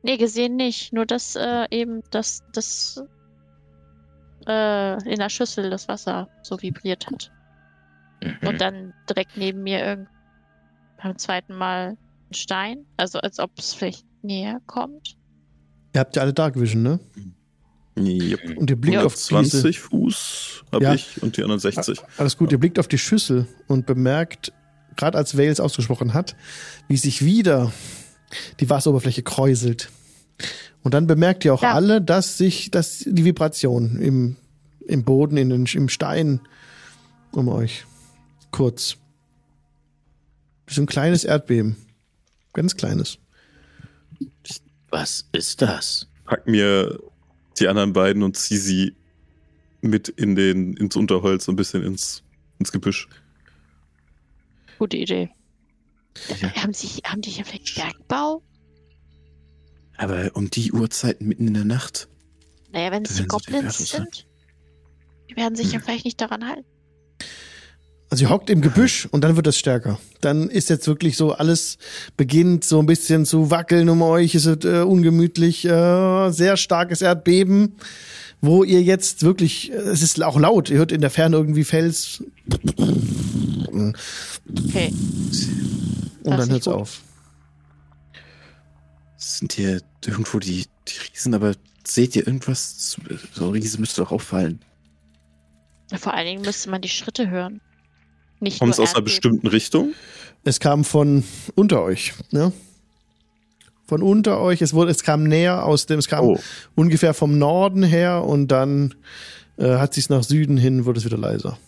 Nee, 0.02 0.16
gesehen 0.16 0.56
nicht. 0.56 0.92
Nur 0.92 1.06
dass 1.06 1.36
äh, 1.36 1.66
eben 1.70 2.02
das, 2.10 2.42
das 2.52 3.02
äh, 4.46 4.94
in 5.10 5.18
der 5.18 5.28
Schüssel 5.28 5.70
das 5.70 5.88
Wasser 5.88 6.28
so 6.42 6.60
vibriert 6.60 7.06
hat. 7.06 7.30
Mhm. 8.22 8.48
Und 8.48 8.60
dann 8.60 8.94
direkt 9.08 9.36
neben 9.36 9.62
mir 9.62 9.84
irgend 9.84 10.08
beim 11.02 11.18
zweiten 11.18 11.54
Mal 11.54 11.96
ein 12.30 12.34
Stein. 12.34 12.86
Also 12.96 13.18
als 13.18 13.38
ob 13.38 13.58
es 13.58 13.74
vielleicht 13.74 14.04
näher 14.22 14.60
kommt. 14.66 15.16
Ihr 15.94 16.00
habt 16.00 16.16
ja 16.16 16.22
alle 16.22 16.32
Dark 16.32 16.58
Vision, 16.58 16.82
ne? 16.82 17.00
Yep. 17.98 18.56
Und 18.56 18.70
ihr 18.70 18.80
blickt 18.80 18.94
Ja, 18.94 19.04
auf 19.04 19.14
diese, 19.14 19.28
20 19.28 19.80
Fuß 19.80 20.64
habe 20.72 20.84
Ja. 20.84 20.94
ich 20.94 21.22
und 21.22 21.36
die 21.36 21.42
anderen 21.42 21.60
60. 21.60 22.00
Alles 22.16 22.38
gut, 22.38 22.50
ihr 22.50 22.58
blickt 22.58 22.78
auf 22.78 22.88
die 22.88 22.96
Schüssel 22.96 23.46
und 23.66 23.84
bemerkt, 23.84 24.52
gerade 24.96 25.18
als 25.18 25.36
Wales 25.36 25.60
ausgesprochen 25.60 26.14
hat, 26.14 26.34
wie 26.88 26.96
sich 26.96 27.22
wieder 27.22 27.70
die 28.60 28.70
Wasseroberfläche 28.70 29.22
kräuselt. 29.22 29.90
Und 30.82 30.94
dann 30.94 31.06
bemerkt 31.06 31.44
ihr 31.44 31.54
auch 31.54 31.62
Ja. 31.62 31.74
alle, 31.74 32.00
dass 32.02 32.38
sich 32.38 32.70
dass 32.70 32.98
die 33.06 33.24
Vibration 33.24 33.98
im, 34.00 34.36
im 34.86 35.04
Boden, 35.04 35.36
in 35.36 35.50
den, 35.50 35.66
im 35.66 35.88
Stein 35.88 36.40
um 37.32 37.48
euch 37.48 37.84
kurz. 38.50 38.96
So 40.68 40.82
ein 40.82 40.86
kleines 40.86 41.24
Erdbeben. 41.24 41.76
Ganz 42.52 42.76
kleines. 42.76 43.18
Was 44.90 45.26
ist 45.32 45.62
das? 45.62 46.06
Pack 46.26 46.46
mir 46.46 46.98
die 47.58 47.68
anderen 47.68 47.92
beiden 47.92 48.22
und 48.22 48.36
zieh 48.36 48.56
sie 48.56 48.94
mit 49.80 50.08
in 50.08 50.36
den, 50.36 50.74
ins 50.76 50.96
Unterholz, 50.96 51.44
so 51.46 51.52
ein 51.52 51.56
bisschen 51.56 51.82
ins, 51.82 52.22
ins 52.58 52.72
Gebüsch. 52.72 53.08
Gute 54.78 54.96
Idee. 54.96 55.30
Ja. 56.40 56.52
Haben, 56.54 56.74
sich, 56.74 57.02
haben 57.04 57.22
die 57.22 57.30
hier 57.30 57.44
vielleicht 57.44 57.74
Bergbau? 57.74 58.42
Aber 60.02 60.30
um 60.34 60.50
die 60.50 60.72
Uhrzeiten 60.72 61.28
mitten 61.28 61.46
in 61.48 61.54
der 61.54 61.64
Nacht. 61.64 62.08
Naja, 62.72 62.90
wenn 62.90 63.04
es 63.04 63.16
sie 63.16 63.26
Goblins 63.26 63.78
sind. 63.78 64.26
Die 65.30 65.36
werden 65.36 65.54
sich 65.54 65.68
ja 65.68 65.74
Hm. 65.74 65.82
vielleicht 65.82 66.04
nicht 66.04 66.20
daran 66.20 66.46
halten. 66.48 66.64
Also 68.10 68.24
ihr 68.24 68.30
hockt 68.30 68.50
im 68.50 68.60
Gebüsch 68.60 69.06
und 69.10 69.22
dann 69.22 69.36
wird 69.36 69.46
es 69.46 69.58
stärker. 69.58 69.98
Dann 70.20 70.50
ist 70.50 70.68
jetzt 70.68 70.86
wirklich 70.86 71.16
so, 71.16 71.32
alles 71.32 71.78
beginnt 72.18 72.64
so 72.64 72.78
ein 72.78 72.84
bisschen 72.86 73.24
zu 73.24 73.50
wackeln 73.50 73.88
um 73.88 74.02
euch. 74.02 74.34
Es 74.34 74.44
wird 74.44 74.64
äh, 74.66 74.80
ungemütlich, 74.80 75.64
äh, 75.64 76.30
sehr 76.30 76.58
starkes 76.58 77.00
Erdbeben, 77.00 77.76
wo 78.42 78.64
ihr 78.64 78.82
jetzt 78.82 79.22
wirklich, 79.22 79.70
äh, 79.72 79.76
es 79.76 80.02
ist 80.02 80.22
auch 80.22 80.38
laut, 80.38 80.68
ihr 80.68 80.76
hört 80.78 80.92
in 80.92 81.00
der 81.00 81.08
Ferne 81.10 81.36
irgendwie 81.36 81.64
Fels 81.64 82.22
und 83.70 83.96
Okay. 84.66 84.92
dann 86.24 86.38
nicht 86.40 86.50
hört's 86.50 86.64
gut. 86.66 86.74
auf. 86.74 87.00
Sind 89.24 89.52
hier 89.52 89.80
irgendwo 90.04 90.40
die, 90.40 90.66
die 90.88 90.98
Riesen, 90.98 91.32
aber 91.34 91.54
seht 91.84 92.16
ihr 92.16 92.26
irgendwas? 92.26 92.96
So 93.32 93.44
ein 93.46 93.52
Riese 93.52 93.78
müsste 93.78 94.00
doch 94.02 94.10
auffallen. 94.10 94.60
Vor 95.94 96.12
allen 96.12 96.26
Dingen 96.26 96.42
müsste 96.42 96.70
man 96.70 96.82
die 96.82 96.88
Schritte 96.88 97.30
hören. 97.30 97.60
Nicht 98.40 98.58
Kommt 98.58 98.72
es 98.72 98.80
aus 98.80 98.94
einer 98.94 99.04
bestimmten 99.04 99.46
Richtung? 99.46 99.94
Es 100.42 100.58
kam 100.58 100.84
von 100.84 101.22
unter 101.54 101.82
euch, 101.82 102.14
ne? 102.32 102.52
Von 103.86 104.02
unter 104.02 104.40
euch, 104.40 104.60
es 104.60 104.74
wurde, 104.74 104.90
es 104.90 105.04
kam 105.04 105.22
näher 105.22 105.64
aus 105.66 105.86
dem, 105.86 106.00
es 106.00 106.08
kam 106.08 106.24
Oh. 106.24 106.40
ungefähr 106.74 107.14
vom 107.14 107.38
Norden 107.38 107.84
her 107.84 108.24
und 108.24 108.48
dann 108.48 108.94
äh, 109.56 109.76
hat 109.76 109.94
sich's 109.94 110.08
nach 110.08 110.24
Süden 110.24 110.56
hin, 110.56 110.84
wurde 110.84 110.98
es 110.98 111.04
wieder 111.04 111.18
leiser. 111.18 111.58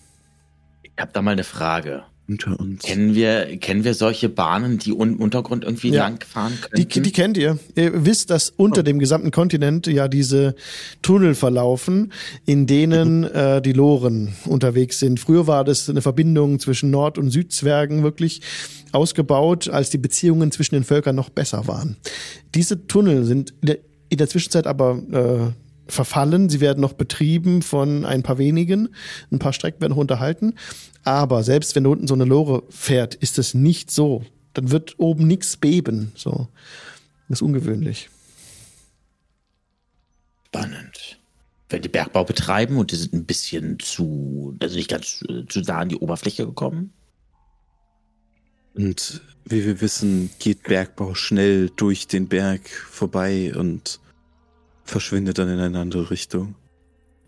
Ich 0.82 0.92
habe 0.98 1.12
da 1.12 1.22
mal 1.22 1.32
eine 1.32 1.44
Frage. 1.44 2.04
Unter 2.26 2.58
uns. 2.58 2.82
Kennen 2.82 3.14
wir, 3.14 3.58
kennen 3.58 3.84
wir 3.84 3.92
solche 3.92 4.30
Bahnen, 4.30 4.78
die 4.78 4.90
im 4.92 5.16
Untergrund 5.16 5.62
irgendwie 5.62 5.90
Ja. 5.90 6.04
lang 6.04 6.24
fahren 6.24 6.54
Die, 6.74 6.86
die 6.86 7.12
kennt 7.12 7.36
ihr. 7.36 7.58
Ihr 7.74 8.06
wisst, 8.06 8.30
dass 8.30 8.48
unter 8.48 8.82
dem 8.82 8.98
gesamten 8.98 9.30
Kontinent 9.30 9.86
ja 9.86 10.08
diese 10.08 10.54
Tunnel 11.02 11.34
verlaufen, 11.34 12.12
in 12.46 12.66
denen 12.66 13.24
äh, 13.34 13.60
die 13.60 13.74
Loren 13.74 14.32
unterwegs 14.46 14.98
sind. 15.00 15.20
Früher 15.20 15.46
war 15.46 15.64
das 15.64 15.90
eine 15.90 16.00
Verbindung 16.00 16.60
zwischen 16.60 16.90
Nord- 16.90 17.18
und 17.18 17.28
Südzwergen 17.30 18.02
wirklich 18.02 18.40
ausgebaut, 18.92 19.68
als 19.68 19.90
die 19.90 19.98
Beziehungen 19.98 20.50
zwischen 20.50 20.76
den 20.76 20.84
Völkern 20.84 21.16
noch 21.16 21.28
besser 21.28 21.66
waren. 21.66 21.96
Diese 22.54 22.86
Tunnel 22.86 23.24
sind 23.24 23.52
in 23.60 23.66
der, 23.66 23.78
in 24.08 24.16
der 24.16 24.28
Zwischenzeit 24.28 24.66
aber 24.66 24.98
äh, 25.12 25.63
verfallen. 25.86 26.48
Sie 26.48 26.60
werden 26.60 26.80
noch 26.80 26.94
betrieben 26.94 27.62
von 27.62 28.04
ein 28.04 28.22
paar 28.22 28.38
wenigen. 28.38 28.94
Ein 29.30 29.38
paar 29.38 29.52
Strecken 29.52 29.80
werden 29.80 29.92
noch 29.92 29.98
unterhalten. 29.98 30.54
Aber 31.04 31.42
selbst 31.42 31.74
wenn 31.74 31.84
da 31.84 31.90
unten 31.90 32.06
so 32.06 32.14
eine 32.14 32.24
Lore 32.24 32.62
fährt, 32.70 33.14
ist 33.14 33.38
es 33.38 33.54
nicht 33.54 33.90
so. 33.90 34.24
Dann 34.54 34.70
wird 34.70 34.98
oben 34.98 35.26
nichts 35.26 35.56
beben. 35.56 36.12
So. 36.14 36.48
Das 37.28 37.38
ist 37.38 37.42
ungewöhnlich. 37.42 38.08
Spannend. 40.46 41.18
Wenn 41.68 41.82
die 41.82 41.88
Bergbau 41.88 42.24
betreiben 42.24 42.76
und 42.76 42.92
die 42.92 42.96
sind 42.96 43.12
ein 43.12 43.24
bisschen 43.24 43.78
zu, 43.80 44.56
also 44.60 44.76
nicht 44.76 44.90
ganz 44.90 45.24
äh, 45.28 45.44
zu 45.48 45.60
nah 45.60 45.78
an 45.78 45.88
die 45.88 45.96
Oberfläche 45.96 46.46
gekommen. 46.46 46.92
Und 48.74 49.22
wie 49.44 49.64
wir 49.64 49.80
wissen, 49.80 50.30
geht 50.38 50.64
Bergbau 50.64 51.14
schnell 51.14 51.70
durch 51.70 52.06
den 52.06 52.28
Berg 52.28 52.68
vorbei 52.68 53.52
und 53.54 54.00
verschwindet 54.84 55.38
dann 55.38 55.48
in 55.48 55.58
eine 55.60 55.78
andere 55.80 56.10
Richtung. 56.10 56.54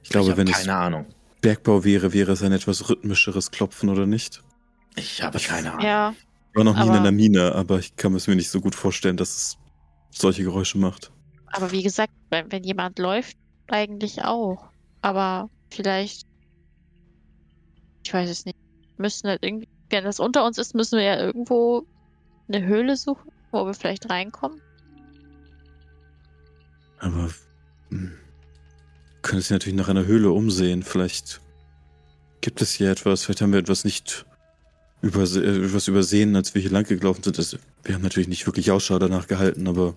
Ich 0.03 0.11
glaube, 0.11 0.31
ich 0.31 0.37
wenn 0.37 0.49
es 0.49 0.69
Ahnung. 0.69 1.07
Bergbau 1.41 1.85
wäre, 1.85 2.12
wäre 2.12 2.33
es 2.33 2.43
ein 2.43 2.53
etwas 2.53 2.89
rhythmischeres 2.89 3.51
Klopfen 3.51 3.89
oder 3.89 4.07
nicht? 4.07 4.43
Ich 4.97 5.23
habe 5.23 5.39
keine 5.39 5.73
Ahnung. 5.73 5.85
Ja, 5.85 6.15
Ich 6.51 6.57
war 6.57 6.65
noch 6.65 6.77
nie 6.77 6.87
in 6.87 6.93
einer 6.93 7.12
Mine, 7.12 7.55
aber 7.55 7.78
ich 7.78 7.97
kann 7.97 8.15
es 8.15 8.27
mir 8.27 8.37
nicht 8.37 8.51
so 8.51 8.61
gut 8.61 8.74
vorstellen, 8.74 9.16
dass 9.16 9.37
es 9.37 9.59
solche 10.11 10.43
Geräusche 10.45 10.78
macht. 10.78 11.12
aber 11.53 11.73
wie 11.73 11.83
gesagt, 11.83 12.12
wenn, 12.31 12.51
wenn 12.53 12.65
jemand 12.65 12.99
läuft, 12.99 13.37
eigentlich 13.69 14.23
auch. 14.23 14.70
Aber 15.03 15.51
vielleicht, 15.70 16.27
ich 18.05 18.15
weiß 18.15 18.31
es 18.31 18.45
nicht, 18.45 18.57
müssen 18.97 19.28
halt 19.28 19.43
irgendwie, 19.45 19.69
wenn 19.91 20.05
das 20.05 20.20
unter 20.20 20.45
uns 20.45 20.59
ist, 20.59 20.74
müssen 20.74 20.99
wir 20.99 21.05
ja 21.05 21.19
irgendwo 21.20 21.85
eine 22.49 22.65
Höhle 22.65 22.97
suchen, 22.97 23.31
wo 23.51 23.66
wir 23.66 23.74
vielleicht 23.74 24.09
reinkommen. 24.09 24.61
Aber 26.98 27.31
hm, 27.90 28.12
können 29.23 29.40
sich 29.40 29.51
natürlich 29.51 29.77
nach 29.77 29.89
einer 29.89 30.06
Höhle 30.06 30.31
umsehen. 30.31 30.82
Vielleicht 30.82 31.40
gibt 32.40 32.62
es 32.62 32.73
hier 32.73 32.90
etwas, 32.90 33.24
vielleicht 33.24 33.40
haben 33.40 33.52
wir 33.52 33.59
etwas 33.59 33.85
nicht 33.85 34.24
überse 35.02 35.44
äh, 35.44 35.64
etwas 35.66 35.89
übersehen, 35.89 36.36
als 36.36 36.55
wir 36.55 36.62
hier 36.62 36.70
lang 36.70 36.85
gelaufen 36.85 37.23
sind. 37.23 37.39
Das, 37.39 37.59
wir 37.85 37.94
haben 37.94 38.02
natürlich 38.02 38.28
nicht 38.28 38.47
wirklich 38.47 38.70
Ausschau 38.70 38.98
danach 38.98 39.27
gehalten, 39.27 39.66
aber 39.68 39.94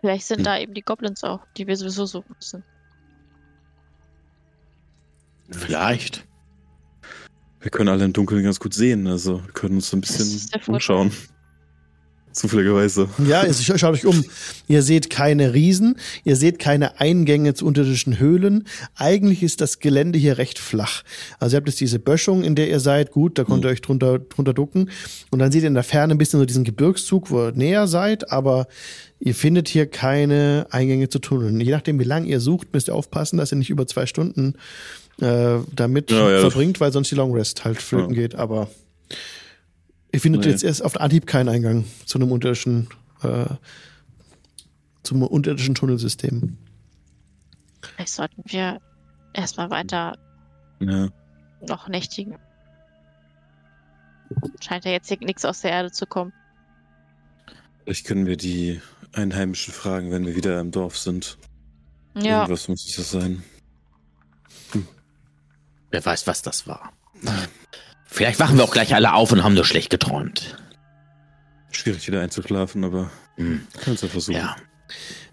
Vielleicht 0.00 0.26
sind 0.26 0.38
Hm. 0.38 0.44
da 0.44 0.58
eben 0.58 0.74
die 0.74 0.82
Goblins 0.82 1.24
auch, 1.24 1.40
die 1.56 1.66
wir 1.66 1.76
sowieso 1.76 2.04
suchen 2.04 2.34
müssen. 2.36 2.62
Vielleicht. 5.50 6.26
wir 7.60 7.70
können 7.70 7.88
alle 7.88 8.04
im 8.04 8.12
Dunkeln 8.12 8.42
ganz 8.42 8.60
gut 8.60 8.74
sehen. 8.74 9.06
Also 9.06 9.42
wir 9.44 9.52
können 9.52 9.76
uns 9.76 9.88
so 9.88 9.96
ein 9.96 10.02
bisschen 10.02 10.50
umschauen. 10.66 11.10
Zufälligerweise. 12.34 13.08
Ja, 13.26 13.42
es- 13.44 13.64
schaut 13.64 13.94
euch 13.94 14.04
um. 14.04 14.24
Ihr 14.68 14.82
seht 14.82 15.08
keine 15.08 15.54
Riesen, 15.54 15.96
ihr 16.24 16.36
seht 16.36 16.58
keine 16.58 17.00
Eingänge 17.00 17.54
zu 17.54 17.64
unterirdischen 17.64 18.18
Höhlen. 18.18 18.64
Eigentlich 18.96 19.42
ist 19.42 19.60
das 19.60 19.78
Gelände 19.78 20.18
hier 20.18 20.36
recht 20.36 20.58
flach. 20.58 21.02
Also 21.38 21.54
ihr 21.54 21.58
habt 21.58 21.68
jetzt 21.68 21.80
diese 21.80 21.98
Böschung, 21.98 22.42
in 22.44 22.54
der 22.56 22.68
ihr 22.68 22.80
seid. 22.80 23.12
Gut, 23.12 23.38
da 23.38 23.44
könnt 23.44 23.64
ihr 23.64 23.68
euch 23.70 23.80
drunter, 23.80 24.18
drunter 24.18 24.52
ducken. 24.52 24.90
Und 25.30 25.38
dann 25.38 25.50
seht 25.52 25.62
ihr 25.62 25.68
in 25.68 25.74
der 25.74 25.84
Ferne 25.84 26.14
ein 26.14 26.18
bisschen 26.18 26.40
so 26.40 26.44
diesen 26.46 26.64
Gebirgszug, 26.64 27.30
wo 27.30 27.46
ihr 27.46 27.52
näher 27.52 27.86
seid, 27.86 28.32
aber 28.32 28.66
ihr 29.20 29.34
findet 29.34 29.68
hier 29.68 29.86
keine 29.86 30.66
Eingänge 30.70 31.08
zu 31.08 31.20
Tunneln. 31.20 31.60
Je 31.60 31.70
nachdem, 31.70 31.98
wie 32.00 32.04
lange 32.04 32.26
ihr 32.26 32.40
sucht, 32.40 32.68
müsst 32.72 32.88
ihr 32.88 32.94
aufpassen, 32.94 33.36
dass 33.38 33.52
ihr 33.52 33.56
nicht 33.58 33.70
über 33.70 33.86
zwei 33.86 34.06
Stunden 34.06 34.54
äh, 35.20 35.58
damit 35.74 36.10
Ja, 36.10 36.28
ja, 36.30 36.40
verbringt, 36.40 36.80
weil 36.80 36.90
sonst 36.92 37.10
die 37.10 37.14
Long 37.14 37.32
Rest 37.32 37.64
halt 37.64 37.80
flöten 37.80 38.10
Ja. 38.14 38.22
geht. 38.22 38.34
Aber 38.34 38.68
Ihr 40.14 40.20
findet 40.20 40.44
Nee. 40.44 40.50
jetzt 40.50 40.64
erst 40.64 40.82
auf 40.84 41.00
Anhieb 41.00 41.26
keinen 41.26 41.48
Eingang 41.48 41.84
zu 42.06 42.18
einem 42.18 42.30
unterirdischen, 42.32 42.88
äh, 43.22 43.46
zum 45.02 45.22
unterirdischen 45.22 45.74
Tunnelsystem. 45.74 46.56
Vielleicht 47.82 48.12
sollten 48.12 48.42
wir 48.46 48.80
erstmal 49.34 49.70
weiter 49.70 50.16
Ja. 50.80 51.08
noch 51.68 51.88
nächtigen. 51.88 52.36
Scheint 54.60 54.84
ja 54.84 54.92
jetzt 54.92 55.08
hier 55.08 55.18
nichts 55.20 55.44
aus 55.44 55.60
der 55.60 55.70
Erde 55.72 55.90
zu 55.92 56.06
kommen. 56.06 56.32
Vielleicht 57.84 58.06
können 58.06 58.26
wir 58.26 58.36
die 58.36 58.80
Einheimischen 59.12 59.74
fragen, 59.74 60.10
wenn 60.10 60.24
wir 60.26 60.34
wieder 60.34 60.58
im 60.60 60.70
Dorf 60.70 60.96
sind. 60.96 61.36
Ja, 62.16 62.42
Irgendwas 62.42 62.68
muss 62.68 62.86
es 62.88 62.96
ja 62.96 63.02
sein. 63.04 63.42
Wer 65.90 66.04
weiß, 66.04 66.26
was 66.26 66.42
das 66.42 66.66
war. 66.66 66.92
Vielleicht 68.14 68.38
wachen 68.38 68.56
wir 68.56 68.62
auch 68.62 68.70
gleich 68.70 68.94
alle 68.94 69.12
auf 69.12 69.32
und 69.32 69.42
haben 69.42 69.54
nur 69.54 69.64
schlecht 69.64 69.90
geträumt. 69.90 70.56
Schwierig 71.72 72.06
wieder 72.06 72.20
einzuschlafen, 72.20 72.84
aber 72.84 73.10
Hm. 73.36 73.66
kannst 73.82 74.04
ja 74.04 74.08
versuchen. 74.08 74.36
Ja. 74.36 74.54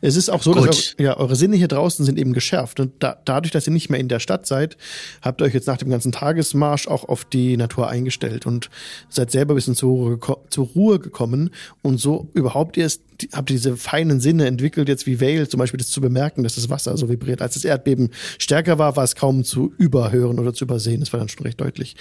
Es 0.02 0.16
ist 0.16 0.30
auch 0.30 0.42
so, 0.42 0.54
dass 0.54 0.66
Gut. 0.66 0.96
eure, 0.98 1.04
ja, 1.04 1.18
eure 1.18 1.36
Sinne 1.36 1.56
hier 1.56 1.68
draußen 1.68 2.06
sind 2.06 2.18
eben 2.18 2.34
geschärft. 2.34 2.80
Und 2.80 2.92
da, 3.00 3.18
dadurch, 3.24 3.52
dass 3.52 3.68
ihr 3.68 3.74
nicht 3.74 3.90
mehr 3.90 4.00
in 4.00 4.08
der 4.08 4.20
Stadt 4.20 4.48
seid, 4.48 4.78
habt 5.22 5.42
ihr 5.42 5.46
euch 5.46 5.54
jetzt 5.54 5.68
nach 5.68 5.78
dem 5.78 5.90
ganzen 5.90 6.12
Tagesmarsch 6.12 6.88
auch 6.88 7.08
auf 7.08 7.24
die 7.24 7.56
Natur 7.56 7.90
eingestellt 7.90 8.46
und 8.46 8.70
seid 9.10 9.32
selber 9.32 9.54
ein 9.54 9.56
bisschen 9.56 9.76
zur 9.76 9.92
Ruhe, 9.92 10.20
zur 10.50 10.68
Ruhe 10.68 11.00
gekommen. 11.00 11.52
Und 11.82 12.00
so 12.00 12.30
überhaupt 12.34 12.78
erst 12.78 13.02
habt 13.34 13.52
ihr 13.52 13.56
diese 13.56 13.78
feinen 13.78 14.20
Sinne 14.20 14.48
entwickelt, 14.48 14.90
jetzt 14.90 15.06
wie 15.06 15.22
Vale 15.22 15.48
zum 15.48 15.60
Beispiel, 15.60 15.78
das 15.78 15.90
zu 15.90 16.02
bemerken, 16.02 16.44
dass 16.44 16.56
das 16.56 16.70
Wasser 16.70 16.98
so 16.98 17.10
vibriert. 17.10 17.42
Als 17.42 17.54
das 17.54 17.66
Erdbeben 17.66 18.10
stärker 18.40 18.80
war, 18.80 18.96
war 18.96 19.04
es 19.04 19.16
kaum 19.16 19.44
zu 19.44 19.74
überhören 19.78 20.40
oder 20.40 20.54
zu 20.54 20.66
übersehen. 20.66 21.02
Das 21.02 21.14
war 21.14 21.20
dann 21.20 21.30
schon 21.30 21.46
recht 21.46 21.62
deutlich. 21.62 21.96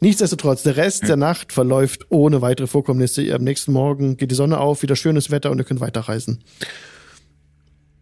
Nichtsdestotrotz, 0.00 0.62
der 0.62 0.76
Rest 0.76 1.08
der 1.08 1.16
Nacht 1.16 1.52
verläuft 1.52 2.06
ohne 2.10 2.42
weitere 2.42 2.66
Vorkommnisse. 2.66 3.34
Am 3.34 3.42
nächsten 3.42 3.72
Morgen 3.72 4.16
geht 4.16 4.30
die 4.30 4.36
Sonne 4.36 4.60
auf, 4.60 4.82
wieder 4.82 4.96
schönes 4.96 5.30
Wetter 5.30 5.50
und 5.50 5.58
ihr 5.58 5.64
könnt 5.64 5.80
weiterreisen. 5.80 6.40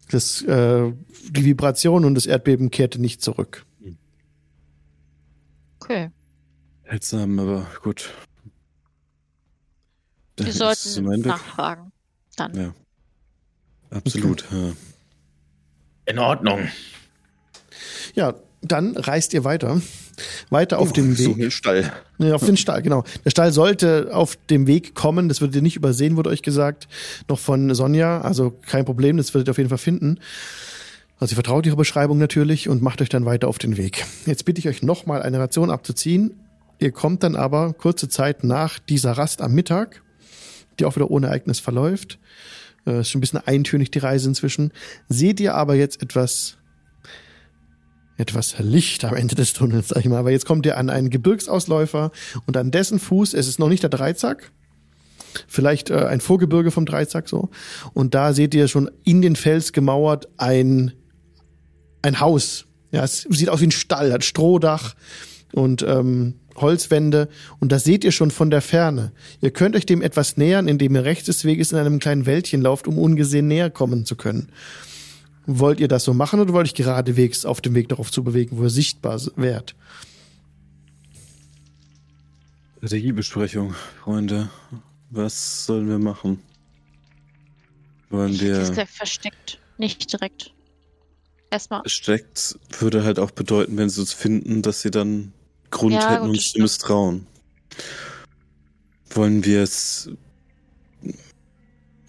Das, 0.09 0.41
äh, 0.43 0.93
die 1.29 1.45
Vibration 1.45 2.05
und 2.05 2.15
das 2.15 2.25
Erdbeben 2.25 2.69
kehrte 2.71 2.99
nicht 2.99 3.21
zurück. 3.21 3.65
okay. 5.79 6.11
Seltsam, 6.89 7.39
aber 7.39 7.67
gut. 7.81 8.13
Wir 10.37 10.45
Das 10.47 10.57
sollten 10.57 11.21
nachfragen. 11.21 11.91
Dann. 12.35 12.55
Ja. 12.55 12.73
Absolut. 13.89 14.45
Ja. 14.51 14.73
In 16.05 16.19
Ordnung. 16.19 16.67
Ja, 18.15 18.35
dann 18.61 18.97
reist 18.97 19.33
ihr 19.33 19.43
weiter. 19.43 19.81
Weiter 20.49 20.79
auf 20.79 20.93
dem 20.93 21.15
So 21.15 21.37
Weg. 21.37 21.45
ein 21.47 21.51
Stall. 21.51 21.91
Nee, 22.17 22.31
auf 22.31 22.45
den 22.45 22.57
Stall, 22.57 22.81
genau. 22.81 23.03
Der 23.25 23.29
Stall 23.31 23.51
sollte 23.51 24.09
auf 24.13 24.37
dem 24.49 24.67
Weg 24.67 24.95
kommen. 24.95 25.29
Das 25.29 25.41
würdet 25.41 25.55
ihr 25.55 25.61
nicht 25.61 25.75
übersehen, 25.75 26.15
wurde 26.15 26.29
euch 26.29 26.41
gesagt. 26.41 26.87
Noch 27.27 27.39
von 27.39 27.73
Sonja. 27.73 28.21
Also 28.21 28.51
kein 28.51 28.85
Problem, 28.85 29.17
das 29.17 29.33
würdet 29.33 29.47
ihr 29.47 29.51
auf 29.51 29.57
jeden 29.57 29.69
Fall 29.69 29.77
finden. 29.77 30.19
Also 31.19 31.33
ihr 31.33 31.35
vertraut 31.35 31.65
ihrer 31.65 31.75
Beschreibung 31.77 32.17
natürlich 32.17 32.69
und 32.69 32.81
macht 32.81 33.01
euch 33.01 33.09
dann 33.09 33.25
weiter 33.25 33.47
auf 33.47 33.57
den 33.57 33.77
Weg. 33.77 34.05
Jetzt 34.25 34.45
bitte 34.45 34.59
ich 34.59 34.67
euch 34.67 34.83
nochmal 34.83 35.21
eine 35.21 35.39
Ration 35.39 35.69
abzuziehen. 35.71 36.33
Ihr 36.79 36.91
kommt 36.91 37.23
dann 37.23 37.35
aber 37.35 37.73
kurze 37.73 38.09
Zeit 38.09 38.43
nach 38.43 38.79
dieser 38.79 39.13
Rast 39.13 39.41
am 39.41 39.53
Mittag, 39.53 40.01
die 40.79 40.85
auch 40.85 40.95
wieder 40.95 41.09
ohne 41.09 41.27
Ereignis 41.27 41.59
verläuft. 41.59 42.19
Äh, 42.85 42.99
ist 43.01 43.09
schon 43.09 43.19
ein 43.19 43.21
bisschen 43.21 43.39
eintönig 43.45 43.91
die 43.91 43.99
Reise 43.99 44.27
inzwischen. 44.27 44.71
Seht 45.07 45.39
ihr 45.39 45.55
aber 45.55 45.75
jetzt 45.75 46.01
etwas 46.01 46.57
etwas 48.17 48.55
Licht 48.59 49.05
am 49.05 49.15
Ende 49.15 49.35
des 49.35 49.53
Tunnels, 49.53 49.89
sag 49.89 49.99
ich 49.99 50.05
mal. 50.05 50.17
Aber 50.17 50.31
jetzt 50.31 50.45
kommt 50.45 50.65
ihr 50.65 50.77
an 50.77 50.89
einen 50.89 51.09
Gebirgsausläufer 51.09 52.11
und 52.45 52.57
an 52.57 52.71
dessen 52.71 52.99
Fuß, 52.99 53.33
es 53.33 53.47
ist 53.47 53.59
noch 53.59 53.69
nicht 53.69 53.83
der 53.83 53.89
Dreizack, 53.89 54.51
vielleicht 55.47 55.89
äh, 55.89 56.05
ein 56.05 56.21
Vorgebirge 56.21 56.71
vom 56.71 56.85
Dreizack 56.85 57.27
so. 57.27 57.49
Und 57.93 58.13
da 58.13 58.33
seht 58.33 58.53
ihr 58.53 58.67
schon 58.67 58.89
in 59.03 59.21
den 59.21 59.35
Fels 59.35 59.73
gemauert 59.73 60.27
ein, 60.37 60.93
ein 62.01 62.19
Haus. 62.19 62.65
Ja, 62.91 63.03
es 63.03 63.21
sieht 63.29 63.49
aus 63.49 63.61
wie 63.61 63.67
ein 63.67 63.71
Stall, 63.71 64.11
hat 64.11 64.23
Strohdach 64.23 64.93
und 65.53 65.81
ähm, 65.83 66.35
Holzwände. 66.55 67.29
Und 67.59 67.71
das 67.71 67.83
seht 67.83 68.03
ihr 68.03 68.11
schon 68.11 68.29
von 68.29 68.51
der 68.51 68.61
Ferne. 68.61 69.11
Ihr 69.41 69.51
könnt 69.51 69.75
euch 69.75 69.87
dem 69.87 70.03
etwas 70.03 70.37
nähern, 70.37 70.67
indem 70.67 70.95
ihr 70.95 71.03
rechts 71.03 71.25
des 71.25 71.45
Weges 71.45 71.71
in 71.71 71.79
einem 71.79 71.99
kleinen 71.99 72.27
Wäldchen 72.27 72.61
lauft, 72.61 72.87
um 72.87 72.99
ungesehen 72.99 73.47
näher 73.47 73.71
kommen 73.71 74.05
zu 74.05 74.15
können. 74.15 74.49
Wollt 75.45 75.79
ihr 75.79 75.87
das 75.87 76.03
so 76.05 76.13
machen 76.13 76.39
oder 76.39 76.53
wollt 76.53 76.67
ich 76.67 76.73
geradewegs 76.73 77.45
auf 77.45 77.59
dem 77.59 77.75
Weg 77.75 77.89
darauf 77.89 78.11
zu 78.11 78.23
bewegen, 78.23 78.57
wo 78.57 78.63
ihr 78.63 78.69
sichtbar 78.69 79.19
wärt? 79.35 79.75
Strategiebesprechung, 82.77 83.73
Freunde. 84.03 84.49
Was 85.09 85.65
sollen 85.65 85.87
wir 85.87 85.99
machen? 85.99 86.39
Wollen 88.09 88.39
wir. 88.39 88.69
gleich 88.71 88.89
versteckt. 88.89 89.59
Nicht 89.77 90.11
direkt. 90.11 90.53
Erstmal. 91.49 91.81
Steckt 91.85 92.59
würde 92.79 93.03
halt 93.03 93.19
auch 93.19 93.31
bedeuten, 93.31 93.77
wenn 93.77 93.89
sie 93.89 94.01
uns 94.01 94.11
finden, 94.11 94.61
dass 94.61 94.81
sie 94.81 94.91
dann 94.91 95.33
Grund 95.71 95.93
Ja, 95.93 96.11
hätten, 96.11 96.29
uns 96.29 96.51
zu 96.51 96.59
misstrauen. 96.59 97.25
Wollen 99.11 99.45
wir 99.45 99.63
es. 99.63 100.09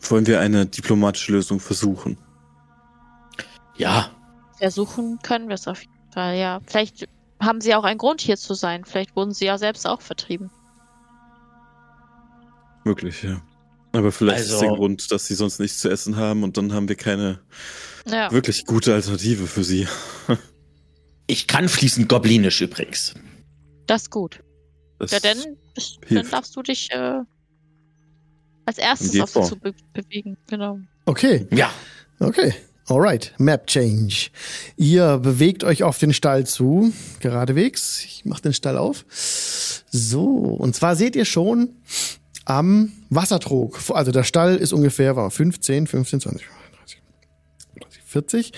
Wollen 0.02 0.26
wir 0.26 0.40
eine 0.40 0.66
diplomatische 0.66 1.32
Lösung 1.32 1.60
versuchen? 1.60 2.16
Ja, 3.76 4.10
Versuchen 4.58 5.18
können 5.22 5.48
wir 5.48 5.54
es 5.56 5.66
auf 5.66 5.80
jeden 5.82 6.12
Fall, 6.12 6.36
ja. 6.36 6.60
Vielleicht 6.66 7.08
haben 7.40 7.60
sie 7.60 7.74
auch 7.74 7.84
einen 7.84 7.98
Grund 7.98 8.20
hier 8.20 8.36
zu 8.36 8.54
sein. 8.54 8.84
Vielleicht 8.84 9.16
wurden 9.16 9.32
sie 9.32 9.46
ja 9.46 9.58
selbst 9.58 9.86
auch 9.86 10.00
vertrieben. 10.00 10.50
Möglich, 12.84 13.22
ja. 13.22 13.40
Aber 13.92 14.12
vielleicht 14.12 14.44
ist 14.44 14.52
Also- 14.52 14.66
der 14.66 14.74
Grund, 14.76 15.10
dass 15.10 15.26
sie 15.26 15.34
sonst 15.34 15.58
nichts 15.60 15.78
zu 15.80 15.88
essen 15.88 16.16
haben 16.16 16.42
und 16.42 16.56
dann 16.56 16.72
haben 16.72 16.88
wir 16.88 16.96
keine 16.96 17.40
Ja. 18.06 18.30
wirklich 18.32 18.66
gute 18.66 18.92
Alternative 18.94 19.46
für 19.46 19.64
sie. 19.64 19.86
ich 21.26 21.46
kann 21.46 21.68
fließend 21.68 22.08
Goblinisch 22.08 22.60
übrigens. 22.60 23.14
Das 23.86 24.02
ist 24.02 24.10
gut. 24.10 24.40
Das 24.98 25.10
Ja, 25.12 25.20
dann, 25.20 25.38
dann 26.10 26.30
darfst 26.30 26.54
du 26.56 26.62
dich 26.62 26.90
äh, 26.92 27.20
als 28.66 28.78
erstes 28.78 29.18
auf 29.20 29.30
sie 29.30 29.42
zu 29.42 29.56
be 29.58 29.74
bewegen. 29.92 30.36
Genau. 30.48 30.78
Okay, 31.06 31.46
Ja, 31.50 31.70
okay. 32.20 32.54
Alright, 32.86 33.32
Map 33.38 33.66
Change. 33.66 34.28
Ihr 34.76 35.16
bewegt 35.18 35.64
euch 35.64 35.82
auf 35.82 35.98
den 35.98 36.12
Stall 36.12 36.46
zu, 36.46 36.92
geradewegs. 37.20 38.04
Ich 38.04 38.22
mach 38.26 38.40
den 38.40 38.52
Stall 38.52 38.76
auf. 38.76 39.06
So, 39.90 40.24
und 40.24 40.76
zwar 40.76 40.94
seht 40.94 41.16
ihr 41.16 41.24
schon 41.24 41.70
am 42.44 42.92
Wassertrog. 43.08 43.80
Also 43.88 44.12
der 44.12 44.24
Stall 44.24 44.56
ist 44.56 44.74
ungefähr 44.74 45.16
war 45.16 45.30
15, 45.30 45.86
15, 45.86 46.20
20, 46.20 46.46
30, 46.78 47.02
30, 47.80 48.02
40, 48.04 48.52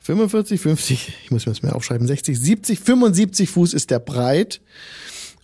45, 0.00 0.60
50, 0.60 1.14
ich 1.24 1.30
muss 1.30 1.46
mir 1.46 1.52
das 1.52 1.62
mehr 1.62 1.76
aufschreiben, 1.76 2.06
60, 2.06 2.40
70, 2.40 2.80
75 2.80 3.50
Fuß 3.50 3.74
ist 3.74 3.90
der 3.90 4.00
breit 4.00 4.60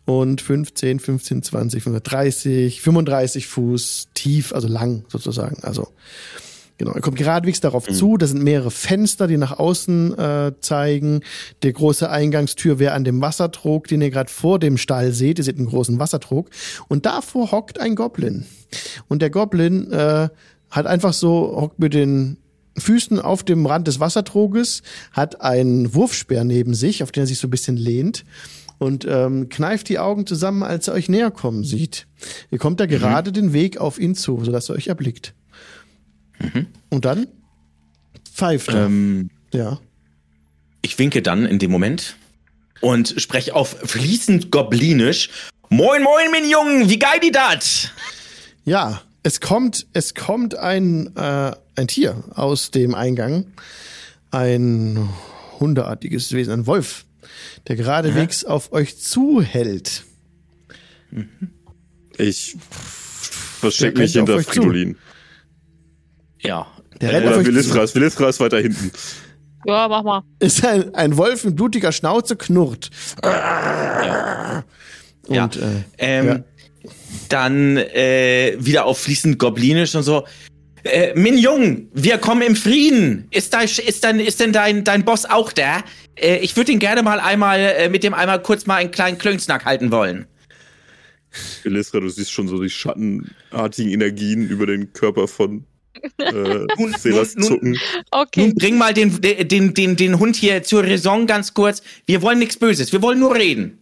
und 0.05 0.41
15, 0.41 0.99
15, 0.99 1.43
20, 1.45 1.85
30, 1.85 2.81
35 2.81 3.47
Fuß 3.47 4.09
tief, 4.15 4.53
also 4.53 4.67
lang 4.67 5.05
sozusagen. 5.09 5.63
Also 5.63 5.89
Genau, 6.79 6.93
er 6.93 7.01
kommt 7.01 7.17
geradewegs 7.17 7.61
darauf 7.61 7.87
zu. 7.89 8.19
Da 8.19 8.27
sind 8.27 8.43
mehrere 8.43 8.71
Fenster, 8.71 9.27
die 9.27 9.39
nach 9.39 9.59
außen 9.59 10.19
äh, 10.19 10.53
zeigen. 10.61 11.21
Der 11.63 11.73
große 11.73 12.11
Eingangstür 12.11 12.79
wäre 12.79 12.93
an 12.93 13.05
dem 13.05 13.21
Wassertrog, 13.23 13.89
den 13.89 14.03
ihr 14.03 14.11
gerade 14.11 14.31
vor 14.31 14.59
dem 14.59 14.77
Stall 14.77 15.13
seht. 15.13 15.39
Ihr 15.39 15.45
seht 15.45 15.57
einen 15.57 15.69
großen 15.69 15.99
Wassertrog. 15.99 16.51
Und 16.89 17.07
davor 17.07 17.51
hockt 17.51 17.81
ein 17.81 17.95
Goblin. 17.95 18.45
Und 19.09 19.23
der 19.23 19.31
Goblin 19.31 19.91
äh, 19.91 20.29
hat 20.71 20.87
einfach 20.87 21.15
so, 21.15 21.57
hockt 21.61 21.79
mit 21.79 21.95
den 21.95 22.39
Füßen 22.79 23.21
auf 23.21 23.43
dem 23.43 23.65
Rand 23.65 23.89
des 23.89 24.01
Wassertroges, 24.01 24.83
hat 25.13 25.41
einen 25.41 25.95
Wurfspeer 25.95 26.45
neben 26.45 26.75
sich, 26.75 27.03
auf 27.03 27.11
den 27.11 27.23
er 27.23 27.27
sich 27.27 27.39
so 27.39 27.47
ein 27.47 27.51
bisschen 27.51 27.79
lehnt 27.79 28.25
und 28.79 29.07
ähm, 29.09 29.49
kneift 29.49 29.89
die 29.89 29.99
Augen 29.99 30.27
zusammen, 30.27 30.63
als 30.63 30.89
er 30.89 30.95
euch 30.95 31.09
näher 31.09 31.31
kommen 31.31 31.65
sieht. 31.65 32.07
Ihr 32.51 32.59
kommt 32.59 32.81
da 32.81 32.87
gerade 32.87 33.33
den 33.33 33.55
Weg 33.55 33.79
auf 33.79 33.99
ihn 33.99 34.15
zu, 34.15 34.45
sodass 34.45 34.69
er 34.69 34.75
euch 34.75 34.89
erblickt. 34.89 35.35
Und 36.91 37.05
dann 37.05 37.27
pfeift 38.35 38.69
er. 38.69 38.87
ähm, 38.87 39.31
ja. 39.53 39.81
ich 40.83 40.99
winke 40.99 41.23
dann 41.23 41.47
in 41.47 41.59
dem 41.59 41.71
Moment 41.71 42.17
und 42.81 43.15
spreche 43.19 43.55
auf 43.55 43.77
fließend 43.85 44.51
Goblinisch. 44.51 45.31
Moin, 45.69 46.03
moin, 46.03 46.31
mein 46.31 46.49
Jungen, 46.49 46.89
wie 46.89 46.99
geil 46.99 47.19
die 47.23 47.33
dat? 47.33 47.93
Ja, 48.65 49.03
es 49.23 49.41
kommt, 49.41 49.87
es 49.93 50.15
kommt 50.15 50.57
ein, 50.57 51.15
äh, 51.17 51.53
ein 51.75 51.89
Tier 51.89 52.23
aus 52.35 52.71
dem 52.71 52.95
Eingang. 52.95 53.47
Ein 54.31 55.09
hundeartiges 55.59 56.33
Wesen, 56.33 56.53
ein 56.53 56.67
Wolf, 56.67 57.05
der 57.67 57.77
geradewegs 57.77 58.45
auf 58.45 58.73
euch 58.73 58.99
zuhält. 58.99 60.05
Ich 62.19 62.57
verstecke 63.61 63.95
Der 63.95 64.03
mich 64.03 64.13
hinter. 64.13 64.41
Fridolin. 64.43 64.97
Ja. 66.47 66.67
Der 67.01 67.13
rennt 67.13 67.27
auf 67.27 67.35
Oder. 67.35 67.47
Willifras. 67.47 67.95
Willifras 67.95 68.41
weiter 68.41 68.59
hinten. 68.59 68.91
Ja, 69.67 69.89
mach 69.89 70.03
mal. 70.03 70.23
Ist 70.39 70.65
ein, 70.65 70.95
ein 70.95 71.17
Wolf 71.17 71.45
mit 71.45 71.57
blutiger 71.57 71.93
Schnauze 71.93 72.37
knurrt. 72.37 72.91
Ja. 75.29 75.45
Und, 75.45 75.57
äh, 75.57 75.61
ähm, 75.99 76.27
ja. 76.27 76.45
Dann 77.29 77.77
äh, 77.77 78.57
wieder 78.61 78.85
auf 78.85 79.01
fließend 79.01 79.39
Goblinisch 79.39 79.95
und 79.97 80.05
so. 80.05 80.25
Äh, 80.85 81.19
Min 81.19 81.37
Jung, 81.37 81.89
wir 81.93 82.19
kommen 82.19 82.43
im 82.43 82.55
Frieden. 82.55 83.27
Ist, 83.33 83.53
da, 83.53 83.63
ist, 83.63 84.05
dann, 84.05 84.21
ist 84.21 84.39
denn 84.39 84.53
dein, 84.53 84.85
dein 84.85 85.05
Boss 85.05 85.25
auch 85.25 85.51
da? 85.51 85.83
Äh, 86.15 86.37
ich 86.39 86.57
würde 86.57 86.71
ihn 86.71 86.79
gerne 86.79 87.03
mal 87.03 87.19
einmal 87.19 87.59
äh, 87.59 87.89
mit 87.89 88.05
dem 88.05 88.15
einmal 88.15 88.41
kurz 88.41 88.67
mal 88.67 88.77
einen 88.77 88.93
kleinen 88.93 89.19
Klönsnack 89.19 89.65
halten 89.65 89.91
wollen. 89.91 90.27
Elisra, 91.65 91.99
du 91.99 92.09
siehst 92.09 92.31
schon 92.31 92.47
so 92.47 92.63
die 92.63 92.71
schattenartigen 92.71 93.91
Energien 93.91 94.49
über 94.49 94.67
den 94.67 94.93
Körper 94.93 95.27
von 95.27 95.65
äh, 96.19 96.67
Selas 96.99 97.35
nun- 97.37 97.45
zucken. 97.49 97.79
Okay. 98.11 98.47
Nun 98.47 98.55
bring 98.55 98.79
mal 98.79 98.95
den, 98.95 99.21
den, 99.21 99.75
den, 99.75 99.97
den 99.97 100.19
Hund 100.19 100.37
hier 100.37 100.63
zur 100.63 100.83
Raison 100.85 101.27
ganz 101.27 101.55
kurz. 101.55 101.83
Wir 102.07 102.23
wollen 102.23 102.39
nichts 102.39 102.57
Böses, 102.57 102.93
wir 102.93 103.03
wollen 103.03 103.19
nur 103.21 103.35
reden. 103.35 103.79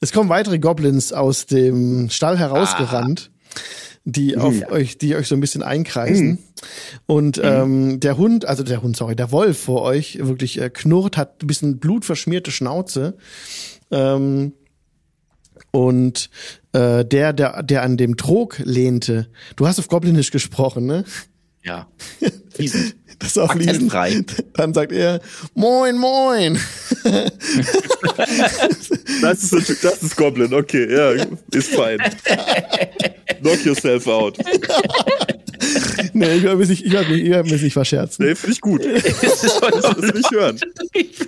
Es 0.00 0.12
kommen 0.12 0.28
weitere 0.30 0.58
Goblins 0.58 1.12
aus 1.12 1.46
dem 1.46 2.08
Stall 2.10 2.38
herausgerannt, 2.38 3.30
die 4.04 4.36
auf 4.38 4.58
Ja. 4.58 4.70
euch, 4.70 4.96
die 4.96 5.14
euch 5.14 5.28
so 5.28 5.34
ein 5.34 5.40
bisschen 5.40 5.62
einkreisen. 5.62 6.38
Und 7.06 7.38
ähm, 7.42 8.00
der 8.00 8.16
Hund, 8.16 8.46
also 8.46 8.62
der 8.62 8.82
Hund, 8.82 8.96
sorry, 8.96 9.14
der 9.14 9.30
Wolf 9.30 9.58
vor 9.58 9.82
euch 9.82 10.18
wirklich 10.20 10.58
äh, 10.60 10.70
knurrt, 10.70 11.16
hat 11.18 11.42
ein 11.42 11.46
bisschen 11.46 11.78
blutverschmierte 11.80 12.50
Schnauze. 12.50 13.18
Ähm, 13.90 14.52
und 15.72 16.30
äh, 16.72 17.04
der, 17.04 17.32
der, 17.32 17.62
der 17.62 17.82
an 17.82 17.96
dem 17.96 18.16
Trog 18.16 18.58
lehnte, 18.64 19.28
du 19.56 19.66
hast 19.66 19.78
auf 19.78 19.88
Goblinisch 19.88 20.30
gesprochen, 20.30 20.86
ne? 20.86 21.04
Ja. 21.62 21.86
Fließend. 22.54 22.96
Das 23.18 23.28
ist 23.32 23.38
auch 23.38 23.52
fließend. 23.52 23.92
Dann 24.54 24.72
sagt 24.72 24.92
er, 24.92 25.20
moin, 25.54 25.98
moin. 25.98 26.58
Das 29.22 29.42
ist, 29.42 29.52
natürlich- 29.52 29.80
das 29.82 30.02
ist 30.02 30.16
Goblin, 30.16 30.54
okay, 30.54 30.90
ja, 30.90 31.26
ist 31.52 31.74
fein. 31.74 31.98
Knock 33.42 33.64
yourself 33.64 34.06
out. 34.06 34.38
nee, 36.12 36.34
ich 36.34 36.42
werde 36.42 36.56
mich 36.56 36.68
nicht, 36.68 36.84
ich 36.86 36.92
werd 36.92 37.08
mich, 37.08 37.22
ich 37.22 37.30
werd 37.30 37.46
mich 37.50 37.62
nicht 37.62 37.72
verscherzen. 37.72 38.26
Nee, 38.26 38.34
finde 38.34 38.52
ich 38.52 38.60
gut. 38.60 38.82
Das 39.20 39.42
will 39.96 40.08
ich 40.08 40.14
nicht 40.14 40.30
hören. 40.30 40.60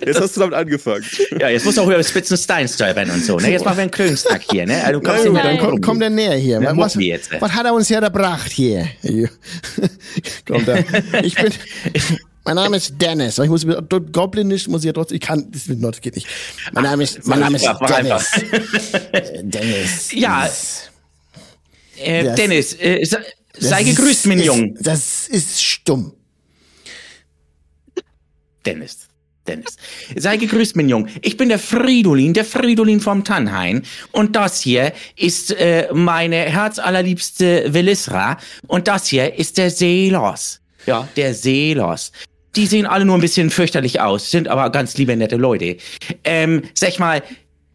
Jetzt 0.05 0.19
hast 0.19 0.35
du 0.35 0.41
damit 0.41 0.55
angefangen. 0.55 1.03
Ja, 1.39 1.49
jetzt 1.49 1.65
musst 1.65 1.77
du 1.77 1.81
auch 1.81 1.87
über 1.87 2.03
Spitzen 2.03 2.37
Stein 2.37 2.67
stolpern 2.67 3.09
und 3.09 3.23
so. 3.23 3.37
Ne? 3.37 3.51
Jetzt 3.51 3.65
machen 3.65 3.77
wir 3.77 3.81
einen 3.83 3.91
Klönsnack 3.91 4.41
hier. 4.49 4.65
Ne? 4.65 4.83
Also, 4.83 4.99
du 4.99 5.05
Na 5.05 5.11
kommst 5.13 5.25
gut, 5.25 5.33
hier 5.35 5.43
dann 5.43 5.51
mit- 5.53 5.61
kommt, 5.61 5.81
kommt 5.85 6.01
der 6.01 6.09
näher 6.09 6.35
hier. 6.35 6.61
Ja, 6.61 6.75
was, 6.77 6.95
jetzt. 6.95 7.29
was 7.39 7.51
hat 7.51 7.65
er 7.65 7.73
uns 7.73 7.89
hergebracht 7.89 8.51
hier? 8.51 8.87
kommt 10.47 10.67
er. 10.67 10.83
Ich 11.23 11.35
bin, 11.35 11.51
mein 12.45 12.55
Name 12.55 12.77
ist 12.77 12.93
Dennis. 13.01 13.37
Ich 13.39 13.49
muss 13.49 13.65
Goblinisch 14.11 14.67
muss 14.67 14.81
ich 14.81 14.87
ja 14.87 14.93
trotzdem, 14.93 15.15
ich 15.15 15.21
kann, 15.21 15.49
das, 15.51 15.63
das 15.67 16.01
geht 16.01 16.15
nicht. 16.15 16.27
Mein 16.73 16.83
Name 16.83 17.03
ist, 17.03 17.25
mein 17.25 17.39
Name 17.39 17.55
ist 17.55 17.65
Mach 17.65 17.79
einfach. 17.81 18.23
Dennis. 18.31 18.31
Dennis. 19.43 20.11
Ja. 20.13 20.49
Äh, 21.97 22.23
Das- 22.23 22.35
Dennis, 22.35 22.73
äh, 22.73 23.05
sei, 23.53 23.59
Das 23.59 23.69
sei 23.69 23.81
ist- 23.83 23.95
gegrüßt, 23.97 24.25
mein 24.27 24.39
ist, 24.39 24.45
Jung. 24.45 24.77
Das 24.79 25.27
ist 25.27 25.61
stumm. 25.63 26.13
Dennis. 28.65 29.07
Dennis. 29.45 29.75
Sei 30.15 30.37
gegrüßt, 30.37 30.77
mein 30.77 30.87
Jung. 30.87 31.07
Ich 31.21 31.35
bin 31.35 31.49
der 31.49 31.59
Fridolin, 31.59 32.33
der 32.33 32.45
Fridolin 32.45 33.01
vom 33.01 33.25
Tannhain. 33.25 33.83
Und 34.13 34.37
das 34.37 34.61
hier 34.61 34.93
ist 35.17 35.51
äh, 35.51 35.89
meine 35.93 36.37
herzallerliebste 36.37 37.73
Velisra. 37.73 38.37
Und 38.67 38.87
das 38.87 39.07
hier 39.07 39.37
ist 39.37 39.57
der 39.57 39.69
Seelos. 39.69 40.61
Ja, 40.85 41.09
der 41.17 41.33
Seelos. 41.33 42.13
Die 42.55 42.67
sehen 42.67 42.85
alle 42.85 43.03
nur 43.03 43.15
ein 43.15 43.21
bisschen 43.21 43.49
fürchterlich 43.49 43.99
aus, 43.99 44.29
sind 44.31 44.47
aber 44.47 44.69
ganz 44.69 44.95
liebe, 44.97 45.15
nette 45.17 45.35
Leute. 45.37 45.75
Ähm, 46.23 46.61
sag 46.73 46.89
ich 46.89 46.99
mal, 46.99 47.21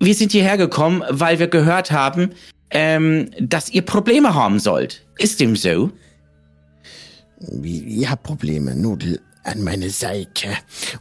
wir 0.00 0.14
sind 0.14 0.32
hierher 0.32 0.56
gekommen, 0.56 1.02
weil 1.10 1.38
wir 1.38 1.48
gehört 1.48 1.90
haben, 1.90 2.30
ähm, 2.70 3.30
dass 3.40 3.70
ihr 3.70 3.82
Probleme 3.82 4.34
haben 4.34 4.60
sollt. 4.60 5.06
Ist 5.18 5.40
dem 5.40 5.56
so? 5.56 5.90
Wie, 7.40 7.78
ihr 7.78 8.10
habt 8.10 8.24
Probleme, 8.24 8.74
Nudel 8.74 9.20
an 9.44 9.62
meine 9.62 9.90
Seite. 9.90 10.48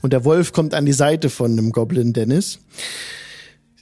Und 0.02 0.14
der 0.14 0.24
Wolf 0.24 0.54
kommt 0.54 0.74
an 0.74 0.86
die 0.86 0.94
Seite 0.94 1.30
von 1.30 1.56
dem 1.56 1.72
Goblin 1.72 2.14
Dennis. 2.14 2.60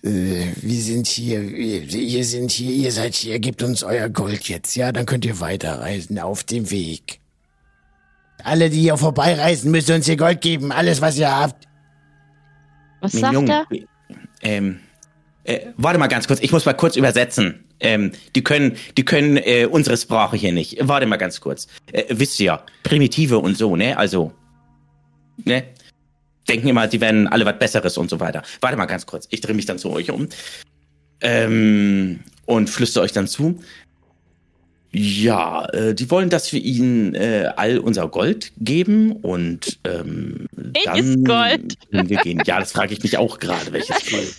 Äh, 0.03 0.45
wir 0.61 0.81
sind 0.81 1.07
hier, 1.07 1.41
wir, 1.41 1.83
ihr 1.83 2.25
sind 2.25 2.51
hier, 2.51 2.71
ihr 2.71 2.91
seid 2.91 3.15
hier, 3.15 3.39
gebt 3.39 3.63
uns 3.63 3.83
euer 3.83 4.09
Gold 4.09 4.47
jetzt, 4.47 4.75
ja, 4.75 4.91
dann 4.91 5.05
könnt 5.05 5.25
ihr 5.25 5.39
weiterreisen 5.39 6.19
auf 6.19 6.43
dem 6.43 6.69
Weg. 6.71 7.19
Alle, 8.43 8.69
die 8.69 8.81
hier 8.81 8.97
vorbeireisen, 8.97 9.71
müssen 9.71 9.95
uns 9.95 10.07
ihr 10.07 10.17
Gold 10.17 10.41
geben, 10.41 10.71
alles, 10.71 11.01
was 11.01 11.17
ihr 11.17 11.35
habt. 11.35 11.67
Was 13.01 13.13
Mein 13.13 13.21
sagt 13.21 13.33
Junge, 13.33 13.51
er? 13.51 13.67
Ähm, 14.41 14.79
äh, 15.43 15.59
warte 15.77 15.97
mal 15.97 16.07
ganz 16.07 16.27
kurz, 16.27 16.39
ich 16.39 16.51
muss 16.51 16.65
mal 16.65 16.73
kurz 16.73 16.95
übersetzen. 16.95 17.64
Ähm, 17.79 18.11
die 18.35 18.43
können, 18.43 18.77
die 18.97 19.05
können 19.05 19.37
äh, 19.37 19.67
unsere 19.69 19.97
Sprache 19.97 20.37
hier 20.37 20.53
nicht. 20.53 20.77
Warte 20.81 21.05
mal 21.05 21.17
ganz 21.17 21.41
kurz. 21.41 21.67
Äh, 21.91 22.05
wisst 22.09 22.39
ihr 22.39 22.45
ja, 22.45 22.65
Primitive 22.83 23.39
und 23.39 23.57
so, 23.57 23.75
ne? 23.75 23.97
Also, 23.97 24.31
ne? 25.43 25.63
Denken 26.47 26.67
immer, 26.67 26.87
die 26.87 27.01
werden 27.01 27.27
alle 27.27 27.45
was 27.45 27.57
Besseres 27.57 27.97
und 27.97 28.09
so 28.09 28.19
weiter. 28.19 28.43
Warte 28.61 28.77
mal 28.77 28.85
ganz 28.85 29.05
kurz, 29.05 29.27
ich 29.31 29.41
drehe 29.41 29.55
mich 29.55 29.65
dann 29.65 29.79
zu 29.79 29.89
euch 29.89 30.11
um 30.11 30.29
ähm, 31.21 32.19
und 32.45 32.69
flüstere 32.69 33.03
euch 33.03 33.11
dann 33.11 33.27
zu. 33.27 33.59
Ja, 34.91 35.65
äh, 35.73 35.93
die 35.93 36.09
wollen, 36.09 36.29
dass 36.29 36.53
wir 36.53 36.61
ihnen 36.61 37.15
äh, 37.15 37.51
all 37.57 37.79
unser 37.79 38.07
Gold 38.07 38.53
geben 38.57 39.11
und 39.11 39.79
ähm, 39.83 40.47
Welches 40.53 41.15
dann 41.15 41.23
Gold? 41.25 41.77
wir 41.89 42.17
gehen. 42.17 42.41
Ja, 42.45 42.59
das 42.59 42.71
frage 42.71 42.93
ich 42.93 43.03
mich 43.03 43.17
auch 43.17 43.39
gerade, 43.39 43.73
welches 43.73 44.05
Gold. 44.09 44.35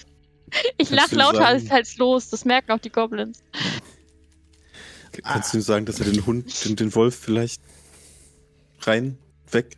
Ich 0.78 0.90
lach 0.90 1.10
lauter 1.12 1.39
sagen- 1.39 1.70
als, 1.70 1.97
los. 1.98 2.28
Das 2.31 2.44
merken 2.44 2.73
auch 2.73 2.78
die 2.78 2.90
Goblins. 2.90 3.43
Kannst 5.24 5.52
du 5.55 5.59
ihm 5.59 5.62
sagen, 5.62 5.86
dass 5.86 5.98
er 5.98 6.06
den 6.06 6.24
Hund, 6.27 6.64
den, 6.64 6.77
den 6.77 6.94
Wolf 6.94 7.18
vielleicht 7.18 7.60
rein, 8.82 9.16
weg? 9.51 9.77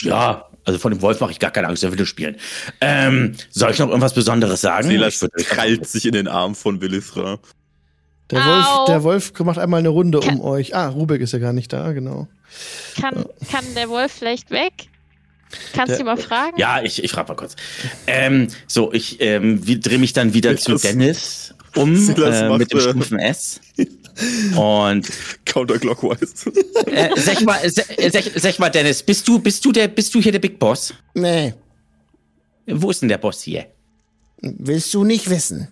Ja, 0.00 0.48
also 0.64 0.78
von 0.80 0.92
dem 0.92 1.00
Wolf 1.00 1.20
mache 1.20 1.30
ich 1.30 1.38
gar 1.38 1.50
keine 1.52 1.68
Angst, 1.68 1.82
der 1.84 1.96
will 1.96 2.04
spielen. 2.06 2.36
Ähm, 2.80 3.36
soll 3.50 3.70
ich 3.70 3.78
noch 3.78 3.88
irgendwas 3.88 4.14
Besonderes 4.14 4.60
sagen? 4.62 4.88
Silas 4.88 5.24
krallt 5.46 5.86
sich 5.88 6.04
in 6.06 6.12
den 6.12 6.26
Arm 6.26 6.54
von 6.54 6.80
Willifra. 6.80 7.38
Der 8.30 8.40
Au. 8.40 8.46
Wolf, 8.48 8.86
der 8.88 9.02
Wolf 9.04 9.32
macht 9.40 9.58
einmal 9.58 9.78
eine 9.78 9.90
Runde 9.90 10.18
Ka- 10.20 10.28
um 10.32 10.40
euch. 10.40 10.74
Ah, 10.74 10.88
Rubik 10.88 11.20
ist 11.20 11.32
ja 11.32 11.38
gar 11.38 11.52
nicht 11.52 11.72
da, 11.72 11.92
genau. 11.92 12.26
Kann, 13.00 13.26
kann 13.50 13.64
der 13.76 13.88
Wolf 13.90 14.10
vielleicht 14.12 14.50
weg? 14.50 14.72
Kannst 15.72 15.90
Der- 15.92 15.98
du 15.98 16.04
mal 16.04 16.16
fragen? 16.16 16.58
Ja, 16.58 16.82
ich, 16.82 17.02
ich 17.02 17.10
frage 17.10 17.28
mal 17.28 17.34
kurz. 17.34 17.56
Ähm, 18.06 18.48
so, 18.66 18.92
ich 18.92 19.20
ähm, 19.20 19.60
drehe 19.64 19.98
mich 19.98 20.12
dann 20.12 20.34
wieder 20.34 20.56
zu 20.56 20.76
Dennis 20.76 21.54
um 21.76 21.94
äh, 22.16 22.58
mit 22.58 22.72
dem 22.72 22.78
äh, 22.78 22.82
Stufen 22.82 23.18
S. 23.18 23.60
Und 24.56 25.10
Counterclockwise. 25.44 26.52
äh, 26.86 27.10
sag 27.16 27.40
mal, 27.42 27.58
sag, 27.68 27.86
sag, 28.12 28.24
sag 28.36 28.58
mal, 28.60 28.70
Dennis, 28.70 29.02
bist 29.02 29.26
du, 29.26 29.40
bist 29.40 29.64
du 29.64 29.72
der, 29.72 29.88
bist 29.88 30.14
du 30.14 30.20
hier 30.22 30.30
der 30.30 30.38
Big 30.38 30.56
Boss? 30.58 30.94
Nee, 31.14 31.52
Wo 32.66 32.90
ist 32.90 33.02
denn 33.02 33.08
der 33.08 33.18
Boss 33.18 33.42
hier? 33.42 33.66
willst 34.40 34.92
du 34.92 35.04
nicht 35.04 35.30
wissen. 35.30 35.68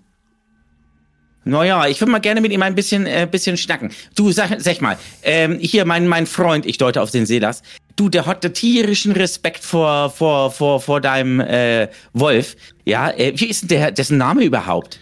Naja, 1.45 1.89
ich 1.89 2.01
würde 2.01 2.13
mal 2.13 2.21
gerne 2.21 2.41
mit 2.41 2.53
ihm 2.53 2.63
ein 2.63 2.75
bisschen, 2.75 3.05
äh, 3.07 3.29
bisschen 3.31 3.57
schnacken. 3.57 3.91
Du, 4.15 4.31
sag, 4.31 4.61
sag 4.61 4.81
mal, 4.81 4.97
ähm, 5.23 5.59
hier 5.61 5.85
mein, 5.85 6.07
mein 6.07 6.27
Freund, 6.27 6.65
ich 6.67 6.79
deute 6.79 7.03
auf 7.03 7.11
den 7.11 7.27
Selas, 7.27 7.63
du, 7.97 8.09
der 8.09 8.27
hat 8.27 8.45
den 8.45 8.55
tierischen 8.55 9.13
Respekt 9.13 9.65
vor, 9.65 10.11
vor, 10.11 10.51
vor, 10.51 10.81
vor 10.81 11.01
deinem 11.01 11.41
äh, 11.41 11.89
Wolf. 12.13 12.57
Ja, 12.85 13.11
äh, 13.11 13.33
wie 13.37 13.47
ist 13.47 13.63
denn 13.63 13.69
der, 13.69 13.91
dessen 13.91 14.19
Name 14.19 14.45
überhaupt? 14.45 14.99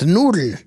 Der 0.00 0.08
Nudel. 0.08 0.58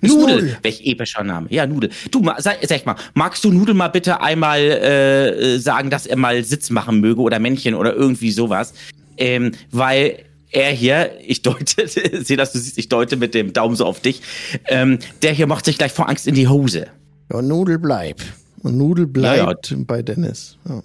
Nudel. 0.00 0.36
Nudel. 0.36 0.58
Welch 0.62 0.80
epischer 0.84 1.22
Name. 1.22 1.46
Ja, 1.50 1.66
Nudel. 1.66 1.90
Du, 2.10 2.28
sag, 2.38 2.58
sag 2.66 2.86
mal, 2.86 2.96
magst 3.14 3.44
du 3.44 3.52
Nudel 3.52 3.74
mal 3.74 3.88
bitte 3.88 4.20
einmal 4.20 4.60
äh, 4.60 5.28
äh, 5.28 5.58
sagen, 5.58 5.90
dass 5.90 6.06
er 6.06 6.16
mal 6.16 6.42
Sitz 6.42 6.70
machen 6.70 7.00
möge 7.00 7.20
oder 7.20 7.38
Männchen 7.38 7.74
oder 7.74 7.94
irgendwie 7.94 8.32
sowas? 8.32 8.74
Ähm, 9.16 9.52
weil 9.70 10.24
er 10.50 10.70
hier, 10.72 11.12
ich 11.24 11.42
deute, 11.42 11.86
sehe, 12.24 12.36
dass 12.36 12.52
du 12.52 12.58
siehst, 12.58 12.78
ich 12.78 12.88
deute 12.88 13.16
mit 13.16 13.34
dem 13.34 13.52
Daumen 13.52 13.76
so 13.76 13.86
auf 13.86 14.00
dich, 14.00 14.22
ähm, 14.66 14.98
der 15.22 15.32
hier 15.32 15.46
macht 15.46 15.64
sich 15.64 15.78
gleich 15.78 15.92
vor 15.92 16.08
Angst 16.08 16.26
in 16.26 16.34
die 16.34 16.48
Hose. 16.48 16.88
Ja, 17.32 17.40
Nudel 17.40 17.78
bleib. 17.78 18.20
Und 18.62 18.76
Nudel 18.78 19.08
Ja, 19.16 19.34
ja. 19.34 19.44
bleibt 19.46 19.74
bei 19.86 20.02
Dennis. 20.02 20.56
Ja. 20.68 20.82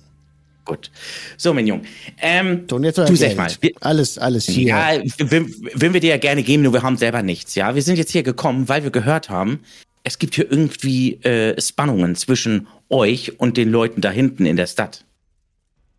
Gut. 0.65 0.91
So, 1.37 1.53
mein 1.53 1.65
Junge. 1.65 1.83
Ähm, 2.21 2.65
So, 2.69 2.75
und 2.75 2.83
jetzt 2.83 2.97
du 2.97 3.15
sag 3.15 3.37
mal, 3.37 3.49
wir, 3.61 3.71
alles, 3.79 4.17
alles 4.17 4.45
hier. 4.45 4.67
Ja, 4.67 4.89
würden 5.17 5.93
wir 5.93 6.01
dir 6.01 6.09
ja 6.09 6.17
gerne 6.17 6.43
geben, 6.43 6.63
nur 6.63 6.73
wir 6.73 6.83
haben 6.83 6.97
selber 6.97 7.23
nichts, 7.23 7.55
ja. 7.55 7.73
Wir 7.73 7.81
sind 7.81 7.97
jetzt 7.97 8.11
hier 8.11 8.23
gekommen, 8.23 8.67
weil 8.67 8.83
wir 8.83 8.91
gehört 8.91 9.29
haben, 9.29 9.61
es 10.03 10.19
gibt 10.19 10.35
hier 10.35 10.51
irgendwie 10.51 11.15
äh, 11.23 11.59
Spannungen 11.61 12.15
zwischen 12.15 12.67
euch 12.89 13.39
und 13.39 13.55
den 13.55 13.69
Leuten 13.69 14.01
da 14.01 14.11
hinten 14.11 14.45
in 14.45 14.57
der 14.57 14.67
Stadt. 14.67 15.05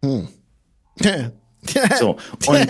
So, 1.98 2.16
und 2.46 2.66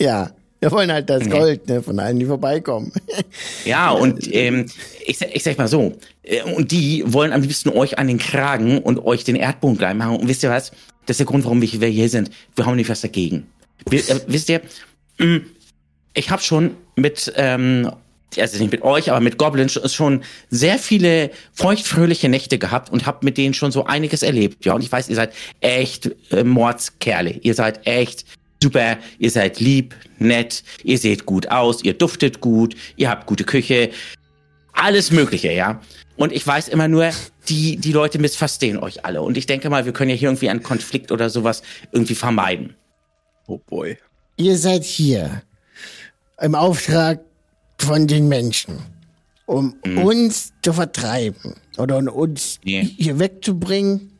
ja, 0.00 0.30
wir 0.60 0.70
wollen 0.70 0.92
halt 0.92 1.08
das 1.10 1.28
Gold 1.28 1.68
ne, 1.68 1.82
von 1.82 1.98
allen, 1.98 2.18
die 2.18 2.26
vorbeikommen. 2.26 2.92
ja, 3.64 3.90
und 3.90 4.26
ähm, 4.34 4.66
ich, 5.06 5.18
sag- 5.18 5.34
ich 5.34 5.42
sag 5.42 5.58
mal 5.58 5.68
so, 5.68 5.94
äh, 6.22 6.42
und 6.42 6.70
die 6.70 7.02
wollen 7.06 7.32
am 7.32 7.42
liebsten 7.42 7.70
euch 7.70 7.98
an 7.98 8.06
den 8.08 8.18
Kragen 8.18 8.78
und 8.78 9.04
euch 9.04 9.24
den 9.24 9.36
Erdboden 9.36 9.78
klein 9.78 9.96
machen. 9.98 10.16
Und 10.16 10.28
wisst 10.28 10.42
ihr 10.42 10.50
was? 10.50 10.70
Das 11.06 11.14
ist 11.14 11.20
der 11.20 11.26
Grund, 11.26 11.44
warum 11.44 11.60
wir 11.62 11.88
hier 11.88 12.08
sind. 12.08 12.30
Wir 12.54 12.66
haben 12.66 12.76
nicht 12.76 12.90
was 12.90 13.00
dagegen. 13.00 13.46
Wir, 13.88 14.00
äh, 14.08 14.20
wisst 14.26 14.48
ihr, 14.50 14.60
mh, 15.18 15.40
ich 16.14 16.30
habe 16.30 16.42
schon 16.42 16.76
mit 16.96 17.32
ähm, 17.36 17.90
also 18.38 18.58
nicht 18.58 18.70
mit 18.70 18.82
euch, 18.82 19.10
aber 19.10 19.18
mit 19.20 19.38
Goblins 19.38 19.80
schon 19.92 20.22
sehr 20.50 20.78
viele 20.78 21.30
feuchtfröhliche 21.52 22.28
Nächte 22.28 22.58
gehabt 22.58 22.88
und 22.90 23.04
habe 23.06 23.24
mit 23.24 23.36
denen 23.38 23.54
schon 23.54 23.72
so 23.72 23.86
einiges 23.86 24.22
erlebt. 24.22 24.64
Ja, 24.64 24.74
und 24.74 24.82
ich 24.84 24.92
weiß, 24.92 25.08
ihr 25.08 25.16
seid 25.16 25.32
echt 25.60 26.10
äh, 26.30 26.44
Mordskerle. 26.44 27.30
Ihr 27.42 27.54
seid 27.54 27.86
echt 27.88 28.24
super, 28.62 28.98
ihr 29.18 29.30
seid 29.30 29.60
lieb, 29.60 29.94
nett, 30.18 30.62
ihr 30.84 30.98
seht 30.98 31.26
gut 31.26 31.50
aus, 31.50 31.82
ihr 31.82 31.94
duftet 31.94 32.40
gut, 32.40 32.76
ihr 32.96 33.08
habt 33.10 33.26
gute 33.26 33.44
Küche, 33.44 33.90
alles 34.72 35.10
Mögliche, 35.10 35.52
ja. 35.52 35.80
Und 36.16 36.32
ich 36.32 36.46
weiß 36.46 36.68
immer 36.68 36.86
nur, 36.88 37.10
die, 37.48 37.76
die 37.76 37.92
Leute 37.92 38.18
missverstehen 38.18 38.78
euch 38.78 39.04
alle. 39.04 39.22
Und 39.22 39.38
ich 39.38 39.46
denke 39.46 39.70
mal, 39.70 39.86
wir 39.86 39.92
können 39.92 40.10
ja 40.10 40.16
hier 40.16 40.28
irgendwie 40.28 40.50
einen 40.50 40.62
Konflikt 40.62 41.10
oder 41.10 41.30
sowas 41.30 41.62
irgendwie 41.92 42.14
vermeiden. 42.14 42.74
Oh 43.46 43.58
boy. 43.66 43.96
Ihr 44.36 44.58
seid 44.58 44.84
hier 44.84 45.42
im 46.40 46.54
Auftrag 46.54 47.20
von 47.78 48.06
den 48.06 48.28
Menschen, 48.28 48.78
um 49.46 49.74
Mhm. 49.84 49.98
uns 50.04 50.52
zu 50.62 50.72
vertreiben 50.74 51.54
oder 51.78 51.96
um 51.96 52.08
uns 52.08 52.60
Nee. 52.64 52.82
hier 52.98 53.18
wegzubringen. 53.18 54.12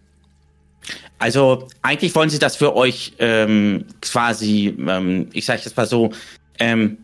Also 1.19 1.69
eigentlich 1.83 2.15
wollen 2.15 2.31
sie, 2.31 2.39
dass 2.39 2.61
wir 2.61 2.75
euch 2.75 3.13
ähm, 3.19 3.85
quasi, 4.01 4.75
ähm, 4.89 5.29
ich 5.33 5.45
sage 5.45 5.61
jetzt 5.65 5.77
mal 5.77 5.87
so, 5.87 6.11
ähm, 6.59 6.99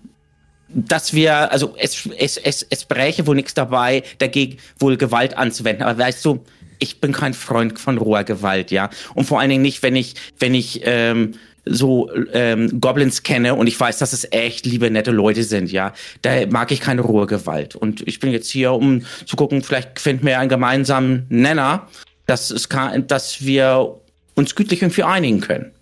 dass 0.68 1.14
wir, 1.14 1.52
also 1.52 1.74
es, 1.78 2.08
es, 2.18 2.36
es, 2.38 2.66
es 2.68 2.84
bräche 2.84 3.26
wohl 3.26 3.36
nichts 3.36 3.54
dabei, 3.54 4.02
dagegen 4.18 4.58
wohl 4.78 4.96
Gewalt 4.96 5.36
anzuwenden. 5.36 5.84
Aber 5.84 5.98
weißt 5.98 6.24
du, 6.24 6.44
ich 6.78 7.00
bin 7.00 7.12
kein 7.12 7.34
Freund 7.34 7.78
von 7.78 7.98
roher 7.98 8.24
Gewalt, 8.24 8.70
ja. 8.70 8.90
Und 9.14 9.24
vor 9.24 9.40
allen 9.40 9.50
Dingen 9.50 9.62
nicht, 9.62 9.82
wenn 9.82 9.96
ich, 9.96 10.14
wenn 10.38 10.54
ich 10.54 10.80
ähm, 10.84 11.34
so 11.64 12.10
ähm, 12.32 12.80
Goblins 12.80 13.22
kenne 13.22 13.54
und 13.54 13.66
ich 13.66 13.78
weiß, 13.78 13.98
dass 13.98 14.12
es 14.12 14.30
echt 14.30 14.66
liebe, 14.66 14.90
nette 14.90 15.10
Leute 15.10 15.42
sind, 15.42 15.70
ja. 15.70 15.92
Da 16.22 16.46
mag 16.46 16.70
ich 16.72 16.80
keine 16.80 17.02
rohe 17.02 17.26
Gewalt. 17.26 17.76
Und 17.76 18.06
ich 18.06 18.20
bin 18.20 18.30
jetzt 18.30 18.50
hier, 18.50 18.72
um 18.72 19.04
zu 19.24 19.36
gucken, 19.36 19.62
vielleicht 19.62 19.98
finden 20.00 20.26
wir 20.26 20.38
einen 20.38 20.48
gemeinsamen 20.48 21.26
Nenner, 21.28 21.88
dass 22.26 22.50
es 22.50 22.68
kann, 22.68 23.06
dass 23.06 23.44
wir 23.44 24.00
uns 24.34 24.54
gütlich 24.54 24.82
irgendwie 24.82 25.02
einigen 25.02 25.40
können. 25.40 25.72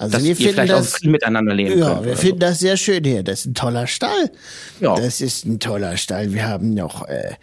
Also 0.00 0.12
Dass 0.16 0.24
wir 0.24 0.34
finden 0.34 0.52
vielleicht 0.54 0.72
auch 0.72 0.78
das, 0.78 0.92
Frieden 0.92 1.10
miteinander 1.10 1.54
leben 1.54 1.78
ja, 1.78 1.94
könnt. 1.94 2.06
wir 2.06 2.16
finden 2.16 2.38
das 2.38 2.58
sehr 2.58 2.78
schön 2.78 3.04
hier. 3.04 3.22
Das 3.22 3.40
ist 3.40 3.46
ein 3.46 3.54
toller 3.54 3.86
Stall. 3.86 4.30
so. 4.78 4.86
ja. 4.86 4.94
Das 4.96 5.20
ist 5.20 5.44
ein 5.44 5.60
toller 5.60 5.98
Stall. 5.98 6.32
Wir 6.32 6.48
haben 6.48 6.72
noch, 6.72 7.06
äh, 7.06 7.34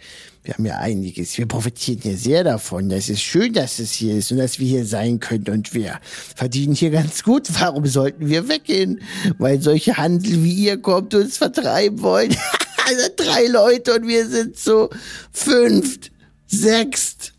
wir 0.42 0.54
haben 0.54 0.66
ja 0.66 0.78
einiges. 0.78 1.38
Wir 1.38 1.46
profitieren 1.46 2.00
hier 2.02 2.16
sehr 2.16 2.42
davon. 2.42 2.88
Das 2.88 3.08
ist 3.08 3.22
schön, 3.22 3.52
dass 3.52 3.78
es 3.78 3.92
hier 3.92 4.16
ist 4.16 4.32
und 4.32 4.38
dass 4.38 4.58
wir 4.58 4.66
hier 4.66 4.84
sein 4.84 5.20
können 5.20 5.48
und 5.50 5.72
wir 5.72 6.00
verdienen 6.34 6.74
hier 6.74 6.90
ganz 6.90 7.22
gut. 7.22 7.46
Warum 7.60 7.86
sollten 7.86 8.28
wir 8.28 8.48
weggehen? 8.48 9.02
Weil 9.38 9.62
solche 9.62 9.96
Handel 9.96 10.42
wie 10.42 10.54
ihr 10.54 10.78
kommt 10.78 11.14
und 11.14 11.26
uns 11.26 11.38
vertreiben 11.38 12.02
wollen. 12.02 12.34
also 12.88 13.08
drei 13.16 13.46
Leute 13.46 13.94
und 13.94 14.08
wir 14.08 14.26
sind 14.26 14.58
so 14.58 14.90
fünft, 15.30 16.10
sechst. 16.48 17.34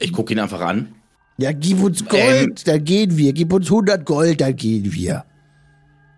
Ich 0.00 0.12
gucke 0.12 0.32
ihn 0.32 0.38
einfach 0.40 0.60
an. 0.60 0.94
Ja, 1.38 1.52
gib 1.52 1.82
uns 1.82 2.04
Gold, 2.04 2.22
Ähm. 2.22 2.54
da 2.64 2.78
gehen 2.78 3.16
wir. 3.16 3.32
Gib 3.32 3.52
uns 3.52 3.66
100 3.66 4.04
Gold, 4.04 4.40
da 4.40 4.50
gehen 4.50 4.92
wir. 4.92 5.24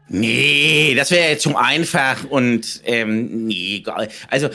Nee, 0.09 0.95
das 0.97 1.11
wäre 1.11 1.31
jetzt 1.31 1.43
zu 1.43 1.57
einfach 1.57 2.25
und 2.25 2.81
ähm, 2.85 3.47
nee, 3.47 3.85
also 4.29 4.49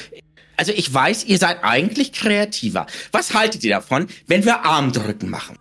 also 0.58 0.72
ich 0.74 0.94
weiß, 0.94 1.26
ihr 1.26 1.38
seid 1.38 1.64
eigentlich 1.64 2.12
kreativer. 2.14 2.88
Was 3.12 3.34
haltet 3.34 3.64
ihr 3.64 3.72
davon, 3.76 4.08
wenn 4.28 4.46
wir 4.46 4.66
Armdrücken 4.66 5.30
machen? 5.30 5.58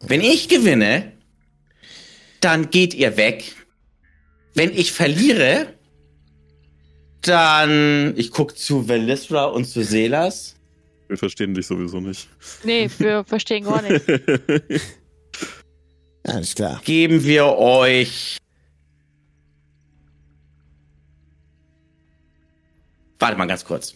Wenn 0.00 0.20
ich 0.20 0.48
gewinne, 0.48 1.12
dann 2.40 2.70
geht 2.70 2.94
ihr 2.94 3.16
weg. 3.16 3.52
Wenn 4.54 4.72
ich 4.72 4.92
verliere, 4.92 5.74
dann 7.22 8.14
ich 8.16 8.30
guck 8.30 8.56
zu 8.58 8.88
Velisra 8.88 9.44
und 9.46 9.64
zu 9.64 9.82
Selas. 9.82 10.55
Wir 11.08 11.16
verstehen 11.16 11.54
dich 11.54 11.66
sowieso 11.66 12.00
nicht. 12.00 12.28
Nee, 12.64 12.90
wir 12.98 13.24
verstehen 13.26 13.64
gar 13.64 13.82
nicht. 13.82 14.04
Alles 16.24 16.54
klar. 16.54 16.80
geben 16.84 17.22
wir 17.24 17.46
euch. 17.46 18.38
Warte 23.18 23.38
mal 23.38 23.46
ganz 23.46 23.64
kurz. 23.64 23.94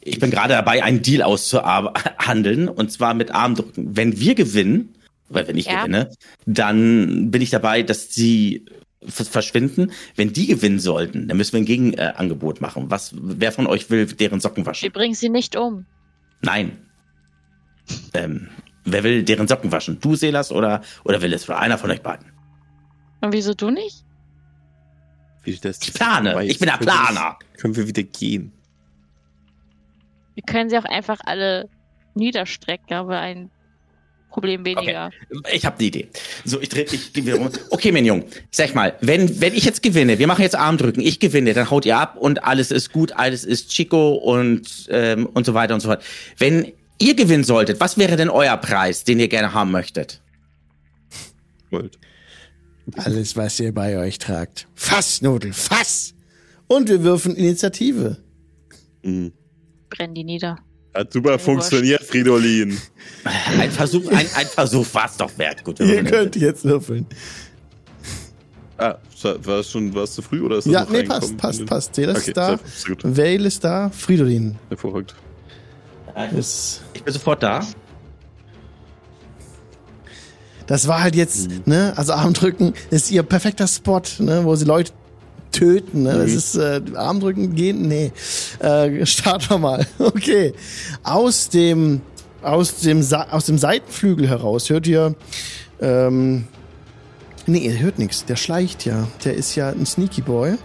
Ich 0.00 0.20
bin 0.20 0.30
gerade 0.30 0.54
dabei, 0.54 0.82
einen 0.84 1.02
Deal 1.02 1.22
auszuhandeln, 1.22 2.68
und 2.68 2.92
zwar 2.92 3.14
mit 3.14 3.30
Armdrücken. 3.30 3.96
Wenn 3.96 4.18
wir 4.20 4.34
gewinnen, 4.34 4.94
oder 5.28 5.46
wenn 5.48 5.56
ich 5.58 5.66
Ja. 5.66 5.80
gewinne, 5.82 6.10
dann 6.46 7.30
bin 7.30 7.42
ich 7.42 7.50
dabei, 7.50 7.82
dass 7.82 8.14
sie 8.14 8.64
verschwinden. 9.06 9.92
Wenn 10.16 10.32
die 10.32 10.46
gewinnen 10.46 10.78
sollten, 10.78 11.28
dann 11.28 11.36
müssen 11.36 11.52
wir 11.54 11.60
ein 11.60 11.66
Gegenangebot 11.66 12.60
machen. 12.60 12.90
Was, 12.90 13.12
wer 13.14 13.52
von 13.52 13.66
euch 13.66 13.90
will 13.90 14.06
deren 14.06 14.40
Socken 14.40 14.66
waschen? 14.66 14.82
Wir 14.84 14.92
bringen 14.92 15.14
sie 15.14 15.28
nicht 15.28 15.56
um. 15.56 15.84
Nein. 16.40 16.78
Ähm, 18.14 18.48
wer 18.84 19.02
will 19.04 19.22
deren 19.24 19.48
Socken 19.48 19.72
waschen? 19.72 19.98
Du, 20.00 20.14
Selas, 20.14 20.52
oder, 20.52 20.82
oder 21.04 21.20
will 21.22 21.32
es? 21.32 21.48
Oder 21.48 21.58
einer 21.58 21.78
von 21.78 21.90
euch 21.90 22.02
beiden? 22.02 22.26
Und 23.20 23.32
wieso 23.32 23.54
du 23.54 23.70
nicht? 23.70 24.04
Wie 25.42 25.56
das 25.56 25.80
Ich 25.82 25.94
plane. 25.94 26.44
Ich 26.44 26.58
bin 26.58 26.68
der 26.68 26.78
Können 26.78 26.86
wir 26.88 26.94
nicht- 27.00 27.08
Planer. 27.10 27.38
Können 27.56 27.76
wir 27.76 27.86
wieder 27.88 28.02
gehen? 28.02 28.52
Wir 30.34 30.42
können 30.44 30.70
sie 30.70 30.78
auch 30.78 30.84
einfach 30.84 31.18
alle 31.24 31.68
niederstrecken, 32.14 32.96
aber 32.96 33.18
ein 33.18 33.50
Problem 34.28 34.64
weniger. 34.64 35.10
Ich 35.52 35.64
habe 35.64 35.78
eine 35.78 35.86
Idee. 35.86 36.08
So, 36.44 36.60
ich 36.60 36.68
drehe, 36.68 36.84
ich 36.84 37.12
gehe 37.12 37.24
wieder 37.26 37.40
um. 37.40 37.48
Okay, 37.70 37.92
mein 37.92 38.04
Junge, 38.04 38.24
sag 38.50 38.74
mal, 38.74 38.96
wenn, 39.00 39.40
wenn 39.40 39.54
ich 39.54 39.64
jetzt 39.64 39.82
gewinne, 39.82 40.18
wir 40.18 40.26
machen 40.26 40.42
jetzt 40.42 40.54
Armdrücken, 40.54 41.00
ich 41.00 41.18
gewinne, 41.18 41.54
dann 41.54 41.70
haut 41.70 41.86
ihr 41.86 41.96
ab 41.96 42.16
und 42.16 42.44
alles 42.44 42.70
ist 42.70 42.92
gut, 42.92 43.12
alles 43.12 43.44
ist 43.44 43.70
Chico 43.70 44.14
und, 44.14 44.86
ähm, 44.90 45.26
und 45.26 45.46
so 45.46 45.54
weiter 45.54 45.74
und 45.74 45.80
so 45.80 45.88
fort. 45.88 46.04
Wenn 46.36 46.72
ihr 46.98 47.14
gewinnen 47.14 47.44
solltet, 47.44 47.80
was 47.80 47.96
wäre 47.96 48.16
denn 48.16 48.28
euer 48.28 48.56
Preis, 48.58 49.04
den 49.04 49.18
ihr 49.18 49.28
gerne 49.28 49.54
haben 49.54 49.70
möchtet? 49.70 50.20
Gold. 51.70 51.98
Alles, 52.96 53.36
was 53.36 53.58
ihr 53.60 53.72
bei 53.72 53.98
euch 53.98 54.18
tragt. 54.18 54.66
Fassnudel, 54.74 55.52
Fass! 55.52 56.14
Und 56.66 56.88
wir 56.88 57.02
würfen 57.02 57.34
Initiative. 57.34 58.18
Mhm. 59.02 59.32
Brennen 59.90 60.14
die 60.14 60.24
nieder. 60.24 60.58
Hat 60.94 61.12
super 61.12 61.32
Mir 61.32 61.38
funktioniert, 61.38 62.02
Fridolin. 62.02 62.78
Ein 63.58 63.70
Versuch, 63.70 64.10
ein, 64.10 64.26
ein 64.34 64.46
Versuch 64.46 64.86
war 64.92 65.06
es 65.06 65.16
doch 65.16 65.30
wert. 65.38 65.64
Gut, 65.64 65.80
Ihr 65.80 66.02
könnt 66.04 66.36
jetzt 66.36 66.64
würfeln. 66.64 67.06
Ah, 68.78 68.96
war 69.42 69.58
es 69.58 69.70
schon, 69.70 69.92
war 69.94 70.04
es 70.04 70.14
zu 70.14 70.22
früh 70.22 70.40
oder 70.40 70.58
ist 70.58 70.66
das 70.66 70.72
Ja, 70.72 70.80
noch 70.84 70.90
nee, 70.90 71.02
passt, 71.02 71.36
passt, 71.36 71.66
passt. 71.66 71.94
Selas 71.96 72.18
Okay, 72.18 72.28
ist 72.28 72.36
da. 72.36 72.58
Vale 73.02 73.46
ist 73.48 73.64
da. 73.64 73.90
Fridolin 73.90 74.56
Hervorragend. 74.68 75.14
ich 76.94 77.02
bin 77.02 77.12
sofort 77.12 77.42
da. 77.42 77.60
Das 80.68 80.86
war 80.86 81.02
halt 81.02 81.16
jetzt, 81.16 81.66
ne, 81.66 81.94
also 81.96 82.12
Armdrücken 82.12 82.74
ist 82.90 83.10
ihr 83.10 83.22
perfekter 83.22 83.66
Spot, 83.66 84.02
ne, 84.18 84.44
wo 84.44 84.54
sie 84.54 84.66
Leute 84.66 84.92
töten, 85.52 86.04
ne, 86.04 86.14
das 86.14 86.32
ist, 86.32 86.54
äh, 86.56 86.80
Armdrücken 86.94 87.54
gehen, 87.54 87.88
nee, 87.88 88.12
äh, 88.60 89.04
starten 89.06 89.50
wir 89.50 89.58
mal, 89.58 89.86
okay. 89.98 90.54
Aus 91.02 91.48
dem, 91.48 92.00
aus 92.42 92.80
dem, 92.80 93.02
Sa 93.02 93.28
aus 93.30 93.46
dem 93.46 93.58
Seitenflügel 93.58 94.28
heraus 94.28 94.70
hört 94.70 94.86
ihr, 94.86 95.14
ähm, 95.80 96.44
nee, 97.46 97.58
ihr 97.58 97.78
hört 97.78 97.98
nichts, 97.98 98.24
der 98.24 98.36
schleicht 98.36 98.84
ja, 98.84 99.08
der 99.24 99.34
ist 99.34 99.54
ja 99.54 99.70
ein 99.70 99.86
Sneaky 99.86 100.22
Boy. 100.22 100.56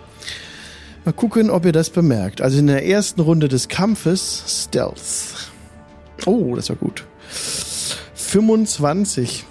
Mal 1.05 1.11
gucken, 1.11 1.49
ob 1.49 1.65
ihr 1.65 1.73
das 1.73 1.89
bemerkt. 1.89 2.39
Also 2.39 2.59
in 2.59 2.67
der 2.67 2.85
ersten 2.85 3.19
Runde 3.19 3.49
des 3.49 3.67
Kampfes 3.67 4.43
Stealth. 4.47 5.51
Oh, 6.25 6.55
das 6.55 6.69
war 6.69 6.77
gut. 6.77 7.03
25. 8.15 9.43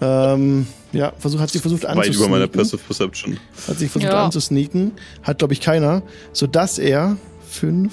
Ähm, 0.00 0.66
ja, 0.92 1.12
versuch, 1.18 1.40
hat 1.40 1.50
sie 1.50 1.58
versucht 1.58 1.84
Weit 1.84 1.92
über 1.92 2.00
anzusneaken. 2.04 2.52
Passive 2.52 2.78
Perception. 2.86 3.36
Hat 3.66 3.78
sich 3.78 3.90
versucht 3.90 4.12
Ja. 4.12 4.24
anzusneaken. 4.24 4.92
Hat, 5.22 5.38
glaube 5.38 5.52
ich, 5.54 5.60
keiner. 5.60 6.02
Sodass 6.32 6.78
er 6.78 7.16
5, 7.48 7.92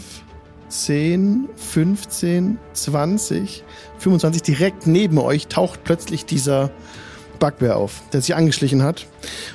10, 0.70 1.50
15, 1.56 2.58
20, 2.74 3.64
25 4.00 4.42
direkt 4.44 4.88
neben 4.88 5.18
euch 5.18 5.48
taucht 5.48 5.84
plötzlich 5.84 6.26
dieser 6.26 6.70
Bugbear 7.40 7.76
auf, 7.76 8.02
der 8.14 8.22
sich 8.22 8.34
angeschlichen 8.36 8.82
hat. 8.82 9.08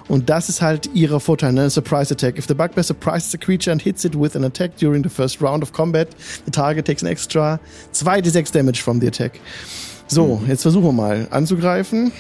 Und 0.06 0.28
das 0.28 0.48
ist 0.48 0.60
halt 0.60 0.90
ihrer 0.94 1.18
Vorteil, 1.18 1.52
ne? 1.52 1.70
Surprise 1.70 2.12
Attack. 2.12 2.36
If 2.38 2.46
the 2.46 2.54
Bugbear 2.54 2.82
surprises 2.84 3.34
a 3.34 3.38
creature 3.38 3.72
and 3.72 3.80
hits 3.80 4.04
it 4.04 4.14
with 4.18 4.36
an 4.36 4.44
attack 4.44 4.76
during 4.76 5.02
the 5.02 5.08
first 5.08 5.40
round 5.40 5.62
of 5.62 5.72
combat, 5.72 6.08
the 6.44 6.50
target 6.50 6.84
takes 6.86 7.02
an 7.02 7.08
extra 7.08 7.58
2d6 7.94 8.52
damage 8.52 8.82
from 8.82 9.00
the 9.00 9.06
attack. 9.06 9.40
So, 10.08 10.42
jetzt 10.46 10.62
versuchen 10.62 10.84
wir 10.84 10.92
mal 10.92 11.26
anzugreifen. 11.30 12.12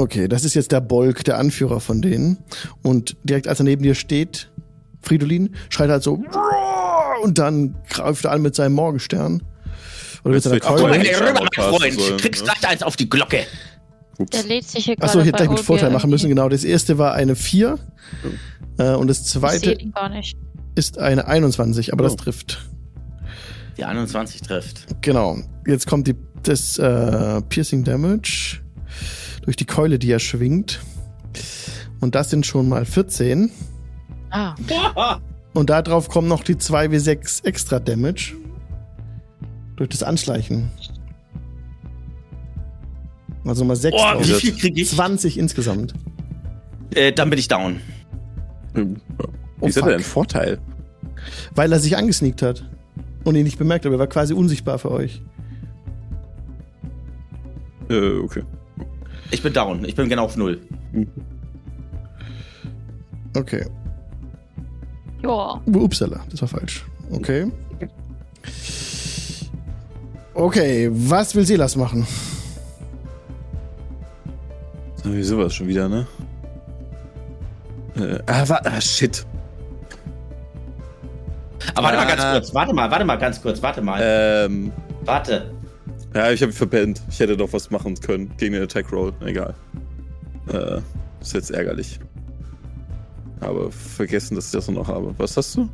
Okay, 0.00 0.28
das 0.28 0.44
ist 0.44 0.54
jetzt 0.54 0.72
der 0.72 0.80
Bolk, 0.80 1.24
der 1.24 1.36
Anführer 1.38 1.78
von 1.80 2.00
denen. 2.00 2.38
Und 2.82 3.16
direkt 3.24 3.46
als 3.48 3.60
er 3.60 3.64
neben 3.64 3.82
dir 3.82 3.94
steht, 3.94 4.50
Fridolin, 5.02 5.54
schreit 5.68 5.90
halt 5.90 6.02
so 6.02 6.22
und 7.22 7.36
dann 7.38 7.74
greift 7.90 8.24
er 8.24 8.32
an 8.32 8.40
mit 8.40 8.54
seinem 8.54 8.72
Morgenstern. 8.74 9.42
Oder 10.24 10.34
mit 10.34 10.42
seiner 10.42 10.58
Keule. 10.60 10.82
mal 10.82 11.00
hier 11.00 11.20
rüber, 11.20 11.40
mein 11.54 11.64
Freund. 11.64 12.00
sollen, 12.00 12.16
Kriegst 12.18 12.44
ne? 12.46 12.50
gleich 12.58 12.70
eins 12.72 12.82
auf 12.82 12.96
die 12.96 13.10
Glocke. 13.10 13.40
Der 14.18 14.24
Ups. 14.40 14.46
lädt 14.46 14.64
sich 14.68 14.84
hier 14.86 14.96
gerade. 14.96 15.06
Achso, 15.06 15.18
ich 15.20 15.26
hätte 15.26 15.36
gleich 15.36 15.50
mit 15.50 15.60
Vorteil 15.60 15.90
machen 15.90 16.08
müssen. 16.10 16.28
Genau, 16.30 16.48
das 16.48 16.64
erste 16.64 16.96
war 16.98 17.12
eine 17.14 17.36
4. 17.36 17.78
Äh, 18.78 18.94
und 18.94 19.06
das 19.08 19.24
zweite 19.24 19.72
ihn 19.72 19.92
gar 19.92 20.08
nicht. 20.08 20.36
ist 20.74 20.98
eine 20.98 21.26
21, 21.26 21.92
aber 21.92 22.04
das 22.04 22.14
Oh. 22.14 22.16
trifft. 22.16 22.66
Die 23.76 23.84
21 23.84 24.40
trifft. 24.42 24.86
Genau. 25.02 25.38
Jetzt 25.66 25.86
kommt 25.86 26.06
die, 26.06 26.14
das 26.42 26.78
äh, 26.78 27.40
Piercing 27.48 27.84
Damage 27.84 28.60
durch 29.42 29.56
die 29.56 29.64
Keule, 29.66 29.98
die 29.98 30.10
er 30.10 30.18
schwingt. 30.18 30.80
Und 32.00 32.14
das 32.14 32.30
sind 32.30 32.46
schon 32.46 32.68
mal 32.68 32.84
14. 32.84 33.50
Ah, 34.30 34.54
Und 35.52 35.68
darauf 35.70 36.08
kommen 36.08 36.28
noch 36.28 36.44
die 36.44 36.54
2w6 36.54 37.44
extra 37.44 37.80
Damage. 37.80 38.34
Durch 39.76 39.88
das 39.90 40.02
Anschleichen. 40.02 40.70
Also 43.44 43.64
mal 43.64 43.74
6 43.76 43.96
Oh, 43.98 44.20
wie 44.20 44.24
viel 44.34 44.56
kriege 44.56 44.80
ich? 44.82 44.90
20 44.90 45.38
insgesamt. 45.38 45.94
Äh, 46.94 47.12
dann 47.12 47.30
bin 47.30 47.38
ich 47.38 47.48
down. 47.48 47.80
Wie 48.74 48.96
Oh, 49.60 49.66
ist 49.66 49.78
fuck. 49.78 49.88
denn 49.88 49.96
ein 49.98 50.04
Vorteil? 50.04 50.58
Weil 51.54 51.72
er 51.72 51.80
sich 51.80 51.96
angesneakt 51.96 52.42
hat. 52.42 52.64
Und 53.24 53.34
ihn 53.34 53.44
nicht 53.44 53.58
bemerkt, 53.58 53.84
aber 53.86 53.96
er 53.96 53.98
war 53.98 54.06
quasi 54.06 54.32
unsichtbar 54.32 54.78
für 54.78 54.90
euch. 54.90 55.20
Äh, 57.90 58.18
okay. 58.18 58.42
Ich 59.30 59.42
bin 59.42 59.52
down. 59.52 59.84
Ich 59.84 59.94
bin 59.94 60.08
genau 60.08 60.24
auf 60.24 60.36
null. 60.36 60.60
Okay. 63.36 63.64
ja. 65.22 65.60
Upsala, 65.66 66.20
das 66.30 66.40
war 66.42 66.48
falsch. 66.48 66.84
Okay. 67.12 67.50
Okay, 70.34 70.88
was 70.92 71.34
will 71.34 71.44
Silas 71.46 71.76
machen? 71.76 72.06
So, 75.02 75.12
Wie 75.14 75.22
sowas 75.22 75.54
schon 75.54 75.68
wieder, 75.68 75.88
ne? 75.88 76.06
Äh, 77.96 78.18
ah, 78.26 78.48
wa 78.48 78.60
ah, 78.64 78.80
shit. 78.80 79.26
Aber 81.74 81.88
warte 81.88 81.96
mal 81.98 82.04
Ah. 82.06 82.14
ganz 82.16 82.32
kurz. 82.32 82.54
Warte 82.54 82.74
mal, 82.74 82.90
warte 82.90 83.04
mal 83.04 83.16
ganz 83.16 83.40
kurz. 83.42 83.62
Warte 83.62 83.82
mal. 83.82 84.00
Ähm, 84.02 84.72
Warte. 85.04 85.50
Ja, 86.14 86.30
ich 86.32 86.42
habe 86.42 86.52
verpennt. 86.52 87.02
Ich 87.10 87.20
hätte 87.20 87.36
doch 87.36 87.52
was 87.52 87.70
machen 87.70 87.94
können 88.00 88.30
gegen 88.36 88.54
den 88.54 88.62
Attack 88.64 88.92
Roll. 88.92 89.12
Egal. 89.24 89.54
Äh, 90.52 90.80
ist 91.20 91.34
jetzt 91.34 91.50
ärgerlich. 91.50 91.98
Aber 93.40 93.70
vergessen, 93.70 94.34
dass 94.34 94.46
ich 94.46 94.52
das 94.52 94.68
noch 94.68 94.88
habe. 94.88 95.14
Was 95.18 95.36
hast 95.36 95.56
du? 95.56 95.68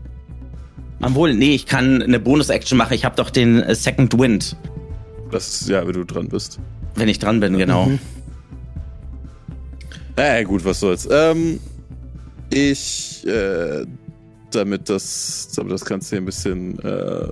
Obwohl, 1.03 1.35
nee, 1.35 1.55
ich 1.55 1.67
kann 1.67 2.01
eine 2.03 2.19
Bonus-Action 2.21 2.79
machen. 2.79 2.95
Ich 2.95 3.05
habe 3.05 3.17
doch 3.17 3.31
den 3.31 3.63
äh, 3.63 3.75
Second 3.75 4.19
Wind, 4.19 4.57
Das 5.31 5.61
ist, 5.63 5.69
ja, 5.69 5.87
wenn 5.87 5.93
du 5.95 6.05
dran 6.05 6.29
bist. 6.29 6.59
wenn 6.95 7.09
ich 7.09 7.19
dran 7.19 7.41
bin, 7.41 7.59
genau. 7.59 7.87
Mhm. 7.87 7.99
Äh, 10.17 10.45
gut, 10.45 10.65
was 10.65 10.81
soll's. 10.81 11.07
Ähm, 11.11 11.61
ich, 12.51 13.27
äh, 13.27 13.85
damit 14.51 14.89
das, 14.89 15.51
damit 15.55 15.73
das 15.73 15.85
Ganze 15.85 16.11
hier 16.11 16.23
ein 16.23 16.25
bisschen 16.25 16.79
äh, 16.79 17.29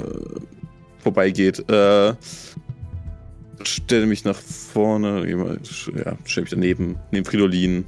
vorbeigeht, 0.98 1.60
äh, 1.70 2.12
stelle 3.62 4.06
mich 4.06 4.24
nach 4.24 4.39
vorne, 4.39 5.28
ja, 5.28 6.16
stelle 6.24 6.44
mich 6.44 6.51
daneben, 6.51 6.97
nehme 7.10 7.24
Fridolin, 7.24 7.85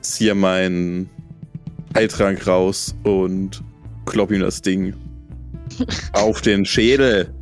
ziehe 0.00 0.34
meinen 0.34 1.08
Heiltrank 1.94 2.46
raus 2.46 2.94
und 3.04 3.62
klopp 4.06 4.30
ihm 4.30 4.40
das 4.40 4.62
Ding 4.62 4.94
auf 6.12 6.40
den 6.42 6.64
Schädel. 6.64 7.32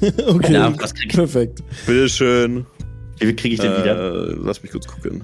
okay. 0.26 0.52
Ja, 0.52 0.74
was 0.78 0.94
krieg 0.94 1.06
ich, 1.10 1.16
Perfekt. 1.16 1.62
Bitteschön. 1.86 2.66
wie 3.18 3.26
viel 3.26 3.36
krieg 3.36 3.52
ich 3.52 3.60
denn 3.60 3.72
wieder? 3.72 4.28
Äh, 4.28 4.34
lass 4.38 4.62
mich 4.62 4.72
kurz 4.72 4.86
gucken. 4.86 5.22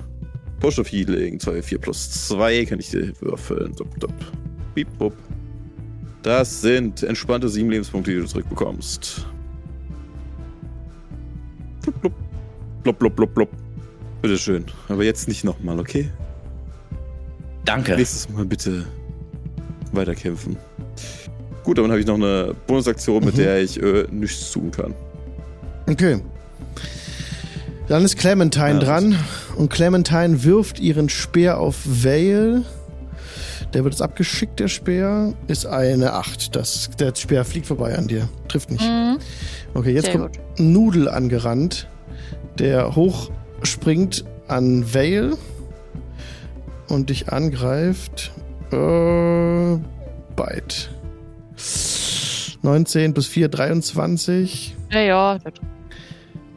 Push 0.61 0.79
of 0.79 0.91
Healing, 0.91 1.39
2, 1.39 1.63
4 1.63 1.79
plus 1.79 2.27
2, 2.29 2.65
kann 2.65 2.81
ich 2.81 2.91
dir 2.91 3.13
würfeln. 3.21 3.75
Dup, 3.75 4.01
dup. 4.01 4.15
Bip, 4.75 4.89
bup. 4.99 5.15
Das 6.23 6.63
sind 6.63 7.03
entspannte 7.03 7.51
7 7.51 7.69
Lebenspunkte, 7.71 8.11
die 8.11 8.19
du 8.19 8.27
zurückbekommst. 8.27 9.27
Blub, 11.85 12.01
blub. 12.01 12.13
Blub, 12.83 12.99
blub, 12.99 13.17
blub, 13.17 13.35
blub. 13.35 13.49
Bitteschön. 14.23 14.65
Aber 14.89 15.05
jetzt 15.05 15.29
nicht 15.29 15.45
nochmal, 15.45 15.79
okay? 15.79 16.11
Danke. 17.65 17.97
Nächstes 17.97 18.29
Mal 18.31 18.45
bitte 18.45 18.85
weiterkämpfen. 19.93 20.57
Gut, 21.63 21.79
dann 21.79 21.89
habe 21.91 22.01
ich 22.01 22.07
noch 22.07 22.17
eine 22.17 22.55
Bonusaktion, 22.67 23.25
mit 23.25 23.35
Mhm. 23.35 23.39
der 23.39 23.63
ich 23.63 23.83
äh, 23.83 24.07
nichts 24.11 24.51
tun 24.51 24.71
kann. 24.71 24.95
Okay. 25.89 26.21
Dann 27.89 28.05
ist 28.05 28.17
Clementine 28.19 28.73
Ja, 28.75 28.79
dran 28.79 29.17
und 29.57 29.71
Clementine 29.71 30.43
wirft 30.45 30.79
ihren 30.81 31.09
Speer 31.09 31.59
auf 31.59 31.77
Vale. 31.85 32.65
Der 33.75 33.83
wird 33.83 33.95
jetzt 33.95 34.03
abgeschickt, 34.03 34.61
der 34.61 34.69
Speer. 34.69 35.35
Ist 35.49 35.67
eine 35.67 36.13
8. 36.13 36.55
Das, 36.55 36.91
der 36.99 37.13
Speer 37.15 37.45
fliegt 37.45 37.67
vorbei 37.67 37.99
an 37.99 38.07
dir. 38.07 38.29
Trifft 38.49 38.71
nicht. 38.71 38.85
Mhm. 38.85 39.19
Okay, 39.75 39.93
jetzt 39.93 40.07
Sehr 40.07 40.19
kommt 40.19 40.39
Nudel 40.59 41.09
angerannt, 41.09 41.89
der 42.59 42.95
hochspringt 42.95 44.25
an 44.47 44.95
Vale 44.95 45.37
und 46.89 47.11
dich 47.11 47.33
angreift. 47.33 48.31
Äh, 48.71 49.77
Bite. 50.37 50.91
19 52.63 53.13
plus 53.13 53.27
4, 53.27 53.49
23. 53.49 54.77
Ja, 54.93 55.01
ja. 55.01 55.39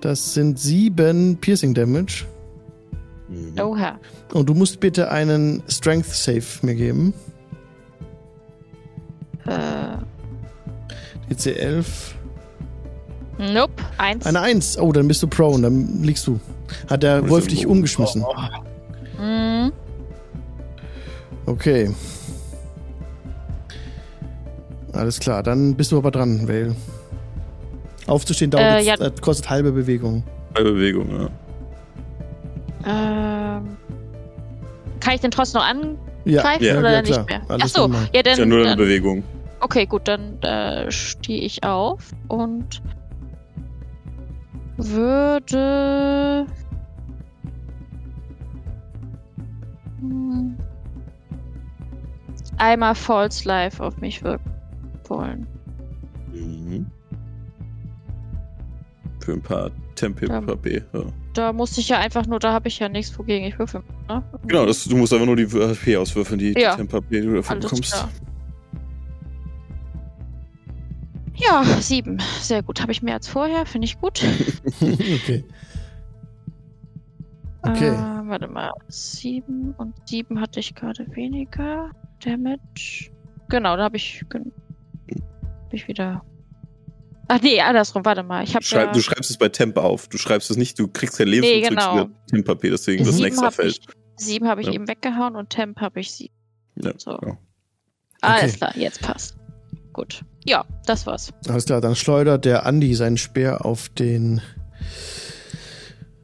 Das 0.02 0.35
sind 0.35 0.60
7 0.60 1.38
Piercing 1.41 1.73
Damage. 1.73 2.26
Mhm. 3.28 3.60
Oha. 3.60 3.99
Und 4.34 4.48
du 4.48 4.54
musst 4.54 4.80
bitte 4.80 5.12
einen 5.12 5.64
Strength 5.68 6.08
Save 6.08 6.44
mir 6.62 6.76
geben. 6.76 7.14
Äh, 9.45 9.98
DC 11.34 11.56
11. 11.58 12.16
nope. 13.38 13.74
Eins. 13.98 14.26
Eine 14.26 14.41
1. 14.41 14.78
Oh, 14.80 14.91
dann 14.91 15.08
bist 15.08 15.24
du 15.24 15.28
prone, 15.28 15.62
dann 15.64 16.04
liegst 16.04 16.28
du. 16.28 16.40
Hat 16.90 17.04
der 17.04 17.30
Wolf 17.30 17.48
dich 17.48 17.68
oh, 17.68 17.72
umgeschmissen. 17.72 18.26
Mhm. 19.20 19.72
Okay. 21.45 21.90
Alles 24.94 25.20
klar, 25.20 25.44
dann 25.44 25.76
bist 25.76 25.91
du 25.91 25.98
aber 25.98 26.12
dran, 26.12 26.48
Vale. 26.48 26.76
Aufzustehen 28.08 28.52
dauert 28.52 28.82
Äh, 28.82 28.86
jetzt, 28.86 28.99
ja. 28.99 29.08
äh, 29.08 29.12
kostet 29.22 29.49
halbe 29.49 29.72
Bewegung. 29.72 30.24
Bei 30.54 30.64
Bewegung, 30.64 31.10
ja. 31.12 31.30
Ähm, 32.88 33.77
kann 34.99 35.14
ich 35.15 35.22
den 35.22 35.31
trotzdem 35.31 35.59
noch 35.61 35.68
angreifen 35.68 35.97
Ja, 36.26 36.73
Ja. 36.73 36.80
oder 36.80 36.91
ja, 36.93 37.01
nicht 37.01 37.30
mehr? 37.30 37.41
Achso, 37.49 37.88
ja, 37.88 38.01
Ist 38.03 38.14
ja 38.14 38.22
dann, 38.23 38.49
nur 38.49 38.59
eine 38.59 38.69
dann 38.69 38.77
Bewegung. 38.77 39.23
okay, 39.59 39.85
gut, 39.85 40.07
dann 40.07 40.41
äh, 40.41 40.89
stehe 40.91 41.41
ich 41.41 41.64
auf 41.64 42.11
und 42.30 42.81
würde 44.77 46.45
hm, 49.99 50.55
einmal 52.57 52.95
False 52.95 53.47
Life 53.47 53.84
auf 53.84 53.97
mich 53.97 54.23
wirken 54.23 54.51
wollen. 55.07 55.47
Mhm. 56.34 56.85
Für 59.19 59.34
ein 59.34 59.41
paar 59.41 59.72
Tempe 59.95 60.27
Ja. 60.27 60.41
Da 61.38 61.53
musste 61.53 61.81
ich 61.81 61.89
ja 61.89 61.99
einfach 61.99 62.26
nur, 62.26 62.39
da 62.39 62.51
habe 62.51 62.68
ich 62.68 62.80
ja 62.80 62.89
nichts, 62.89 63.18
wogegen 63.19 63.45
ich 63.47 63.59
würfeln 63.59 63.84
muss, 63.85 64.07
ne? 64.07 64.23
Genau, 64.47 64.65
das, 64.65 64.85
du 64.85 64.97
musst 64.97 65.14
einfach 65.14 65.27
nur 65.27 65.35
die 65.35 65.45
HP 65.45 65.95
auswürfeln, 65.95 66.39
die 66.39 66.55
Ja. 66.57 66.76
Tempe 66.76 66.97
HP, 66.97 67.22
die 67.22 67.27
du 67.27 67.35
dafür 67.35 67.51
Alles 67.51 67.65
bekommst. 67.65 67.93
klar. 67.93 68.09
Ja, 71.35 71.64
sieben. 71.80 72.18
Sehr 72.39 72.64
gut. 72.64 72.81
Habe 72.81 72.91
ich 72.91 73.03
mehr 73.03 73.14
als 73.14 73.27
vorher. 73.27 73.68
Finde 73.68 73.85
ich 73.85 73.99
gut. 73.99 74.23
okay. 74.81 75.43
Okay. 77.61 77.89
Äh, 77.89 78.27
warte 78.27 78.47
mal. 78.47 78.72
Sieben 78.88 79.76
und 79.77 79.93
sieben 80.07 80.41
hatte 80.41 80.59
ich 80.59 80.73
gerade 80.73 81.05
weniger. 81.15 81.91
Damage. 82.26 83.11
Genau, 83.49 83.77
da 83.77 83.84
habe 83.84 83.97
ich, 83.97 84.26
hab 84.34 85.73
ich 85.73 85.88
wieder. 85.88 86.23
Ach 87.30 87.41
nee, 87.41 87.60
andersrum. 87.62 88.06
Warte 88.06 88.24
mal. 88.24 88.44
Ich 88.44 88.56
habe 88.56 88.64
Schreib, 88.64 88.88
ja, 88.88 88.94
Du 88.94 89.02
schreibst 89.02 89.30
es 89.30 89.38
bei 89.38 89.49
Temp 89.49 89.78
auf. 89.78 90.08
Du 90.08 90.18
schreibst 90.18 90.49
es 90.49 90.58
nicht, 90.58 90.80
du 90.80 90.88
kriegst 90.88 91.18
kein 91.18 91.28
Leben 91.28 91.45
Nee, 91.45 91.62
du 91.62 91.70
genau. 91.70 91.94
wieder 91.95 92.10
Temp 92.30 92.48
HP, 92.48 92.70
deswegen 92.70 93.04
das 93.06 93.16
sieben 93.16 93.28
extra 93.28 93.45
habe 93.48 93.56
Feld. 93.56 93.80
ich, 93.80 93.88
sieben 94.26 94.48
habe 94.48 94.62
ich 94.62 94.68
Ja. 94.68 94.74
eben 94.74 94.88
weggehauen 94.88 95.36
und 95.36 95.49
Temp 95.49 95.80
habe 95.82 95.99
ich 95.99 96.12
sieben. 96.12 96.34
Ja, 96.76 96.91
So. 96.98 97.18
genau. 97.18 97.38
Alles 98.22 98.44
Okay. 98.56 98.58
klar, 98.58 98.78
jetzt 98.78 99.02
passt. 99.02 99.36
Gut. 99.94 100.22
Ja, 100.45 100.64
das 100.86 101.06
war's. 101.06 101.32
Alles 101.49 101.66
klar, 101.66 101.82
dann 101.82 101.95
schleudert 101.95 102.45
der 102.45 102.66
Andi 102.66 102.94
seinen 102.95 103.18
Speer 103.18 103.66
auf 103.66 103.90
den 103.90 104.41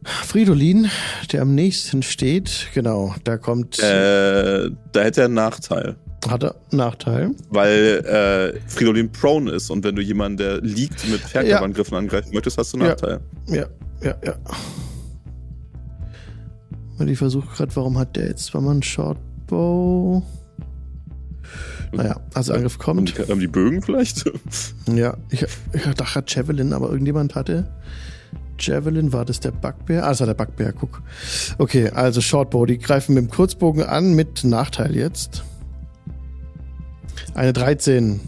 Fridolin, 0.06 0.90
der 1.32 1.42
am 1.44 1.56
nächsten 1.56 2.04
steht. 2.04 2.68
Genau, 2.74 3.16
da 3.24 3.38
kommt. 3.38 3.80
Äh, 3.80 4.70
da 4.92 5.02
hätte 5.02 5.22
er 5.22 5.26
einen 5.26 5.34
Nachteil. 5.36 5.96
Hat 6.30 6.44
er 6.44 6.56
Nachteil? 6.72 7.32
Weil 7.50 8.54
äh, 8.56 8.70
Fridolin 8.70 9.12
prone 9.12 9.52
ist 9.52 9.70
und 9.70 9.84
wenn 9.84 9.95
du 9.95 10.02
jemanden, 10.02 10.38
der 10.38 10.62
liegt, 10.62 11.08
mit 11.10 11.20
Fernkampfangriffen 11.22 11.98
angreifen 11.98 12.34
möchtest, 12.34 12.58
hast 12.58 12.74
du 12.74 12.78
einen 12.78 12.86
Ja. 12.86 12.91
Nachteil. 12.91 13.20
Ja, 13.48 13.66
ja, 14.02 14.16
ja. 14.26 14.36
Ich 17.06 17.18
versuche 17.18 17.48
gerade, 17.56 17.76
warum 17.76 17.98
hat 17.98 18.16
der 18.16 18.28
jetzt 18.28 18.45
zweimal 18.45 18.72
einen 18.72 18.84
Shortbow? 18.84 20.24
Naja, 21.91 22.20
also 22.34 22.54
Angriff 22.54 22.78
Haben 22.80 22.84
kommt. 23.06 23.18
die, 23.18 23.32
haben 23.32 23.40
die 23.40 23.48
Bögen 23.48 23.82
vielleicht? 23.82 24.24
Ja, 24.94 25.16
ich, 25.30 25.44
ich 25.74 25.82
dachte 25.84 26.04
gerade 26.06 26.26
Javelin, 26.30 26.74
aber 26.74 26.90
irgendjemand 26.90 27.36
hatte. 27.36 27.68
Javelin, 28.60 29.12
war 29.12 29.26
das 29.26 29.40
der 29.41 29.52
Bugbear? 29.52 30.06
Ah, 30.06 30.10
das 30.10 30.20
war 30.22 30.28
der 30.28 30.34
Bugbear, 30.34 30.72
guck. 30.72 31.02
Okay, 31.58 31.90
also 31.90 32.22
Shortbow, 32.22 32.66
die 32.66 32.78
greifen 32.78 33.16
mit 33.16 33.26
dem 33.26 33.30
Kurzbogen 33.30 33.84
an, 33.84 34.14
mit 34.14 34.44
Nachteil 34.44 34.95
jetzt. 34.95 35.44
Eine 37.34 37.53
13. 37.53 38.19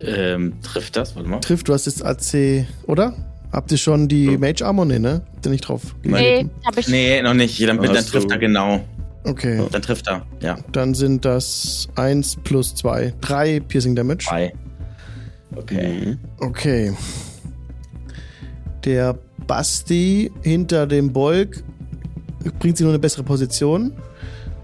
Ähm, 0.00 0.54
trifft 0.62 0.96
das? 0.96 1.14
Warte 1.14 1.28
mal. 1.28 1.40
Trifft, 1.40 1.68
du 1.68 1.74
hast 1.74 1.86
jetzt 1.86 2.04
AC, 2.04 2.66
oder? 2.86 3.14
Habt 3.52 3.70
ihr 3.70 3.78
schon 3.78 4.08
die 4.08 4.36
Mage 4.38 4.64
Armor? 4.64 4.84
Nee, 4.86 4.98
ne? 4.98 5.22
Habt 5.34 5.46
ihr 5.46 5.52
nicht 5.52 5.68
drauf? 5.68 5.94
Nee, 6.02 6.46
hab 6.64 6.76
ich. 6.78 6.88
Nee, 6.88 7.20
noch 7.22 7.34
nicht. 7.34 7.60
Dann, 7.60 7.80
dann 7.80 7.94
trifft 8.06 8.30
er 8.30 8.38
genau. 8.38 8.82
Okay, 9.24 9.62
Dann 9.70 9.82
trifft 9.82 10.08
er. 10.08 10.26
Ja. 10.40 10.58
dann 10.72 10.94
sind 10.94 11.24
das 11.24 11.88
1 11.94 12.38
plus 12.42 12.74
2. 12.74 13.14
3 13.20 13.60
Piercing 13.60 13.94
Damage. 13.94 14.26
Drei. 14.28 14.52
Okay. 15.54 16.16
Okay. 16.40 16.92
Der 18.84 19.16
Basti 19.46 20.32
hinter 20.42 20.86
dem 20.88 21.12
Bolk 21.12 21.62
bringt 22.58 22.76
sie 22.78 22.82
nur 22.82 22.92
eine 22.92 22.98
bessere 22.98 23.22
Position, 23.22 23.92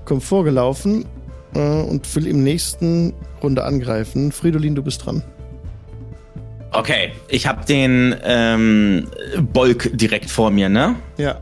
kommt 0.04 0.24
vorgelaufen 0.24 1.04
äh, 1.54 1.58
und 1.82 2.14
will 2.14 2.26
im 2.26 2.42
nächsten 2.44 3.14
Runde 3.42 3.64
angreifen. 3.64 4.32
Fridolin, 4.32 4.74
du 4.74 4.82
bist 4.82 5.04
dran. 5.06 5.22
Okay, 6.70 7.12
ich 7.28 7.46
habe 7.46 7.64
den 7.64 8.14
ähm, 8.22 9.08
Bolk 9.52 9.90
direkt 9.96 10.30
vor 10.30 10.50
mir, 10.50 10.68
ne? 10.68 10.96
Ja, 11.16 11.40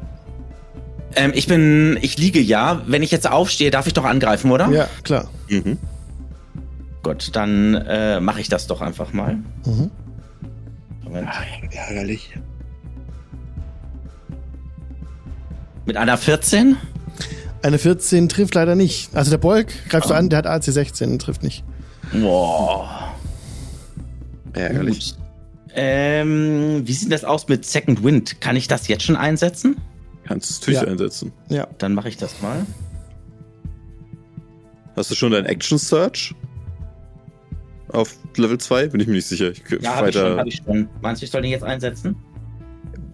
Ähm, 1.16 1.32
ich 1.34 1.46
bin, 1.48 1.98
ich 2.00 2.16
liege 2.18 2.40
ja. 2.40 2.82
Wenn 2.86 3.02
ich 3.02 3.10
jetzt 3.10 3.28
aufstehe, 3.30 3.70
darf 3.70 3.86
ich 3.86 3.92
doch 3.94 4.04
angreifen, 4.04 4.50
oder? 4.52 4.68
ja, 4.68 4.88
klar. 5.02 5.28
Mhm. 5.48 5.78
Gut, 7.02 7.34
dann 7.34 7.74
äh, 7.74 8.20
mache 8.20 8.40
ich 8.40 8.48
das 8.48 8.66
doch 8.66 8.80
einfach 8.82 9.12
mal. 9.12 9.36
Mhm. 9.64 9.90
Moment. 11.04 11.28
Ärgerlich. 11.72 12.30
Mit 15.86 15.96
einer 15.96 16.16
14? 16.16 16.76
Eine 17.66 17.78
14 17.78 18.28
trifft 18.28 18.54
leider 18.54 18.76
nicht. 18.76 19.12
Also 19.16 19.32
der 19.32 19.38
Bolk 19.38 19.66
greifst 19.88 20.08
du 20.08 20.14
an, 20.14 20.28
der 20.28 20.38
hat 20.38 20.46
AC 20.46 20.62
16, 20.66 21.18
trifft 21.18 21.42
nicht. 21.42 21.64
Boah. 22.12 23.12
Ärgerlich. 24.52 25.16
Gut. 25.16 25.24
Ähm, 25.74 26.82
wie 26.86 26.92
sieht 26.92 27.10
das 27.10 27.24
aus 27.24 27.48
mit 27.48 27.64
Second 27.64 28.04
Wind? 28.04 28.40
Kann 28.40 28.54
ich 28.54 28.68
das 28.68 28.86
jetzt 28.86 29.02
schon 29.02 29.16
einsetzen? 29.16 29.78
Kannst 30.28 30.48
du 30.48 30.52
es 30.54 30.60
natürlich 30.60 30.80
Ja. 30.80 30.86
einsetzen. 30.86 31.32
Ja, 31.48 31.66
Dann 31.78 31.94
mache 31.94 32.08
ich 32.08 32.16
das 32.16 32.40
mal. 32.40 32.64
Hast 34.94 35.10
du 35.10 35.16
schon 35.16 35.32
dein 35.32 35.46
Action 35.46 35.76
Search? 35.76 36.36
Auf 37.88 38.16
Level 38.36 38.58
2? 38.58 38.90
Bin 38.90 39.00
ich 39.00 39.08
mir 39.08 39.14
nicht 39.14 39.26
sicher. 39.26 39.50
Ich, 39.50 39.62
Ja, 39.82 39.96
habe 39.96 40.10
ich 40.10 40.14
schon, 40.14 40.22
weiter. 40.24 40.38
habe 40.38 40.48
ich 40.48 40.62
schon. 40.64 40.88
Meinst 41.02 41.20
du, 41.20 41.24
ich 41.24 41.32
soll 41.32 41.42
den 41.42 41.50
jetzt 41.50 41.64
einsetzen? 41.64 42.14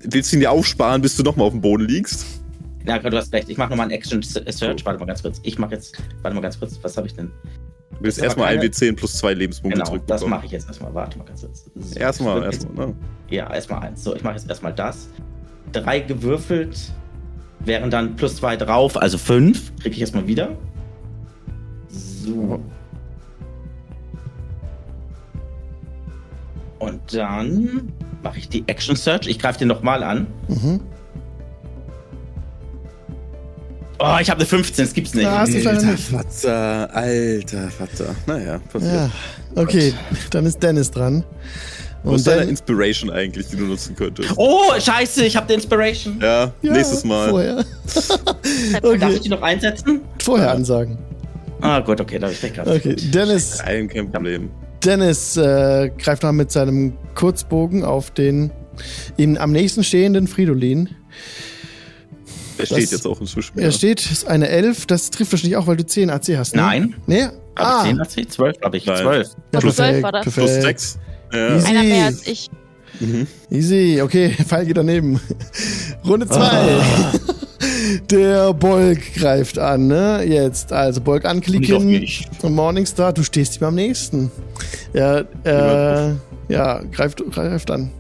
Willst 0.02 0.30
du 0.30 0.36
ihn 0.36 0.40
dir 0.40 0.50
aufsparen, 0.50 1.00
bis 1.00 1.16
du 1.16 1.22
nochmal 1.22 1.46
auf 1.46 1.52
dem 1.54 1.62
Boden 1.62 1.88
liegst? 1.88 2.26
Ja, 2.86 2.98
du 2.98 3.16
hast 3.16 3.32
recht. 3.32 3.48
Ich 3.48 3.56
mache 3.59 3.70
nochmal 3.70 3.84
einen 3.84 3.92
Action 3.92 4.22
Search. 4.22 4.84
Warte 4.84 4.98
mal 4.98 5.06
ganz 5.06 5.22
kurz. 5.22 5.40
Ich 5.44 5.59
mache 5.59 5.72
jetzt, 5.74 5.96
warte 6.22 6.34
mal 6.34 6.40
ganz 6.40 6.59
kurz. 6.59 6.78
Was 6.82 6.96
habe 6.96 7.06
ich 7.06 7.14
denn? 7.14 7.30
Du 7.98 8.04
willst 8.06 8.18
erstmal 8.18 8.48
keine- 8.56 8.68
1W10 8.68 8.96
plus 8.96 9.14
2 9.18 9.34
Lebenspunkte 9.34 9.74
Genau, 9.78 9.84
das 9.84 9.88
zurückbekommen. 9.90 10.30
mache 10.30 10.46
ich 10.46 10.52
jetzt 10.52 10.66
erstmal. 10.66 10.92
Warte 10.94 11.18
mal 11.18 11.24
ganz 11.24 11.42
kurz. 11.42 11.70
So, 11.76 11.98
Erstmal, 11.98 12.42
erstmal. 12.42 12.86
Ne? 12.88 12.94
Ja, 13.30 13.52
erstmal 13.52 13.80
eins. 13.82 14.02
So, 14.02 14.16
ich 14.16 14.22
mache 14.24 14.34
jetzt 14.34 14.48
erstmal 14.48 14.72
das. 14.72 15.09
Drei 15.70 16.00
gewürfelt, 16.00 16.92
wären 17.60 17.90
dann 17.90 18.16
plus 18.16 18.36
zwei 18.36 18.56
drauf, 18.56 18.96
also 19.00 19.16
fünf. 19.18 19.74
Kriege 19.76 19.94
ich 19.94 20.00
erstmal 20.00 20.26
wieder. 20.26 20.56
So. 21.88 22.60
Und 26.78 27.14
dann 27.14 27.92
mache 28.22 28.38
ich 28.38 28.48
die 28.48 28.66
Action 28.66 28.96
Search. 28.96 29.28
Ich 29.28 29.38
greife 29.38 29.60
den 29.60 29.68
nochmal 29.68 30.02
an. 30.02 30.26
mhm. 30.48 30.80
Oh, 34.04 34.16
ich 34.20 34.28
habe 34.28 34.40
eine 34.40 34.46
15, 34.46 34.84
das 34.84 34.94
gibt's 34.94 35.14
nicht. 35.14 35.22
Ja, 35.24 35.38
hast 35.38 35.54
du 35.54 35.58
leider 35.58 35.70
Alter 35.78 35.86
nicht. 35.92 36.08
Vater, 36.08 36.90
alter 36.92 37.68
Vater. 37.70 38.16
Naja, 38.26 38.58
passiert. 38.72 38.92
Ja, 38.94 39.10
okay, 39.54 39.94
dann 40.30 40.44
ist 40.46 40.60
Dennis 40.60 40.90
dran. 40.90 41.22
Was 42.02 42.22
ist 42.22 42.26
Und 42.28 42.36
deine 42.36 42.50
Inspiration 42.50 43.10
eigentlich, 43.10 43.46
die 43.46 43.56
du 43.56 43.64
nutzen 43.64 43.94
könntest? 43.94 44.30
Oh, 44.36 44.72
scheiße, 44.76 45.24
ich 45.24 45.36
habe 45.36 45.46
die 45.46 45.54
Inspiration. 45.54 46.18
Ja, 46.20 46.52
ja, 46.62 46.72
nächstes 46.72 47.04
Mal. 47.04 47.30
Vorher, 47.30 47.54
Darf 48.72 48.82
okay, 48.82 49.12
ich 49.14 49.20
die 49.20 49.28
noch 49.28 49.42
einsetzen? 49.42 50.00
vorher 50.20 50.50
ansagen. 50.50 50.98
Ah, 51.60 51.78
gut, 51.78 52.00
okay, 52.00 52.18
da 52.18 52.26
habe 52.26 52.34
ich 52.34 52.42
recht 52.42 52.54
gehabt. 52.54 52.68
Okay, 52.68 52.96
Dennis, 52.96 53.58
Kein, 53.58 53.88
kein 53.88 54.10
Problem. 54.10 54.50
Dennis 54.84 55.36
äh, 55.36 55.90
greift 55.96 56.24
noch 56.24 56.32
mit 56.32 56.50
seinem 56.50 56.94
Kurzbogen 57.14 57.84
auf 57.84 58.10
den 58.10 58.50
ihm 59.16 59.36
am 59.36 59.52
nächsten 59.52 59.84
stehenden 59.84 60.26
Fridolin. 60.26 60.88
Er 62.62 62.66
steht 62.66 62.82
Das- 62.84 62.90
jetzt 62.93 63.06
auch 63.06 63.20
inzwischen. 63.20 63.59
Er 63.59 63.72
steht, 63.72 64.10
ist 64.10 64.26
eine 64.26 64.48
11, 64.48 64.86
das 64.86 65.10
trifft 65.10 65.32
wahrscheinlich 65.32 65.56
auch, 65.56 65.66
weil 65.66 65.76
du 65.76 65.84
10 65.86 66.10
AC 66.10 66.36
hast, 66.36 66.55
ne? 66.56 66.62
Nein. 66.62 66.94
Nee? 67.06 67.22
Habe 67.22 67.32
Ah, 67.56 67.82
ich 67.84 67.89
10 67.90 68.01
AC? 68.01 68.30
12 68.30 68.56
habe 68.62 68.76
ich. 68.76 68.86
Nein. 68.86 69.02
12. 69.02 69.28
ja, 69.52 69.60
Plus 69.60 69.76
zwölf 69.76 69.86
perfekt, 69.89 70.02
war 70.05 70.12
das. 70.12 70.22
Plus 70.22 70.34
perfekt. 70.34 70.62
6. 70.80 70.98
Ja. 71.32 71.56
Easy. 71.56 71.66
Einer 71.68 71.82
mehr 71.82 72.06
als 72.06 72.26
ich. 72.26 72.51
Mhm. 73.01 73.26
Easy, 73.51 74.01
okay, 74.02 74.30
Pfeil 74.47 74.66
geht 74.66 74.76
daneben. 74.76 75.20
Runde 76.06 76.26
2. 76.28 76.36
Ah. 76.40 77.12
Der 78.10 78.52
Bolk 78.55 79.14
greift 79.14 79.59
an, 79.59 79.86
ne? 79.89 80.22
Jetzt, 80.24 80.72
also 80.72 81.01
Bolk 81.01 81.24
anklicken. 81.24 82.06
Und 82.43 82.55
Morningstar, 82.55 83.12
du 83.12 83.22
stehst 83.22 83.60
ihm 83.60 83.64
am 83.66 83.74
nächsten. 83.74 84.30
Ja, 84.93 85.18
äh, 85.44 86.14
ja, 86.48 86.80
greift, 86.90 87.22
greift 87.30 87.70
an. 87.70 87.90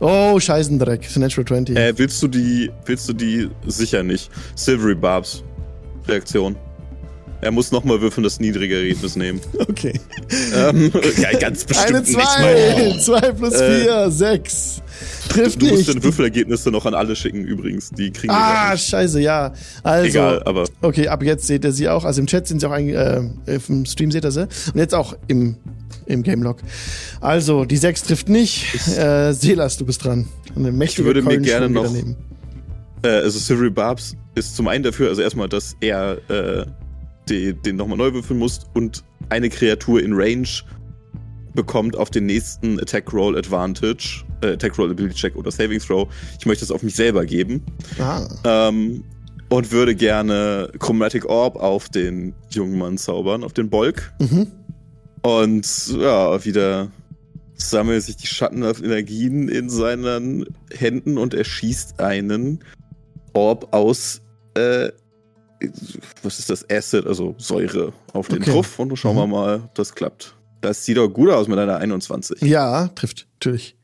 Oh, 0.00 0.40
Scheißendreck, 0.40 1.14
Natural 1.16 1.44
20. 1.46 1.76
Äh, 1.76 1.92
willst 1.98 2.22
du 2.22 2.28
die, 2.28 2.70
willst 2.86 3.08
du 3.08 3.12
die 3.12 3.48
sicher 3.66 4.02
nicht? 4.02 4.30
Silvery 4.54 4.94
Barbs 4.94 5.42
Reaktion. 6.08 6.56
Er 7.42 7.50
muss 7.52 7.72
nochmal 7.72 8.00
würfeln, 8.02 8.22
das 8.24 8.38
niedrige 8.38 8.76
Ergebnis 8.76 9.16
nehmen. 9.16 9.40
Okay. 9.60 9.98
ähm, 10.54 10.92
ja, 11.22 11.38
ganz 11.38 11.64
bestimmt 11.64 11.88
Eine 11.88 12.00
nicht. 12.00 13.02
2, 13.02 13.18
2 13.20 13.32
plus 13.32 13.54
Äh, 13.54 13.80
4, 13.84 14.10
6. 14.10 14.82
Trifft 15.30 15.62
Du 15.62 15.66
musst 15.66 15.76
nicht. 15.78 15.88
deine 15.88 16.02
Würfelergebnisse 16.02 16.70
noch 16.70 16.84
an 16.86 16.92
alle 16.94 17.14
schicken, 17.16 17.44
übrigens. 17.44 17.90
Die 17.90 18.10
kriegen 18.10 18.32
wir 18.32 18.36
Ah, 18.36 18.76
scheiße, 18.76 19.20
ja. 19.20 19.52
Also, 19.82 20.08
Egal, 20.08 20.42
aber 20.42 20.64
okay, 20.82 21.08
ab 21.08 21.22
jetzt 21.22 21.46
seht 21.46 21.64
ihr 21.64 21.72
sie 21.72 21.88
auch. 21.88 22.04
Also 22.04 22.20
im 22.20 22.26
Chat 22.26 22.46
sind 22.46 22.60
sie 22.60 22.66
auch, 22.66 22.72
ein, 22.72 22.88
äh, 22.90 23.22
im 23.68 23.86
Stream 23.86 24.10
seht 24.10 24.24
ihr 24.24 24.32
sie. 24.32 24.42
Und 24.42 24.76
jetzt 24.76 24.94
auch 24.94 25.16
im, 25.28 25.56
im 26.06 26.22
Game-Log. 26.22 26.58
Also, 27.20 27.64
die 27.64 27.76
6 27.76 28.02
trifft 28.04 28.28
nicht. 28.28 28.66
Äh, 28.96 29.32
Selas, 29.32 29.76
du 29.76 29.84
bist 29.86 30.04
dran. 30.04 30.28
Eine 30.56 30.72
mächtige 30.72 31.06
würde 31.06 31.22
mir 31.22 31.38
gerne 31.40 31.68
noch- 31.68 31.84
daneben. 31.84 32.16
äh, 33.02 33.08
also 33.08 33.38
Silvery 33.38 33.70
Barbs 33.70 34.16
ist 34.34 34.56
zum 34.56 34.68
einen 34.68 34.84
dafür, 34.84 35.08
also 35.08 35.22
erstmal, 35.22 35.48
dass 35.48 35.76
er 35.80 36.18
äh, 36.30 36.66
die, 37.28 37.52
den 37.54 37.76
nochmal 37.76 37.98
neu 37.98 38.12
würfeln 38.12 38.38
muss 38.38 38.60
und 38.74 39.04
eine 39.28 39.48
Kreatur 39.48 40.02
in 40.02 40.12
Range 40.14 40.48
bekommt 41.54 41.96
auf 41.96 42.10
den 42.10 42.26
nächsten 42.26 42.78
Attack 42.80 43.12
Roll 43.12 43.36
Advantage, 43.36 44.24
äh, 44.42 44.52
Attack 44.52 44.78
Roll 44.78 44.90
Ability 44.90 45.14
Check 45.14 45.36
oder 45.36 45.50
Saving 45.50 45.80
Throw. 45.80 46.08
Ich 46.38 46.46
möchte 46.46 46.62
das 46.64 46.70
auf 46.70 46.82
mich 46.82 46.94
selber 46.94 47.24
geben. 47.26 47.62
Ah, 47.98 48.26
Ähm, 48.44 49.02
und 49.48 49.72
würde 49.72 49.96
gerne 49.96 50.70
Chromatic 50.78 51.24
Orb 51.26 51.56
auf 51.56 51.88
den 51.88 52.34
jungen 52.50 52.78
Mann 52.78 52.98
zaubern, 52.98 53.42
auf 53.42 53.52
den 53.52 53.68
Bolk. 53.68 54.12
mhm. 54.20 54.46
Und 55.22 55.88
ja, 55.98 56.44
wieder 56.44 56.90
sammeln 57.54 58.00
sich 58.00 58.16
die 58.16 58.26
schattenhaften 58.26 58.86
Energien 58.86 59.48
in 59.48 59.68
seinen 59.68 60.46
Händen 60.72 61.18
und 61.18 61.34
er 61.34 61.44
schießt 61.44 62.00
einen 62.00 62.64
Orb 63.34 63.72
aus, 63.74 64.22
äh, 64.54 64.90
was 66.22 66.38
ist 66.38 66.48
das? 66.48 66.64
Acid, 66.70 67.06
also 67.06 67.34
Säure 67.36 67.92
auf 68.14 68.28
den 68.28 68.40
Okay. 68.42 68.50
Truff. 68.52 68.78
Und 68.78 68.96
schauen 68.96 69.16
wir 69.16 69.26
Mhm. 69.26 69.32
mal, 69.32 69.56
ob 69.56 69.74
das 69.74 69.94
klappt. 69.94 70.34
Das 70.62 70.84
sieht 70.86 70.96
doch 70.96 71.08
gut 71.08 71.28
aus 71.30 71.48
mit 71.48 71.58
einer 71.58 71.76
21. 71.76 72.40
Ja, 72.42 72.88
trifft, 72.88 73.26
natürlich. 73.34 73.76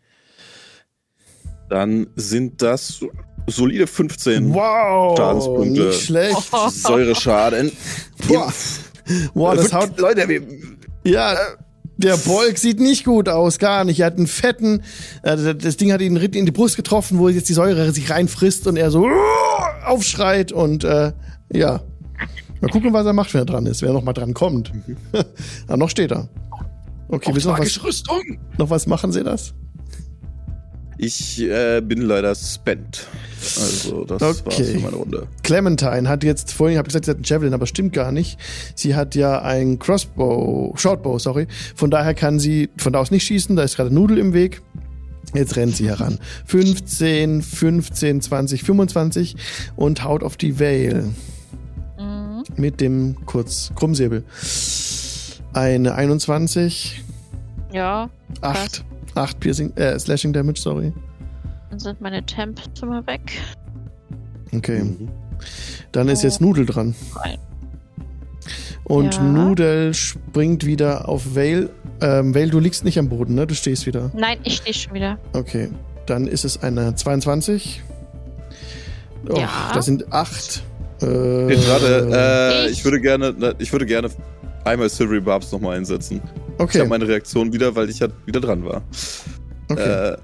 Dann 1.69 2.07
sind 2.17 2.63
das 2.63 3.01
solide 3.47 3.87
15 3.87 4.55
Wow, 4.55 5.17
Schadenspunkte. 5.19 5.87
nicht 5.87 6.01
schlecht. 6.03 6.39
Säureschaden. 6.71 7.73
Boah, 8.29 8.53
Boah 9.35 9.55
das 9.55 9.73
haut, 9.73 9.99
Leute, 9.99 10.29
wir, 10.29 10.43
ja, 11.07 11.37
der 11.97 12.17
Bolk 12.17 12.59
sieht 12.59 12.79
nicht 12.79 13.05
gut 13.05 13.29
aus, 13.29 13.59
gar 13.59 13.85
nicht. 13.85 14.01
Er 14.01 14.07
hat 14.07 14.17
einen 14.17 14.27
fetten, 14.27 14.83
äh, 15.23 15.55
das 15.55 15.77
Ding 15.77 15.93
hat 15.93 16.01
ihn 16.01 16.17
in 16.17 16.47
die 16.47 16.53
Brust 16.53 16.77
getroffen, 16.77 17.19
wo 17.19 17.29
jetzt 17.29 17.49
die 17.49 17.55
Säure 17.55 17.93
sich 17.93 18.11
reinfrisst 18.11 18.67
und 18.67 18.77
er 18.77 18.91
so 18.91 19.09
aufschreit 19.85 20.53
und 20.53 20.85
äh, 20.85 21.13
ja. 21.53 21.81
Mal 22.61 22.71
gucken, 22.71 22.93
was 22.93 23.07
er 23.07 23.13
macht, 23.13 23.33
wenn 23.35 23.43
er 23.43 23.47
dran 23.47 23.67
ist, 23.67 23.83
wer 23.83 23.93
noch 23.93 24.03
mal 24.03 24.15
dran 24.15 24.33
kommt. 24.33 24.73
Aber 25.67 25.77
noch 25.77 25.91
steht 25.91 26.11
er. 26.11 26.29
Okay, 27.09 27.33
du 27.33 27.49
noch 27.49 27.59
was, 27.59 27.85
Rüstung. 27.85 28.39
noch 28.59 28.71
was 28.71 28.87
machen, 28.87 29.13
Sie 29.13 29.23
das? 29.23 29.55
Ich 30.99 31.43
äh, 31.43 31.81
bin 31.83 32.01
leider 32.03 32.35
spent. 32.35 33.07
Also, 33.39 34.05
das 34.05 34.21
war's 34.21 34.43
Okay. 34.47 34.65
für 34.65 34.79
meine 34.81 34.97
Runde. 34.97 35.27
Clementine 35.43 36.09
hat 36.09 36.25
jetzt 36.25 36.53
vorhin, 36.53 36.79
habe 36.79 36.87
gesagt, 36.87 37.05
sie 37.05 37.11
hat 37.11 37.19
einen 37.19 37.25
Javelin, 37.25 37.55
aber 37.55 37.67
stimmt 37.67 37.93
gar 37.93 38.13
nicht. 38.13 38.39
Sie 38.75 38.95
hat 38.95 39.15
ja 39.15 39.43
ein 39.43 39.79
Crossbow, 39.79 40.73
Shortbow, 40.77 41.19
sorry. 41.19 41.47
Von 41.75 41.91
daher 41.91 42.15
kann 42.15 42.39
sie 42.39 42.71
von 42.79 42.93
da 42.95 43.01
aus 43.01 43.11
nicht 43.11 43.25
schießen, 43.27 43.57
da 43.57 43.63
ist 43.63 43.77
gerade 43.77 43.95
Nudel 43.95 44.17
im 44.19 44.33
Weg. 44.33 44.63
Jetzt 45.35 45.57
rennt 45.57 45.77
sie 45.77 45.89
heran. 45.89 46.19
15, 46.47 47.43
15, 47.43 48.21
20, 48.23 48.63
25 48.63 49.37
und 49.77 50.03
haut 50.05 50.23
auf 50.23 50.37
die 50.37 50.59
Vale 50.59 51.13
Mhm. 51.99 52.45
mit 52.57 52.81
dem 52.81 53.17
kurz 53.27 53.71
Krummsäbel. 53.75 54.25
Eine 55.53 55.95
21, 55.95 57.03
Ja, 57.73 58.09
8, 58.41 58.85
8 59.17 59.41
Piercing, 59.41 59.73
äh, 59.77 59.99
Slashing 59.99 60.33
Damage, 60.33 60.61
sorry. 60.61 60.93
dann 61.71 61.79
sind 61.79 62.01
meine 62.01 62.25
Temp 62.25 62.61
schon 62.79 62.89
mal 62.91 63.07
weg. 63.07 63.21
Okay. 64.55 64.83
Mhm. 64.85 65.09
Dann 65.93 66.09
ist 66.09 66.23
jetzt 66.23 66.41
Nudel 66.41 66.67
dran. 66.67 66.95
Und 68.85 69.15
Ja. 69.15 69.23
Nudel 69.23 69.95
springt 69.95 70.65
wieder 70.65 71.09
auf 71.09 71.35
Vale. 71.35 71.71
Ähm, 72.01 72.35
Vale, 72.35 72.49
du 72.49 72.61
liegst 72.61 72.85
nicht 72.85 72.99
am 72.99 73.09
Boden, 73.09 73.35
ne? 73.35 73.47
Du 73.47 73.55
stehst 73.55 73.87
wieder. 73.87 74.11
Nein, 74.15 74.39
ich 74.45 74.57
stehe 74.57 74.75
schon 74.75 74.95
wieder. 74.95 75.19
Okay. 75.33 75.69
Dann 76.07 76.27
ist 76.29 76.45
es 76.45 76.63
eine 76.63 76.95
22. 76.95 77.83
Oh, 79.29 79.37
Ja. 79.37 79.71
Das 79.75 79.87
sind 79.87 80.13
8. 80.13 80.63
Äh, 81.03 81.05
Okay, 81.07 81.57
Gerade, 81.57 82.09
äh, 82.13 82.67
Ich- 82.71 82.79
ich 82.79 82.85
würde 82.85 83.01
gerne, 83.01 83.55
ich 83.59 83.73
würde 83.73 83.87
gerne 83.87 84.09
einmal 84.67 84.89
Silvery 84.89 85.21
Barbs 85.21 85.53
nochmal 85.53 85.77
einsetzen. 85.77 86.21
Ich 86.57 86.63
okay. 86.63 86.81
habe 86.81 86.89
meine 86.89 87.07
Reaktion 87.07 87.53
wieder, 87.53 87.75
weil 87.75 87.89
ich 87.91 88.01
halt 88.01 88.13
wieder 88.27 88.41
dran 88.41 88.65
war. 88.65 88.83
okay. 89.69 90.13
Äh, 90.13 90.17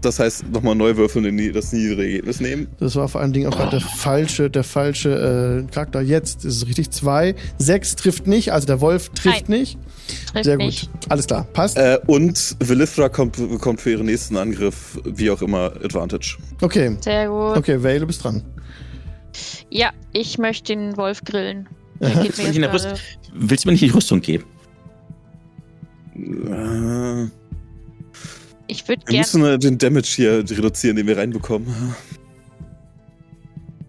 das 0.00 0.20
heißt, 0.20 0.48
nochmal 0.50 0.76
neu 0.76 0.96
würfeln 0.96 1.26
und 1.26 1.54
das 1.54 1.72
niedrige 1.72 2.02
Ergebnis 2.02 2.40
nehmen. 2.40 2.68
Das 2.78 2.94
war 2.94 3.08
vor 3.08 3.20
allen 3.20 3.32
Dingen 3.32 3.48
auch 3.48 3.56
gerade 3.56 3.70
der 3.70 3.80
falsche, 3.80 4.48
der 4.48 4.62
falsche 4.62 5.66
äh, 5.66 5.72
Charakter. 5.72 6.00
Jetzt 6.00 6.44
ist 6.44 6.56
es 6.56 6.66
richtig. 6.68 6.90
2. 6.90 7.34
6 7.58 7.96
trifft 7.96 8.26
nicht, 8.26 8.52
also 8.52 8.66
der 8.66 8.80
Wolf 8.80 9.08
trifft 9.10 9.48
nicht. 9.48 9.76
Trifft 10.32 10.44
Sehr 10.44 10.56
gut. 10.56 10.66
mich. 10.66 10.88
Alles 11.08 11.26
klar. 11.26 11.46
Passt. 11.52 11.76
Äh, 11.76 11.98
und 12.06 12.56
Velithra 12.60 13.08
kommt, 13.08 13.36
bekommt 13.36 13.80
für 13.80 13.90
ihren 13.90 14.06
nächsten 14.06 14.36
Angriff, 14.36 15.00
wie 15.04 15.30
auch 15.30 15.42
immer, 15.42 15.72
Advantage. 15.84 16.38
Okay. 16.60 16.96
Sehr 17.00 17.28
gut. 17.28 17.56
Okay, 17.56 17.82
Vale, 17.82 18.00
du 18.00 18.06
bist 18.06 18.22
dran. 18.22 18.42
Ja, 19.70 19.90
ich 20.12 20.38
möchte 20.38 20.74
den 20.74 20.96
Wolf 20.96 21.24
grillen. 21.24 21.68
Der 22.00 22.10
geht 22.10 22.38
mir 22.38 22.50
ich 22.50 22.56
in 22.56 22.62
jetzt 22.62 22.84
der. 22.84 22.98
Willst 23.32 23.64
du 23.64 23.68
mir 23.68 23.72
nicht 23.72 23.82
die 23.84 23.90
Rüstung 23.90 24.20
geben? 24.20 24.44
Äh, 26.16 27.24
Ich 28.66 28.86
würde 28.88 29.02
wir 29.02 29.06
gerne. 29.06 29.18
müssen 29.18 29.44
äh, 29.44 29.58
den 29.58 29.78
Damage 29.78 30.08
hier 30.16 30.38
reduzieren, 30.38 30.96
den 30.96 31.06
wir 31.06 31.16
reinbekommen. 31.16 31.94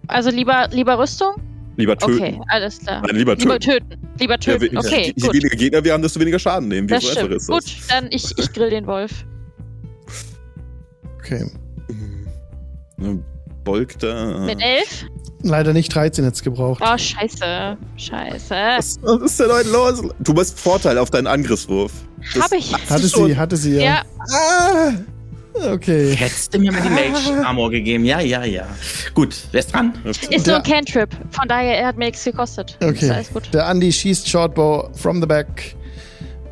Also 0.07 0.29
lieber, 0.29 0.67
lieber 0.71 0.97
Rüstung? 0.99 1.35
Lieber 1.77 1.95
töten. 1.97 2.13
Okay, 2.15 2.39
alles 2.47 2.79
klar. 2.79 3.01
Nein, 3.05 3.15
lieber 3.15 3.35
Lieber 3.35 3.59
töten. 3.59 3.89
töten. 3.89 4.07
Lieber 4.19 4.33
Ja, 4.33 4.37
töten. 4.57 4.75
we- 4.75 4.77
okay, 4.79 5.13
je 5.15 5.21
gut. 5.21 5.33
weniger 5.33 5.55
Gegner 5.55 5.83
wir 5.83 5.93
haben, 5.93 6.01
desto 6.01 6.19
weniger 6.19 6.39
Schaden 6.39 6.67
nehmen. 6.67 6.89
Wie 6.89 6.93
Das 6.93 7.03
so 7.03 7.11
stimmt. 7.11 7.31
ist 7.33 7.47
das. 7.49 7.65
Gut, 7.65 7.77
dann 7.89 8.07
ich, 8.11 8.37
ich 8.37 8.51
grill 8.51 8.69
den 8.69 8.85
Wolf. 8.85 9.25
Okay. 11.19 11.45
Bolk 13.63 13.97
da. 13.99 14.39
Mit 14.45 14.59
elf? 14.61 15.05
Leider 15.41 15.71
nicht 15.73 15.93
13 15.95 16.25
jetzt 16.25 16.43
gebraucht. 16.43 16.83
Oh, 16.85 16.97
scheiße. 16.97 17.77
Scheiße. 17.97 18.49
Was, 18.77 18.99
was 19.01 19.21
ist 19.31 19.39
denn 19.39 19.51
heute 19.51 19.69
los? 19.69 20.01
Du 20.19 20.35
hast 20.35 20.59
Vorteil 20.59 20.97
auf 20.97 21.09
deinen 21.11 21.27
Angriffswurf. 21.27 21.91
Das- 22.33 22.43
Hab 22.43 22.51
ich. 22.51 22.73
Hatte 22.89 23.07
sie, 23.07 23.37
hatte 23.37 23.57
sie 23.57 23.75
ja. 23.75 23.81
Ja, 23.81 24.01
Ah! 24.33 24.91
Okay. 25.73 26.15
Hättest 26.15 26.53
du 26.53 26.59
mir 26.59 26.71
mal 26.71 26.81
die 26.81 26.89
Mage 26.89 27.45
Armor 27.45 27.69
gegeben? 27.71 28.05
Ja, 28.05 28.19
ja, 28.19 28.43
ja. 28.45 28.67
Gut, 29.13 29.35
wer 29.51 29.59
ist 29.61 29.73
dran? 29.73 29.93
ist 30.05 30.45
nur 30.47 30.57
ein 30.57 30.63
Cantrip. 30.63 31.09
Von 31.31 31.47
daher, 31.47 31.77
er 31.79 31.87
hat 31.87 31.97
mir 31.97 32.05
nichts 32.05 32.23
gekostet. 32.23 32.77
Ist 32.79 32.87
Okay. 32.89 33.09
alles 33.09 33.33
gut. 33.33 33.49
Der 33.53 33.65
Andi 33.67 33.91
schießt 33.91 34.29
Shortbow 34.29 34.89
from 34.93 35.19
the 35.21 35.25
back. 35.27 35.75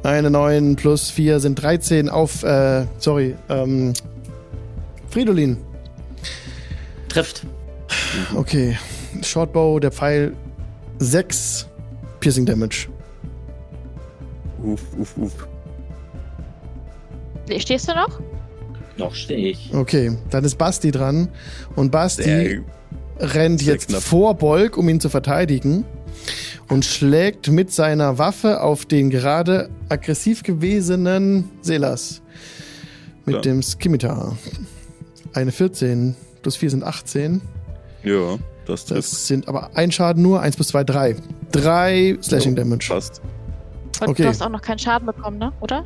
Eine 0.04 0.30
9 0.32 0.76
plus 0.76 1.10
4 1.10 1.40
sind 1.40 1.62
13 1.62 2.10
auf, 2.10 2.44
äh, 2.44 2.86
sorry, 2.98 3.36
ähm, 3.50 3.94
Fridolin. 5.10 5.58
Trifft. 7.10 7.44
Okay. 8.36 8.78
Shortbow, 9.22 9.80
der 9.80 9.92
Pfeil 9.92 10.34
6 11.00 11.68
Piercing 12.20 12.46
Damage. 12.46 12.88
Uff, 14.64 14.82
uff, 14.98 15.18
uff. 15.18 15.48
Stehst 17.60 17.88
du 17.90 17.94
noch? 17.96 18.20
Noch 18.98 19.14
stehe 19.16 19.50
ich. 19.52 19.72
Okay, 19.74 20.18
dann 20.32 20.44
ist 20.44 20.58
Basti 20.58 20.92
dran. 20.92 21.30
Und 21.76 21.92
Basti 21.92 22.24
Sehr- 22.24 22.62
rennt 23.20 23.62
jetzt 23.62 23.90
knapp. 23.90 24.02
vor 24.02 24.34
Bolk, 24.36 24.78
um 24.78 24.90
ihn 24.90 25.00
zu 25.00 25.10
verteidigen. 25.10 25.86
Und 26.68 26.84
schlägt 26.84 27.50
mit 27.50 27.72
seiner 27.72 28.18
Waffe 28.18 28.62
auf 28.62 28.86
den 28.86 29.10
gerade 29.10 29.70
aggressiv 29.88 30.44
gewesenen 30.44 31.50
Selas. 31.62 32.22
Mit 33.26 33.36
Ja. 33.36 33.42
dem 33.42 33.62
Skimitar. 33.62 34.38
Eine 35.34 35.52
14 35.52 36.16
plus 36.42 36.56
4 36.58 36.72
sind 36.72 36.84
18. 36.84 37.42
Ja, 38.08 38.38
das 38.66 38.86
trifft. 38.86 39.00
Das 39.00 39.28
sind 39.28 39.48
aber 39.48 39.72
ein 39.76 39.92
Schaden 39.92 40.24
nur. 40.24 40.42
1 40.42 40.56
plus 40.56 40.70
2, 40.70 40.84
3. 40.84 41.16
3 41.52 42.18
Slashing 42.22 42.56
Damage. 42.56 42.88
Passt. 42.90 43.22
Und 44.02 44.10
Okay. 44.10 44.24
du 44.24 44.30
hast 44.30 44.42
auch 44.42 44.50
noch 44.50 44.62
keinen 44.62 44.80
Schaden 44.80 45.06
bekommen, 45.06 45.38
ne? 45.40 45.52
Oder? 45.60 45.84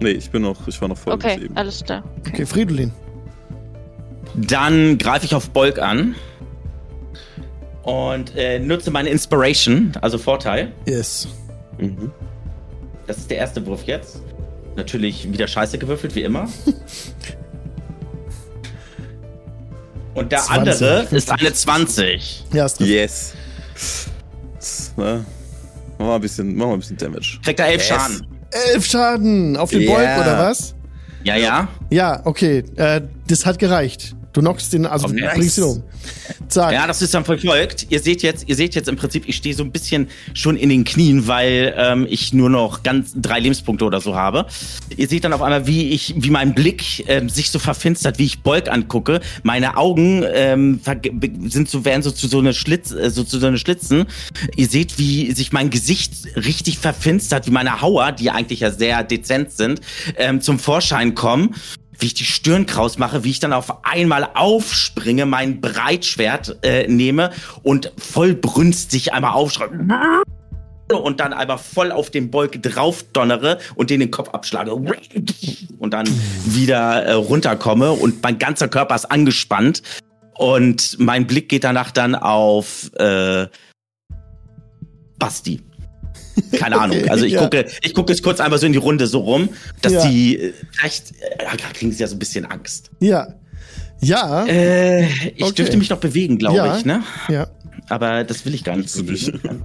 Nee, 0.00 0.10
ich 0.10 0.30
bin 0.30 0.42
noch, 0.42 0.66
ich 0.68 0.80
war 0.80 0.88
noch 0.88 0.98
voll 0.98 1.14
Okay, 1.14 1.36
bis 1.36 1.44
eben. 1.46 1.56
alles 1.56 1.82
klar. 1.84 2.02
Okay, 2.28 2.44
Fridolin. 2.44 2.92
Dann 4.34 4.98
greife 4.98 5.24
ich 5.24 5.34
auf 5.34 5.48
Bolk 5.50 5.78
an. 5.78 6.14
Und 7.82 8.34
äh, 8.36 8.58
nutze 8.58 8.90
meine 8.90 9.08
Inspiration, 9.10 9.92
also 10.00 10.18
Vorteil. 10.18 10.72
Yes. 10.86 11.28
Mhm. 11.78 12.10
Das 13.06 13.18
ist 13.18 13.30
der 13.30 13.38
erste 13.38 13.64
Wurf 13.64 13.84
jetzt. 13.84 14.20
Natürlich 14.74 15.32
wieder 15.32 15.46
scheiße 15.46 15.78
gewürfelt, 15.78 16.14
wie 16.16 16.22
immer. 16.22 16.48
Und 20.16 20.32
der 20.32 20.40
20. 20.40 20.58
andere 20.82 21.06
ist 21.14 21.30
eine 21.30 21.52
20. 21.52 22.44
Ja, 22.52 22.64
es 22.64 22.74
trifft. 22.74 22.90
Yes. 22.90 23.32
Na, 24.96 25.24
mach 25.98 26.06
mal 26.06 26.14
ein 26.16 26.20
bisschen, 26.22 26.56
mach 26.56 26.66
mal 26.66 26.72
ein 26.72 26.78
bisschen 26.80 26.96
Damage. 26.96 27.38
Kriegt 27.44 27.60
er 27.60 27.66
11 27.66 27.76
Yes. 27.76 27.88
Schaden. 27.88 28.26
11 28.72 28.86
Schaden 28.86 29.56
auf 29.56 29.70
den 29.70 29.82
Ja. 29.82 29.90
Bolk, 29.92 30.18
oder 30.20 30.38
was? 30.38 30.74
Ja, 31.22 31.36
ja. 31.36 31.68
Ja, 31.90 32.22
okay. 32.24 32.64
Äh, 32.76 33.02
das 33.28 33.44
hat 33.44 33.58
gereicht. 33.58 34.15
Du 34.36 34.42
knockst 34.42 34.74
den, 34.74 34.84
also 34.84 35.06
Oh, 35.06 35.12
nice. 35.12 35.34
bringst 35.34 35.56
ihn 35.56 35.64
um. 35.64 35.82
Zack. 36.48 36.70
Ja, 36.70 36.86
das 36.86 37.00
ist 37.00 37.14
dann 37.14 37.24
verfolgt. 37.24 37.86
Ihr 37.88 38.00
seht 38.00 38.22
jetzt, 38.22 38.46
ihr 38.46 38.54
seht 38.54 38.74
jetzt 38.74 38.86
im 38.86 38.96
Prinzip, 38.96 39.26
ich 39.26 39.36
stehe 39.36 39.54
so 39.54 39.62
ein 39.64 39.72
bisschen 39.72 40.08
schon 40.34 40.58
in 40.58 40.68
den 40.68 40.84
Knien, 40.84 41.26
weil 41.26 41.74
ähm, 41.74 42.06
ich 42.10 42.34
nur 42.34 42.50
noch 42.50 42.82
ganz 42.82 43.14
drei 43.16 43.40
Lebenspunkte 43.40 43.86
oder 43.86 44.02
so 44.02 44.14
habe. 44.14 44.44
Ihr 44.94 45.08
seht 45.08 45.24
dann 45.24 45.32
auf 45.32 45.40
einmal, 45.40 45.66
wie 45.66 45.88
ich, 45.88 46.14
wie 46.18 46.28
mein 46.28 46.54
Blick 46.54 47.08
ähm, 47.08 47.30
sich 47.30 47.50
so 47.50 47.58
verfinstert, 47.58 48.18
wie 48.18 48.26
ich 48.26 48.42
Bolk 48.42 48.68
angucke. 48.68 49.20
Meine 49.42 49.78
Augen 49.78 50.22
ähm, 50.30 50.80
sind 51.46 51.70
so, 51.70 51.86
werden 51.86 52.02
so 52.02 52.10
zu 52.10 52.28
so 52.28 52.38
eine 52.38 52.52
Schlitz, 52.52 52.90
äh, 52.90 53.08
so 53.10 53.24
zu 53.24 53.38
so 53.38 53.46
eine 53.46 53.56
Schlitzen. 53.56 54.04
Ihr 54.54 54.68
seht, 54.68 54.98
wie 54.98 55.32
sich 55.32 55.50
mein 55.52 55.70
Gesicht 55.70 56.12
richtig 56.36 56.78
verfinstert, 56.78 57.46
wie 57.46 57.52
meine 57.52 57.80
Hauer, 57.80 58.12
die 58.12 58.30
eigentlich 58.30 58.60
ja 58.60 58.70
sehr 58.70 59.02
dezent 59.02 59.52
sind, 59.52 59.80
ähm, 60.18 60.42
zum 60.42 60.58
Vorschein 60.58 61.14
kommen 61.14 61.54
wie 61.98 62.06
ich 62.06 62.14
die 62.14 62.24
Stirn 62.24 62.66
kraus 62.66 62.98
mache, 62.98 63.24
wie 63.24 63.30
ich 63.30 63.40
dann 63.40 63.52
auf 63.52 63.84
einmal 63.84 64.28
aufspringe, 64.34 65.26
mein 65.26 65.60
Breitschwert 65.60 66.58
äh, 66.62 66.86
nehme 66.88 67.30
und 67.62 67.92
voll 67.98 68.34
brünstig 68.34 69.12
einmal 69.12 69.32
aufschreie 69.32 69.70
und 70.94 71.20
dann 71.20 71.32
einmal 71.32 71.58
voll 71.58 71.90
auf 71.90 72.10
den 72.10 72.30
Bolk 72.30 72.62
drauf 72.62 73.04
donnere 73.12 73.58
und 73.74 73.90
den 73.90 74.00
den 74.00 74.10
Kopf 74.10 74.28
abschlage. 74.30 74.72
Und 74.72 75.90
dann 75.92 76.06
wieder 76.46 77.02
äh, 77.04 77.12
runterkomme 77.12 77.92
und 77.92 78.22
mein 78.22 78.38
ganzer 78.38 78.68
Körper 78.68 78.94
ist 78.94 79.06
angespannt. 79.06 79.82
Und 80.34 80.96
mein 80.98 81.26
Blick 81.26 81.48
geht 81.48 81.64
danach 81.64 81.90
dann 81.90 82.14
auf 82.14 82.90
äh, 82.98 83.46
Basti. 85.18 85.62
Keine 86.52 86.80
Ahnung. 86.80 86.98
Okay, 86.98 87.08
Also 87.10 87.24
ich 87.24 87.32
ja. 87.34 87.42
gucke, 87.42 87.66
ich 87.82 87.94
gucke 87.94 88.12
jetzt 88.12 88.22
kurz 88.22 88.40
einmal 88.40 88.58
so 88.58 88.66
in 88.66 88.72
die 88.72 88.78
Runde 88.78 89.06
so 89.06 89.20
rum, 89.20 89.48
dass 89.82 89.92
Ja. 89.92 90.06
die 90.08 90.38
äh, 90.38 90.52
vielleicht 90.72 91.12
äh, 91.20 91.72
kriegen 91.74 91.92
sie 91.92 92.00
ja 92.00 92.06
so 92.08 92.16
ein 92.16 92.18
bisschen 92.18 92.44
Angst. 92.44 92.90
Ja. 93.00 93.28
Ja. 94.00 94.44
Äh, 94.46 95.06
ich 95.34 95.42
Okay. 95.42 95.54
dürfte 95.54 95.76
mich 95.76 95.88
noch 95.90 95.98
bewegen, 95.98 96.38
glaube 96.38 96.56
Ja. 96.56 96.76
ich, 96.76 96.84
ne? 96.84 97.02
ja. 97.28 97.46
Aber 97.88 98.24
das 98.24 98.44
will 98.44 98.54
ich 98.54 98.64
gar 98.64 98.76
nicht. 98.76 98.94
Nicht? 98.96 99.32
bewegen. 99.32 99.62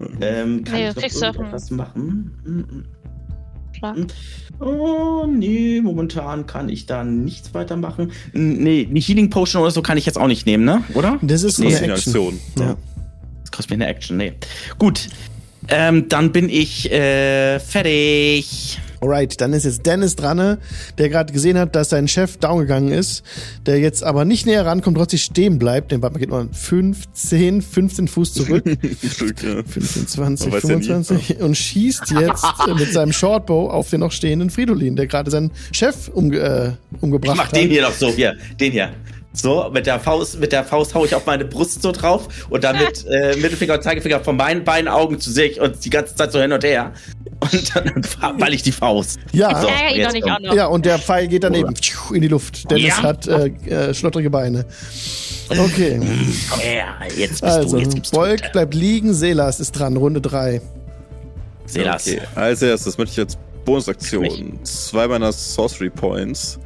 ähm, 0.20 0.64
kann 0.64 0.74
Nee, 0.74 0.88
ich 0.88 0.94
noch 0.96 1.02
kriegst 1.02 1.16
doch 1.22 1.28
ein- 1.28 1.34
irgendetwas 1.34 1.70
machen? 1.70 2.86
Klar. 3.78 3.94
mm. 3.96 4.06
Oh, 4.58 5.24
nee, 5.26 5.80
momentan 5.80 6.46
kann 6.46 6.68
ich 6.68 6.84
da 6.84 7.02
nichts 7.04 7.54
weitermachen. 7.54 8.12
Nee, 8.34 8.86
eine 8.90 9.00
Healing 9.00 9.30
Potion 9.30 9.62
oder 9.62 9.70
so 9.70 9.80
kann 9.80 9.96
ich 9.96 10.04
jetzt 10.04 10.18
auch 10.18 10.26
nicht 10.26 10.44
nehmen, 10.44 10.64
ne? 10.64 10.84
Oder? 10.94 11.18
Das 11.22 11.42
ist 11.44 11.58
Nee, 11.58 11.68
eine 11.68 11.76
Action. 11.76 11.90
Aktion. 11.92 12.40
Ja. 12.58 12.76
Das 13.40 13.50
kostet 13.52 13.70
mir 13.70 13.76
eine 13.84 13.86
Action, 13.86 14.16
nee. 14.18 14.34
Gut. 14.78 15.08
Ähm, 15.68 16.08
dann 16.08 16.32
bin 16.32 16.48
ich 16.48 16.90
äh, 16.90 17.58
fertig. 17.60 18.78
Alright, 19.02 19.40
dann 19.40 19.54
ist 19.54 19.64
jetzt 19.64 19.86
Dennis 19.86 20.14
dran, 20.14 20.36
ne, 20.36 20.58
der 20.98 21.08
gerade 21.08 21.32
gesehen 21.32 21.56
hat, 21.56 21.74
dass 21.74 21.88
sein 21.88 22.06
Chef 22.06 22.36
down 22.36 22.58
gegangen 22.60 22.92
ist, 22.92 23.22
der 23.64 23.78
jetzt 23.78 24.04
aber 24.04 24.26
nicht 24.26 24.44
näher 24.44 24.66
rankommt, 24.66 24.98
trotzdem 24.98 25.18
stehen 25.18 25.58
bleibt. 25.58 25.90
Den 25.90 26.02
Batman 26.02 26.20
geht 26.20 26.28
nur 26.28 26.46
15, 26.52 27.62
15 27.62 28.08
Fuß 28.08 28.34
zurück. 28.34 28.62
Glück, 28.64 29.42
ja. 29.42 29.62
15, 29.62 30.06
20, 30.06 30.46
Man 30.52 30.62
weiß 30.62 30.68
ja 30.68 30.76
nie. 30.76 30.84
25 30.84 31.40
und 31.40 31.56
schießt 31.56 32.10
jetzt 32.20 32.44
mit 32.76 32.92
seinem 32.92 33.12
Shortbow 33.14 33.70
auf 33.70 33.88
den 33.88 34.00
noch 34.00 34.12
stehenden 34.12 34.50
Fridolin, 34.50 34.96
der 34.96 35.06
gerade 35.06 35.30
seinen 35.30 35.50
Chef 35.72 36.08
umge 36.08 36.38
äh, 36.38 36.70
umgebracht 37.00 37.36
Ich 37.36 37.38
mach 37.38 37.46
hat. 37.46 37.56
den 37.56 37.70
hier 37.70 37.82
doch 37.82 37.94
so, 37.94 38.08
hier, 38.12 38.36
den 38.60 38.72
hier. 38.72 38.90
So, 39.32 39.70
mit 39.72 39.86
der 39.86 40.00
Faust, 40.00 40.40
mit 40.40 40.50
der 40.50 40.64
Faust 40.64 40.92
hau 40.94 41.04
ich 41.04 41.14
auf 41.14 41.24
meine 41.24 41.44
Brust 41.44 41.82
so 41.82 41.92
drauf 41.92 42.26
und 42.50 42.64
dann 42.64 42.76
mit 42.78 43.06
äh, 43.08 43.36
Mittelfinger 43.36 43.74
und 43.74 43.82
Zeigefinger 43.84 44.18
von 44.24 44.36
meinen 44.36 44.64
beiden 44.64 44.88
Augen 44.88 45.20
zu 45.20 45.30
sehe 45.30 45.46
ich 45.50 45.60
und 45.60 45.84
die 45.84 45.90
ganze 45.90 46.16
Zeit 46.16 46.32
so 46.32 46.40
hin 46.40 46.50
und 46.52 46.64
her. 46.64 46.92
Und 47.38 47.76
dann 47.76 48.02
ball 48.38 48.52
ich 48.52 48.64
die 48.64 48.72
Faust. 48.72 49.20
Ja, 49.32 49.60
So, 49.60 49.68
jetzt 49.94 50.08
doch 50.08 50.12
nicht 50.14 50.22
komm. 50.24 50.32
auch 50.32 50.40
noch. 50.40 50.54
ja, 50.54 50.66
und 50.66 50.84
der 50.84 50.98
Pfeil 50.98 51.28
geht 51.28 51.44
daneben 51.44 51.72
in 52.12 52.20
die 52.22 52.28
Luft. 52.28 52.68
Dennis 52.70 52.86
Ja. 52.88 53.02
hat 53.04 53.28
äh, 53.28 53.46
äh, 53.68 53.94
schlottrige 53.94 54.30
Beine. 54.30 54.64
Okay, 55.48 56.00
Ja, 56.76 57.06
jetzt 57.16 57.40
bist 57.40 57.42
also, 57.44 57.76
du, 57.76 57.82
jetzt 57.84 57.94
gibst 57.94 58.14
Volk 58.14 58.42
du. 58.42 58.50
bleibt 58.50 58.74
liegen, 58.74 59.14
Selas 59.14 59.60
ist 59.60 59.72
dran, 59.72 59.96
Runde 59.96 60.20
3. 60.20 60.60
Selas. 61.66 62.06
Okay, 62.08 62.20
als 62.34 62.62
erstes 62.62 62.98
möchte 62.98 63.12
ich 63.12 63.18
als 63.26 63.38
Bonusaktion 63.64 64.58
zwei 64.64 65.06
meiner 65.06 65.30
Sorcery 65.32 65.90
Points 65.90 66.58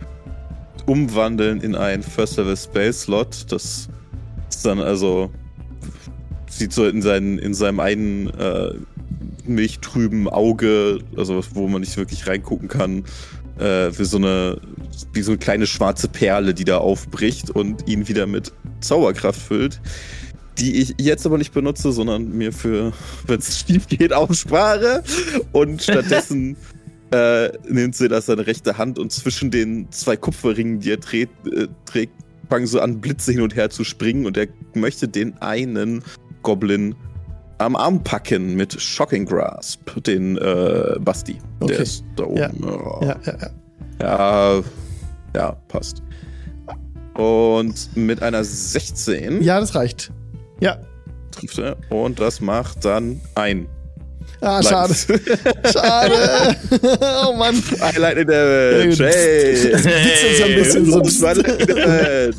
umwandeln 0.87 1.61
in 1.61 1.75
einen 1.75 2.03
First 2.03 2.37
Level 2.37 2.57
Spell 2.57 2.93
Slot. 2.93 3.47
Das 3.51 3.89
ist 4.49 4.65
dann 4.65 4.81
also 4.81 5.31
sieht 6.49 6.73
so 6.73 6.87
in, 6.87 7.03
seinen, 7.03 7.39
in 7.39 7.55
seinem 7.55 7.81
einen 7.81 8.29
äh, 8.29 8.75
milchtrüben 9.47 10.29
Auge, 10.29 11.01
also 11.17 11.43
wo 11.53 11.69
man 11.69 11.81
nicht 11.81 11.97
wirklich 11.97 12.27
reingucken 12.27 12.69
kann, 12.69 13.05
äh, 13.59 13.91
wie 13.97 14.05
so 14.05 14.19
eine 14.19 14.61
wie 15.13 15.23
so 15.23 15.33
eine 15.33 15.39
kleine 15.39 15.67
schwarze 15.67 16.09
Perle, 16.09 16.55
die 16.55 16.65
da 16.65 16.79
aufbricht 16.79 17.51
und 17.51 17.89
ihn 17.89 18.09
wieder 18.09 18.27
mit 18.27 18.53
Zauberkraft 18.81 19.41
füllt. 19.41 19.81
Die 20.59 20.81
ich 20.81 20.95
jetzt 20.99 21.27
aber 21.27 21.37
nicht 21.37 21.53
benutze, 21.53 21.91
sondern 21.91 22.37
mir 22.37 22.53
für, 22.53 22.93
wenn 23.27 23.39
es 23.39 23.59
schief 23.67 23.89
geht, 23.89 24.13
aufspare. 24.13 25.03
Und 25.53 25.83
stattdessen 25.83 26.57
äh, 27.15 27.53
nimmt 27.69 27.95
sie 27.95 28.09
das 28.09 28.27
seine 28.27 28.47
rechte 28.47 28.77
Hand 28.77 28.99
und 28.99 29.13
zwischen 29.13 29.51
den 29.51 29.91
zwei 29.93 30.17
Kupferringen, 30.17 30.81
die 30.81 30.91
er 30.91 31.01
trägt, 31.01 31.47
äh, 31.47 31.69
trägt, 31.87 32.13
fangen 32.49 32.67
so 32.67 32.81
an, 32.81 33.01
Blitze 33.01 33.33
hin 33.33 33.41
und 33.41 33.55
her 33.55 33.71
zu 33.71 33.85
springen 33.85 34.27
und 34.27 34.37
er 34.37 34.49
möchte 34.75 35.07
den 35.07 35.39
einen 35.39 36.03
Goblin 36.43 36.95
am 37.59 37.77
Arm 37.77 38.03
packen 38.03 38.57
mit 38.57 38.81
Shocking 38.81 39.27
Grasp, 39.27 40.03
den 40.05 40.37
äh, 40.39 40.97
Basti. 41.01 41.39
Okay. 41.61 41.73
Der 41.73 41.83
ist 41.83 42.05
da 42.17 42.25
oben. 42.25 42.37
Ja. 42.37 42.51
Ja. 42.51 43.01
Ja, 43.01 43.17
ja, 43.25 43.37
ja. 43.41 43.51
Ja, 44.01 44.63
ja, 45.37 45.53
passt. 45.69 46.03
Und 47.15 47.97
mit 47.97 48.23
einer 48.23 48.43
16 48.43 49.41
ja, 49.41 49.61
das 49.61 49.77
reicht. 49.77 50.11
Ja. 50.61 50.79
trifft 51.31 51.59
er. 51.59 51.77
Und 51.91 52.19
das 52.19 52.41
macht 52.41 52.85
dann 52.85 53.21
ein. 53.37 53.69
Ah, 54.45 54.63
schade. 54.63 54.95
Schade. 55.73 56.57
oh 57.27 57.33
Mann. 57.35 57.63
Highlight 57.81 58.29
Damage. 58.29 58.93
Sehr 58.93 59.09
gut. 59.09 59.15
Hey. 59.15 59.71
Das 59.73 59.83
so 60.39 60.45
ein 60.45 60.55
bisschen 60.55 60.87
so. 60.87 61.01
Damage. 61.01 62.35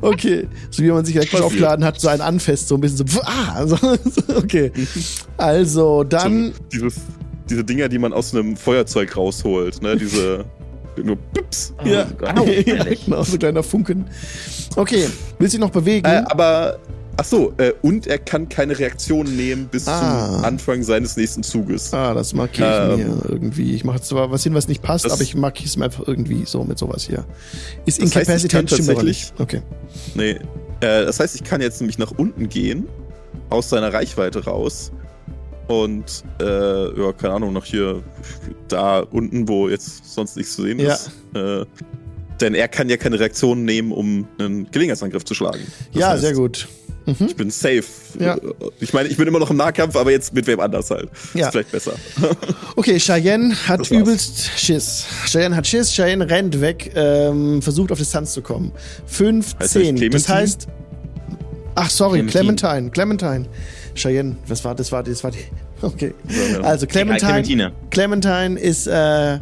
Okay. 0.00 0.48
So 0.70 0.82
wie 0.82 0.90
man 0.90 1.04
sich 1.04 1.16
Passiert. 1.16 1.42
aufgeladen 1.42 1.84
hat, 1.84 2.00
so 2.00 2.08
ein 2.08 2.20
Anfest, 2.20 2.68
so 2.68 2.74
ein 2.76 2.80
bisschen 2.80 3.06
so. 3.06 3.20
Ah, 3.24 3.66
so, 3.66 3.76
so, 3.76 4.22
okay. 4.36 4.72
Also, 5.36 6.04
dann. 6.04 6.52
So, 6.52 6.60
dieses, 6.72 6.94
diese 7.48 7.64
Dinger, 7.64 7.88
die 7.88 7.98
man 7.98 8.12
aus 8.12 8.34
einem 8.34 8.56
Feuerzeug 8.56 9.16
rausholt, 9.16 9.82
ne? 9.82 9.96
Diese. 9.96 10.44
Nur 11.02 11.16
Pips. 11.32 11.72
ja, 11.84 12.08
Au, 12.34 12.44
ja, 12.44 12.82
genau, 12.84 13.22
so 13.22 13.34
ein 13.34 13.38
kleiner 13.38 13.62
Funken. 13.62 14.06
Okay, 14.74 15.08
willst 15.38 15.54
du 15.54 15.58
dich 15.58 15.60
noch 15.60 15.70
bewegen? 15.70 16.04
Äh, 16.06 16.24
aber. 16.26 16.78
Ach 17.20 17.24
so, 17.24 17.52
äh, 17.58 17.72
und 17.82 18.06
er 18.06 18.18
kann 18.18 18.48
keine 18.48 18.78
Reaktion 18.78 19.34
nehmen 19.36 19.66
bis 19.68 19.88
Ah. 19.88 20.36
zum 20.36 20.44
Anfang 20.44 20.84
seines 20.84 21.16
nächsten 21.16 21.42
Zuges. 21.42 21.92
ah, 21.92 22.14
das 22.14 22.32
markiere 22.32 22.94
ich 22.94 23.00
ähm, 23.00 23.08
mir 23.08 23.22
irgendwie. 23.28 23.74
Ich 23.74 23.82
mache 23.84 23.96
jetzt 23.96 24.06
zwar 24.08 24.30
was 24.30 24.44
hin, 24.44 24.54
was 24.54 24.68
nicht 24.68 24.82
passt, 24.82 25.10
aber 25.10 25.20
ich 25.20 25.34
markiere 25.34 25.66
es 25.68 25.76
mir 25.76 25.86
einfach 25.86 26.06
irgendwie 26.06 26.44
so 26.46 26.62
mit 26.62 26.78
sowas 26.78 27.04
hier. 27.04 27.24
Ist 27.86 28.00
aber 28.00 28.24
tatsächlich-. 28.24 29.32
Okay. 29.38 29.62
Nee. 30.14 30.30
Äh, 30.30 31.04
das 31.06 31.18
heißt, 31.18 31.34
ich 31.34 31.42
kann 31.42 31.60
jetzt 31.60 31.80
nämlich 31.80 31.98
nach 31.98 32.12
unten 32.12 32.48
gehen, 32.48 32.86
aus 33.50 33.68
seiner 33.68 33.92
Reichweite 33.92 34.44
raus. 34.44 34.92
Und, 35.66 36.22
äh, 36.40 36.44
ja, 37.00 37.12
keine 37.12 37.34
Ahnung, 37.34 37.52
noch 37.52 37.64
hier, 37.64 38.02
da 38.68 39.00
unten, 39.00 39.48
wo 39.48 39.68
jetzt 39.68 40.14
sonst 40.14 40.36
nichts 40.36 40.54
zu 40.54 40.62
sehen 40.62 40.78
Ja. 40.78 40.94
ist. 40.94 41.10
Äh, 41.34 41.64
denn 42.40 42.54
er 42.54 42.68
kann 42.68 42.88
ja 42.88 42.96
keine 42.96 43.18
Reaktion 43.18 43.64
nehmen, 43.64 43.90
um 43.90 44.26
einen 44.38 44.70
Gelegenheitsangriff 44.70 45.24
zu 45.24 45.34
schlagen. 45.34 45.60
Das 45.92 46.00
ja, 46.00 46.08
heißt, 46.10 46.22
sehr 46.22 46.34
gut. 46.34 46.68
Mhm. 47.18 47.26
Ich 47.26 47.36
bin 47.36 47.50
safe. 47.50 47.84
Ja. 48.18 48.34
Äh, 48.36 48.40
Ich 48.80 48.92
meine, 48.92 49.08
ich 49.08 49.16
bin 49.16 49.26
immer 49.26 49.38
noch 49.38 49.50
im 49.50 49.56
Nahkampf, 49.56 49.96
aber 49.96 50.10
jetzt 50.10 50.34
mit 50.34 50.46
wem 50.46 50.60
anders 50.60 50.90
halt. 50.90 51.08
Ja. 51.34 51.46
Ist 51.46 51.52
vielleicht 51.52 51.72
besser. 51.72 51.92
Okay, 52.76 52.98
Cheyenne 52.98 53.54
hat 53.66 53.90
übelst 53.90 54.50
Schiss. 54.56 55.04
Cheyenne 55.26 55.56
hat 55.56 55.66
Schiss, 55.66 55.92
Cheyenne 55.92 56.28
rennt 56.30 56.60
weg, 56.60 56.92
ähm, 56.94 57.60
versucht 57.62 57.90
auf 57.90 57.98
Distanz 57.98 58.32
zu 58.32 58.42
kommen. 58.42 58.70
5, 59.06 59.56
Heißt 59.58 59.72
10. 59.72 60.10
das 60.10 60.28
heißt. 60.28 60.68
Ach, 61.74 61.90
sorry, 61.90 62.24
Clementine. 62.26 62.90
Clementine. 62.90 62.90
Clementine. 62.90 63.46
Cheyenne, 63.94 64.36
das 64.48 64.64
war, 64.64 64.74
das 64.74 64.92
war, 64.92 65.02
das 65.02 65.24
war 65.24 65.30
die. 65.30 65.38
Okay. 65.80 66.12
Also 66.62 66.86
Clementine. 66.88 67.30
Clementine. 67.30 67.72
Clementine 67.90 68.58
ist, 68.60 68.88
äh, 68.88 68.92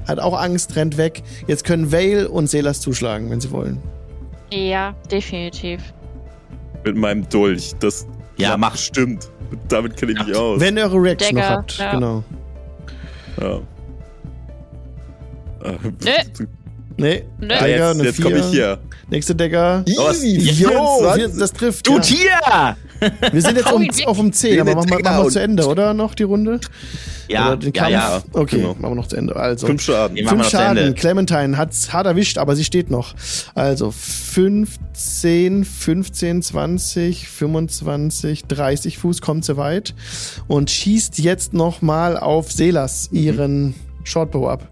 hat 0.06 0.18
auch 0.18 0.38
Angst, 0.38 0.76
rennt 0.76 0.98
weg. 0.98 1.22
Jetzt 1.47 1.64
können 1.64 1.90
Vale 1.93 2.28
und 2.28 2.48
Selas 2.51 2.80
zuschlagen, 2.82 3.30
wenn 3.30 3.40
sie 3.40 3.51
wollen. 3.52 3.78
Ja, 4.52 4.94
definitiv. 5.10 5.80
Mit 6.86 6.96
meinem 6.96 7.28
Dolch. 7.28 7.72
Das 7.80 8.06
Ja, 8.36 8.48
klappt 8.48 8.60
mach. 8.60 8.72
bestimmt. 8.72 9.28
Damit 9.68 9.96
kenne 9.96 10.12
ich 10.12 10.26
mich 10.26 10.36
aus. 10.36 10.60
Wenn 10.60 10.76
ihr 10.76 10.84
eure 10.84 10.96
Reaction 11.02 11.34
noch 11.36 11.42
Dagger, 11.42 11.56
habt. 11.56 11.78
ja. 11.78 11.90
Genau. 11.92 12.24
Ja. 13.40 13.56
Äh, 15.64 15.72
Nö. 15.82 16.10
Nee, 16.98 17.24
Nö. 17.38 17.46
Ah, 17.54 17.58
Dagger, 17.58 17.68
jetzt 17.68 17.82
eine 18.00 18.04
jetzt 18.04 18.22
komme 18.22 18.36
ich 18.38 18.44
4. 18.44 18.50
hier. 18.52 18.78
Nächste 19.10 19.34
Dagger. 19.34 19.84
Easy, 19.86 20.38
Jo, 20.62 20.68
24. 20.70 21.16
wir, 21.16 21.40
das 21.40 21.52
trifft. 21.52 21.86
Du 21.86 21.94
ja. 21.94 22.00
Tier! 22.00 22.76
Wir 23.32 23.43
sind 23.43 23.56
jetzt 23.56 23.73
um, 23.73 23.89
auf 24.06 24.18
um 24.18 24.32
10, 24.32 24.55
Nee, 24.55 24.60
aber 24.60 24.74
machen 24.77 24.90
wir, 24.90 24.98
machen 25.02 25.16
wir 25.18 25.24
und- 25.27 25.31
zu 25.32 25.40
Ende, 25.40 25.66
oder? 25.66 25.93
Noch 25.94 26.14
die 26.14 26.23
Runde? 26.23 26.60
Ja, 27.28 27.48
oder 27.48 27.56
den 27.56 27.73
ja, 27.74 27.81
Kampf? 27.82 27.93
ja. 27.93 28.23
Okay, 28.32 28.56
genau. 28.56 28.68
machen 28.74 28.82
wir 28.82 28.94
noch 28.94 29.09
zu 29.09 29.16
Ende. 29.16 29.35
Also, 29.36 29.66
Fünf 29.66 29.82
Schaden. 29.82 30.16
Fünf 30.27 30.48
Schaden. 30.48 30.94
Clementine 30.94 31.56
hat's 31.56 31.93
hart 31.93 32.06
erwischt, 32.06 32.39
aber 32.39 32.55
sie 32.56 32.64
steht 32.64 32.90
noch. 32.90 33.14
Also 33.55 33.90
15, 33.90 35.64
15, 35.64 36.43
20, 36.43 37.28
25, 37.28 38.44
30 38.47 38.98
Fuß 38.98 39.20
kommt 39.20 39.44
sie 39.44 39.56
weit 39.56 39.94
und 40.47 40.70
schießt 40.70 41.18
jetzt 41.18 41.52
noch 41.52 41.82
mal 41.82 42.16
auf 42.16 42.52
Selas 42.52 43.10
Mhm. 43.10 43.18
ihren 43.18 43.74
Shortbow 44.05 44.48
ab. 44.48 44.68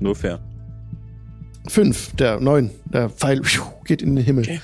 Nur 0.00 0.14
fair. 0.16 0.40
Fünf, 1.68 2.14
der 2.16 2.40
neun, 2.40 2.70
der 2.84 3.08
Pfeil 3.08 3.42
pfiuh, 3.42 3.62
geht 3.84 4.02
in 4.02 4.16
den 4.16 4.24
Himmel. 4.24 4.44
Okay, 4.44 4.60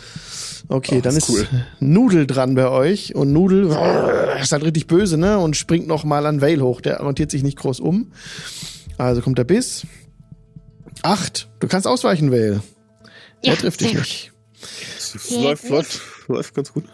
Oh, 0.73 0.81
dann 1.03 1.17
ist 1.17 1.29
ist 1.29 1.31
cool. 1.31 1.47
Nudel 1.81 2.27
dran 2.27 2.55
bei 2.55 2.69
euch 2.69 3.15
und 3.17 3.33
Nudel 3.33 3.67
ist 4.41 4.53
halt 4.53 4.63
richtig 4.65 4.87
böse, 4.87 5.19
ne? 5.19 5.39
Und 5.39 5.57
springt 5.57 5.89
noch 5.89 6.05
mal 6.05 6.27
an 6.27 6.41
Vale 6.41 6.63
hoch. 6.63 6.81
Der 6.81 7.01
orientiert 7.01 7.31
sich 7.33 7.43
nicht 7.43 7.59
groß 7.59 7.81
um. 7.81 8.13
Also 8.97 9.21
kommt 9.21 9.37
der 9.39 9.45
Biss. 9.45 9.87
Acht. 11.03 11.49
Du 11.61 11.67
kannst 11.67 11.87
ausweichen, 11.87 12.31
Vale. 12.31 12.63
Ja, 13.43 13.53
Der 13.53 13.57
trifft 13.59 13.81
dich 13.81 13.95
nicht. 13.95 14.33
Es 14.97 15.31
Ja, 15.31 15.41
läuft, 15.43 15.63
gut. 15.63 15.71
läuft, 15.73 16.01
läuft 16.29 16.55
ganz 16.55 16.73
gut. 16.73 16.85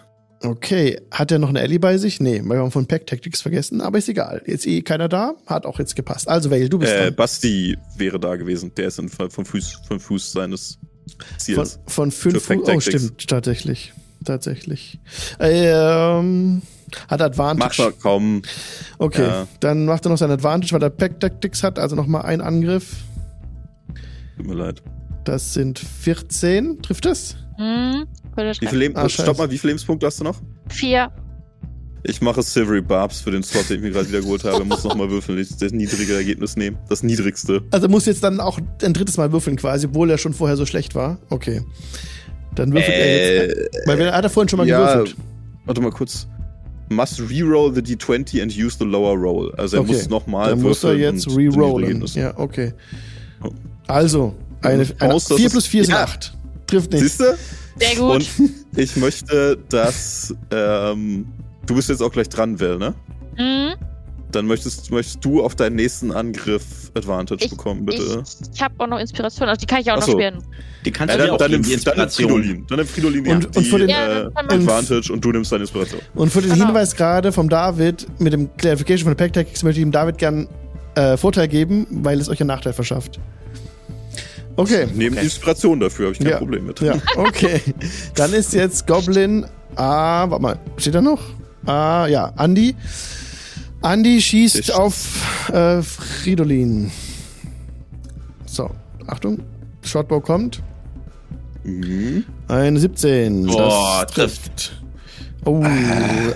Okay, 0.42 1.00
hat 1.10 1.30
er 1.32 1.38
noch 1.38 1.48
eine 1.48 1.60
Ellie 1.60 1.78
bei 1.80 1.98
sich? 1.98 2.20
Nee, 2.20 2.40
weil 2.44 2.58
wir 2.58 2.62
haben 2.62 2.70
von 2.70 2.86
Pack 2.86 3.06
Tactics 3.06 3.40
vergessen, 3.40 3.80
aber 3.80 3.98
ist 3.98 4.08
egal. 4.08 4.42
Jetzt 4.46 4.66
eh 4.66 4.82
keiner 4.82 5.08
da, 5.08 5.34
hat 5.46 5.66
auch 5.66 5.78
jetzt 5.78 5.96
gepasst. 5.96 6.28
Also 6.28 6.50
Vale, 6.50 6.68
du 6.68 6.78
bist 6.78 6.92
Äh, 6.92 7.04
dran. 7.06 7.16
Basti 7.16 7.76
wäre 7.96 8.20
da 8.20 8.36
gewesen. 8.36 8.72
Der 8.76 8.88
ist 8.88 8.98
in 8.98 9.08
Fall 9.08 9.30
vom 9.30 9.44
Fuß, 9.44 9.80
vom 9.88 9.98
Fuß 9.98 10.32
seines 10.32 10.78
Von, 11.54 11.66
von 11.86 12.10
fünf 12.10 12.44
Fuß. 12.44 12.56
Oh, 12.68 12.80
stimmt, 12.80 13.26
tatsächlich. 13.28 13.92
Tatsächlich. 14.24 14.98
Ähm, 15.38 16.62
hat 17.08 17.20
Advantage. 17.22 17.58
Mach 17.68 17.78
mal 17.78 17.92
kaum. 17.92 18.42
Okay, 18.98 19.22
Ja. 19.26 19.46
dann 19.60 19.84
macht 19.86 20.04
er 20.06 20.10
noch 20.10 20.18
sein 20.18 20.30
Advantage, 20.30 20.72
weil 20.72 20.82
er 20.82 20.90
Pack 20.90 21.20
Tactics 21.20 21.62
hat, 21.62 21.78
also 21.78 21.94
nochmal 21.94 22.22
ein 22.22 22.40
Angriff. 22.40 22.96
Tut 24.36 24.46
mir 24.46 24.54
leid. 24.54 24.82
Das 25.24 25.54
sind 25.54 25.78
14. 25.78 26.82
Trifft 26.82 27.04
das? 27.04 27.36
Hm, 27.56 28.06
würde 28.34 28.52
Wie 28.60 28.66
viel 28.66 28.78
Leben, 28.78 28.96
Ah, 28.96 29.08
stopp 29.08 29.38
mal, 29.38 29.50
wie 29.50 29.58
viele 29.58 29.72
Lebenspunkte 29.72 30.06
hast 30.06 30.20
du 30.20 30.24
noch? 30.24 30.40
Vier. 30.68 31.10
Ich 32.08 32.20
mache 32.20 32.40
Silvery 32.42 32.82
Barbs 32.82 33.20
für 33.20 33.30
den 33.32 33.42
Slot, 33.42 33.68
den 33.68 33.76
ich 33.76 33.82
mir 33.82 33.90
gerade 33.90 34.08
wieder 34.08 34.20
geholt 34.20 34.44
habe. 34.44 34.64
Muss 34.64 34.84
nochmal 34.84 35.10
würfeln. 35.10 35.38
Ich 35.38 35.56
das 35.56 35.72
niedrige 35.72 36.14
Ergebnis 36.14 36.56
nehmen. 36.56 36.78
Das 36.88 37.02
niedrigste. 37.02 37.62
Also 37.72 37.88
muss 37.88 38.06
jetzt 38.06 38.22
dann 38.22 38.38
auch 38.38 38.58
ein 38.82 38.92
drittes 38.94 39.16
Mal 39.16 39.32
würfeln 39.32 39.56
quasi, 39.56 39.86
obwohl 39.86 40.08
er 40.10 40.18
schon 40.18 40.32
vorher 40.32 40.56
so 40.56 40.66
schlecht 40.66 40.94
war. 40.94 41.18
Okay. 41.30 41.62
Dann 42.54 42.72
würfelt 42.72 42.94
er 42.96 43.46
jetzt. 43.46 43.56
Weil 43.86 44.00
er 44.00 44.12
hat 44.12 44.24
er 44.24 44.30
vorhin 44.30 44.48
schon 44.48 44.58
mal 44.58 44.66
Äh, 44.66 44.70
ja, 44.70 44.92
gewürfelt. 44.94 45.16
Warte 45.64 45.80
mal 45.80 45.90
kurz. 45.90 46.28
must 46.88 47.20
reroll 47.28 47.74
the 47.74 47.80
d20 47.82 48.40
and 48.42 48.56
use 48.56 48.76
the 48.78 48.84
lower 48.84 49.14
roll. 49.16 49.52
Also 49.56 49.78
er 49.78 49.80
Okay. 49.82 49.92
muss 49.92 50.08
nochmal 50.08 50.50
Dann 50.50 50.62
muss 50.62 50.84
er 50.84 50.94
jetzt 50.94 51.28
rerollen. 51.28 52.04
Ja, 52.14 52.38
okay. 52.38 52.72
Also, 53.88 54.34
eine, 54.62 54.86
eine 55.00 55.12
Raus, 55.12 55.26
das 55.26 55.36
4 55.38 55.46
ist- 55.46 55.52
plus 55.52 55.66
4 55.66 55.84
sind 55.84 55.94
Ja. 55.94 56.04
8. 56.04 56.36
Trifft 56.68 56.92
nicht. 56.92 57.02
Siehst 57.02 57.20
du? 57.20 57.36
Sehr 57.78 57.96
gut. 57.96 58.14
Und 58.14 58.30
ich 58.76 58.96
möchte, 58.96 59.58
dass 59.68 60.34
ähm, 60.52 61.26
du 61.66 61.74
bist 61.74 61.88
jetzt 61.88 62.02
auch 62.02 62.12
gleich 62.12 62.28
dran, 62.28 62.58
Will, 62.60 62.78
ne? 62.78 62.94
Mhm. 63.36 63.74
Dann 64.32 64.46
möchtest, 64.46 64.90
möchtest 64.90 65.24
du 65.24 65.42
auf 65.42 65.54
deinen 65.54 65.76
nächsten 65.76 66.10
Angriff 66.10 66.90
Advantage 66.94 67.44
Ich- 67.44 67.50
bekommen, 67.50 67.86
bitte. 67.86 68.22
Ich, 68.26 68.48
ich 68.54 68.62
habe 68.62 68.74
auch 68.78 68.86
noch 68.88 68.98
Inspiration, 68.98 69.48
also 69.48 69.58
die 69.60 69.66
kann 69.66 69.80
ich 69.80 69.90
auch 69.90 69.94
Ach 69.96 70.00
noch 70.00 70.06
so. 70.06 70.12
spielen. 70.12 70.42
Die 70.84 70.90
kannst 70.90 71.12
Ja, 71.14 71.18
du 71.18 71.26
dann, 71.26 71.34
auch 71.34 71.38
dann, 71.38 71.50
nimm, 71.52 71.62
die 71.62 71.68
dann 71.76 71.94
nimm 71.96 72.04
Inspiration. 72.04 72.30
Fridolin. 72.30 72.66
Dann 72.68 72.78
nimm 72.78 72.86
Fridolin 72.88 73.26
Und- 73.26 73.54
die, 73.54 73.58
und 73.58 73.64
für 73.66 73.78
den- 73.78 73.88
Ja, 73.88 74.22
äh, 74.22 74.30
Advantage 74.34 75.12
und 75.12 75.24
du 75.24 75.30
nimmst 75.32 75.52
deine 75.52 75.62
Inspiration. 75.62 76.00
Und 76.14 76.30
für 76.32 76.42
den 76.42 76.52
Genau. 76.52 76.66
Hinweis 76.66 76.94
gerade 76.96 77.30
vom 77.32 77.48
David 77.48 78.06
mit 78.20 78.32
dem 78.32 78.54
Clarification 78.56 79.04
von 79.04 79.16
der 79.16 79.24
Pack 79.24 79.32
Tactics 79.32 79.62
möchte 79.62 79.80
ich 79.80 79.84
dem 79.84 79.92
David 79.92 80.18
gern 80.18 80.48
äh, 80.96 81.16
Vorteil 81.16 81.46
geben, 81.48 81.86
weil 81.90 82.20
es 82.20 82.28
euch 82.28 82.40
einen 82.40 82.48
Nachteil 82.48 82.72
verschafft. 82.72 83.20
Okay. 84.56 84.86
Neben 84.94 85.16
Inspiration 85.18 85.78
dafür 85.80 86.06
habe 86.06 86.12
ich 86.14 86.18
kein 86.18 86.28
Ja. 86.30 86.38
Problem 86.38 86.66
mit. 86.66 86.80
Ja, 86.80 86.94
okay. 87.16 87.60
Dann 88.14 88.32
ist 88.32 88.54
jetzt 88.54 88.86
Goblin. 88.86 89.44
Ah, 89.76 90.28
warte 90.30 90.42
mal. 90.42 90.58
Steht 90.78 90.94
da 90.94 91.02
noch? 91.02 91.20
Ah, 91.66 92.06
ja. 92.08 92.32
Andi. 92.36 92.74
Andi 93.82 94.20
schießt 94.20 94.56
Ich- 94.58 94.72
auf 94.74 95.50
äh, 95.52 95.82
Fridolin. 95.82 96.90
So, 98.46 98.70
Achtung. 99.06 99.38
Shotbow 99.82 100.20
kommt. 100.20 100.62
Mhm. 101.64 102.24
Eine 102.48 102.78
17. 102.80 103.46
Boah, 103.46 104.04
das 104.06 104.14
trifft. 104.14 104.82
Oh, 105.44 105.62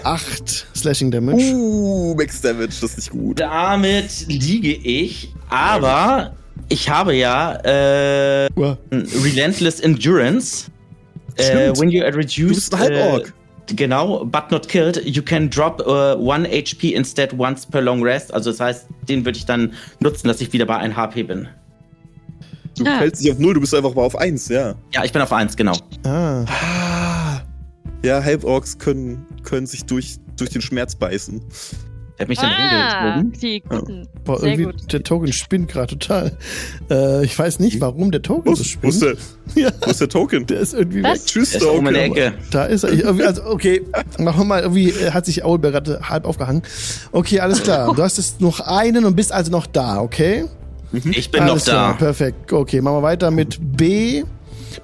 8 0.04 0.66
Slashing 0.76 1.10
Damage. 1.10 1.42
Uh, 1.54 2.14
Max 2.16 2.40
Damage, 2.40 2.66
das 2.80 2.82
ist 2.82 2.96
nicht 2.96 3.10
gut. 3.10 3.40
Damit 3.40 4.26
liege 4.28 4.72
ich, 4.72 5.32
aber 5.48 6.34
ich 6.68 6.88
habe 6.88 7.14
ja 7.16 7.54
äh, 7.64 8.48
Uah. 8.54 8.78
Relentless 8.92 9.80
Endurance. 9.80 10.66
Äh, 11.36 11.72
when 11.78 11.90
you 11.90 12.02
reduced. 12.04 12.38
Du 12.38 12.48
bist 12.54 12.74
ein 12.74 12.80
Halborg. 12.80 13.28
Äh, 13.28 13.32
genau, 13.76 14.24
but 14.24 14.50
not 14.50 14.68
killed. 14.68 15.00
You 15.04 15.22
can 15.22 15.48
drop 15.50 15.80
uh, 15.86 16.14
one 16.18 16.46
HP 16.46 16.94
instead 16.94 17.32
once 17.38 17.66
per 17.66 17.80
long 17.82 18.02
rest. 18.02 18.32
Also 18.32 18.50
das 18.50 18.60
heißt, 18.60 18.86
den 19.08 19.24
würde 19.24 19.38
ich 19.38 19.46
dann 19.46 19.72
nutzen, 20.00 20.28
dass 20.28 20.40
ich 20.40 20.52
wieder 20.52 20.66
bei 20.66 20.76
1 20.76 20.96
HP 20.96 21.22
bin. 21.24 21.48
Du 22.78 22.84
Ah. 22.86 22.98
fällst 22.98 23.22
nicht 23.22 23.32
auf 23.32 23.38
null, 23.38 23.54
du 23.54 23.60
bist 23.60 23.74
einfach 23.74 23.94
mal 23.94 24.02
auf 24.02 24.16
eins, 24.16 24.48
ja. 24.48 24.74
Ja, 24.94 25.04
ich 25.04 25.12
bin 25.12 25.20
auf 25.22 25.32
1, 25.32 25.56
genau. 25.56 25.72
Ah, 26.04 26.44
Ah. 26.46 27.40
Ja, 28.02 28.22
Halborgs 28.22 28.78
können, 28.78 29.26
können 29.42 29.66
sich 29.66 29.84
durch, 29.84 30.16
durch 30.38 30.50
den 30.50 30.62
Schmerz 30.62 30.94
beißen. 30.94 31.42
Der 32.20 32.24
hat 32.24 32.28
mich 32.28 32.38
dann 32.38 32.50
Ah, 32.50 33.14
hingezogen. 33.16 33.40
die 33.40 33.60
guten. 33.66 34.08
boah, 34.24 34.38
Sehr 34.38 34.50
irgendwie, 34.50 34.64
gut. 34.64 34.92
der 34.92 35.02
Token 35.02 35.32
spinnt 35.32 35.68
gerade 35.68 35.96
total. 35.98 36.36
Äh, 36.90 37.24
ich 37.24 37.38
weiß 37.38 37.60
nicht, 37.60 37.80
warum 37.80 38.10
der 38.10 38.20
Token 38.20 38.50
Wo 38.52 38.54
so 38.54 38.62
ist, 38.62 38.78
wo 38.82 38.88
ist, 38.88 38.96
spinnt. 39.02 39.18
der, 39.56 39.62
Ja, 39.64 39.70
wo 39.80 39.90
ist 39.90 40.00
der 40.02 40.08
Token? 40.10 40.46
der 40.46 40.60
ist 40.60 40.74
irgendwie 40.74 41.02
Was? 41.02 41.12
weg. 41.20 41.26
Tschüss, 41.26 41.50
Der 41.52 41.60
Token. 41.62 41.94
Ecke. 41.94 42.34
Da 42.50 42.64
ist 42.66 42.84
er. 42.84 42.92
Ich- 42.92 43.00
irgendwie- 43.00 43.24
Also, 43.24 43.44
okay, 43.46 43.80
machen 44.18 44.40
wir 44.40 44.44
mal, 44.44 44.60
irgendwie 44.60 44.90
äh, 44.90 45.10
hat 45.12 45.24
sich 45.24 45.44
Owlbear 45.44 45.72
gerade 45.72 46.00
halb 46.08 46.26
aufgehangen. 46.26 46.62
Okay, 47.10 47.40
alles 47.40 47.62
klar. 47.62 47.94
Du 47.94 48.02
hast 48.02 48.18
jetzt 48.18 48.40
noch 48.42 48.60
einen 48.60 49.06
und 49.06 49.16
bist 49.16 49.32
also 49.32 49.50
noch 49.50 49.66
da, 49.66 50.00
okay? 50.00 50.44
Ich 50.92 51.30
bin 51.30 51.40
alles 51.42 51.66
noch 51.66 51.72
da. 51.72 51.78
Klar, 51.92 51.94
perfekt. 51.96 52.52
Okay, 52.52 52.82
machen 52.82 52.96
wir 52.98 53.02
weiter 53.02 53.30
mit 53.30 53.58
B. 53.76 54.24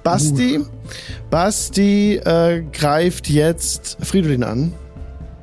Basti. 0.03 0.59
Basti 1.29 2.15
äh, 2.15 2.63
greift 2.71 3.29
jetzt 3.29 3.97
Fridolin 4.01 4.43
an. 4.43 4.73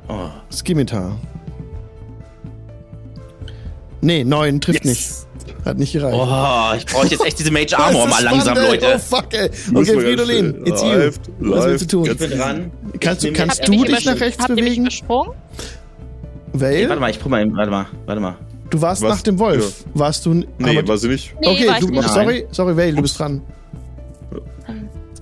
Oh. 0.07 0.27
Skimitar. 0.51 1.17
Nee, 4.05 4.23
neun 4.23 4.61
trifft 4.61 4.85
Yes. 4.85 5.25
nicht. 5.47 5.65
Hat 5.65 5.77
nicht 5.79 5.93
gereicht. 5.93 6.15
Oh, 6.15 6.75
ich 6.77 6.85
brauche 6.85 7.07
jetzt 7.07 7.25
echt 7.25 7.39
diese 7.39 7.49
Mage 7.51 7.73
Armor 7.77 8.07
mal 8.07 8.23
langsam, 8.23 8.55
spannend, 8.55 8.83
ey. 8.83 8.89
Leute. 8.89 8.93
Oh 8.95 8.99
fuck, 8.99 9.33
ey. 9.33 9.49
Okay, 9.73 9.99
Fridolin, 9.99 10.61
it's 10.65 10.81
you. 10.83 10.87
Läuft, 10.89 11.21
Was 11.39 11.65
willst 11.65 11.91
du 11.91 11.97
tun? 12.03 12.11
Ich 12.11 12.17
bin 12.17 12.29
dran. 12.37 12.71
Kannst 12.99 13.23
du- 13.23 13.33
kannst 13.33 13.67
du 13.67 13.71
dich 13.83 14.05
nach 14.05 14.19
rechts 14.19 14.37
habt 14.39 14.49
ihr 14.49 14.55
mich 14.55 14.63
bewegen? 14.65 14.81
übersprungen? 14.83 15.31
Vale? 16.53 16.87
Warte 16.89 17.01
mal, 17.01 17.09
ich 17.09 17.19
guck 17.19 17.31
mal, 17.31 17.41
eben- 17.41 17.55
warte 17.57 17.71
mal, 17.71 17.85
warte 18.05 18.21
mal. 18.21 18.35
Du 18.69 18.81
warst 18.81 19.01
Was? 19.01 19.09
nach 19.09 19.21
dem 19.23 19.39
Wolf. 19.39 19.85
Warst 19.95 20.25
du. 20.27 20.33
Nee, 20.35 20.45
aber- 20.59 20.87
war 20.87 20.97
sie 20.97 21.07
nicht. 21.07 21.33
Nee, 21.41 21.47
okay, 21.49 21.71
du, 21.79 21.87
nicht. 21.87 22.09
sorry, 22.09 22.47
sorry, 22.51 22.77
Vale, 22.77 22.93
du 22.93 23.01
bist 23.01 23.19
dran. 23.19 23.41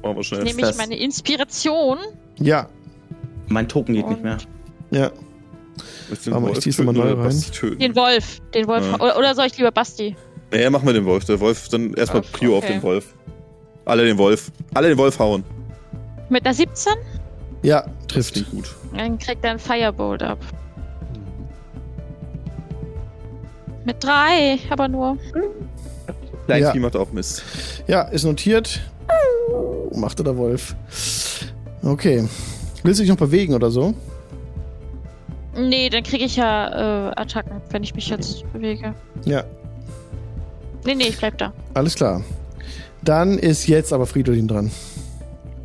Machen 0.01 0.15
wir 0.17 0.23
schnell. 0.23 0.43
Nehme 0.43 0.69
ich 0.69 0.75
meine 0.77 0.97
Inspiration. 0.99 1.97
Ja, 2.39 2.67
Mein 3.47 3.67
Token 3.69 3.95
geht 3.95 4.09
nicht 4.09 4.23
mehr. 4.23 4.37
ja. 4.91 5.11
Warte 6.09 6.29
mal, 6.39 6.51
ich 6.57 6.77
noch 6.77 6.85
mal 6.85 6.93
neu 6.93 7.13
rein. 7.13 7.41
Den 7.79 7.95
Wolf. 7.95 8.39
Den 8.53 8.67
Wolf. 8.67 8.85
Ja. 8.85 8.95
Oder, 8.99 9.17
oder 9.17 9.35
soll 9.35 9.45
ich 9.47 9.57
lieber 9.57 9.71
Basti? 9.71 10.15
Nee, 10.51 10.69
machen 10.69 10.85
wir 10.85 10.93
den 10.93 11.05
Wolf. 11.05 11.25
Der 11.25 11.39
Wolf, 11.39 11.67
dann 11.69 11.93
erstmal 11.93 12.19
Okay. 12.21 12.29
Prio 12.33 12.57
auf 12.57 12.65
den 12.65 12.81
Wolf. 12.83 13.13
Alle 13.85 14.05
den 14.05 14.17
Wolf. 14.17 14.51
Alle 14.73 14.89
den 14.89 14.97
Wolf 14.97 15.17
hauen. 15.19 15.43
Mit 16.29 16.45
einer 16.45 16.53
17? 16.53 16.93
Ja, 17.63 17.81
Das 17.81 18.07
trifft. 18.07 18.33
klingt 18.33 18.51
gut. 18.51 18.75
Dann 18.95 19.17
kriegt 19.17 19.43
er 19.43 19.51
einen 19.51 19.59
Firebolt 19.59 20.21
ab. 20.23 20.37
Mit 23.85 24.01
drei, 24.03 24.59
aber 24.69 24.87
nur. 24.87 25.17
Kleinvieh 26.45 26.75
Ja. 26.77 26.81
macht 26.81 26.95
auch 26.95 27.11
Mist. 27.11 27.43
Ja, 27.87 28.03
ist 28.03 28.23
notiert. 28.23 28.79
Machte 29.95 30.23
der 30.23 30.37
Wolf. 30.37 30.75
Okay. 31.83 32.27
Willst 32.83 32.99
du 32.99 33.03
dich 33.03 33.09
noch 33.09 33.17
bewegen 33.17 33.53
oder 33.53 33.69
so? 33.71 33.93
Nee, 35.55 35.89
dann 35.89 36.03
kriege 36.03 36.25
ich 36.25 36.35
ja 36.35 37.09
äh, 37.09 37.13
Attacken, 37.15 37.61
wenn 37.69 37.83
ich 37.83 37.93
mich 37.95 38.07
jetzt 38.09 38.51
bewege. 38.53 38.93
Ja, 39.25 39.43
Nee, 40.85 40.95
nee, 40.95 41.07
ich 41.07 41.17
bleib 41.17 41.37
da. 41.37 41.53
alles 41.75 41.95
klar. 41.95 42.23
Dann 43.03 43.37
ist 43.39 43.67
jetzt 43.67 43.93
aber 43.93 44.05
Fridolin 44.05 44.47
dran. 44.47 44.69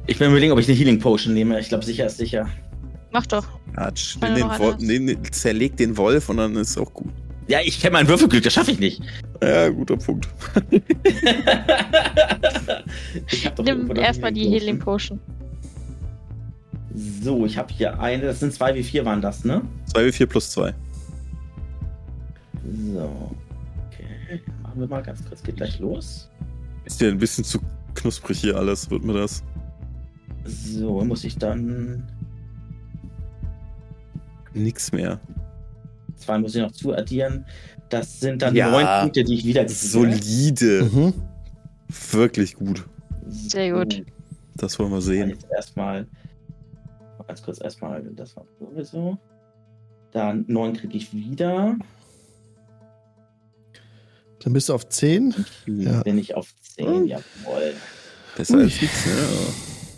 Ich 0.06 0.18
bin 0.18 0.30
überlegen, 0.30 0.52
ob 0.52 0.58
ich 0.60 0.68
eine 0.68 0.76
Healing 0.76 0.98
Potion 1.00 1.34
nehme. 1.34 1.58
Ich 1.60 1.68
glaube, 1.68 1.84
sicher 1.84 2.06
ist 2.06 2.18
sicher. 2.18 2.46
Mach 3.10 3.26
doch. 3.26 3.46
Wenn 4.20 4.34
Nimm 4.34 4.48
den 4.48 4.58
Wolf, 4.58 4.76
nimm, 4.78 5.06
den- 5.06 5.24
zerleg 5.32 5.76
den 5.76 5.96
Wolf 5.96 6.28
und 6.28 6.36
dann 6.38 6.54
ist 6.56 6.78
auch 6.78 6.92
gut. 6.92 7.08
Ja, 7.48 7.58
ich 7.64 7.80
kenne 7.80 7.92
meinen 7.94 8.08
Würfelglück, 8.08 8.42
das 8.42 8.52
schaffe 8.52 8.72
ich 8.72 8.78
nicht. 8.78 9.00
Ja, 9.42 9.68
guter 9.70 9.96
Punkt. 9.96 10.28
ich 13.30 13.46
hab 13.46 13.56
doch 13.56 13.64
Nimm 13.64 13.90
erstmal 13.96 14.32
die 14.32 14.48
Healing 14.48 14.78
Potion. 14.78 15.18
So, 16.94 17.44
ich 17.46 17.56
habe 17.58 17.72
hier 17.72 18.00
eine. 18.00 18.24
Das 18.24 18.40
sind 18.40 18.52
zwei 18.52 18.74
wie 18.74 18.82
vier 18.82 19.04
waren 19.04 19.20
das, 19.20 19.44
ne? 19.44 19.62
2 19.86 20.06
wie 20.06 20.12
4 20.12 20.26
plus 20.26 20.50
2. 20.50 20.74
So. 22.94 23.30
Okay. 23.88 24.40
Machen 24.62 24.80
wir 24.80 24.86
mal 24.88 25.02
ganz 25.02 25.24
kurz. 25.24 25.42
Geht 25.42 25.56
gleich 25.56 25.78
los. 25.78 26.28
Ist 26.84 27.00
dir 27.00 27.08
ein 27.08 27.18
bisschen 27.18 27.44
zu 27.44 27.58
knusprig 27.94 28.38
hier 28.40 28.56
alles, 28.56 28.90
wird 28.90 29.04
mir 29.04 29.14
das. 29.14 29.42
So, 30.44 31.04
muss 31.04 31.24
ich 31.24 31.36
dann. 31.36 32.06
Nix 34.54 34.92
mehr. 34.92 35.20
Zwei 36.16 36.38
muss 36.38 36.54
ich 36.54 36.62
noch 36.62 36.72
zuaddieren. 36.72 37.44
Das 37.90 38.20
sind 38.20 38.42
dann 38.42 38.54
Ja. 38.54 38.70
neun 38.70 38.86
Punkte, 39.02 39.24
die 39.24 39.34
ich 39.34 39.44
wieder. 39.44 39.68
Solide. 39.68 40.88
Mhm. 40.92 41.14
Wirklich 42.12 42.54
gut. 42.54 42.86
Sehr 43.28 43.72
gut. 43.72 44.04
Das 44.56 44.78
wollen 44.78 44.90
wir 44.90 45.00
sehen. 45.00 45.30
Jetzt 45.30 45.46
erstmal. 45.54 46.06
Ganz 47.28 47.42
kurz 47.42 47.60
erstmal. 47.60 48.02
Das 48.02 48.34
war 48.36 48.46
sowieso. 48.58 49.18
Dann 50.12 50.44
neun 50.48 50.72
kriege 50.72 50.96
ich 50.96 51.12
wieder. 51.12 51.76
Dann 54.40 54.52
bist 54.52 54.70
du 54.70 54.74
auf 54.74 54.88
10. 54.88 55.34
Ja. 55.66 56.02
Bin 56.02 56.18
ich 56.18 56.34
auf 56.34 56.48
10. 56.62 57.06
Jawohl. 57.06 57.74
Besser 58.36 58.58
als 58.58 58.80
nichts? 58.80 59.04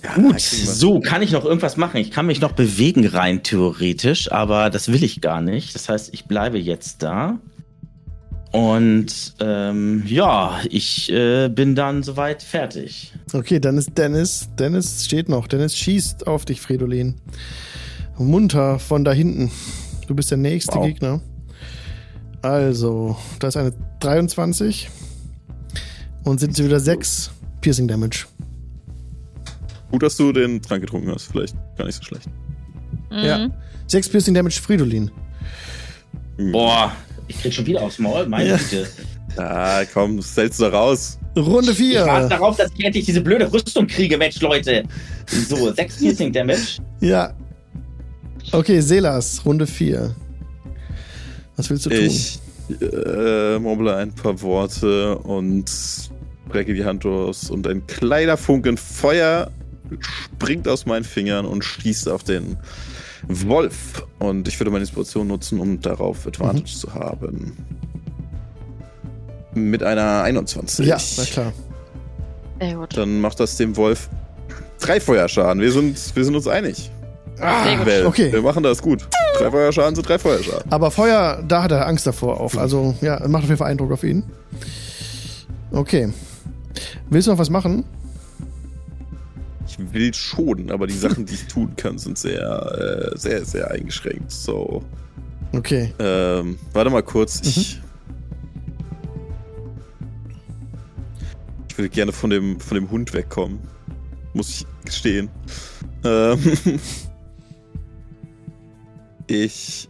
Ja, 0.03 0.15
Gut, 0.15 0.41
so 0.41 0.99
kann 1.01 1.23
ich 1.23 1.31
noch 1.31 1.45
irgendwas 1.45 1.77
machen. 1.77 1.99
Ich 1.99 2.11
kann 2.11 2.27
mich 2.27 2.41
noch 2.41 2.53
bewegen 2.53 3.07
rein 3.07 3.43
theoretisch, 3.43 4.33
aber 4.33 4.71
das 4.71 4.91
will 4.91 5.05
ich 5.05 5.21
gar 5.21 5.43
nicht. 5.43 5.75
Das 5.75 5.89
heißt, 5.89 6.13
ich 6.15 6.25
bleibe 6.25 6.59
jetzt 6.59 7.03
da. 7.03 7.39
Und 8.53 9.35
ähm, 9.39 10.03
ja, 10.07 10.61
ich 10.69 11.11
äh, 11.13 11.49
bin 11.49 11.77
dann 11.77 12.03
soweit 12.03 12.43
fertig. 12.43 13.13
Okay, 13.33 13.61
dann 13.61 13.79
ist 13.79 13.97
Dennis. 13.97 14.49
Dennis 14.59 15.05
steht 15.05 15.29
noch. 15.29 15.47
Dennis 15.47 15.77
schießt 15.77 16.27
auf 16.27 16.45
dich, 16.45 16.61
Fridolin. 16.61 17.15
Munter 18.19 18.79
von 18.79 19.05
da 19.05 19.13
hinten. 19.13 19.51
Du 20.09 20.15
bist 20.15 20.31
der 20.33 20.39
nächste 20.39 20.75
Wow. 20.75 20.87
Gegner. 20.87 21.21
Also, 22.43 23.17
da 23.39 23.49
ist 23.49 23.57
eine 23.57 23.73
23. 24.01 24.91
Und 26.25 26.41
sind 26.41 26.57
sie 26.57 26.65
wieder 26.65 26.81
6 26.81 27.31
Piercing 27.61 27.87
Damage. 27.87 28.27
Gut, 29.91 30.03
dass 30.03 30.17
du 30.17 30.33
den 30.33 30.61
Trank 30.61 30.83
getrunken 30.83 31.11
hast. 31.13 31.27
Vielleicht 31.27 31.55
gar 31.77 31.87
nicht 31.87 31.97
so 31.97 32.03
schlecht. 32.03 32.27
Mhm. 33.11 33.25
Ja. 33.25 33.49
6 33.87 34.09
Piercing 34.09 34.35
Damage 34.35 34.61
Fridolin. 34.61 35.11
Hm. 36.37 36.53
Boah, 36.53 36.93
ich 37.31 37.41
krieg 37.41 37.53
schon 37.55 37.67
wieder 37.67 37.83
aufs 37.83 37.99
Maul, 37.99 38.27
meine 38.27 38.51
Ja. 38.51 38.57
Güte. 38.57 38.87
Ah, 39.37 39.85
komm, 39.93 40.17
das 40.19 40.33
stellst 40.33 40.59
du 40.61 40.65
da 40.65 40.71
raus. 40.71 41.19
Runde 41.37 41.71
Ich 41.73 41.79
warte 42.05 42.29
4. 42.29 42.29
darauf, 42.29 42.57
dass 42.57 42.71
ich 42.77 42.85
endlich 42.85 43.07
diese 43.07 43.21
blöde 43.21 43.51
Rüstung 43.53 43.87
kriege, 43.87 44.19
Mensch, 44.19 44.41
Leute. 44.41 44.83
So, 45.27 45.73
6 45.73 45.99
Piercing 45.99 46.33
Damage. 46.33 46.79
Ja, 47.01 47.33
Okay, 48.53 48.81
Selas, 48.81 49.43
Runde 49.45 49.67
4. 49.67 50.15
Was 51.57 51.71
willst 51.71 51.87
du 51.87 51.91
tun? 51.91 51.99
Ich 52.01 52.41
äh, 52.81 53.59
murmle 53.59 53.95
ein 53.97 54.13
paar 54.13 54.41
Worte 54.43 55.17
und 55.19 55.71
strecke 56.49 56.75
die 56.75 56.85
Hand 56.85 57.07
aus 57.07 57.51
und 57.51 57.67
ein 57.69 57.87
kleiner 57.87 58.37
Funken 58.37 58.77
Feuer 58.77 59.51
springt 60.01 60.67
aus 60.67 60.87
meinen 60.87 61.05
Fingern 61.05 61.47
und 61.47 61.65
schießt 61.65 62.09
auf 62.09 62.25
den 62.25 62.57
Wolf. 63.29 64.05
Und 64.19 64.49
ich 64.49 64.59
würde 64.59 64.71
meine 64.71 64.83
Inspiration 64.83 65.27
nutzen, 65.29 65.61
um 65.61 65.81
darauf 65.81 66.27
Advantage 66.27 66.63
Mhm. 66.63 66.67
zu 66.67 66.95
haben. 66.95 67.57
Mit 69.55 69.83
einer 69.83 70.23
21. 70.23 70.87
ja, 70.87 70.97
na 71.17 71.25
klar. 71.25 71.53
Sehr 72.61 72.75
gut. 72.77 72.97
Dann 72.97 73.21
macht 73.21 73.41
das 73.41 73.57
dem 73.57 73.77
Wolf 73.77 74.09
drei 74.81 75.01
Feuerschaden. 75.01 75.61
Wir 75.63 75.73
sind, 75.73 76.15
wir 76.15 76.25
sind 76.25 76.35
uns 76.37 76.47
einig. 76.47 76.91
Gut. 77.37 77.87
Well, 77.87 78.07
okay. 78.07 78.31
Wir 78.33 78.43
machen 78.43 78.63
das 78.63 78.83
gut. 78.83 79.09
Drei 79.39 79.51
Feuerschaden 79.51 79.95
sind 79.95 80.07
drei 80.09 80.19
Feuerschaden. 80.19 80.71
Aber 80.71 80.91
Feuer, 80.91 81.43
da 81.47 81.63
hat 81.63 81.73
er 81.73 81.87
Angst 81.87 82.07
davor 82.07 82.39
auf. 82.39 82.59
Also, 82.59 82.95
ja, 83.01 83.19
macht 83.29 83.45
auf 83.45 83.49
jeden 83.49 83.57
Fall 83.59 83.71
Eindruck 83.71 83.93
auf 83.93 84.05
ihn. 84.05 84.25
Okay. 85.73 86.13
Willst 87.09 87.27
du 87.29 87.33
noch 87.33 87.39
was 87.39 87.49
machen? 87.51 87.85
Ich 89.71 89.93
will 89.93 90.13
schon, 90.15 90.71
aber 90.71 90.87
die 90.87 90.95
Sachen, 90.95 91.27
die 91.27 91.35
ich 91.35 91.47
tun 91.47 91.75
kann, 91.77 91.97
sind 91.97 92.19
sehr, 92.19 93.13
äh, 93.15 93.19
sehr, 93.19 93.45
sehr 93.45 93.71
eingeschränkt. 93.71 94.33
So. 94.33 94.83
Okay. 95.53 95.95
Ähm, 96.01 96.59
warte 96.73 96.91
mal 96.91 97.03
kurz. 97.03 97.41
Ich, 97.45 97.81
ich 101.69 101.79
will 101.79 101.89
gerne 101.89 102.13
von 102.13 102.31
dem, 102.31 102.59
von 102.59 102.75
dem 102.75 102.91
Hund 102.91 103.13
wegkommen. 103.15 103.61
Muss 104.35 104.51
ich 104.51 104.67
gestehen. 104.85 105.31
Ähm, 106.05 106.39
ich. 109.29 109.89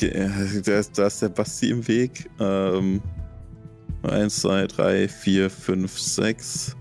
Da 0.00 0.78
ist, 0.78 0.98
da 0.98 1.06
ist 1.06 1.20
der 1.22 1.28
Basti 1.28 1.70
im 1.70 1.86
Weg. 1.86 2.28
Ähm, 2.40 3.02
eins, 4.02 4.40
zwei, 4.40 4.66
drei, 4.66 5.08
vier, 5.08 5.50
fünf, 5.50 5.98
sechs. 5.98 6.74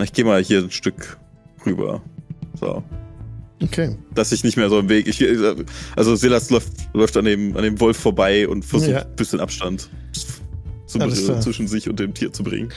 Na, 0.00 0.04
ich 0.04 0.14
gehe 0.14 0.24
mal 0.24 0.42
hier 0.42 0.60
ein 0.60 0.70
Stück 0.70 1.18
rüber. 1.66 2.00
So 2.58 2.82
Okay. 3.62 3.94
dass 4.14 4.32
ich 4.32 4.42
nicht 4.44 4.56
mehr 4.56 4.70
so 4.70 4.78
im 4.78 4.88
Weg. 4.88 5.06
Ich, 5.06 5.22
also 5.94 6.16
Silas 6.16 6.48
läuft, 6.48 6.72
läuft 6.94 7.18
an, 7.18 7.26
dem, 7.26 7.54
an 7.54 7.62
dem 7.62 7.78
Wolf 7.80 7.98
vorbei 7.98 8.48
und 8.48 8.64
versucht 8.64 8.90
Ja. 8.92 9.02
ein 9.02 9.14
bisschen 9.16 9.40
Abstand. 9.40 9.90
Zwischen 10.90 11.68
sich 11.68 11.88
und 11.88 11.98
dem 12.00 12.14
Tier 12.14 12.32
zu 12.32 12.42
bringen. 12.42 12.70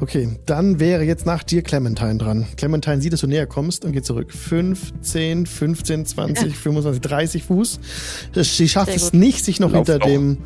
Okay. 0.00 0.28
Dann 0.46 0.80
wäre 0.80 1.04
jetzt 1.04 1.26
nach 1.26 1.42
dir 1.42 1.62
Clementine 1.62 2.16
dran. 2.16 2.46
Clementine 2.56 3.00
sieht, 3.00 3.12
dass 3.12 3.20
du 3.20 3.26
näher 3.26 3.46
kommst 3.46 3.84
und 3.84 3.92
geht 3.92 4.06
zurück. 4.06 4.32
15, 4.32 5.46
15, 5.46 6.06
20, 6.06 6.56
25, 6.56 7.00
30 7.02 7.42
Fuß. 7.44 7.80
Sie 8.34 8.68
schafft 8.68 8.94
es 8.94 9.12
nicht, 9.12 9.44
sich 9.44 9.60
noch 9.60 9.72
Lauf 9.72 9.86
hinter 9.86 9.98
doch. 9.98 10.06
dem 10.06 10.38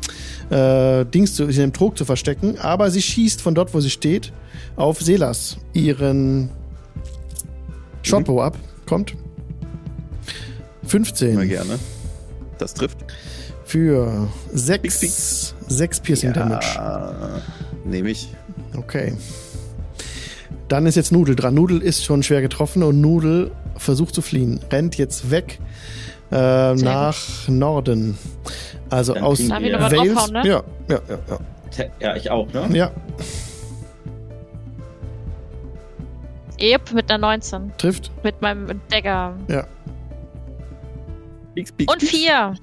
äh, 0.49 1.05
Dings 1.05 1.35
zu, 1.35 1.43
in 1.45 1.55
dem 1.55 1.73
Trog 1.73 1.97
zu 1.97 2.05
verstecken, 2.05 2.57
aber 2.59 2.91
sie 2.91 3.01
schießt 3.01 3.41
von 3.41 3.55
dort, 3.55 3.73
wo 3.73 3.79
sie 3.79 3.89
steht, 3.89 4.31
auf 4.75 5.01
Selas 5.01 5.57
ihren 5.73 6.49
Shotbow 8.01 8.41
ab. 8.41 8.57
Kommt. 8.85 9.15
15. 10.85 11.31
Immer 11.31 11.45
gerne. 11.45 11.79
Das 12.57 12.73
trifft. 12.73 12.97
Für 13.65 14.29
Big, 14.81 14.91
6 14.91 15.55
6 15.73 15.99
Piercing 16.01 16.33
Damage. 16.33 16.65
Ja, 16.75 17.13
nehme 17.85 18.09
ich. 18.09 18.29
Okay. 18.77 19.13
Dann 20.67 20.85
ist 20.85 20.95
jetzt 20.95 21.11
Nudel 21.11 21.35
dran. 21.35 21.53
Nudel 21.53 21.81
ist 21.81 22.03
schon 22.03 22.23
schwer 22.23 22.41
getroffen 22.41 22.83
und 22.83 23.01
Nudel 23.01 23.51
versucht 23.77 24.15
zu 24.15 24.21
fliehen. 24.21 24.59
Rennt 24.71 24.97
jetzt 24.97 25.29
weg 25.29 25.59
äh, 26.31 26.73
nach 26.75 27.17
Norden. 27.47 28.17
Also 28.89 29.13
Dann 29.13 29.23
aus 29.23 29.39
Wales. 29.49 30.31
ne? 30.31 30.47
Ja, 30.47 30.63
ja, 30.89 30.99
ja, 31.09 31.19
ja. 31.29 31.85
Ja, 31.99 32.15
ich 32.15 32.29
auch, 32.29 32.51
ne? 32.53 32.69
ja. 32.73 32.91
Eb 36.59 36.93
mit 36.93 37.09
einer 37.09 37.19
19. 37.19 37.73
Trifft. 37.77 38.11
Mit 38.23 38.41
meinem 38.41 38.79
Dagger. 38.89 39.35
Ja. 39.47 39.65
Und 41.55 41.77
pieks. 41.77 42.09
4. 42.09 42.53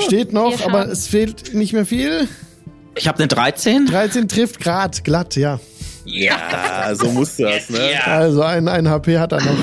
Steht 0.00 0.32
noch, 0.32 0.64
aber 0.64 0.88
es 0.88 1.06
fehlt 1.06 1.54
nicht 1.54 1.72
mehr 1.72 1.86
viel. 1.86 2.28
Ich 2.94 3.08
habe 3.08 3.18
eine 3.18 3.28
13. 3.28 3.86
13 3.86 4.28
trifft 4.28 4.60
grad, 4.60 5.04
glatt, 5.04 5.36
ja. 5.36 5.60
Ja, 6.12 6.90
so 6.94 7.06
muss 7.10 7.36
das, 7.36 7.70
ne? 7.70 7.92
Ja. 7.92 8.00
Also 8.06 8.42
ein, 8.42 8.68
ein 8.68 8.88
HP 8.88 9.18
hat 9.18 9.32
er 9.32 9.42
noch. 9.42 9.56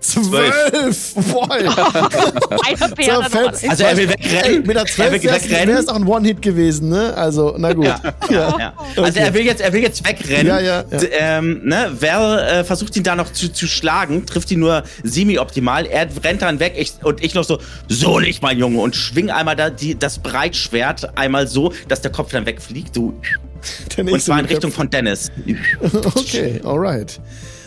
12! 0.00 1.14
Boah, 1.30 1.48
Ein 2.66 2.80
HP 2.80 3.04
so 3.04 3.22
hat 3.22 3.34
er 3.34 3.42
noch. 3.42 3.52
Also 3.68 3.84
er 3.84 3.96
will 3.96 4.08
Ey, 4.08 4.10
wegrennen. 4.10 4.66
mit 4.66 4.76
der 4.76 4.82
er 4.82 4.86
12 4.86 5.12
will 5.12 5.22
wäre 5.22 5.36
es 5.36 5.44
wegrennen. 5.44 5.88
auch 5.88 5.94
ein 5.94 6.06
One-Hit 6.06 6.42
gewesen, 6.42 6.88
ne? 6.88 7.14
Also, 7.16 7.54
na 7.56 7.72
gut. 7.72 7.86
Ja. 7.86 8.00
Ja. 8.30 8.56
Ja. 8.58 8.74
Also 8.96 9.20
er 9.20 9.32
will 9.34 9.42
jetzt, 9.44 9.60
er 9.60 9.72
will 9.72 9.82
jetzt 9.82 10.06
wegrennen. 10.06 10.46
Ja, 10.46 10.58
ja, 10.60 10.84
ja. 10.90 10.98
Ähm, 11.12 11.60
ne, 11.64 11.92
Val 12.00 12.38
äh, 12.40 12.64
versucht 12.64 12.96
ihn 12.96 13.04
da 13.04 13.14
noch 13.14 13.32
zu, 13.32 13.52
zu 13.52 13.66
schlagen, 13.66 14.26
trifft 14.26 14.50
ihn 14.50 14.60
nur 14.60 14.82
semi-optimal. 15.04 15.86
Er 15.86 16.08
rennt 16.24 16.42
dann 16.42 16.58
weg 16.58 16.74
ich, 16.76 16.94
und 17.02 17.22
ich 17.22 17.34
noch 17.34 17.44
so, 17.44 17.58
so 17.88 18.18
nicht, 18.18 18.42
mein 18.42 18.58
Junge, 18.58 18.80
und 18.80 18.96
schwing 18.96 19.30
einmal 19.30 19.56
da 19.56 19.70
die, 19.70 19.96
das 19.98 20.18
Breitschwert 20.18 21.16
einmal 21.16 21.46
so, 21.46 21.72
dass 21.88 22.00
der 22.00 22.10
Kopf 22.10 22.32
dann 22.32 22.46
wegfliegt. 22.46 22.94
So. 22.94 23.14
Der 23.96 24.04
Und 24.12 24.20
zwar 24.20 24.40
in. 24.40 24.46
Richtung 24.46 24.72
von 24.72 24.88
Dennis. 24.90 25.30
Okay, 26.14 26.60
alright. 26.64 27.20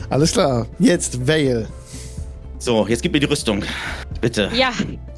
Alles 0.09 0.31
klar. 0.33 0.67
Jetzt 0.79 1.27
Vale. 1.27 1.67
So, 2.59 2.87
jetzt 2.87 3.01
gib 3.03 3.13
mir 3.13 3.19
die 3.19 3.25
Rüstung. 3.27 3.63
Bitte. 4.21 4.49
Ja, 4.55 4.71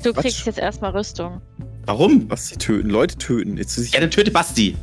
du 0.03 0.11
Quatsch. 0.13 0.23
kriegst 0.23 0.45
jetzt 0.45 0.59
erstmal 0.59 0.91
Rüstung. 0.91 1.41
Warum? 1.85 2.29
Was, 2.29 2.47
die 2.49 2.57
töten? 2.57 2.89
Leute 2.89 3.15
töten. 3.17 3.57
Jetzt, 3.57 3.77
Ja, 3.93 3.99
dann 4.01 4.11
töte 4.11 4.31
Basti. 4.31 4.75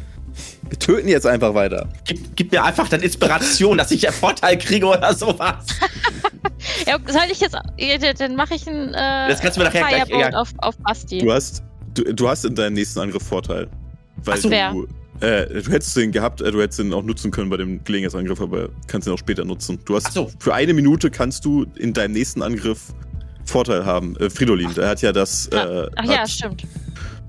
wir 0.68 0.78
töten 0.78 1.08
jetzt 1.08 1.26
einfach 1.26 1.52
weiter. 1.54 1.88
Gib, 2.04 2.34
gib 2.36 2.52
mir 2.52 2.64
einfach 2.64 2.88
dann 2.88 3.02
Inspiration, 3.02 3.76
dass 3.76 3.90
ich 3.90 4.06
einen 4.06 4.16
Vorteil 4.16 4.56
kriege 4.58 4.86
oder 4.86 5.12
sowas. 5.14 5.66
Ja, 6.86 6.98
soll 7.06 7.22
ich 7.30 7.40
jetzt. 7.40 7.56
ja, 7.78 8.12
Dann 8.14 8.36
mache 8.36 8.54
ich 8.54 8.66
einen 8.66 8.88
äh, 8.94 9.28
Das 9.28 9.40
kannst 9.40 9.56
du 9.56 9.60
mir 9.60 9.66
nachher 9.66 9.86
gleich- 9.86 10.08
ja. 10.08 10.30
auf, 10.30 10.50
auf 10.58 10.76
Basti. 10.78 11.18
Du 11.18 11.30
hast, 11.32 11.62
du, 11.94 12.04
du 12.14 12.28
hast 12.28 12.44
in 12.44 12.54
deinem 12.54 12.74
nächsten 12.74 13.00
Angriff 13.00 13.22
Vorteil. 13.22 13.68
Weil 14.24 14.34
Ach 14.34 14.38
so. 14.42 14.48
du, 14.48 14.86
äh, 15.20 15.46
du 15.62 15.70
hättest 15.70 15.96
den 15.96 16.12
gehabt, 16.12 16.40
äh, 16.40 16.50
du 16.50 16.60
hättest 16.60 16.78
den 16.80 16.92
auch 16.92 17.02
nutzen 17.02 17.30
können 17.30 17.50
bei 17.50 17.56
dem 17.56 17.82
Gelegenheitsangriff, 17.84 18.40
aber 18.40 18.68
kannst 18.86 19.06
ihn 19.08 19.12
auch 19.14 19.18
später 19.18 19.44
nutzen. 19.44 19.78
Du 19.84 19.94
hast 19.96 20.06
Ach 20.08 20.12
so. 20.12 20.30
für 20.38 20.54
eine 20.54 20.74
Minute 20.74 21.10
kannst 21.10 21.44
du 21.44 21.66
in 21.76 21.92
deinem 21.92 22.12
nächsten 22.12 22.42
Angriff 22.42 22.92
Vorteil 23.44 23.84
haben. 23.84 24.16
Äh, 24.16 24.30
Fridolin, 24.30 24.72
der 24.74 24.88
hat 24.88 25.02
ja 25.02 25.12
das 25.12 25.46
äh, 25.48 25.86
Ach 25.96 26.04
ja, 26.04 26.18
hat, 26.18 26.30
stimmt. 26.30 26.64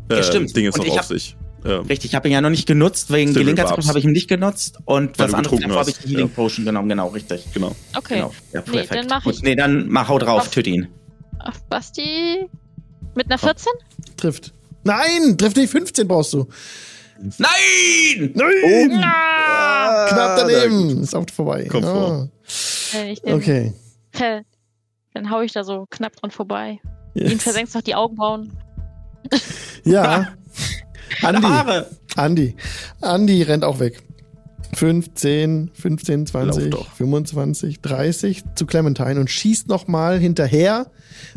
äh, 0.09 0.15
Ja, 0.15 0.23
stimmt. 0.23 0.55
Ding 0.55 0.65
ist 0.67 0.79
Und 0.79 0.85
noch 0.87 0.93
auf 0.93 0.99
hab- 0.99 1.05
sich. 1.07 1.35
Ähm, 1.65 1.81
Richtig, 1.87 2.11
ich 2.11 2.15
habe 2.15 2.27
ihn 2.27 2.31
ja 2.31 2.41
noch 2.41 2.51
nicht 2.51 2.67
genutzt, 2.67 3.11
wegen 3.11 3.33
Gelegenheitsangriff 3.33 3.87
habe 3.87 3.97
ich 3.97 4.05
ihn 4.05 4.11
nicht 4.11 4.27
genutzt. 4.27 4.77
Und 4.85 5.17
Weil 5.17 5.27
was 5.27 5.33
anderes 5.33 5.63
habe 5.63 5.89
ich 5.89 5.97
die 5.97 6.09
Healing 6.09 6.27
ja. 6.27 6.31
Potion 6.35 6.63
genommen, 6.65 6.89
genau, 6.89 7.07
richtig. 7.07 7.43
genau. 7.55 7.75
Okay. 7.97 8.15
Genau. 8.15 8.33
Ja, 8.53 8.59
Nee, 8.67 8.71
perfekt. 8.71 8.93
dann 8.95 9.07
mach 9.09 9.23
Gut, 9.23 9.33
ich- 9.35 9.41
nee, 9.41 9.55
dann 9.55 9.89
mach 9.89 10.07
hau 10.07 10.19
drauf, 10.19 10.41
Auf- 10.41 10.49
töte 10.51 10.69
ihn. 10.69 10.87
Auf 11.39 11.63
Basti. 11.67 12.45
Mit 13.15 13.25
einer 13.31 13.39
14? 13.39 13.71
Trifft. 14.15 14.53
Nein, 14.83 15.37
trifft 15.39 15.57
nicht. 15.57 15.71
15 15.71 16.07
brauchst 16.07 16.33
du. 16.33 16.47
Nein! 17.19 18.31
Nein! 18.33 19.03
Ah! 19.03 20.07
Knapp 20.09 20.37
daneben. 20.39 21.01
Ist 21.01 21.15
auch 21.15 21.25
vorbei. 21.33 21.65
Kommt 21.65 21.85
vor. 21.85 22.29
Wenn 22.93 23.07
ich 23.07 23.21
den, 23.21 23.33
Okay. 23.33 23.73
Hä, 24.13 24.41
Dann 25.13 25.29
hau 25.29 25.41
ich 25.41 25.51
da 25.53 25.63
so 25.63 25.85
knapp 25.89 26.15
dran 26.15 26.31
vorbei. 26.31 26.79
Ihm 27.13 27.27
Jetzt. 27.27 27.43
versenkst 27.43 27.73
noch 27.75 27.81
die 27.81 27.95
Augenbrauen. 27.95 28.51
Ja. 29.83 30.33
Andi. 31.21 31.41
Haare! 31.41 31.89
Andi. 32.15 32.55
Andi 33.01 33.41
rennt 33.43 33.63
auch 33.63 33.79
weg. 33.79 34.01
15, 34.73 35.71
15, 35.73 36.25
20, 36.27 36.63
Lauf 36.71 36.81
doch. 36.87 36.91
25, 36.95 37.79
30 37.81 38.43
zu 38.55 38.65
Clementine 38.65 39.19
und 39.19 39.29
schießt 39.29 39.69
nochmal 39.69 40.19
hinterher 40.19 40.91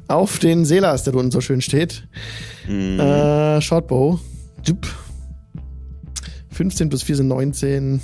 auf 0.08 0.38
den 0.40 0.64
Selas, 0.64 1.04
der 1.04 1.12
da 1.12 1.18
unten 1.20 1.30
so 1.30 1.40
schön 1.40 1.60
steht. 1.60 2.08
Mhm. 2.66 2.98
Äh, 2.98 3.60
Shortbow. 3.60 4.18
Jupp. 4.64 4.86
15 6.58 6.88
plus 6.88 7.02
4 7.04 7.16
sind 7.16 7.28
19. 7.28 8.00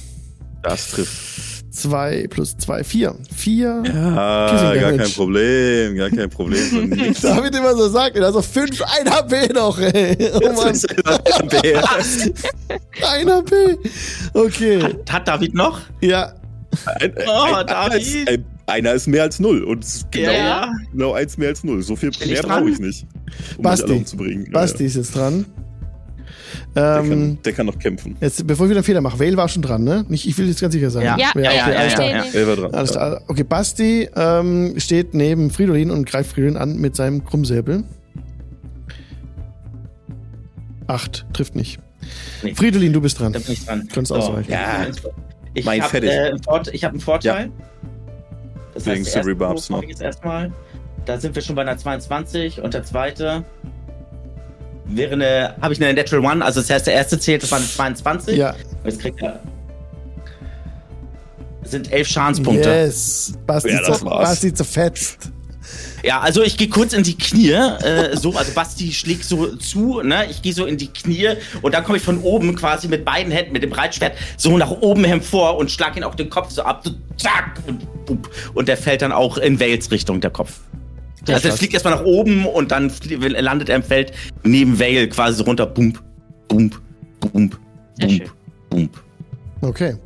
das 0.62 0.93
trifft. 0.93 1.64
2 1.74 2.28
plus 2.31 2.56
2, 2.56 2.85
4. 2.85 3.16
4. 3.35 3.82
Ah, 4.16 4.48
Piercing 4.48 4.81
gar 4.81 4.93
kein 4.93 5.10
Problem, 5.12 5.97
gar 5.97 6.10
kein 6.10 6.31
Problem. 6.31 6.89
David 7.20 7.56
immer 7.56 7.74
so 7.74 7.89
sagt, 7.89 8.16
also 8.20 8.40
5, 8.40 8.81
1 8.81 9.10
HP 9.10 9.52
noch, 9.52 9.76
ey. 9.81 10.16
Oh 10.35 10.52
Mann, 10.52 10.72
ist 10.72 10.89
ein 10.89 11.48
Bär. 11.48 11.82
1 11.90 12.31
HP. 13.02 13.78
Okay, 14.35 14.94
Hat 15.10 15.26
David 15.26 15.52
noch? 15.55 15.81
ja. 16.01 16.32
Ein, 17.01 17.12
Oh, 17.26 17.31
ein, 17.43 17.55
einer, 17.55 17.64
David. 17.64 18.02
ist, 18.02 18.28
ein, 18.28 18.44
einer 18.66 18.93
ist 18.94 19.09
mehr 19.09 19.22
als 19.24 19.40
null 19.40 19.64
und 19.64 19.82
es 19.82 19.97
ist 19.97 20.12
genau, 20.12 20.31
Ja. 20.32 20.72
genau 20.93 21.12
eins 21.14 21.36
mehr 21.39 21.48
als 21.48 21.64
null. 21.64 21.82
So 21.82 21.97
viel 21.97 22.12
mehr 22.24 22.43
brauche 22.43 22.70
ich 22.70 22.78
nicht, 22.78 23.05
um 23.56 23.62
Basti. 23.64 23.82
mich 23.82 23.90
alle 23.90 23.98
umzubringen. 23.98 24.51
Basti 24.52 24.85
ist 24.85 24.94
jetzt 24.94 25.16
dran. 25.16 25.44
Der, 26.77 26.97
Ähm, 27.03 27.09
kann, 27.09 27.39
der 27.45 27.53
kann 27.53 27.67
noch 27.67 27.79
kämpfen. 27.79 28.17
jetzt, 28.21 28.45
bevor 28.47 28.67
ich 28.67 28.71
wieder 28.71 28.79
einen 28.79 28.85
Fehler 28.85 29.01
mache, 29.01 29.19
Vale 29.21 29.37
war 29.37 29.49
schon 29.49 29.63
dran, 29.63 29.85
ne? 29.85 30.05
Nicht, 30.09 30.27
ich 30.27 30.37
will 30.37 30.49
jetzt 30.49 30.61
ganz 30.61 30.75
sicher 30.75 30.91
sein. 30.91 31.05
Ja. 31.05 31.17
Ja, 31.19 31.25
ja, 31.27 31.33
okay, 31.35 31.55
ja, 31.57 31.65
alles 31.79 31.93
ja, 31.95 32.03
ja. 32.03 32.25
Er 32.33 32.47
war 32.49 32.57
dran. 32.57 32.75
Alles 32.75 32.91
klar. 32.93 33.21
Okay, 33.29 33.45
Basti 33.45 34.09
ähm, 34.17 34.75
steht 34.79 35.15
neben 35.15 35.51
Fridolin 35.51 35.91
und 35.93 36.05
greift 36.05 36.33
Fridolin 36.33 36.57
an 36.57 36.77
mit 36.79 36.97
seinem 36.97 37.25
Krummsäbel. 37.25 37.85
Acht, 40.87 41.27
trifft 41.33 41.55
nicht. 41.57 41.79
Nee. 42.43 42.55
Fridolin, 42.55 42.93
du 42.93 43.01
bist 43.01 43.19
dran. 43.19 43.33
Bin 43.33 43.43
ich 43.49 43.65
dran. 43.65 43.89
Kannst 43.93 44.13
ausweichen. 44.13 44.51
Ja, 44.53 44.87
ich 45.55 45.65
Mein 45.65 45.81
habe 45.83 45.99
äh, 46.07 46.31
einen 46.31 46.43
Vort- 46.43 46.69
ich 46.75 46.85
hab 46.85 46.91
einen 46.93 47.01
Vorteil. 47.01 47.51
Das 48.75 48.85
Wegen 48.87 49.05
der 49.05 49.13
Silvery 49.13 49.31
erste 49.31 49.35
Barbs 49.37 49.71
noch. 49.71 49.83
erstmal. 50.01 50.53
Da 51.07 51.19
sind 51.21 51.35
wir 51.35 51.43
schon 51.43 51.55
bei 51.55 51.63
einer 51.63 51.79
22 51.79 52.61
und 52.61 52.75
der 52.75 52.83
zweite 52.83 53.45
wäre 54.86 55.12
eine, 55.12 55.55
habe 55.61 55.73
ich 55.74 55.82
eine 55.82 55.93
Natural 55.94 56.24
One, 56.32 56.44
also 56.44 56.61
das 56.61 56.70
heißt, 56.70 56.86
der 56.86 56.94
erste 56.94 57.19
zählt, 57.19 57.43
das 57.43 57.51
war 57.51 57.59
eine 57.59 57.66
22. 57.66 58.36
Ja, 58.36 58.51
Und 58.51 58.59
Jetzt 58.90 59.01
kriegt 59.01 59.20
er. 59.23 59.40
Das 61.62 61.70
sind 61.70 61.90
elf 61.93 62.06
Schadenspunkte. 62.09 62.69
yes. 62.69 63.32
Basti, 63.47 63.70
Ja, 63.70 63.81
das 63.86 64.02
zer- 64.02 64.05
war's. 64.06 64.28
Basti 64.31 64.52
zerfetzt. 64.52 65.31
Ja, 66.02 66.20
also 66.20 66.43
ich 66.43 66.59
gehe 66.59 66.69
kurz 66.69 66.93
in 66.93 67.02
die 67.02 67.16
Knie, 67.16 67.52
äh, 67.52 68.15
so, 68.15 68.35
also 68.36 68.52
Basti 68.52 68.93
schlägt 68.93 69.24
so 69.24 69.56
zu, 69.56 70.02
ne? 70.02 70.27
Ich 70.31 70.43
gehe 70.43 70.52
so 70.52 70.66
in 70.66 70.77
die 70.77 70.89
Knie 70.89 71.31
und 71.62 71.73
dann 71.73 71.82
komme 71.82 71.97
ich 71.97 72.05
von 72.05 72.20
oben 72.20 72.55
quasi 72.55 72.86
mit 72.89 73.06
beiden 73.06 73.32
Händen, 73.32 73.52
mit 73.55 73.62
dem 73.62 73.70
Breitschwert, 73.70 74.12
so 74.36 74.59
nach 74.59 74.70
oben 74.70 75.05
hervor 75.05 75.56
und 75.56 75.70
schlag 75.70 75.97
ihn 75.97 76.05
auch 76.05 76.15
den 76.15 76.28
Kopf 76.28 76.51
so 76.51 76.62
ab, 76.62 76.82
so 76.85 76.90
zack, 77.16 77.59
und, 77.66 77.81
und 78.52 78.69
der 78.69 78.77
fällt 78.77 79.01
dann 79.01 79.12
auch 79.12 79.39
in 79.39 79.59
Vales 79.59 79.90
Richtung, 79.90 80.20
der 80.20 80.31
Kopf. 80.31 80.52
Also 81.29 81.49
er 81.49 81.57
fliegt 81.57 81.73
erstmal 81.75 81.95
nach 81.95 82.05
oben 82.05 82.47
und 82.47 82.71
dann 82.71 82.91
landet 83.21 83.69
er 83.69 83.77
im 83.77 83.83
Feld 83.83 84.13
neben 84.43 84.79
Vale 84.79 85.09
quasi 85.09 85.39
so 85.39 85.45
runter, 85.45 85.67
bump, 85.67 86.03
bump, 86.49 86.81
bump, 87.21 87.59
bump, 87.99 88.31
bump. 88.71 89.03
Okay. 89.61 89.97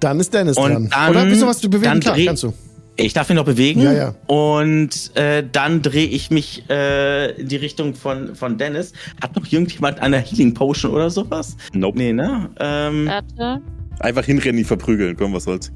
Dann 0.00 0.20
ist 0.20 0.32
Dennis 0.32 0.56
Und 0.56 0.70
dran. 0.72 0.88
dann- 0.90 1.10
Oder 1.10 1.24
bist 1.26 1.42
du 1.42 1.46
was 1.46 1.58
zu 1.58 1.68
bewegen? 1.68 1.84
dann 1.92 2.00
Klar, 2.00 2.16
kannst 2.24 2.42
du. 2.44 2.52
Ich 3.00 3.12
darf 3.12 3.28
mich 3.28 3.36
noch 3.36 3.44
bewegen. 3.44 3.80
Ja, 3.82 3.92
ja. 3.92 4.14
Und 4.26 5.14
äh, 5.16 5.44
dann 5.50 5.82
drehe 5.82 6.06
ich 6.08 6.30
mich 6.32 6.64
äh, 6.68 7.30
in 7.40 7.46
die 7.48 7.56
Richtung 7.56 7.94
von, 7.94 8.34
von 8.34 8.58
Dennis. 8.58 8.92
Hat 9.22 9.36
noch 9.36 9.46
irgendjemand 9.50 10.00
eine 10.00 10.18
Healing 10.18 10.52
Potion 10.52 10.92
oder 10.92 11.08
sowas? 11.08 11.56
Nope. 11.72 11.96
Nee, 11.96 12.12
ne? 12.12 12.50
Ähm, 12.58 13.06
Warte. 13.06 13.62
Einfach 14.00 14.24
hinrennen, 14.24 14.56
die 14.56 14.64
verprügeln. 14.64 15.16
Komm, 15.16 15.32
was 15.32 15.44
soll's. 15.44 15.70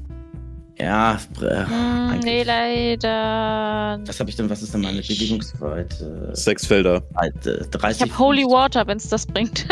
Ja, 0.79 1.19
äh, 1.41 1.65
Hm, 1.65 2.09
eigentlich. 2.11 2.23
nee, 2.23 2.43
leider. 2.43 3.99
was 4.05 4.19
habe 4.19 4.29
ich 4.29 4.35
denn? 4.35 4.49
Was 4.49 4.61
ist 4.61 4.73
denn 4.73 4.81
meine 4.81 5.01
Bewegungsweite? 5.01 6.29
Sechs 6.33 6.65
Felder. 6.65 7.03
Weite, 7.13 7.59
Ich 7.63 7.69
30. 7.69 8.01
habe 8.01 8.17
Holy 8.19 8.43
Water, 8.43 8.85
wenn 8.87 8.97
es 8.97 9.07
das 9.09 9.25
bringt. 9.25 9.65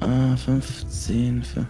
Äh, 0.00 0.36
15. 0.36 1.42
Für, 1.42 1.66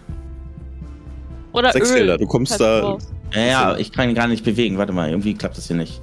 Oder 1.53 1.71
Sechs 1.71 1.89
Öl. 1.91 1.97
Felder. 1.97 2.17
Du 2.17 2.27
kommst 2.27 2.51
Kannst 2.51 2.61
da. 2.61 2.79
raus. 2.81 3.07
ja, 3.33 3.41
ja, 3.45 3.77
ich 3.77 3.91
kann 3.91 4.09
ihn 4.09 4.15
gar 4.15 4.27
nicht 4.27 4.43
bewegen. 4.43 4.77
Warte 4.77 4.93
mal, 4.93 5.09
irgendwie 5.09 5.33
klappt 5.33 5.57
das 5.57 5.67
hier 5.67 5.75
nicht. 5.77 6.01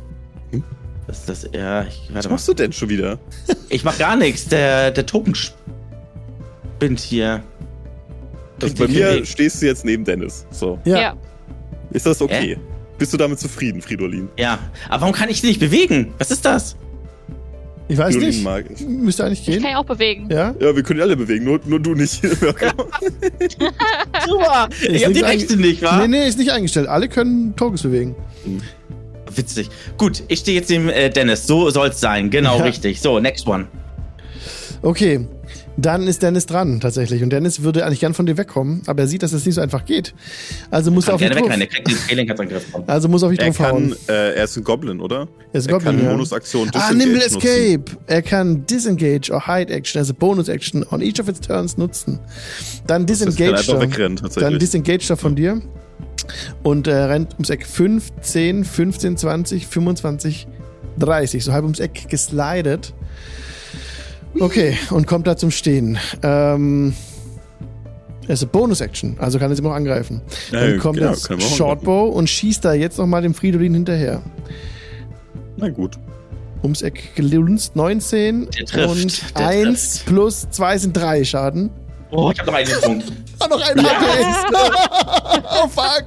Hm? 0.51 0.63
Das 1.07 1.25
das. 1.27 1.49
Ja, 1.53 1.83
ich, 1.83 2.05
Was 2.09 2.15
warte 2.15 2.29
mal. 2.29 2.33
machst 2.35 2.49
du 2.49 2.55
denn 2.55 2.73
schon 2.73 2.89
wieder? 2.89 3.19
Ich 3.69 3.85
mach 3.85 3.99
gar 3.99 4.17
nichts. 4.17 4.47
Der, 4.49 4.91
der 4.91 5.05
Token 5.07 5.35
spinnt 5.35 7.01
hier. 7.01 7.43
Also 8.63 8.75
bei 8.77 8.89
mir 8.89 9.07
bewegt. 9.11 9.29
stehst 9.29 9.63
du 9.63 9.67
jetzt 9.67 9.85
neben 9.85 10.05
Dennis. 10.05 10.47
So. 10.51 10.79
Ja. 10.85 11.01
Ja. 11.01 11.17
Ist 11.93 12.07
das 12.07 12.21
okay? 12.23 12.57
Bist 12.99 13.13
du 13.13 13.17
damit 13.17 13.39
zufrieden, 13.41 13.83
Fridolin? 13.83 14.29
Ja, 14.39 14.59
aber 14.89 15.03
warum 15.03 15.15
kann 15.15 15.29
ich 15.29 15.43
nicht 15.43 15.59
bewegen? 15.61 16.15
Was 16.19 16.31
ist 16.31 16.45
das? 16.45 16.77
Ich 17.89 17.99
weiß 17.99 18.15
Fridolin 18.15 18.29
nicht. 18.35 18.45
mag 18.45 18.65
ich. 18.71 18.81
Müsste 18.87 19.25
eigentlich 19.25 19.41
Ich 19.41 19.47
gehen. 19.47 19.63
kann 19.63 19.73
ja 19.73 19.79
auch 19.79 19.85
bewegen. 19.85 20.29
Ja? 20.31 20.55
Ja, 20.61 20.75
wir 20.75 20.83
können 20.83 21.01
alle 21.01 21.17
bewegen, 21.17 21.45
nur, 21.45 21.61
nur 21.65 21.81
du 21.81 21.95
nicht. 21.95 22.23
Super! 24.27 24.69
Ich 24.83 24.89
Ist 24.89 25.07
hab 25.07 25.13
die 25.13 25.21
Rechte 25.21 25.57
nicht, 25.57 25.83
wa? 25.83 25.99
Nee, 25.99 26.09
nee, 26.09 26.29
ist 26.29 26.39
nicht 26.39 26.51
eingestellt. 26.53 26.89
Alle 26.89 27.09
können 27.09 27.55
Tokens 27.57 27.83
bewegen. 27.83 28.15
Witzig. 29.35 29.71
Gut, 29.97 30.23
ich 30.29 30.41
stehe 30.41 30.59
jetzt 30.59 30.71
neben 30.71 30.89
äh, 30.89 31.11
Dennis. 31.11 31.47
So 31.47 31.71
soll's 31.71 32.01
sein. 32.01 32.31
Genau, 32.31 32.59
Ja. 32.59 32.65
richtig. 32.65 33.01
So, 33.01 33.19
next 33.19 33.47
one. 33.47 33.67
Okay. 34.83 35.27
Dann 35.79 36.07
ist 36.07 36.23
Dennis 36.23 36.45
dran, 36.47 36.81
tatsächlich. 36.81 37.23
Und 37.23 37.31
Dennis 37.31 37.63
würde 37.63 37.85
eigentlich 37.87 38.01
gern 38.01 38.13
von 38.13 38.27
dir 38.27 38.37
wegkommen, 38.37 38.83
aber 38.87 39.03
er 39.03 39.09
sieht, 39.09 39.23
dass 39.23 39.31
das 39.31 39.47
nicht 39.47 39.55
so 39.55 39.61
einfach 39.63 39.85
geht. 39.87 40.15
Also 40.71 40.91
muss 40.91 41.09
er 41.09 41.15
auf 41.15 41.21
dich 41.21 41.31
drauf. 41.31 41.39
wegrennen. 41.39 41.61
Der 41.61 41.69
kriegt 41.69 41.89
den 41.89 41.97
Scaling-Angriff. 41.97 42.65
Also 42.87 43.09
muss 43.09 43.23
er 43.23 43.27
auf 43.29 43.33
dich 43.35 43.41
Er 43.41 43.53
kann, 43.53 43.95
äh, 44.09 44.35
er 44.35 44.45
ist 44.45 44.57
ein 44.57 44.65
Goblin, 44.65 45.01
oder? 45.01 45.29
Er 45.53 45.59
ist 45.59 45.67
ein 45.67 45.71
er 45.71 45.73
Goblin, 45.79 45.97
kann 45.97 46.05
ja. 46.05 46.13
Bonusaktion 46.13 46.71
Ah, 46.75 46.93
Nimble 46.93 47.19
nutzen. 47.21 47.39
Escape. 47.39 47.85
Er 48.07 48.23
kann 48.23 48.67
Disengage 48.67 49.31
or 49.33 49.47
Hide 49.47 49.73
Action, 49.73 49.99
also 49.99 50.13
Bonus 50.13 50.49
Action, 50.49 50.85
on 50.91 51.01
each 51.01 51.19
of 51.21 51.29
its 51.29 51.41
turns 51.41 51.79
nutzen. 51.79 52.21
Dann 52.87 53.07
Das 53.07 53.19
Disengage 53.19 53.73
er. 53.73 53.81
wegrennen, 53.81 54.21
Dann. 54.37 54.59
Disengage 54.59 55.07
er 55.11 55.17
von 55.17 55.35
dir. 55.37 55.63
Und 56.63 56.87
äh, 56.87 56.93
rennt 56.95 57.33
ums 57.35 57.49
Eck 57.51 57.67
5, 57.67 58.11
10, 58.21 58.65
15, 58.65 59.17
20, 59.17 59.67
25, 59.67 60.47
30. 60.99 61.43
So 61.45 61.53
halb 61.53 61.65
ums 61.65 61.81
Eck 61.81 62.09
geslidet. 62.11 62.93
Okay, 64.39 64.77
und 64.91 65.07
kommt 65.07 65.27
da 65.27 65.37
zum 65.37 65.51
Stehen. 65.51 65.99
Ähm, 66.23 66.95
es 68.27 68.41
ist 68.41 68.43
eine 68.43 68.53
Bonus-Action, 68.53 69.17
also 69.19 69.39
kann 69.39 69.51
er 69.51 69.57
sie 69.57 69.63
noch 69.63 69.73
angreifen. 69.73 70.23
Dann 70.51 70.79
kommt 70.79 70.99
genau, 70.99 71.11
jetzt 71.11 71.29
Shortbow 71.57 72.09
und 72.09 72.29
schießt 72.29 72.65
da 72.65 72.73
jetzt 72.73 72.99
nochmal 72.99 73.23
dem 73.23 73.35
Fridolin 73.35 73.75
hinterher. 73.75 74.23
Na 75.57 75.69
gut. 75.69 75.99
Ums 76.63 76.83
Eck 76.83 77.17
gelunzt 77.17 77.75
19 77.75 78.49
Der 78.51 78.67
trifft, 78.67 78.89
und 78.89 79.39
der 79.39 79.49
1 79.49 80.05
plus 80.07 80.49
2 80.49 80.79
sind 80.79 80.97
3 80.97 81.25
Schaden. 81.25 81.71
Oh, 82.13 82.31
ich 82.33 82.39
hab 82.39 82.47
noch 82.47 82.55
einen 82.55 82.71
Punkt. 82.83 83.13
Ah, 83.39 83.49
noch 83.49 83.61
ein 83.61 83.83
HP. 83.83 84.25
oh 85.65 85.69
fuck. 85.69 86.05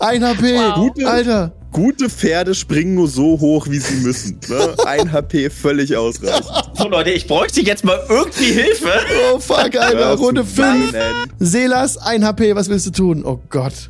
Ein 0.00 0.24
HP. 0.24 0.58
Gute- 0.74 1.06
Alter. 1.08 1.52
Gute 1.72 2.10
Pferde 2.10 2.52
springen 2.56 2.96
nur 2.96 3.06
so 3.06 3.38
hoch, 3.38 3.68
wie 3.70 3.78
sie 3.78 3.94
müssen. 4.04 4.40
Ne? 4.48 4.74
Ein 4.86 5.12
HP 5.12 5.50
völlig 5.50 5.96
ausreichend. 5.96 6.44
So, 6.74 6.88
Leute, 6.88 7.10
ich 7.10 7.28
bräuchte 7.28 7.60
jetzt 7.60 7.84
mal 7.84 7.96
irgendwie 8.08 8.46
Hilfe. 8.52 8.88
Oh 9.32 9.38
fuck, 9.38 9.76
Alter. 9.76 10.14
Auf 10.14 10.18
Runde 10.20 10.40
zu 10.44 10.48
5. 10.62 10.92
weinen. 10.92 11.32
Selas, 11.38 11.96
ein 11.96 12.24
HP. 12.24 12.56
Was 12.56 12.68
willst 12.68 12.86
du 12.86 12.90
tun? 12.90 13.24
Oh 13.24 13.38
Gott. 13.50 13.88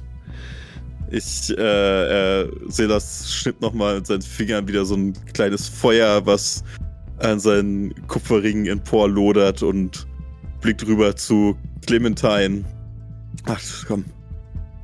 Ich, 1.10 1.50
äh, 1.56 2.40
äh, 2.42 2.50
Selas 2.68 3.32
schnippt 3.32 3.62
nochmal 3.62 3.96
mit 3.96 4.06
seinen 4.06 4.22
Fingern 4.22 4.68
wieder 4.68 4.84
so 4.84 4.94
ein 4.94 5.14
kleines 5.32 5.66
Feuer, 5.66 6.26
was 6.26 6.62
an 7.18 7.40
seinen 7.40 7.94
Kupferringen 8.08 8.66
emporlodert 8.66 9.62
und 9.62 10.06
blickt 10.60 10.86
rüber 10.86 11.16
zu 11.16 11.56
Clementine. 11.86 12.64
Ach, 13.46 13.60
komm. 13.86 14.04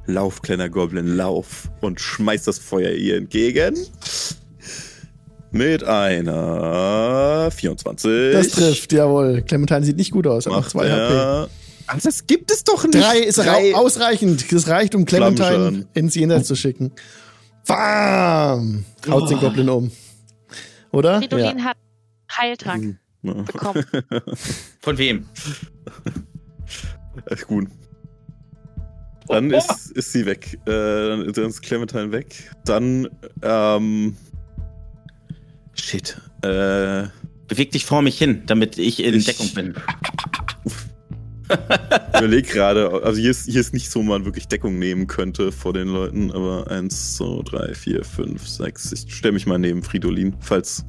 Lauf, 0.07 0.41
kleiner 0.43 0.69
Goblin, 0.69 1.17
lauf. 1.17 1.71
Und 1.81 2.01
schmeißt 2.01 2.47
das 2.47 2.59
Feuer 2.59 2.93
ihr 2.93 3.17
entgegen. 3.17 3.77
Mit 5.51 5.85
einer 5.85 7.51
24. 7.51 8.33
Das 8.33 8.49
trifft, 8.49 8.93
jawohl. 8.93 9.43
Clementine 9.43 9.85
sieht 9.85 9.97
nicht 9.97 10.11
gut 10.13 10.27
aus. 10.27 10.47
Macht 10.47 10.71
2 10.71 10.91
HP. 10.91 11.51
Ach, 11.89 12.01
das 12.03 12.27
gibt 12.27 12.51
es 12.51 12.65
doch 12.65 12.85
nicht. 12.85 12.95
Drei 12.95 13.19
ist 13.21 13.39
Drei. 13.39 13.75
ausreichend. 13.75 14.53
Das 14.53 14.69
reicht, 14.69 14.95
um 14.95 15.05
Clementine 15.05 15.87
ins 15.95 16.15
Jenseits 16.15 16.49
zu 16.49 16.57
schicken. 16.57 16.93
Bam! 17.67 18.85
Haut 19.09 19.31
den 19.31 19.39
Goblin 19.39 19.69
um. 19.69 19.91
Oder? 20.93 21.19
Fridolin 21.19 21.65
hat 21.65 21.77
Heiltrank 22.37 22.85
Ja. 22.85 22.91
Bekommen. 23.23 23.85
Von 24.81 24.99
wem? 24.99 25.27
Ist 27.31 27.47
gut. 27.47 27.69
Dann 29.29 29.53
Oh. 29.53 29.59
ist, 29.59 29.91
ist 29.93 30.13
sie 30.13 30.25
weg. 30.27 30.59
Äh, 30.67 31.33
dann 31.33 31.47
ist 31.47 31.61
Clementine 31.63 32.13
weg. 32.13 32.51
Dann, 32.65 33.09
ähm. 33.43 34.17
Shit. 35.75 36.21
Äh. 36.43 37.09
Beweg 37.49 37.71
dich 37.73 37.85
vor 37.87 38.03
mich 38.03 38.19
hin, 38.19 38.43
damit 38.47 38.77
ich 38.79 39.03
in 39.03 39.15
Ich- 39.15 39.25
Deckung 39.27 39.49
bin. 39.55 39.75
überleg 42.17 42.49
gerade, 42.49 42.91
also 43.05 43.21
hier 43.21 43.31
ist, 43.31 43.47
hier 43.47 43.61
ist 43.61 43.73
nicht 43.73 43.89
so, 43.89 44.01
wo 44.01 44.05
man 44.05 44.25
wirklich 44.25 44.49
Deckung 44.49 44.81
nehmen 44.81 45.07
könnte 45.07 45.53
vor 45.53 45.73
den 45.73 45.87
Leuten, 45.89 46.33
aber 46.33 46.69
eins, 46.71 47.15
zwei, 47.17 47.41
drei, 47.45 47.73
vier, 47.75 48.05
fünf, 48.05 48.47
sechs. 48.49 48.91
Ich 48.93 49.15
stelle 49.15 49.33
mich 49.33 49.47
mal 49.47 49.59
neben 49.59 49.83
Fridolin. 49.85 50.35
Falls 50.41 50.85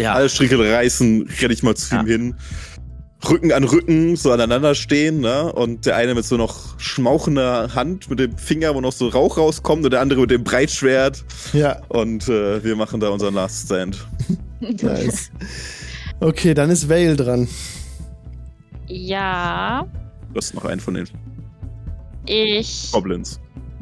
Ja. 0.00 0.14
alle 0.14 0.28
Stricke 0.28 0.58
reißen, 0.58 1.28
renne 1.40 1.52
ich 1.54 1.62
mal 1.62 1.74
zu 1.74 1.94
Ja. 1.94 2.00
ihm 2.02 2.06
hin. 2.06 2.34
Rücken 3.28 3.52
an 3.52 3.64
Rücken, 3.64 4.16
so 4.16 4.32
aneinander 4.32 4.74
stehen, 4.74 5.20
ne? 5.20 5.50
Und 5.50 5.86
der 5.86 5.96
eine 5.96 6.14
mit 6.14 6.26
so 6.26 6.36
noch 6.36 6.78
schmauchender 6.78 7.74
Hand, 7.74 8.10
mit 8.10 8.18
dem 8.18 8.36
Finger, 8.36 8.74
wo 8.74 8.82
noch 8.82 8.92
so 8.92 9.08
Rauch 9.08 9.38
rauskommt, 9.38 9.82
und 9.84 9.90
der 9.92 10.02
andere 10.02 10.20
mit 10.20 10.30
dem 10.30 10.44
Breitschwert. 10.44 11.24
Ja. 11.54 11.80
Und 11.88 12.28
äh, 12.28 12.62
wir 12.62 12.76
machen 12.76 13.00
da 13.00 13.08
unseren 13.08 13.32
Last 13.34 13.66
Stand. 13.66 14.06
Nice. 14.60 15.30
Okay, 16.20 16.52
dann 16.54 16.68
ist 16.70 16.88
Vale 16.88 17.16
dran. 17.16 17.48
Ja, 18.86 19.86
Du 20.32 20.38
hast 20.38 20.54
noch 20.54 20.64
einen 20.64 20.80
von 20.80 20.94
den 20.94 21.06
ich 22.26 22.90
Goblins. 22.92 23.40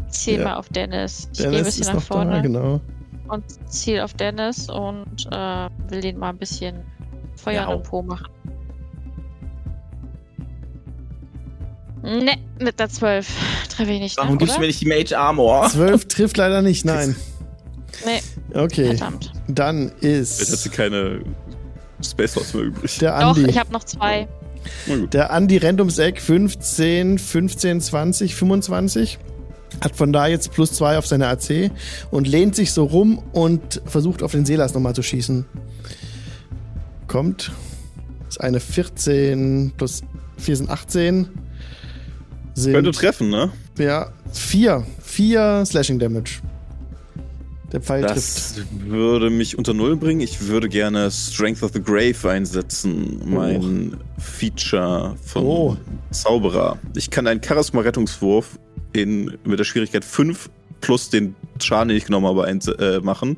ziel 0.08 0.38
Ja. 0.38 0.44
mal 0.44 0.54
auf 0.56 0.68
Dennis. 0.68 1.28
Ich 1.32 1.38
gehe 1.38 1.46
ein 1.46 1.52
Dennis 1.52 1.66
bisschen 1.76 1.82
ist 1.88 1.94
nach 1.94 2.02
vorne 2.02 2.30
da, 2.32 2.40
genau 2.40 2.80
und 3.28 3.44
ziel 3.70 4.00
auf 4.00 4.14
Dennis 4.14 4.68
und 4.68 5.26
äh, 5.30 5.68
will 5.88 6.00
den 6.00 6.18
mal 6.18 6.30
ein 6.30 6.38
bisschen 6.38 6.84
Feuer 7.36 7.62
ja, 7.62 7.72
im 7.72 7.82
Po 7.82 8.02
machen. 8.02 8.26
Ne, 12.02 12.36
mit 12.58 12.80
der 12.80 12.88
12 12.88 13.28
treffe 13.68 13.92
ich 13.92 14.00
nicht. 14.00 14.16
Warum 14.16 14.32
ne, 14.32 14.38
gibst 14.38 14.56
du 14.56 14.60
mir 14.60 14.66
nicht 14.66 14.80
die 14.80 14.86
Mage 14.86 15.16
Armor? 15.16 15.68
12 15.68 16.08
trifft 16.08 16.36
leider 16.36 16.60
nicht, 16.60 16.84
nein. 16.84 17.14
Nee. 18.04 18.20
Okay. 18.58 18.86
Verdammt. 18.86 19.32
Dann 19.48 19.92
ist. 20.00 20.40
Jetzt 20.40 20.52
hat 20.52 20.58
sie 20.58 20.70
keine 20.70 21.22
Space 22.02 22.34
Force 22.34 22.54
mehr 22.54 22.64
übrig. 22.64 22.98
Der 22.98 23.14
Andi. 23.16 23.42
Doch, 23.42 23.48
ich 23.48 23.58
habe 23.58 23.72
noch 23.72 23.84
zwei. 23.84 24.28
Ja. 24.86 24.96
Der 24.96 25.32
Andi 25.32 25.56
rennt 25.56 25.80
ums 25.80 25.98
Eck 25.98 26.20
15, 26.20 27.18
15, 27.18 27.80
20, 27.80 28.34
25. 28.34 29.18
Hat 29.80 29.96
von 29.96 30.12
da 30.12 30.26
jetzt 30.26 30.52
plus 30.52 30.72
zwei 30.72 30.98
auf 30.98 31.06
seine 31.06 31.28
AC 31.28 31.70
und 32.10 32.28
lehnt 32.28 32.54
sich 32.54 32.72
so 32.72 32.84
rum 32.84 33.22
und 33.32 33.80
versucht 33.86 34.22
auf 34.22 34.32
den 34.32 34.44
Seelas 34.44 34.74
nochmal 34.74 34.94
zu 34.94 35.02
schießen. 35.02 35.44
Kommt. 37.06 37.52
Ist 38.28 38.40
eine 38.40 38.60
14 38.60 39.72
plus 39.76 40.02
4 40.38 40.56
sind 40.56 40.70
18. 40.70 41.28
Sind, 42.54 42.72
Könnte 42.74 42.90
treffen, 42.92 43.30
ne? 43.30 43.50
ja, 43.78 44.10
4. 44.32 44.86
4 45.02 45.64
Slashing 45.66 45.98
Damage. 45.98 46.40
Der 47.72 47.80
Pfeil 47.80 48.02
trifft. 48.02 48.16
Das 48.16 48.62
würde 48.84 49.30
mich 49.30 49.56
unter 49.56 49.72
Null 49.72 49.96
bringen. 49.96 50.20
Ich 50.20 50.46
würde 50.48 50.68
gerne 50.68 51.10
Strength 51.10 51.62
of 51.62 51.70
the 51.72 51.80
Grave 51.82 52.14
einsetzen. 52.30 53.22
Mein 53.24 53.96
Feature 54.18 55.16
von 55.24 55.42
Oh. 55.44 55.76
Zauberer. 56.10 56.78
Ich 56.94 57.08
kann 57.08 57.26
einen 57.26 57.42
Charisma-Rettungswurf 57.42 58.58
in, 58.92 59.36
mit 59.44 59.58
der 59.58 59.64
Schwierigkeit 59.64 60.04
5 60.04 60.50
plus 60.80 61.10
den 61.10 61.34
Schaden, 61.60 61.88
den 61.88 61.96
ich 61.96 62.04
genommen 62.04 62.26
habe, 62.26 62.44
eins, 62.44 62.66
äh, 62.66 63.00
machen. 63.00 63.36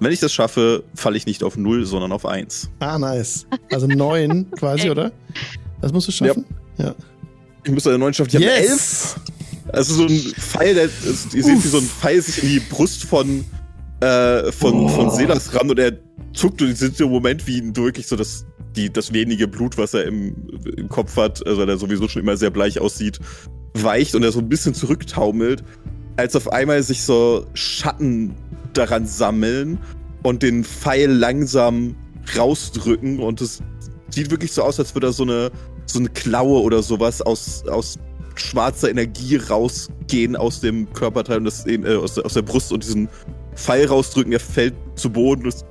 Wenn 0.00 0.12
ich 0.12 0.20
das 0.20 0.32
schaffe, 0.32 0.84
falle 0.94 1.16
ich 1.16 1.26
nicht 1.26 1.42
auf 1.42 1.56
0, 1.56 1.84
sondern 1.86 2.12
auf 2.12 2.24
1. 2.24 2.70
Ah, 2.78 2.98
nice. 2.98 3.46
Also 3.70 3.86
9 3.86 4.50
quasi, 4.58 4.90
oder? 4.90 5.12
Das 5.80 5.92
musst 5.92 6.08
du 6.08 6.12
schaffen? 6.12 6.46
Ja. 6.78 6.94
Ich 7.64 7.72
müsste 7.72 7.90
eine 7.90 7.98
9 7.98 8.14
schaffen. 8.14 8.30
Ich 8.30 8.36
habe 8.36 8.46
eine 8.46 8.54
11. 8.54 8.70
Yes! 8.70 9.16
Also 9.72 9.94
so 9.94 10.04
ein 10.04 10.18
Pfeil, 10.18 10.74
der, 10.74 10.84
ihr 10.84 11.42
seht, 11.42 11.64
wie 11.64 11.68
so 11.68 11.78
ein 11.78 11.84
Pfeil 11.84 12.20
sich 12.22 12.42
in 12.42 12.48
die 12.50 12.60
Brust 12.60 13.04
von, 13.04 13.44
äh, 14.00 14.52
von, 14.52 14.88
von 14.88 15.10
Selas 15.10 15.54
ran 15.54 15.70
und 15.70 15.78
er 15.78 15.92
zuckt 16.34 16.60
und 16.60 16.68
ihr 16.68 16.76
seht 16.76 16.96
so 16.96 17.04
im 17.04 17.10
Moment, 17.10 17.46
wie 17.46 17.58
ihn 17.58 17.74
wirklich 17.74 18.06
so 18.06 18.14
das, 18.14 18.44
die, 18.76 18.92
das 18.92 19.12
wenige 19.12 19.48
Blut, 19.48 19.78
was 19.78 19.94
er 19.94 20.04
im, 20.04 20.34
im 20.76 20.88
Kopf 20.88 21.16
hat, 21.16 21.46
also 21.46 21.60
weil 21.60 21.68
er 21.68 21.78
sowieso 21.78 22.08
schon 22.08 22.22
immer 22.22 22.36
sehr 22.36 22.50
bleich 22.50 22.80
aussieht, 22.80 23.20
weicht 23.74 24.14
und 24.14 24.22
er 24.22 24.32
so 24.32 24.40
ein 24.40 24.48
bisschen 24.48 24.74
zurücktaumelt, 24.74 25.64
als 26.16 26.36
auf 26.36 26.52
einmal 26.52 26.82
sich 26.82 27.02
so 27.02 27.46
Schatten 27.54 28.34
daran 28.72 29.06
sammeln 29.06 29.78
und 30.22 30.42
den 30.42 30.64
Pfeil 30.64 31.10
langsam 31.10 31.96
rausdrücken 32.36 33.18
und 33.18 33.40
es 33.40 33.62
sieht 34.10 34.30
wirklich 34.30 34.52
so 34.52 34.62
aus, 34.62 34.78
als 34.78 34.94
würde 34.94 35.08
er 35.08 35.12
so 35.12 35.24
eine, 35.24 35.50
so 35.86 35.98
eine 35.98 36.08
Klaue 36.08 36.62
oder 36.62 36.82
sowas 36.82 37.20
aus, 37.20 37.64
aus 37.66 37.98
schwarzer 38.36 38.90
Energie 38.90 39.36
rausgehen 39.36 40.36
aus 40.36 40.60
dem 40.60 40.92
Körperteil 40.92 41.38
und 41.38 41.44
das, 41.44 41.66
äh, 41.66 41.96
aus, 41.96 42.14
der, 42.14 42.24
aus 42.24 42.34
der 42.34 42.42
Brust 42.42 42.72
und 42.72 42.82
diesen 42.82 43.08
Pfeil 43.54 43.86
rausdrücken. 43.86 44.32
Er 44.32 44.40
fällt 44.40 44.74
zu 44.96 45.10
Boden, 45.10 45.46
es 45.46 45.64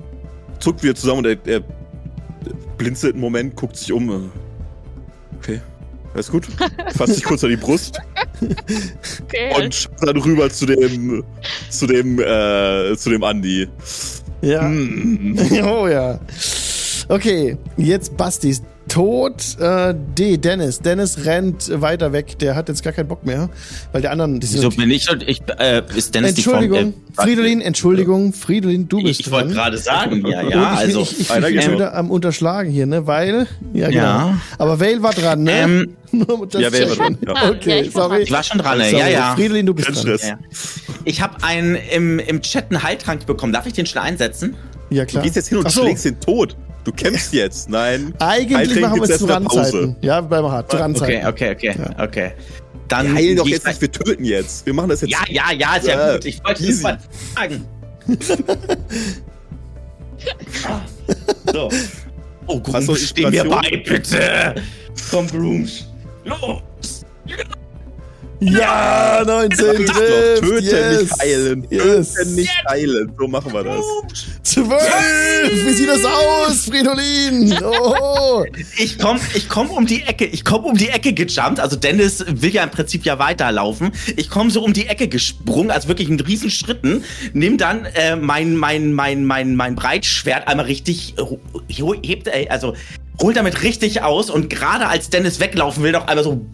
zuckt 0.60 0.82
wieder 0.82 0.94
zusammen 0.94 1.18
und 1.18 1.26
er, 1.26 1.46
er 1.46 1.64
blinzelt 2.78 3.14
einen 3.14 3.20
Moment, 3.20 3.56
guckt 3.56 3.76
sich 3.76 3.92
um. 3.92 4.10
äh, 4.10 4.14
Okay, 5.38 5.60
alles 6.14 6.30
gut. 6.30 6.46
Fasst 6.96 7.14
sich 7.16 7.24
kurz 7.24 7.44
an 7.44 7.50
die 7.50 7.56
Brust 7.56 7.98
Okay. 9.24 9.52
und 9.56 9.74
schaut 9.74 9.92
dann 10.02 10.16
rüber 10.16 10.48
zu 10.50 10.66
dem, 10.66 11.22
zu 11.70 11.86
dem, 11.86 12.18
äh, 12.18 12.96
zu 12.96 13.10
dem 13.10 13.22
Andi. 13.24 13.68
Ja. 14.42 14.62
Hm. 14.62 15.36
Oh 15.64 15.86
ja. 15.88 16.18
Okay, 17.08 17.56
jetzt 17.76 18.16
Bastis 18.16 18.62
tot. 18.88 19.58
Äh, 19.60 19.94
D, 20.18 20.36
Dennis. 20.36 20.78
Dennis 20.80 21.24
rennt 21.24 21.70
weiter 21.80 22.12
weg. 22.12 22.38
Der 22.38 22.54
hat 22.54 22.68
jetzt 22.68 22.82
gar 22.82 22.92
keinen 22.92 23.08
Bock 23.08 23.24
mehr, 23.24 23.48
weil 23.92 24.02
der 24.02 24.10
anderen. 24.12 24.40
Wieso 24.42 24.70
bin 24.70 24.90
ich, 24.90 25.08
ich 25.26 25.40
äh, 25.58 25.82
ist 25.94 26.14
Dennis 26.14 26.30
Entschuldigung, 26.32 26.94
die 26.94 27.14
Form, 27.14 27.28
äh, 27.28 27.30
Fridolin, 27.30 27.60
Entschuldigung, 27.60 28.32
Fridolin, 28.32 28.88
du 28.88 28.98
Ich, 28.98 29.04
bist 29.04 29.20
ich 29.20 29.30
wollte 29.30 29.48
dran. 29.48 29.56
gerade 29.56 29.78
sagen, 29.78 30.26
ja, 30.26 30.40
Und 30.40 30.50
ja, 30.50 30.72
ich, 30.74 30.78
also. 30.78 31.00
ich, 31.02 31.20
ich, 31.20 31.30
ich, 31.30 31.40
bin 31.42 31.62
schon 31.62 31.74
wieder 31.74 31.94
am 31.94 32.10
Unterschlagen 32.10 32.70
hier, 32.70 32.86
ne? 32.86 33.06
Weil, 33.06 33.46
ja, 33.72 33.88
genau. 33.88 34.00
Ja. 34.02 34.40
Aber 34.58 34.80
Vale 34.80 35.02
war 35.02 35.12
dran, 35.12 35.42
ne? 35.42 35.52
Ähm, 35.52 35.96
ja, 36.12 36.72
Vale 36.72 36.88
war 36.90 36.96
dran, 36.96 37.18
ja. 37.26 37.50
Okay, 37.50 37.70
Ja, 37.70 37.76
ich 37.84 37.94
war 37.94 38.02
sorry. 38.08 38.22
ich 38.22 38.30
war 38.30 38.42
schon 38.42 38.58
dran, 38.58 38.78
ne? 38.78 38.92
ja, 38.92 39.08
ja. 39.08 39.34
Fridolin, 39.34 39.66
du 39.66 39.74
bist 39.74 39.88
Kein 39.92 40.04
dran. 40.04 40.18
Ja. 40.22 40.38
Ich 41.04 41.20
habe 41.20 41.42
einen 41.42 41.76
im, 41.92 42.18
im 42.18 42.40
Chat 42.42 42.70
einen 42.70 42.82
Heiltrank 42.82 43.26
bekommen. 43.26 43.52
Darf 43.52 43.66
ich 43.66 43.72
den 43.72 43.86
schnell 43.86 44.04
einsetzen? 44.04 44.54
Ja, 44.90 45.04
Du 45.04 45.10
klar. 45.10 45.22
gehst 45.24 45.36
jetzt 45.36 45.48
hin 45.48 45.58
und 45.58 45.66
Ach 45.66 45.70
so. 45.70 45.82
schlägst 45.82 46.04
den 46.04 46.20
tot. 46.20 46.56
Du 46.84 46.92
kämpfst 46.92 47.32
jetzt. 47.32 47.68
Nein. 47.70 48.12
Eigentlich 48.18 48.80
machen 48.80 49.00
wir 49.00 49.08
es 49.08 49.18
zu. 49.18 49.24
Randzeiten. 49.26 49.96
Ja, 50.02 50.20
bleiben 50.20 50.46
wir 50.46 50.52
hart. 50.52 50.70
Zu 50.70 50.76
Okay, 50.76 50.82
Randzeiten. 50.82 51.26
okay, 51.26 51.50
okay, 51.52 51.74
okay. 51.98 52.32
Dann 52.88 53.06
Wir 53.08 53.14
heilen 53.14 53.36
doch 53.36 53.46
jetzt 53.46 53.66
nicht, 53.66 53.80
wir 53.80 53.90
töten 53.90 54.24
jetzt. 54.24 54.66
Wir 54.66 54.74
machen 54.74 54.90
das 54.90 55.00
jetzt. 55.00 55.10
Ja, 55.10 55.20
ja, 55.28 55.52
ja, 55.52 55.76
ist 55.76 55.86
ja, 55.86 56.08
Ja, 56.08 56.12
gut. 56.14 56.24
Ich 56.26 56.44
wollte 56.44 56.62
easy. 56.62 56.72
es 56.72 56.82
mal 56.82 56.98
sagen. 57.34 57.64
so. 61.52 61.70
Oh, 62.46 62.60
du 62.60 62.72
Grooms, 62.72 63.00
steh 63.08 63.30
mir 63.30 63.44
bei, 63.44 63.82
bitte. 63.86 64.54
Komm, 65.10 65.26
Grooms. 65.28 65.86
Los. 66.24 67.04
Ja, 68.44 69.22
19 69.24 69.66
Sag 69.66 69.80
ich 69.80 69.86
doch, 69.86 69.94
trifft. 69.94 70.42
töten, 70.42 70.64
yes. 70.64 71.02
nicht 71.02 71.20
heilen. 71.20 71.66
Yes. 71.70 72.14
Töten, 72.14 72.34
nicht 72.34 72.64
heilen. 72.68 73.12
So 73.18 73.28
machen 73.28 73.52
wir 73.52 73.64
das. 73.64 73.84
12! 74.42 75.66
Wie 75.66 75.72
sieht 75.72 75.88
das 75.88 76.04
aus, 76.04 76.66
Fridolin? 76.66 77.58
Oh. 77.62 78.44
Ich 78.78 78.98
komm, 78.98 79.18
ich 79.34 79.48
komm 79.48 79.70
um 79.70 79.86
die 79.86 80.02
Ecke, 80.02 80.26
ich 80.26 80.44
komm 80.44 80.64
um 80.64 80.76
die 80.76 80.88
Ecke 80.88 81.12
gejumpt. 81.12 81.60
Also 81.60 81.76
Dennis 81.76 82.24
will 82.28 82.50
ja 82.52 82.64
im 82.64 82.70
Prinzip 82.70 83.04
ja 83.04 83.18
weiterlaufen. 83.18 83.92
Ich 84.16 84.30
komm 84.30 84.50
so 84.50 84.62
um 84.62 84.72
die 84.72 84.86
Ecke 84.86 85.08
gesprungen, 85.08 85.70
also 85.70 85.88
wirklich 85.88 86.08
in 86.08 86.20
riesen 86.20 86.50
Schritten. 86.50 87.04
Nimm 87.32 87.58
dann 87.58 87.86
äh, 87.86 88.16
mein, 88.16 88.56
mein, 88.56 88.92
mein, 88.92 89.24
mein, 89.24 89.56
mein 89.56 89.74
Breitschwert 89.74 90.48
einmal 90.48 90.66
richtig, 90.66 91.14
äh, 91.18 91.82
hebt, 92.02 92.28
also 92.50 92.74
hol 93.20 93.32
damit 93.32 93.62
richtig 93.62 94.02
aus 94.02 94.30
und 94.30 94.50
gerade 94.50 94.88
als 94.88 95.10
Dennis 95.10 95.40
weglaufen 95.40 95.82
will, 95.82 95.92
noch 95.92 96.06
einmal 96.06 96.24
so, 96.24 96.44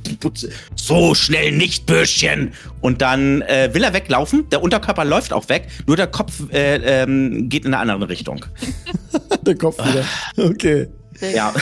so 0.74 1.15
schnell 1.15 1.53
nicht, 1.53 1.87
Bürschchen. 1.87 2.53
Und 2.81 3.03
dann 3.03 3.43
äh, 3.43 3.70
will 3.73 3.85
er 3.85 3.93
weglaufen, 3.93 4.49
der 4.51 4.62
Unterkörper 4.62 5.05
läuft 5.05 5.32
auch 5.32 5.49
weg, 5.49 5.69
nur 5.87 5.97
der 5.97 6.07
Kopf 6.07 6.51
äh, 6.53 7.03
ähm, 7.03 7.49
geht 7.49 7.65
in 7.65 7.74
eine 7.74 7.93
andere 7.93 8.11
Richtung. 8.11 8.45
Der 9.43 9.55
Kopf 9.55 9.78
wieder. 9.78 10.05
Okay. 10.37 10.89
Ja, 11.35 11.53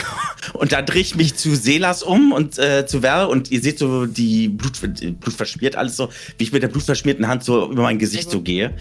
und 0.53 0.71
dann 0.71 0.85
drehe 0.85 1.01
ich 1.01 1.15
mich 1.15 1.35
zu 1.35 1.55
Selas 1.55 2.03
um 2.03 2.31
und 2.31 2.57
äh, 2.57 2.85
zu 2.85 3.03
Val 3.03 3.25
und 3.25 3.51
ihr 3.51 3.61
seht 3.61 3.79
so 3.79 4.05
die 4.05 4.47
Blut, 4.47 4.79
Blut 4.81 5.33
verschmiert, 5.33 5.75
alles 5.75 5.97
so, 5.97 6.09
wie 6.37 6.45
ich 6.45 6.51
mit 6.51 6.63
der 6.63 6.69
blutverschmierten 6.69 7.27
Hand 7.27 7.43
so 7.43 7.71
über 7.71 7.83
mein 7.83 7.99
Gesicht 7.99 8.29
so 8.29 8.41
gehe. 8.41 8.73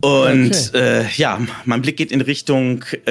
Und 0.00 0.52
Okay. 0.70 0.78
äh, 1.02 1.04
ja, 1.16 1.40
mein 1.64 1.82
Blick 1.82 1.96
geht 1.96 2.12
in 2.12 2.20
Richtung 2.20 2.84
äh, 3.04 3.10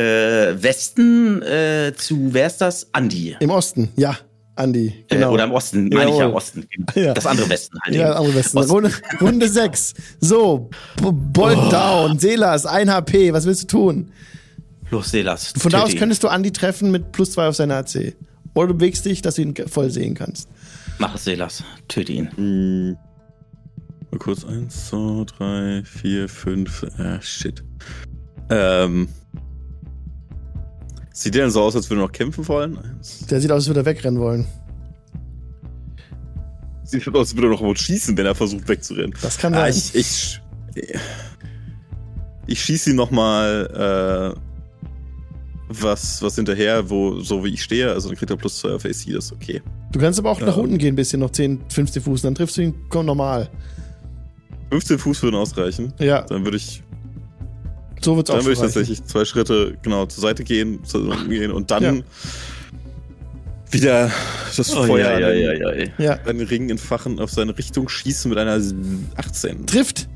Westen 0.62 1.42
äh, 1.42 1.94
zu, 1.98 2.30
wer 2.34 2.48
ist 2.48 2.60
das? 2.60 2.88
Andi. 2.94 3.36
Im 3.40 3.50
Osten, 3.50 3.90
ja. 3.98 4.18
Andi, 4.56 4.88
Äh, 5.10 5.16
genau. 5.16 5.34
oder 5.34 5.44
im 5.44 5.52
Osten, 5.52 5.90
meine 5.90 6.10
ich 6.12 6.18
ja. 6.18 6.30
Osten. 6.30 6.66
Genau. 6.72 7.08
Ja. 7.08 7.14
Das 7.14 7.26
andere 7.28 7.50
Westen 7.50 7.78
halt. 7.84 7.94
Ja, 7.94 8.08
eben. 8.12 8.18
andere 8.18 8.36
Westen. 8.36 8.58
Osten. 8.58 8.72
Runde, 8.72 8.92
Runde 9.22 9.50
6. 9.50 9.94
So, 10.20 10.70
Bolt 11.02 11.58
Oh. 11.58 11.70
down, 11.70 12.18
Selas, 12.20 12.66
1 12.66 12.90
HP. 12.90 13.34
Was 13.34 13.46
willst 13.46 13.64
du 13.64 13.68
tun? 13.68 14.12
Los, 14.90 15.12
Selas. 15.12 15.54
Von 15.58 15.72
da 15.72 15.84
aus 15.84 15.96
könntest 15.96 16.24
du 16.24 16.30
Andi 16.30 16.52
treffen 16.52 16.90
mit 16.92 17.12
plus 17.12 17.32
2 17.34 17.50
auf 17.50 17.56
seine 17.56 17.76
AC. 17.76 18.16
Oder 18.56 18.70
du 18.70 18.74
bewegst 18.76 19.06
dich, 19.06 19.22
dass 19.22 19.36
du 19.36 19.42
ihn 19.44 19.54
voll 19.68 19.92
sehen 19.92 20.16
kannst. 20.16 20.48
Mach 20.98 21.14
es, 21.14 21.26
Selas. 21.26 21.64
Töte 21.90 22.14
ihn. 22.14 22.30
Hm. 22.36 22.98
Mal 24.12 24.18
kurz. 24.20 24.46
Eins, 24.46 24.88
zwei, 24.90 25.24
drei, 25.26 25.84
vier, 25.84 26.30
fünf. 26.30 26.86
Ah, 26.98 27.20
shit. 27.22 27.64
Ähm. 28.50 29.10
Sieht 31.14 31.34
der 31.34 31.44
denn 31.46 31.52
so 31.52 31.62
aus, 31.64 31.76
als 31.76 31.90
würde 31.90 32.02
er 32.02 32.06
noch 32.06 32.12
kämpfen 32.12 32.48
wollen? 32.48 32.78
Eins. 32.78 33.26
Der 33.28 33.42
sieht 33.42 33.52
aus, 33.52 33.58
als 33.64 33.68
würde 33.68 33.80
er 33.82 33.86
wegrennen 33.86 34.20
wollen. 34.20 34.46
Sieht 36.84 37.08
aus, 37.10 37.16
als 37.16 37.36
würde 37.36 37.48
er 37.48 37.60
noch 37.62 37.76
schießen, 37.76 38.16
wenn 38.18 38.26
er 38.26 38.36
versucht 38.36 38.68
wegzurennen. 38.70 39.14
Das 39.22 39.38
kann 39.38 39.54
Ah, 39.56 39.72
sein. 39.72 39.74
ich, 39.94 39.96
ich, 39.96 40.42
ich 42.46 42.62
schieße 42.64 42.92
ihm 42.92 42.96
nochmal 42.96 44.36
äh, 44.36 44.40
was, 45.70 46.22
was 46.22 46.36
hinterher, 46.36 46.90
wo, 46.90 47.20
so 47.20 47.44
wie 47.44 47.50
ich 47.50 47.64
stehe. 47.64 47.92
Also 47.92 48.10
dann 48.10 48.18
kriegt 48.18 48.30
er 48.32 48.38
plus 48.38 48.60
2 48.60 48.70
auf 48.76 48.86
AC, 48.86 48.92
das 48.92 49.26
ist 49.26 49.34
okay. 49.34 49.62
Du 49.92 50.00
kannst 50.00 50.20
aber 50.20 50.30
auch 50.30 50.40
nach 50.40 50.56
Ja. 50.56 50.62
unten 50.64 50.78
gehen, 50.78 50.94
ein 50.94 50.96
bisschen, 50.96 51.20
noch 51.20 51.32
10, 51.32 51.62
15 51.70 52.04
Fuß. 52.04 52.22
Dann 52.22 52.36
triffst 52.36 52.58
du 52.58 52.62
ihn 52.62 52.76
komm, 52.90 53.08
normal. 53.08 53.50
15 54.70 55.00
Fuß 55.00 55.24
würden 55.24 55.36
ausreichen. 55.36 55.94
Ja, 56.00 56.22
Dann 56.24 56.44
würde 56.44 56.58
ich, 56.58 56.84
so 58.02 58.16
wird's 58.18 58.30
auch 58.30 58.36
dann 58.36 58.46
würde 58.46 58.54
ich 58.54 58.60
tatsächlich 58.60 59.04
zwei 59.06 59.26
Schritte 59.26 59.78
genau 59.82 60.06
zur 60.06 60.22
Seite 60.22 60.44
gehen, 60.44 60.84
zur 60.84 61.02
unten 61.10 61.30
gehen 61.30 61.52
und 61.52 61.72
dann 61.72 61.84
Ja. 61.84 61.94
wieder 63.72 64.12
das 64.56 64.74
Oh, 64.76 64.84
Feuer 64.84 65.10
ja, 65.10 65.16
an 65.16 65.22
ja, 65.22 65.30
den- 65.54 65.62
ja, 65.62 65.74
ja. 65.74 65.90
Ja, 65.98 66.14
einen 66.26 66.42
Ring 66.48 66.70
entfachen, 66.70 67.20
auf 67.20 67.32
seine 67.32 67.58
Richtung 67.58 67.90
schießen 67.90 68.30
mit 68.30 68.38
einer 68.38 68.62
18. 69.16 69.66
trifft. 69.68 70.08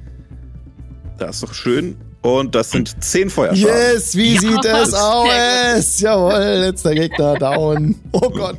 Das 1.18 1.36
ist 1.36 1.44
doch 1.44 1.54
schön. 1.54 1.96
Und 2.24 2.54
das 2.56 2.70
sind 2.72 3.04
10 3.04 3.30
Feuerschaden. 3.32 3.64
Yes, 3.94 4.16
wie 4.16 4.36
Ja, 4.36 4.40
sieht 4.42 4.66
es 4.66 4.94
aus? 4.94 6.00
Jawohl, 6.00 6.34
letzter 6.62 6.94
Gegner 6.94 7.36
down. 7.36 7.96
Oh 8.12 8.30
Gott. 8.30 8.58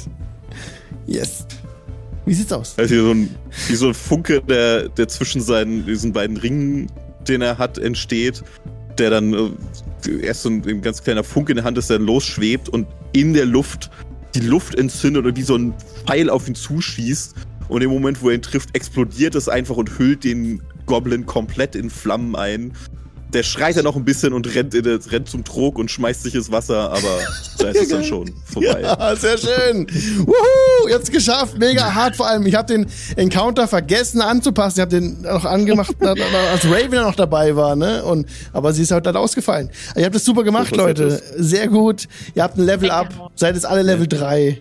Yes. 1.07 1.47
Wie 2.25 2.35
sieht's 2.35 2.53
aus? 2.53 2.75
Also 2.79 3.05
so 3.05 3.11
ein, 3.11 3.35
wie 3.69 3.75
so 3.75 3.89
ein 3.89 3.95
Funke, 3.95 4.43
der, 4.43 4.89
der 4.89 5.09
zwischen 5.09 5.41
seinen, 5.41 5.87
diesen 5.87 6.13
beiden 6.13 6.37
Ringen, 6.37 6.91
den 7.27 7.43
er 7.43 7.59
hat, 7.59 7.79
entsteht, 7.79 8.43
der 8.99 9.11
dann 9.11 9.33
äh, 9.35 10.11
erst 10.23 10.43
so 10.43 10.51
ein, 10.51 10.63
ein 10.67 10.83
ganz 10.83 11.03
kleiner 11.03 11.25
Funke 11.25 11.53
in 11.53 11.57
der 11.57 11.65
Hand 11.65 11.79
ist, 11.79 11.91
der 11.91 11.99
dann 11.99 12.07
losschwebt 12.07 12.69
und 12.69 12.87
in 13.13 13.33
der 13.33 13.47
Luft 13.47 13.91
die 14.35 14.41
Luft 14.41 14.75
entzündet 14.77 15.27
und 15.27 15.37
wie 15.37 15.43
so 15.43 15.57
ein 15.57 15.75
Pfeil 16.07 16.31
auf 16.31 16.49
ihn 16.49 16.55
zuschießt. 16.55 17.35
Und 17.69 17.83
im 17.83 17.91
Moment, 17.91 18.23
wo 18.23 18.29
er 18.29 18.35
ihn 18.35 18.43
trifft, 18.43 18.75
explodiert 18.75 19.35
es 19.35 19.49
einfach 19.49 19.77
und 19.77 19.99
hüllt 19.99 20.25
den 20.25 20.63
Goblin 20.87 21.27
komplett 21.27 21.75
in 21.75 21.91
Flammen 21.91 22.35
ein. 22.37 22.73
Der 23.33 23.43
schreit 23.43 23.77
dann 23.77 23.85
noch 23.85 23.97
ein 23.97 24.05
bisschen 24.05 24.33
und 24.33 24.55
rennt, 24.55 24.75
in 24.75 24.83
das, 24.85 25.11
rennt 25.11 25.29
zum 25.29 25.43
Trog 25.45 25.79
und 25.79 25.91
schmeißt 25.91 26.23
sich 26.23 26.35
ins 26.35 26.51
Wasser, 26.53 26.91
aber 26.91 27.19
da 27.59 27.69
ist 27.69 27.83
es 27.83 27.89
dann 27.89 28.05
schon 28.13 28.33
vorbei. 28.45 28.83
Ja, 28.83 29.17
sehr 29.17 29.39
schön. 29.39 29.87
Wuhu, 30.27 30.89
jetzt 30.89 31.11
geschafft. 31.11 31.59
Mega 31.59 31.95
hart 31.95 32.17
vor 32.17 32.27
allem. 32.27 32.47
Ich 32.47 32.55
habe 32.55 32.67
den 32.73 32.87
Encounter 33.17 33.67
vergessen 33.69 34.21
anzupassen. 34.21 34.79
Ich 34.79 34.81
habe 34.83 34.91
den 34.91 35.23
noch 35.23 35.45
angemacht, 35.45 35.95
als 36.01 36.65
Raven 36.67 37.03
noch 37.03 37.15
dabei 37.15 37.57
war, 37.57 37.75
ne? 37.77 38.05
Und 38.05 38.27
aber 38.53 38.73
sie 38.73 38.83
ist 38.83 38.91
halt 38.91 39.07
dann 39.07 39.17
ausgefallen. 39.17 39.71
Ihr 39.97 40.05
habt 40.05 40.15
das 40.15 40.25
super 40.25 40.43
gemacht, 40.45 40.69
So 40.71 40.77
Leute. 40.77 41.23
Sehr 41.37 41.69
gut. 41.69 42.09
Ihr 42.35 42.43
habt 42.43 42.59
ein 42.59 42.65
Level 42.65 42.91
up. 42.91 43.09
Seid 43.35 43.55
jetzt 43.55 43.67
alle 43.67 43.83
Level 43.83 44.07
3. 44.07 44.61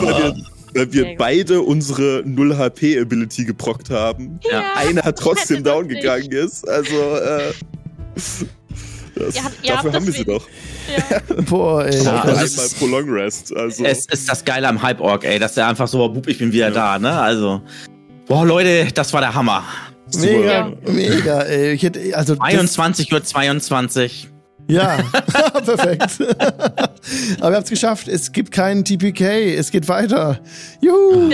Nur 0.00 0.34
weil 0.74 0.92
wir, 0.92 1.14
beide 1.16 1.60
unsere 1.62 2.22
0 2.24 2.56
HP 2.56 2.98
Ability 3.00 3.44
geprockt 3.44 3.90
haben. 3.90 4.38
Ja. 4.50 4.72
Einer 4.76 5.02
hat 5.02 5.18
trotzdem 5.18 5.62
down 5.64 5.86
nicht. 5.86 6.00
gegangen 6.00 6.30
ist. 6.32 6.68
Also, 6.68 6.94
äh, 7.16 7.52
das, 8.14 9.36
Ihr 9.36 9.44
habt- 9.44 9.54
ihr 9.62 9.72
dafür 9.74 9.76
habt 9.92 9.94
haben 9.94 10.06
wir 10.06 10.12
sie 10.12 10.24
doch. 10.24 10.46
Ja. 11.10 11.18
Boah, 11.48 11.84
ey. 11.84 12.02
Ja, 12.02 12.12
also 12.22 12.28
einmal 12.30 12.44
es- 12.44 12.74
Prolong 12.74 13.10
Rest. 13.10 13.54
Also, 13.56 13.84
Es 13.84 14.06
ist 14.06 14.28
das 14.28 14.44
Geile 14.44 14.68
am 14.68 14.82
Hype-Org, 14.82 15.24
ey, 15.24 15.38
dass 15.38 15.54
der 15.54 15.68
einfach 15.68 15.86
so, 15.88 16.08
bub, 16.08 16.26
ich 16.28 16.38
bin 16.38 16.52
wieder 16.52 16.70
da, 16.70 16.98
ne? 16.98 17.12
Also, 17.12 17.60
boah, 18.26 18.44
Leute, 18.46 18.88
das 18.94 19.12
war 19.12 19.20
der 19.20 19.34
Hammer. 19.34 19.64
Mega, 20.16 20.72
mega, 20.86 21.42
ey. 21.42 21.72
Ich 21.74 21.82
hätte, 21.82 22.16
also 22.16 22.34
das, 22.34 22.42
21 22.44 23.12
Uhr 23.12 23.22
22. 23.22 24.28
Ja, 24.68 24.98
perfekt. 25.64 26.18
Aber 27.40 27.50
ihr 27.50 27.56
habt 27.56 27.64
es 27.64 27.70
geschafft. 27.70 28.08
Es 28.08 28.32
gibt 28.32 28.52
keinen 28.52 28.84
TPK. 28.84 29.54
Es 29.56 29.70
geht 29.70 29.88
weiter. 29.88 30.40
Juhu. 30.80 31.30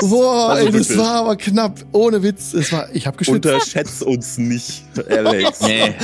Boah, 0.00 0.50
Also 0.50 0.66
ey, 0.66 0.72
das 0.72 0.96
war 0.96 1.14
aber 1.22 1.36
knapp. 1.36 1.84
Ohne 1.92 2.22
Witz. 2.22 2.52
Es 2.54 2.72
war, 2.72 2.88
ich 2.92 3.06
habe 3.06 3.16
geschwitzt. 3.16 3.46
Unterschätzt 3.46 4.02
uns 4.02 4.38
nicht, 4.38 4.82
Alex. 5.08 5.60
Nee. 5.66 5.94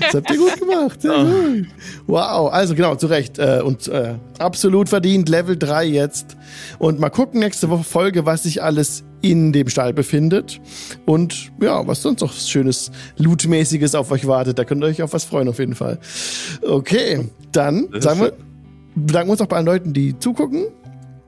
Das 0.00 0.14
habt 0.14 0.30
ihr 0.30 0.38
gut 0.38 0.58
gemacht. 0.58 0.98
Oh. 1.04 1.24
gut. 1.24 1.66
Wow, 2.06 2.52
also 2.52 2.74
genau, 2.74 2.94
zu 2.94 3.06
Recht. 3.06 3.38
Äh, 3.38 3.60
und 3.64 3.88
äh, 3.88 4.14
absolut 4.38 4.88
verdient, 4.88 5.28
Level 5.28 5.56
3 5.56 5.84
jetzt. 5.86 6.36
Und 6.78 6.98
mal 7.00 7.10
gucken 7.10 7.40
nächste 7.40 7.68
Woche 7.68 7.84
Folge, 7.84 8.26
was 8.26 8.44
sich 8.44 8.62
alles 8.62 9.04
in 9.22 9.52
dem 9.52 9.68
Stall 9.68 9.92
befindet. 9.92 10.60
Und 11.06 11.52
ja, 11.60 11.86
was 11.86 12.02
sonst 12.02 12.20
noch 12.20 12.32
schönes 12.34 12.90
Lootmäßiges 13.18 13.94
auf 13.94 14.10
euch 14.10 14.26
wartet. 14.26 14.58
Da 14.58 14.64
könnt 14.64 14.82
ihr 14.82 14.88
euch 14.88 15.02
auf 15.02 15.12
was 15.12 15.24
freuen, 15.24 15.48
auf 15.48 15.58
jeden 15.58 15.74
Fall. 15.74 15.98
Okay, 16.62 17.28
dann 17.52 17.71
Ist 17.92 18.02
sagen 18.04 18.20
wir, 18.20 18.32
bedanken 18.94 19.28
wir 19.28 19.32
uns 19.32 19.40
auch 19.40 19.46
bei 19.46 19.56
allen 19.56 19.66
Leuten, 19.66 19.92
die 19.92 20.18
zugucken. 20.18 20.66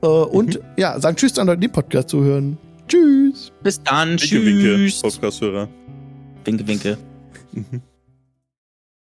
Äh, 0.01 0.07
und 0.07 0.59
ja, 0.77 0.99
sagen 0.99 1.15
Tschüss 1.15 1.37
an 1.39 1.47
Leute, 1.47 1.61
die 1.61 1.67
Podcast 1.67 2.09
zuhören. 2.09 2.57
Tschüss. 2.87 3.51
Bis 3.63 3.81
dann. 3.83 4.11
Winke, 4.11 4.45
winke, 4.45 4.75
Tschüss. 4.75 5.01
Podcast-Hörer. 5.01 5.67
Winke, 6.43 6.67
winke. 6.67 6.97
Mhm. 7.51 7.81